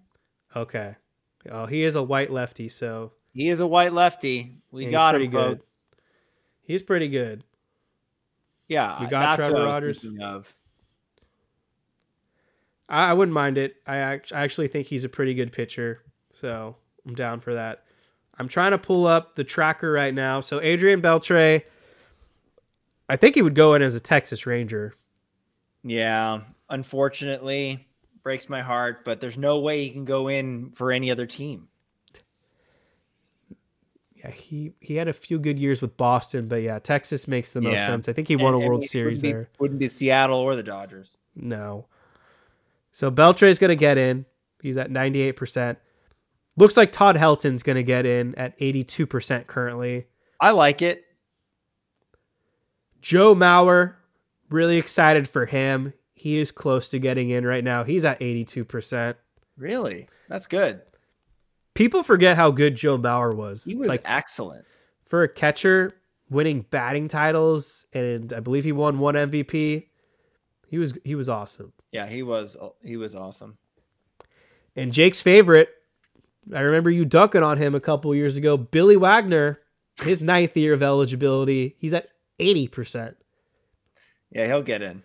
Okay. 0.56 0.96
Oh, 1.50 1.66
he 1.66 1.84
is 1.84 1.96
a 1.96 2.04
white 2.04 2.32
lefty, 2.32 2.68
so 2.70 3.14
He 3.34 3.50
is 3.50 3.60
a 3.60 3.68
white 3.68 3.94
lefty. 3.94 4.58
We 4.72 4.86
Yeah, 4.86 4.92
got 4.92 5.16
him, 5.16 5.30
good. 5.30 5.60
folks. 5.60 5.72
he's 6.64 6.82
pretty 6.82 7.08
good. 7.08 7.44
Yeah, 8.68 9.02
You 9.02 9.08
got 9.10 9.38
Trevor 9.38 9.64
Rogers? 9.64 10.06
Of. 10.22 10.54
I, 12.88 13.10
I 13.12 13.14
wouldn't 13.14 13.34
mind 13.34 13.58
it. 13.58 13.76
I, 13.88 13.98
act- 13.98 14.34
I 14.34 14.42
actually 14.44 14.68
think 14.68 14.88
he's 14.88 15.04
a 15.04 15.10
pretty 15.10 15.34
good 15.34 15.52
pitcher, 15.52 16.02
so 16.32 16.76
I'm 17.08 17.16
down 17.16 17.40
for 17.40 17.54
that. 17.54 17.84
I'm 18.38 18.48
trying 18.48 18.72
to 18.72 18.78
pull 18.78 19.06
up 19.06 19.36
the 19.36 19.44
tracker 19.44 19.92
right 19.92 20.14
now. 20.14 20.40
So 20.40 20.62
Adrian 20.62 21.02
Beltre, 21.02 21.64
I 23.10 23.16
think 23.16 23.36
he 23.36 23.42
would 23.42 23.56
go 23.56 23.74
in 23.74 23.82
as 23.82 23.96
a 23.96 24.00
Texas 24.00 24.46
Ranger. 24.46 24.94
Yeah, 25.84 26.42
unfortunately, 26.70 27.88
breaks 28.30 28.48
my 28.48 28.62
heart, 28.62 29.04
but 29.06 29.20
there's 29.20 29.40
no 29.40 29.58
way 29.58 29.84
he 29.86 29.90
can 29.90 30.06
go 30.06 30.28
in 30.28 30.70
for 30.70 30.92
any 30.92 31.10
other 31.10 31.26
team. 31.26 31.68
Yeah, 34.14 34.30
he 34.30 34.74
he 34.82 34.98
had 34.98 35.08
a 35.08 35.14
few 35.14 35.40
good 35.40 35.58
years 35.58 35.82
with 35.82 35.98
Boston, 35.98 36.48
but 36.48 36.58
yeah, 36.62 36.78
Texas 36.78 37.28
makes 37.28 37.50
the 37.54 37.62
most 37.62 37.74
Yeah. 37.74 37.88
sense. 37.88 38.08
I 38.08 38.14
think 38.14 38.28
he 38.28 38.36
won 38.36 38.54
And- 38.54 38.62
a 38.64 38.68
World 38.68 38.84
Series 38.84 39.24
wouldn't 39.24 39.24
be- 39.24 39.32
there. 39.32 39.50
Wouldn't 39.58 39.80
be 39.80 39.88
Seattle 39.88 40.38
or 40.38 40.54
the 40.54 40.62
Dodgers. 40.62 41.18
No. 41.36 41.88
So 42.92 43.10
Beltre's 43.10 43.58
going 43.58 43.70
to 43.70 43.76
get 43.76 43.98
in. 43.98 44.28
He's 44.62 44.78
at 44.78 44.92
98%. 44.92 45.80
Looks 46.56 46.78
like 46.78 46.92
Todd 46.92 47.16
Helton's 47.16 47.64
going 47.64 47.78
to 47.78 47.84
get 47.84 48.06
in 48.06 48.36
at 48.36 48.54
82% 48.60 49.48
currently. 49.48 50.06
I 50.40 50.52
like 50.52 50.84
it. 50.84 51.04
Joe 53.02 53.34
Mauer, 53.34 53.96
really 54.52 54.78
excited 54.78 55.28
for 55.28 55.48
him. 55.48 55.94
He 56.20 56.38
is 56.38 56.52
close 56.52 56.90
to 56.90 57.00
getting 57.00 57.30
in 57.30 57.46
right 57.46 57.64
now. 57.64 57.86
He's 57.86 58.04
at 58.04 58.20
82%. 58.20 59.16
Really, 59.56 60.06
that's 60.28 60.48
good. 60.48 60.82
People 61.76 62.04
forget 62.04 62.36
how 62.36 62.52
good 62.52 62.76
Joe 62.76 62.98
Mauer 62.98 63.34
was. 63.34 63.64
He 63.64 63.74
was 63.74 63.88
like 63.88 64.02
excellent. 64.04 64.66
for 65.06 65.24
a 65.24 65.30
catcher, 65.30 65.94
winning 66.30 66.66
batting 66.70 67.08
titles, 67.08 67.86
and 67.94 68.34
I 68.34 68.42
believe 68.42 68.66
he 68.66 68.74
won 68.74 69.00
one 69.00 69.16
MVP. 69.16 69.86
He 70.68 70.78
was 70.78 70.94
he 71.06 71.16
was 71.16 71.30
awesome. 71.30 71.72
Yeah, 71.94 72.06
he 72.06 72.22
was. 72.22 72.58
He 72.84 72.98
was 72.98 73.16
awesome. 73.16 73.58
And 74.76 74.92
Jake's 74.92 75.22
favorite, 75.22 75.70
I 76.54 76.60
remember 76.60 76.92
you 76.92 77.06
dunking 77.06 77.44
on 77.44 77.58
him 77.58 77.76
a 77.76 77.80
couple 77.80 78.14
years 78.14 78.36
ago. 78.36 78.58
Billy 78.58 78.98
Wagner, 78.98 79.60
his 80.02 80.22
ninth 80.22 80.58
year 80.58 80.74
of 80.74 80.84
eligibility, 80.84 81.78
he's 81.80 81.94
at 81.94 82.10
80%. 82.42 83.16
Yeah, 84.32 84.48
he'll 84.48 84.62
get 84.62 84.82
in. 84.82 85.04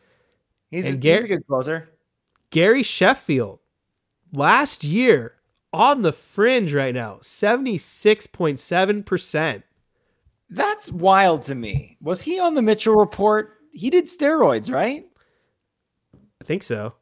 He's, 0.74 0.84
a, 0.86 0.88
And 0.88 1.02
he's 1.02 1.14
a 1.14 1.26
good 1.28 1.46
closer. 1.46 1.88
Gary 2.50 2.82
Sheffield, 2.82 3.60
last 4.32 4.82
year 4.84 5.34
on 5.72 6.02
the 6.02 6.12
fringe 6.12 6.74
right 6.74 6.94
now, 6.94 7.18
76.7%. 7.22 9.62
That's 10.50 10.90
wild 10.92 11.42
to 11.44 11.54
me. 11.54 11.96
Was 12.00 12.22
he 12.22 12.38
on 12.40 12.54
the 12.54 12.62
Mitchell 12.62 12.96
report? 12.96 13.58
He 13.72 13.90
did 13.90 14.06
steroids, 14.06 14.72
right? 14.72 15.06
I 16.40 16.44
think 16.44 16.62
so. 16.64 16.94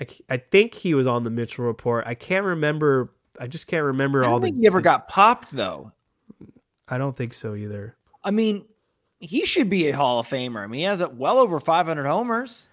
I, 0.00 0.06
I 0.28 0.36
think 0.36 0.74
he 0.74 0.94
was 0.94 1.06
on 1.06 1.24
the 1.24 1.30
Mitchell 1.30 1.64
report. 1.64 2.06
I 2.06 2.14
can't 2.14 2.44
remember. 2.44 3.12
I 3.40 3.46
just 3.48 3.66
can't 3.66 3.84
remember 3.84 4.22
I 4.24 4.26
all 4.26 4.32
don't 4.34 4.42
the. 4.42 4.46
think 4.48 4.60
he 4.60 4.66
ever 4.66 4.80
got 4.80 5.08
popped 5.08 5.50
though. 5.50 5.92
I 6.88 6.98
don't 6.98 7.16
think 7.16 7.32
so 7.34 7.54
either. 7.54 7.96
I 8.22 8.30
mean, 8.30 8.66
he 9.20 9.46
should 9.46 9.70
be 9.70 9.88
a 9.88 9.96
Hall 9.96 10.20
of 10.20 10.28
Famer. 10.28 10.62
I 10.62 10.66
mean, 10.66 10.80
he 10.80 10.84
has 10.84 11.02
well 11.08 11.38
over 11.38 11.58
500 11.60 12.04
homers. 12.04 12.68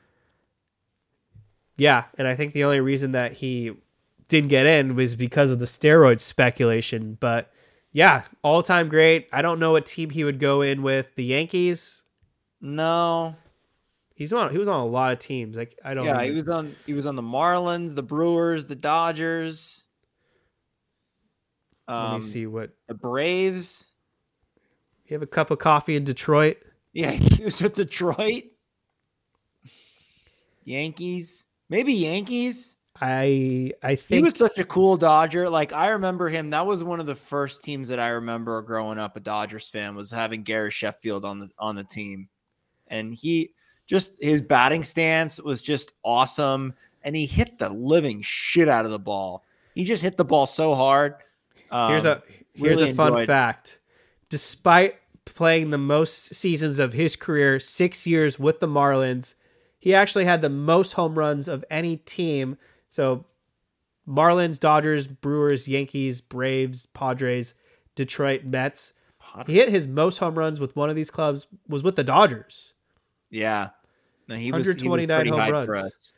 Yeah, 1.78 2.06
and 2.18 2.28
I 2.28 2.36
think 2.36 2.54
the 2.54 2.64
only 2.64 2.80
reason 2.80 3.12
that 3.14 3.34
he 3.34 3.74
didn't 4.28 4.50
get 4.50 4.66
in 4.66 4.96
was 4.96 5.16
because 5.16 5.50
of 5.52 5.60
the 5.60 5.66
steroid 5.66 6.20
speculation. 6.20 7.18
But 7.20 7.52
yeah, 7.92 8.24
all 8.44 8.62
time 8.64 8.88
great. 8.90 9.28
I 9.34 9.42
don't 9.42 9.60
know 9.60 9.72
what 9.72 9.86
team 9.86 10.10
he 10.12 10.24
would 10.24 10.40
go 10.40 10.62
in 10.62 10.84
with. 10.84 11.14
The 11.16 11.24
Yankees. 11.24 12.04
No, 12.62 13.36
He's 14.14 14.32
on. 14.32 14.52
He 14.52 14.60
was 14.60 14.68
on 14.68 14.80
a 14.80 14.86
lot 14.86 15.14
of 15.14 15.20
teams. 15.20 15.58
Like 15.58 15.76
I 15.84 15.96
don't. 15.96 16.06
yeah, 16.06 16.14
know. 16.14 16.20
he 16.20 16.30
was 16.32 16.48
on. 16.48 16.76
He 16.86 16.94
was 16.94 17.08
on 17.08 17.16
the 17.16 17.24
Marlins, 17.24 17.96
the 17.96 18.04
Brewers, 18.04 18.68
the 18.68 18.76
Dodgers. 18.76 19.84
Let 21.88 21.98
Um, 21.98 22.16
me 22.16 22.22
see 22.22 22.46
what. 22.46 22.70
the 22.88 22.94
Braves. 22.94 23.88
You 25.08 25.16
have 25.16 25.24
a 25.24 25.28
cup 25.28 25.50
of 25.50 25.58
coffee 25.58 25.96
in 25.96 26.04
Detroit. 26.04 26.58
Yeah, 26.94 27.10
he 27.12 27.44
was 27.44 27.60
with 27.62 27.74
Detroit. 27.74 28.44
Yankees, 30.64 31.48
maybe 31.72 31.94
Yankees. 31.94 32.76
I 33.04 33.72
I 33.82 33.96
think 33.96 34.18
He 34.18 34.22
was 34.24 34.36
such 34.38 34.60
a 34.60 34.64
cool 34.64 34.96
Dodger. 34.98 35.50
Like 35.50 35.74
I 35.74 35.88
remember 35.88 36.30
him. 36.30 36.52
That 36.52 36.68
was 36.68 36.84
one 36.84 37.00
of 37.00 37.08
the 37.08 37.16
first 37.16 37.64
teams 37.64 37.88
that 37.88 38.00
I 38.00 38.10
remember 38.10 38.62
growing 38.62 39.00
up. 39.00 39.18
A 39.18 39.20
Dodgers 39.20 39.68
fan 39.68 39.96
was 39.96 40.12
having 40.12 40.44
Gary 40.44 40.70
Sheffield 40.70 41.26
on 41.26 41.40
the 41.40 41.50
on 41.58 41.76
the 41.76 41.84
team, 41.84 42.30
and 42.90 43.12
he 43.12 43.54
just 43.88 44.14
his 44.22 44.40
batting 44.40 44.84
stance 44.84 45.42
was 45.42 45.64
just 45.64 45.94
awesome, 46.04 46.76
and 47.04 47.16
he 47.16 47.26
hit 47.26 47.58
the 47.58 47.70
living 47.70 48.22
shit 48.22 48.70
out 48.70 48.86
of 48.86 48.92
the 48.92 49.00
ball. 49.00 49.44
He 49.74 49.84
just 49.84 50.04
hit 50.04 50.16
the 50.18 50.26
ball 50.26 50.46
so 50.46 50.76
hard. 50.76 51.16
here's 51.72 52.06
Um, 52.06 52.18
a 52.18 52.22
here's 52.54 52.80
really 52.82 52.92
a 52.92 52.94
fun 52.94 53.14
enjoyed- 53.14 53.28
fact. 53.28 53.80
Despite 54.30 54.96
playing 55.26 55.72
the 55.72 55.78
most 55.80 56.36
seasons 56.36 56.78
of 56.80 56.94
his 56.94 57.16
career, 57.16 57.60
six 57.60 58.06
years 58.06 58.38
with 58.40 58.60
the 58.60 58.68
Marlins, 58.68 59.36
he 59.82 59.96
actually 59.96 60.26
had 60.26 60.42
the 60.42 60.50
most 60.50 60.94
home 60.94 61.18
runs 61.18 61.48
of 61.48 61.66
any 61.70 61.98
team. 61.98 62.58
So 62.88 63.26
Marlins, 64.08 64.60
Dodgers, 64.60 65.08
Brewers, 65.08 65.68
Yankees, 65.68 66.22
Braves, 66.22 66.86
Padres, 66.86 67.56
Detroit, 67.96 68.44
Mets. 68.46 68.94
He 69.48 69.56
hit 69.56 69.70
his 69.70 69.88
most 69.88 70.20
home 70.20 70.38
runs 70.38 70.60
with 70.60 70.76
one 70.76 70.90
of 70.90 70.96
these 70.96 71.10
clubs 71.10 71.48
was 71.68 71.84
with 71.84 71.96
the 71.96 72.04
Dodgers. 72.04 72.74
Yeah, 73.30 73.70
no, 74.28 74.36
he 74.36 74.52
was 74.52 74.66
he 74.66 74.70
was 74.70 74.84
129 74.84 75.28
home 75.28 75.68
runs. 75.68 76.14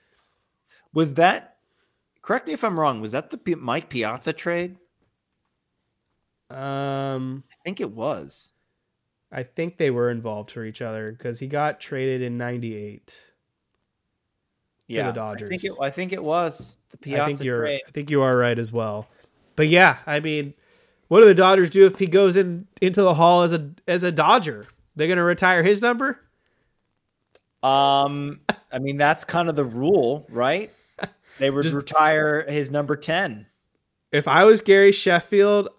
Was 0.94 1.14
that? 1.16 1.58
Correct 2.22 2.48
me 2.48 2.54
if 2.54 2.64
I'm 2.64 2.80
wrong. 2.80 3.02
Was 3.02 3.12
that 3.14 3.30
the 3.30 3.38
P- 3.38 3.56
Mike 3.56 3.90
Piazza 3.90 4.34
trade? 4.34 4.78
Um, 6.50 7.44
I 7.52 7.56
think 7.64 7.82
it 7.82 7.92
was. 7.92 8.52
I 9.32 9.44
think 9.44 9.78
they 9.78 9.90
were 9.90 10.10
involved 10.10 10.52
for 10.52 10.64
each 10.66 10.82
other 10.82 11.12
because 11.12 11.40
he 11.40 11.48
got 11.48 11.80
traded 11.80 12.22
in 12.22 12.38
'98. 12.38 13.33
Yeah, 14.88 15.12
the 15.12 15.22
I 15.22 15.36
think 15.36 15.40
Dodgers. 15.50 15.64
it. 15.64 15.72
I 15.82 15.90
think 15.90 16.14
it 16.14 16.24
was 16.24 16.76
the 16.92 16.98
Piazza 16.98 17.22
I 17.22 17.26
think 17.28 17.44
you're. 17.44 17.60
trade. 17.62 17.82
I 17.88 17.92
think 17.92 18.10
you 18.10 18.22
are 18.22 18.38
right 18.38 18.58
as 18.60 18.72
well. 18.72 19.08
But 19.56 19.68
yeah, 19.68 19.98
I 20.06 20.20
mean, 20.20 20.54
what 21.08 21.22
do 21.22 21.28
the 21.28 21.36
Dodgers 21.36 21.70
do 21.70 21.86
if 21.86 22.00
he 22.00 22.08
goes 22.08 22.36
in 22.38 22.68
into 22.82 23.02
the 23.02 23.14
Hall 23.14 23.44
as 23.44 23.54
a 23.54 23.72
as 23.88 24.04
a 24.04 24.12
Dodger? 24.12 24.68
They're 24.96 25.08
gonna 25.08 25.24
retire 25.24 25.64
his 25.64 25.82
number. 25.82 26.20
Um, 27.62 28.42
I 28.72 28.80
mean 28.80 28.98
that's 28.98 29.24
kind 29.24 29.48
of 29.50 29.56
the 29.56 29.64
rule, 29.66 30.26
right? 30.30 30.72
They 31.40 31.50
would 31.50 31.64
Just- 31.64 31.76
retire 31.76 32.46
his 32.48 32.70
number 32.72 32.96
ten. 32.96 33.48
If 34.12 34.28
I 34.28 34.44
was 34.44 34.62
Gary 34.62 34.92
Sheffield, 34.92 35.70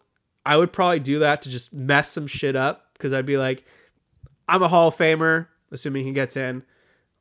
I 0.44 0.56
would 0.56 0.72
probably 0.72 0.98
do 0.98 1.20
that 1.20 1.42
to 1.42 1.50
just 1.50 1.72
mess 1.72 2.08
some 2.10 2.26
shit 2.26 2.56
up 2.56 2.92
because 2.94 3.12
I'd 3.12 3.26
be 3.26 3.36
like, 3.36 3.62
I'm 4.48 4.62
a 4.62 4.68
Hall 4.68 4.88
of 4.88 4.96
Famer, 4.96 5.46
assuming 5.70 6.04
he 6.04 6.10
gets 6.12 6.36
in. 6.36 6.64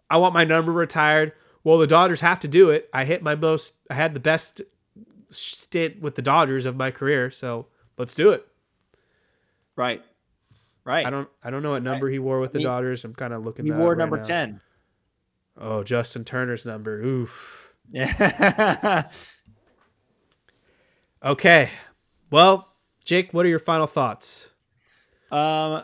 I 0.09 0.17
want 0.17 0.33
my 0.33 0.43
number 0.43 0.71
retired. 0.71 1.33
Well, 1.63 1.77
the 1.77 1.87
Dodgers 1.87 2.21
have 2.21 2.39
to 2.41 2.47
do 2.47 2.69
it. 2.71 2.89
I 2.93 3.05
hit 3.05 3.23
my 3.23 3.35
most. 3.35 3.75
I 3.89 3.93
had 3.93 4.13
the 4.13 4.19
best 4.19 4.61
stint 5.29 6.01
with 6.01 6.15
the 6.15 6.21
Dodgers 6.21 6.65
of 6.65 6.75
my 6.75 6.91
career, 6.91 7.31
so 7.31 7.67
let's 7.97 8.13
do 8.13 8.31
it. 8.31 8.45
Right. 9.75 10.03
Right. 10.83 11.05
I 11.05 11.09
don't. 11.09 11.29
I 11.43 11.49
don't 11.49 11.63
know 11.63 11.71
what 11.71 11.83
number 11.83 12.09
he 12.09 12.19
wore 12.19 12.39
with 12.41 12.51
the 12.51 12.59
He- 12.59 12.65
Dodgers. 12.65 13.05
I'm 13.05 13.15
kind 13.15 13.33
of 13.33 13.45
looking. 13.45 13.65
He 13.65 13.71
wore 13.71 13.89
right 13.91 13.97
number 13.97 14.17
now. 14.17 14.23
ten. 14.23 14.61
Oh, 15.57 15.83
Justin 15.83 16.25
Turner's 16.25 16.65
number. 16.65 16.99
Oof. 17.01 17.73
Yeah. 17.91 19.03
Okay. 21.23 21.69
Well, 22.31 22.67
Jake, 23.05 23.33
what 23.33 23.45
are 23.45 23.49
your 23.49 23.57
final 23.59 23.87
thoughts? 23.87 24.51
um. 25.31 25.83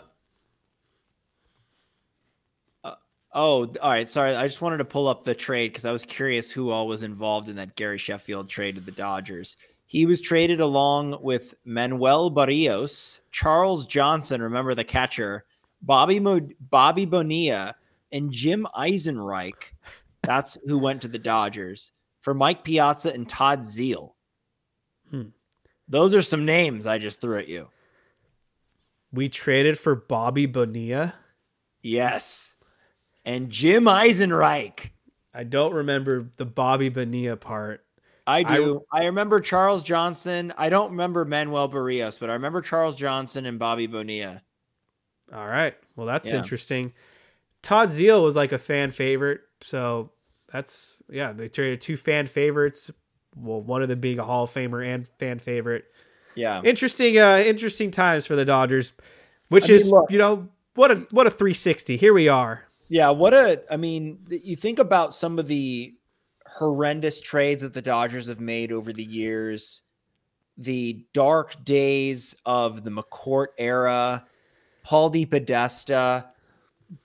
uh, 2.83 2.95
oh, 3.33 3.71
all 3.81 3.91
right. 3.91 4.09
Sorry, 4.09 4.35
I 4.35 4.47
just 4.47 4.61
wanted 4.61 4.77
to 4.77 4.85
pull 4.85 5.07
up 5.07 5.23
the 5.23 5.35
trade 5.35 5.71
because 5.71 5.85
I 5.85 5.91
was 5.91 6.05
curious 6.05 6.51
who 6.51 6.69
all 6.69 6.87
was 6.87 7.03
involved 7.03 7.49
in 7.49 7.55
that 7.55 7.75
Gary 7.75 7.97
Sheffield 7.97 8.49
trade 8.49 8.75
to 8.75 8.81
the 8.81 8.91
Dodgers. 8.91 9.57
He 9.85 10.05
was 10.05 10.21
traded 10.21 10.59
along 10.59 11.17
with 11.21 11.55
Manuel 11.65 12.29
Barrios, 12.29 13.21
Charles 13.31 13.87
Johnson, 13.87 14.41
remember 14.41 14.75
the 14.75 14.83
catcher, 14.83 15.45
Bobby 15.81 16.19
Mo- 16.19 16.47
Bobby 16.59 17.05
Bonilla, 17.05 17.75
and 18.11 18.31
Jim 18.31 18.67
Eisenreich. 18.77 19.73
That's 20.23 20.57
who 20.65 20.77
went 20.77 21.01
to 21.01 21.07
the 21.07 21.17
Dodgers 21.17 21.91
for 22.21 22.33
Mike 22.33 22.63
Piazza 22.63 23.13
and 23.13 23.27
Todd 23.27 23.61
Zeile. 23.61 24.13
Hmm. 25.09 25.29
Those 25.87 26.13
are 26.13 26.21
some 26.21 26.45
names 26.45 26.85
I 26.85 26.99
just 26.99 27.19
threw 27.19 27.39
at 27.39 27.47
you. 27.47 27.67
We 29.11 29.27
traded 29.27 29.79
for 29.79 29.95
Bobby 29.95 30.45
Bonilla. 30.45 31.15
Yes. 31.81 32.55
And 33.29 33.51
Jim 33.51 33.85
Eisenreich. 33.85 34.89
I 35.35 35.43
don't 35.43 35.71
remember 35.71 36.29
the 36.37 36.45
Bobby 36.45 36.89
Bonilla 36.89 37.37
part. 37.37 37.85
I 38.25 38.41
do. 38.41 38.81
I, 38.91 39.05
remember 39.05 39.39
Charles 39.39 39.83
Johnson. 39.83 40.51
I 40.57 40.69
don't 40.69 40.89
remember 40.91 41.25
Manuel 41.25 41.67
Barrios, 41.67 42.17
but 42.17 42.31
I 42.31 42.33
remember 42.33 42.61
Charles 42.61 42.95
Johnson 42.95 43.45
and 43.45 43.59
Bobby 43.59 43.85
Bonilla. 43.85 44.41
All 45.31 45.45
right. 45.47 45.75
Well, 45.95 46.07
that's 46.07 46.31
Yeah. 46.31 46.37
interesting. 46.37 46.93
Todd 47.61 47.89
Zeile 47.89 48.23
was 48.23 48.35
like 48.35 48.51
a 48.51 48.57
fan 48.57 48.89
favorite. 48.89 49.41
So 49.61 50.09
that's, 50.51 51.03
yeah, 51.07 51.31
they 51.31 51.49
traded 51.49 51.81
two 51.81 51.97
fan 51.97 52.25
favorites. 52.25 52.89
Well, 53.35 53.61
one 53.61 53.83
of 53.83 53.89
them 53.89 53.99
being 53.99 54.17
a 54.17 54.23
Hall 54.23 54.45
of 54.45 54.49
Famer 54.51 54.83
and 54.83 55.07
fan 55.19 55.37
favorite. 55.37 55.85
Yeah. 56.33 56.61
Interesting, 56.63 57.19
uh, 57.19 57.37
interesting 57.45 57.91
times 57.91 58.25
for 58.25 58.35
the 58.35 58.45
Dodgers, 58.45 58.93
which 59.49 59.65
I 59.65 59.67
mean, 59.67 59.75
is, 59.75 59.91
look- 59.91 60.11
you 60.11 60.17
know, 60.17 60.47
what 60.73 60.89
a 60.89 60.95
what 61.11 61.27
a 61.27 61.29
360. 61.31 61.95
Here 61.95 62.13
we 62.13 62.27
are. 62.27 62.63
Yeah, 62.89 63.11
what 63.11 63.35
a 63.35 63.61
I 63.71 63.77
mean, 63.77 64.19
you 64.29 64.55
think 64.55 64.79
about 64.79 65.13
some 65.13 65.37
of 65.37 65.47
the 65.47 65.93
horrendous 66.47 67.21
trades 67.21 67.61
that 67.61 67.73
the 67.73 67.81
Dodgers 67.81 68.27
have 68.27 68.39
made 68.39 68.71
over 68.71 68.91
the 68.91 69.03
years, 69.03 69.83
the 70.57 71.05
dark 71.13 71.63
days 71.63 72.35
of 72.45 72.83
the 72.83 72.89
McCourt 72.89 73.49
era, 73.59 74.25
Paul 74.83 75.11
DePodesta, 75.11 76.31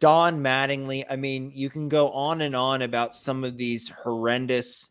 Don 0.01 0.43
Mattingly. 0.43 1.05
I 1.11 1.17
mean, 1.17 1.53
you 1.55 1.69
can 1.69 1.91
go 1.91 2.11
on 2.11 2.41
and 2.41 2.57
on 2.57 2.81
about 2.81 3.15
some 3.15 3.45
of 3.45 3.59
these 3.59 3.91
horrendous 3.91 4.91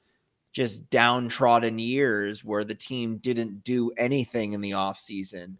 just 0.51 0.87
downtrodden 0.91 1.79
years 1.79 2.45
where 2.45 2.63
the 2.63 2.75
team 2.75 3.17
didn't 3.17 3.63
do 3.63 3.91
anything 3.97 4.53
in 4.53 4.61
the 4.61 4.71
offseason. 4.71 5.57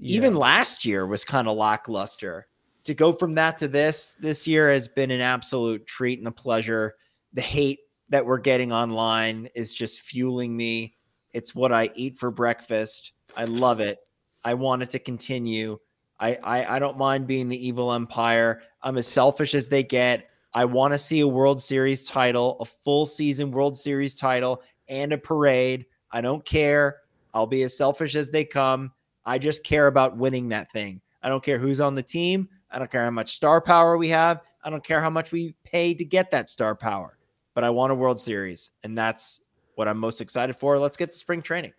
Even 0.00 0.34
last 0.34 0.84
year 0.84 1.06
was 1.06 1.24
kind 1.24 1.46
of 1.46 1.56
lackluster. 1.56 2.48
To 2.84 2.94
go 2.94 3.12
from 3.12 3.34
that 3.34 3.58
to 3.58 3.68
this, 3.68 4.16
this 4.20 4.46
year 4.46 4.70
has 4.70 4.88
been 4.88 5.10
an 5.10 5.20
absolute 5.20 5.86
treat 5.86 6.18
and 6.18 6.28
a 6.28 6.32
pleasure. 6.32 6.96
The 7.32 7.40
hate 7.40 7.80
that 8.08 8.26
we're 8.26 8.38
getting 8.38 8.72
online 8.72 9.48
is 9.54 9.72
just 9.72 10.00
fueling 10.00 10.56
me. 10.56 10.96
It's 11.32 11.54
what 11.54 11.72
I 11.72 11.90
eat 11.94 12.18
for 12.18 12.30
breakfast. 12.30 13.12
I 13.36 13.44
love 13.44 13.80
it. 13.80 13.98
I 14.44 14.54
want 14.54 14.82
it 14.82 14.90
to 14.90 14.98
continue. 14.98 15.78
I, 16.18 16.38
I, 16.42 16.76
I 16.76 16.78
don't 16.78 16.98
mind 16.98 17.26
being 17.26 17.48
the 17.48 17.66
evil 17.66 17.92
empire. 17.92 18.62
I'm 18.82 18.98
as 18.98 19.06
selfish 19.06 19.54
as 19.54 19.68
they 19.68 19.82
get. 19.82 20.28
I 20.54 20.64
want 20.64 20.92
to 20.92 20.98
see 20.98 21.20
a 21.20 21.26
World 21.26 21.62
Series 21.62 22.02
title, 22.02 22.58
a 22.60 22.64
full 22.64 23.06
season 23.06 23.50
World 23.50 23.78
Series 23.78 24.14
title, 24.14 24.62
and 24.88 25.12
a 25.12 25.18
parade. 25.18 25.86
I 26.10 26.20
don't 26.20 26.44
care. 26.44 26.98
I'll 27.32 27.46
be 27.46 27.62
as 27.62 27.76
selfish 27.76 28.14
as 28.14 28.30
they 28.30 28.44
come. 28.44 28.92
I 29.24 29.38
just 29.38 29.64
care 29.64 29.86
about 29.86 30.18
winning 30.18 30.48
that 30.50 30.70
thing. 30.70 31.00
I 31.22 31.28
don't 31.28 31.42
care 31.42 31.58
who's 31.58 31.80
on 31.80 31.94
the 31.94 32.02
team. 32.02 32.48
I 32.72 32.78
don't 32.78 32.90
care 32.90 33.04
how 33.04 33.10
much 33.10 33.34
star 33.34 33.60
power 33.60 33.96
we 33.98 34.08
have. 34.08 34.40
I 34.64 34.70
don't 34.70 34.84
care 34.84 35.00
how 35.00 35.10
much 35.10 35.30
we 35.30 35.54
pay 35.64 35.94
to 35.94 36.04
get 36.04 36.30
that 36.30 36.48
star 36.50 36.74
power. 36.74 37.18
But 37.54 37.64
I 37.64 37.70
want 37.70 37.92
a 37.92 37.94
World 37.94 38.20
Series, 38.20 38.70
and 38.82 38.96
that's 38.96 39.42
what 39.74 39.88
I'm 39.88 39.98
most 39.98 40.20
excited 40.20 40.56
for. 40.56 40.78
Let's 40.78 40.96
get 40.96 41.12
to 41.12 41.18
spring 41.18 41.42
training. 41.42 41.72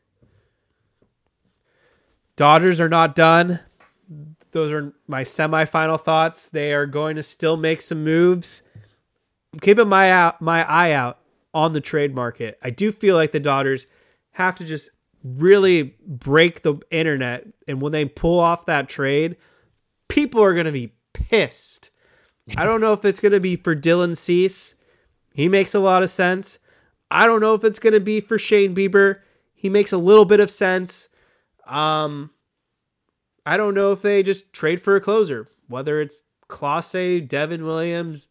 Dodgers 2.35 2.79
are 2.79 2.89
not 2.89 3.15
done. 3.15 3.59
Those 4.51 4.71
are 4.71 4.93
my 5.07 5.23
semifinal 5.23 5.99
thoughts. 5.99 6.49
They 6.49 6.73
are 6.73 6.85
going 6.85 7.15
to 7.15 7.23
still 7.23 7.57
make 7.57 7.81
some 7.81 8.03
moves. 8.03 8.63
I'm 9.51 9.59
keeping 9.59 9.87
my 9.87 10.11
out 10.11 10.41
my 10.41 10.63
eye 10.69 10.91
out 10.91 11.19
on 11.53 11.73
the 11.73 11.81
trade 11.81 12.13
market. 12.13 12.59
I 12.61 12.69
do 12.69 12.91
feel 12.91 13.15
like 13.15 13.31
the 13.31 13.39
Dodgers 13.39 13.87
have 14.31 14.55
to 14.57 14.65
just 14.65 14.89
really 15.23 15.95
break 16.05 16.61
the 16.63 16.75
internet, 16.91 17.47
and 17.67 17.81
when 17.81 17.91
they 17.91 18.05
pull 18.05 18.39
off 18.39 18.65
that 18.65 18.89
trade, 18.89 19.37
people 20.07 20.43
are 20.43 20.53
going 20.53 20.65
to 20.65 20.71
be 20.71 20.93
pissed. 21.13 21.91
I 22.57 22.65
don't 22.65 22.81
know 22.81 22.93
if 22.93 23.05
it's 23.05 23.19
going 23.19 23.31
to 23.31 23.39
be 23.39 23.55
for 23.55 23.75
Dylan 23.75 24.17
Cease. 24.17 24.75
He 25.33 25.47
makes 25.47 25.73
a 25.73 25.79
lot 25.79 26.03
of 26.03 26.09
sense. 26.09 26.59
I 27.09 27.25
don't 27.25 27.41
know 27.41 27.53
if 27.53 27.63
it's 27.63 27.79
going 27.79 27.93
to 27.93 27.99
be 27.99 28.19
for 28.19 28.37
Shane 28.37 28.75
Bieber. 28.75 29.19
He 29.53 29.69
makes 29.69 29.93
a 29.93 29.97
little 29.97 30.25
bit 30.25 30.39
of 30.39 30.49
sense. 30.49 31.09
Um, 31.65 32.31
I 33.45 33.57
don't 33.57 33.73
know 33.73 33.91
if 33.91 34.01
they 34.01 34.23
just 34.23 34.51
trade 34.51 34.81
for 34.81 34.95
a 34.95 35.01
closer, 35.01 35.47
whether 35.67 36.01
it's 36.01 36.21
Clase, 36.49 37.27
Devin 37.27 37.65
Williams, 37.65 38.27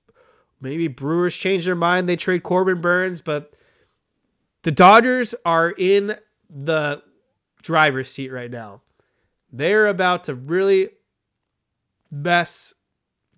maybe 0.60 0.88
Brewers 0.88 1.36
change 1.36 1.64
their 1.64 1.74
mind. 1.74 2.08
They 2.08 2.16
trade 2.16 2.42
Corbin 2.42 2.80
Burnes, 2.80 3.20
but 3.20 3.54
the 4.62 4.70
Dodgers 4.70 5.34
are 5.44 5.70
in 5.70 6.16
the 6.48 7.02
driver's 7.62 8.10
seat 8.10 8.30
right 8.30 8.50
now. 8.50 8.82
They're 9.50 9.86
about 9.88 10.24
to 10.24 10.34
really 10.34 10.90
mess 12.12 12.74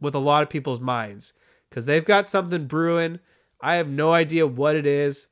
with 0.01 0.15
a 0.15 0.19
lot 0.19 0.43
of 0.43 0.51
people's 0.51 0.81
minds 0.81 1.33
because 1.71 1.87
they've 1.87 2.05
got 2.05 2.29
something 2.29 2.67
brewing. 2.67 3.21
I 3.61 3.77
have 3.77 3.89
no 3.89 4.13
idea 4.13 4.47
what 4.47 4.77
it 4.77 4.85
is, 4.87 5.29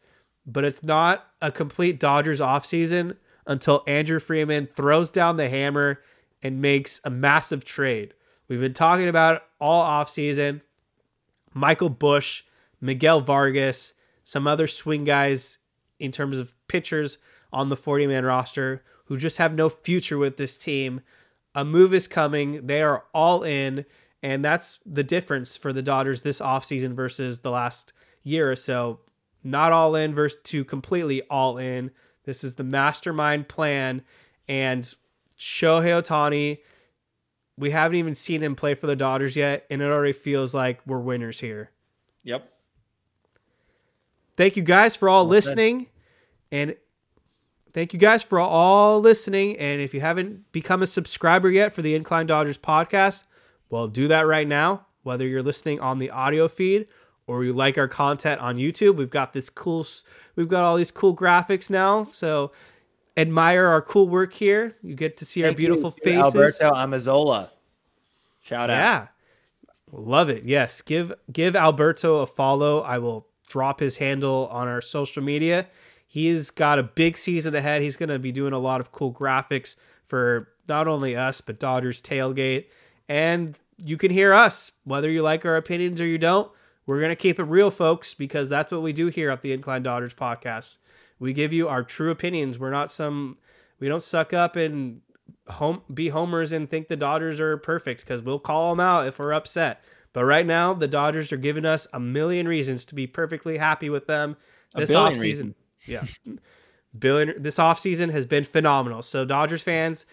but 0.46 0.64
it's 0.64 0.82
not 0.82 1.26
a 1.42 1.52
complete 1.52 2.00
Dodgers 2.00 2.40
offseason 2.40 3.16
until 3.46 3.82
Andrew 3.86 4.20
Friedman 4.20 4.66
throws 4.66 5.10
down 5.10 5.36
the 5.36 5.48
hammer 5.48 6.00
and 6.42 6.62
makes 6.62 7.00
a 7.04 7.10
massive 7.10 7.64
trade. 7.64 8.14
We've 8.48 8.60
been 8.60 8.74
talking 8.74 9.08
about 9.08 9.36
it 9.36 9.42
all 9.60 9.84
offseason. 9.84 10.62
Michael 11.52 11.90
Busch, 11.90 12.44
Miguel 12.80 13.20
Vargas, 13.20 13.94
some 14.24 14.46
other 14.46 14.66
swing 14.66 15.04
guys 15.04 15.58
in 15.98 16.12
terms 16.12 16.38
of 16.38 16.54
pitchers 16.68 17.18
on 17.52 17.68
the 17.68 17.76
40 17.76 18.06
man 18.06 18.24
roster 18.24 18.82
who 19.06 19.16
just 19.16 19.38
have 19.38 19.54
no 19.54 19.68
future 19.68 20.18
with 20.18 20.36
this 20.36 20.56
team. 20.56 21.02
A 21.54 21.64
move 21.64 21.92
is 21.92 22.06
coming. 22.06 22.66
They 22.66 22.82
are 22.82 23.04
all 23.12 23.42
in. 23.42 23.84
And 24.22 24.44
that's 24.44 24.78
the 24.86 25.02
difference 25.02 25.56
for 25.56 25.72
the 25.72 25.82
Dodgers 25.82 26.20
this 26.20 26.40
offseason 26.40 26.94
versus 26.94 27.40
the 27.40 27.50
last 27.50 27.92
year 28.22 28.50
or 28.50 28.56
so. 28.56 29.00
Not 29.42 29.72
all 29.72 29.96
in 29.96 30.14
versus 30.14 30.40
to 30.44 30.64
completely 30.64 31.22
all 31.22 31.58
in. 31.58 31.90
This 32.24 32.44
is 32.44 32.54
the 32.54 32.64
mastermind 32.64 33.48
plan. 33.48 34.02
And 34.48 34.84
Shohei 35.36 36.00
Ohtani, 36.00 36.58
we 37.58 37.70
haven't 37.70 37.98
even 37.98 38.14
seen 38.14 38.42
him 38.42 38.54
play 38.54 38.74
for 38.74 38.86
the 38.86 38.96
Dodgers 38.96 39.36
yet. 39.36 39.66
And 39.68 39.82
it 39.82 39.86
already 39.86 40.12
feels 40.12 40.54
like 40.54 40.80
we're 40.86 41.00
winners 41.00 41.40
here. 41.40 41.70
Yep. 42.22 42.48
Thank 44.36 44.56
you 44.56 44.62
guys 44.62 44.96
for 44.96 45.08
all 45.08 45.26
listening. 45.26 45.88
And 46.50 46.76
thank 47.72 47.92
you 47.92 47.98
guys 47.98 48.22
for 48.22 48.38
all 48.38 49.00
listening. 49.00 49.56
And 49.58 49.80
if 49.80 49.94
you 49.94 50.00
haven't 50.00 50.50
become 50.52 50.82
a 50.82 50.86
subscriber 50.86 51.50
yet 51.50 51.72
for 51.72 51.82
the 51.82 51.94
Incline 51.94 52.26
Dodgers 52.26 52.58
podcast, 52.58 53.24
well, 53.70 53.88
do 53.88 54.08
that 54.08 54.22
right 54.22 54.46
now. 54.46 54.86
Whether 55.02 55.26
you're 55.26 55.42
listening 55.42 55.80
on 55.80 55.98
the 55.98 56.10
audio 56.10 56.46
feed 56.48 56.88
or 57.26 57.44
you 57.44 57.52
like 57.52 57.76
our 57.76 57.88
content 57.88 58.40
on 58.40 58.56
YouTube, 58.56 58.96
we've 58.96 59.10
got 59.10 59.32
this 59.32 59.50
cool, 59.50 59.86
we've 60.36 60.48
got 60.48 60.64
all 60.64 60.76
these 60.76 60.90
cool 60.90 61.16
graphics 61.16 61.68
now. 61.68 62.08
So 62.12 62.52
admire 63.16 63.66
our 63.66 63.82
cool 63.82 64.08
work 64.08 64.32
here. 64.32 64.76
You 64.82 64.94
get 64.94 65.16
to 65.18 65.24
see 65.24 65.42
our 65.42 65.48
Thank 65.48 65.58
you 65.58 65.66
beautiful 65.66 65.90
to 65.90 66.00
faces. 66.02 66.60
Alberto 66.60 66.74
Amazola. 66.74 67.50
Shout 68.42 68.70
out. 68.70 68.76
Yeah. 68.76 69.06
Love 69.90 70.30
it. 70.30 70.44
Yes. 70.44 70.80
Give 70.80 71.12
give 71.30 71.54
Alberto 71.54 72.18
a 72.18 72.26
follow. 72.26 72.80
I 72.80 72.98
will 72.98 73.26
drop 73.48 73.80
his 73.80 73.98
handle 73.98 74.48
on 74.50 74.68
our 74.68 74.80
social 74.80 75.22
media. 75.22 75.66
He's 76.12 76.50
got 76.50 76.78
a 76.78 76.82
big 76.82 77.16
season 77.16 77.54
ahead. 77.54 77.80
He's 77.80 77.96
going 77.96 78.10
to 78.10 78.18
be 78.18 78.32
doing 78.32 78.52
a 78.52 78.58
lot 78.58 78.82
of 78.82 78.92
cool 78.92 79.14
graphics 79.14 79.76
for 80.04 80.50
not 80.68 80.86
only 80.86 81.16
us, 81.16 81.40
but 81.40 81.58
Dodgers 81.58 82.02
Tailgate. 82.02 82.66
And 83.08 83.58
you 83.82 83.96
can 83.96 84.10
hear 84.10 84.34
us, 84.34 84.72
whether 84.84 85.10
you 85.10 85.22
like 85.22 85.46
our 85.46 85.56
opinions 85.56 86.02
or 86.02 86.04
you 86.04 86.18
don't. 86.18 86.52
We're 86.84 86.98
going 86.98 87.08
to 87.08 87.16
keep 87.16 87.40
it 87.40 87.44
real, 87.44 87.70
folks, 87.70 88.12
because 88.12 88.50
that's 88.50 88.70
what 88.70 88.82
we 88.82 88.92
do 88.92 89.06
here 89.06 89.30
at 89.30 89.40
the 89.40 89.54
Incline 89.54 89.84
Dodgers 89.84 90.12
podcast. 90.12 90.76
We 91.18 91.32
give 91.32 91.50
you 91.50 91.66
our 91.66 91.82
true 91.82 92.10
opinions. 92.10 92.58
We're 92.58 92.68
not 92.68 92.92
some, 92.92 93.38
we 93.80 93.88
don't 93.88 94.02
suck 94.02 94.34
up 94.34 94.54
and 94.54 95.00
home 95.48 95.80
be 95.94 96.10
homers 96.10 96.52
and 96.52 96.68
think 96.68 96.88
the 96.88 96.96
Dodgers 96.96 97.40
are 97.40 97.56
perfect 97.56 98.02
because 98.02 98.20
we'll 98.20 98.38
call 98.38 98.68
them 98.68 98.80
out 98.80 99.06
if 99.06 99.18
we're 99.18 99.32
upset. 99.32 99.82
But 100.12 100.26
right 100.26 100.44
now, 100.44 100.74
the 100.74 100.88
Dodgers 100.88 101.32
are 101.32 101.38
giving 101.38 101.64
us 101.64 101.86
a 101.90 101.98
million 101.98 102.46
reasons 102.46 102.84
to 102.84 102.94
be 102.94 103.06
perfectly 103.06 103.56
happy 103.56 103.88
with 103.88 104.08
them 104.08 104.36
this 104.74 104.90
offseason. 104.90 105.22
reasons. 105.22 105.56
Yeah. 105.86 106.04
billion 106.96 107.42
this 107.42 107.56
offseason 107.58 108.10
has 108.10 108.26
been 108.26 108.44
phenomenal. 108.44 109.02
So 109.02 109.24
Dodgers 109.24 109.62
fans, 109.62 110.06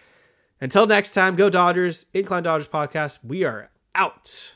until 0.62 0.88
next 0.88 1.12
time, 1.12 1.36
go 1.36 1.50
Dodgers. 1.50 2.06
Incline 2.14 2.44
Dodgers 2.44 2.68
podcast. 2.68 3.20
We 3.24 3.44
are 3.44 3.70
out. 3.96 4.56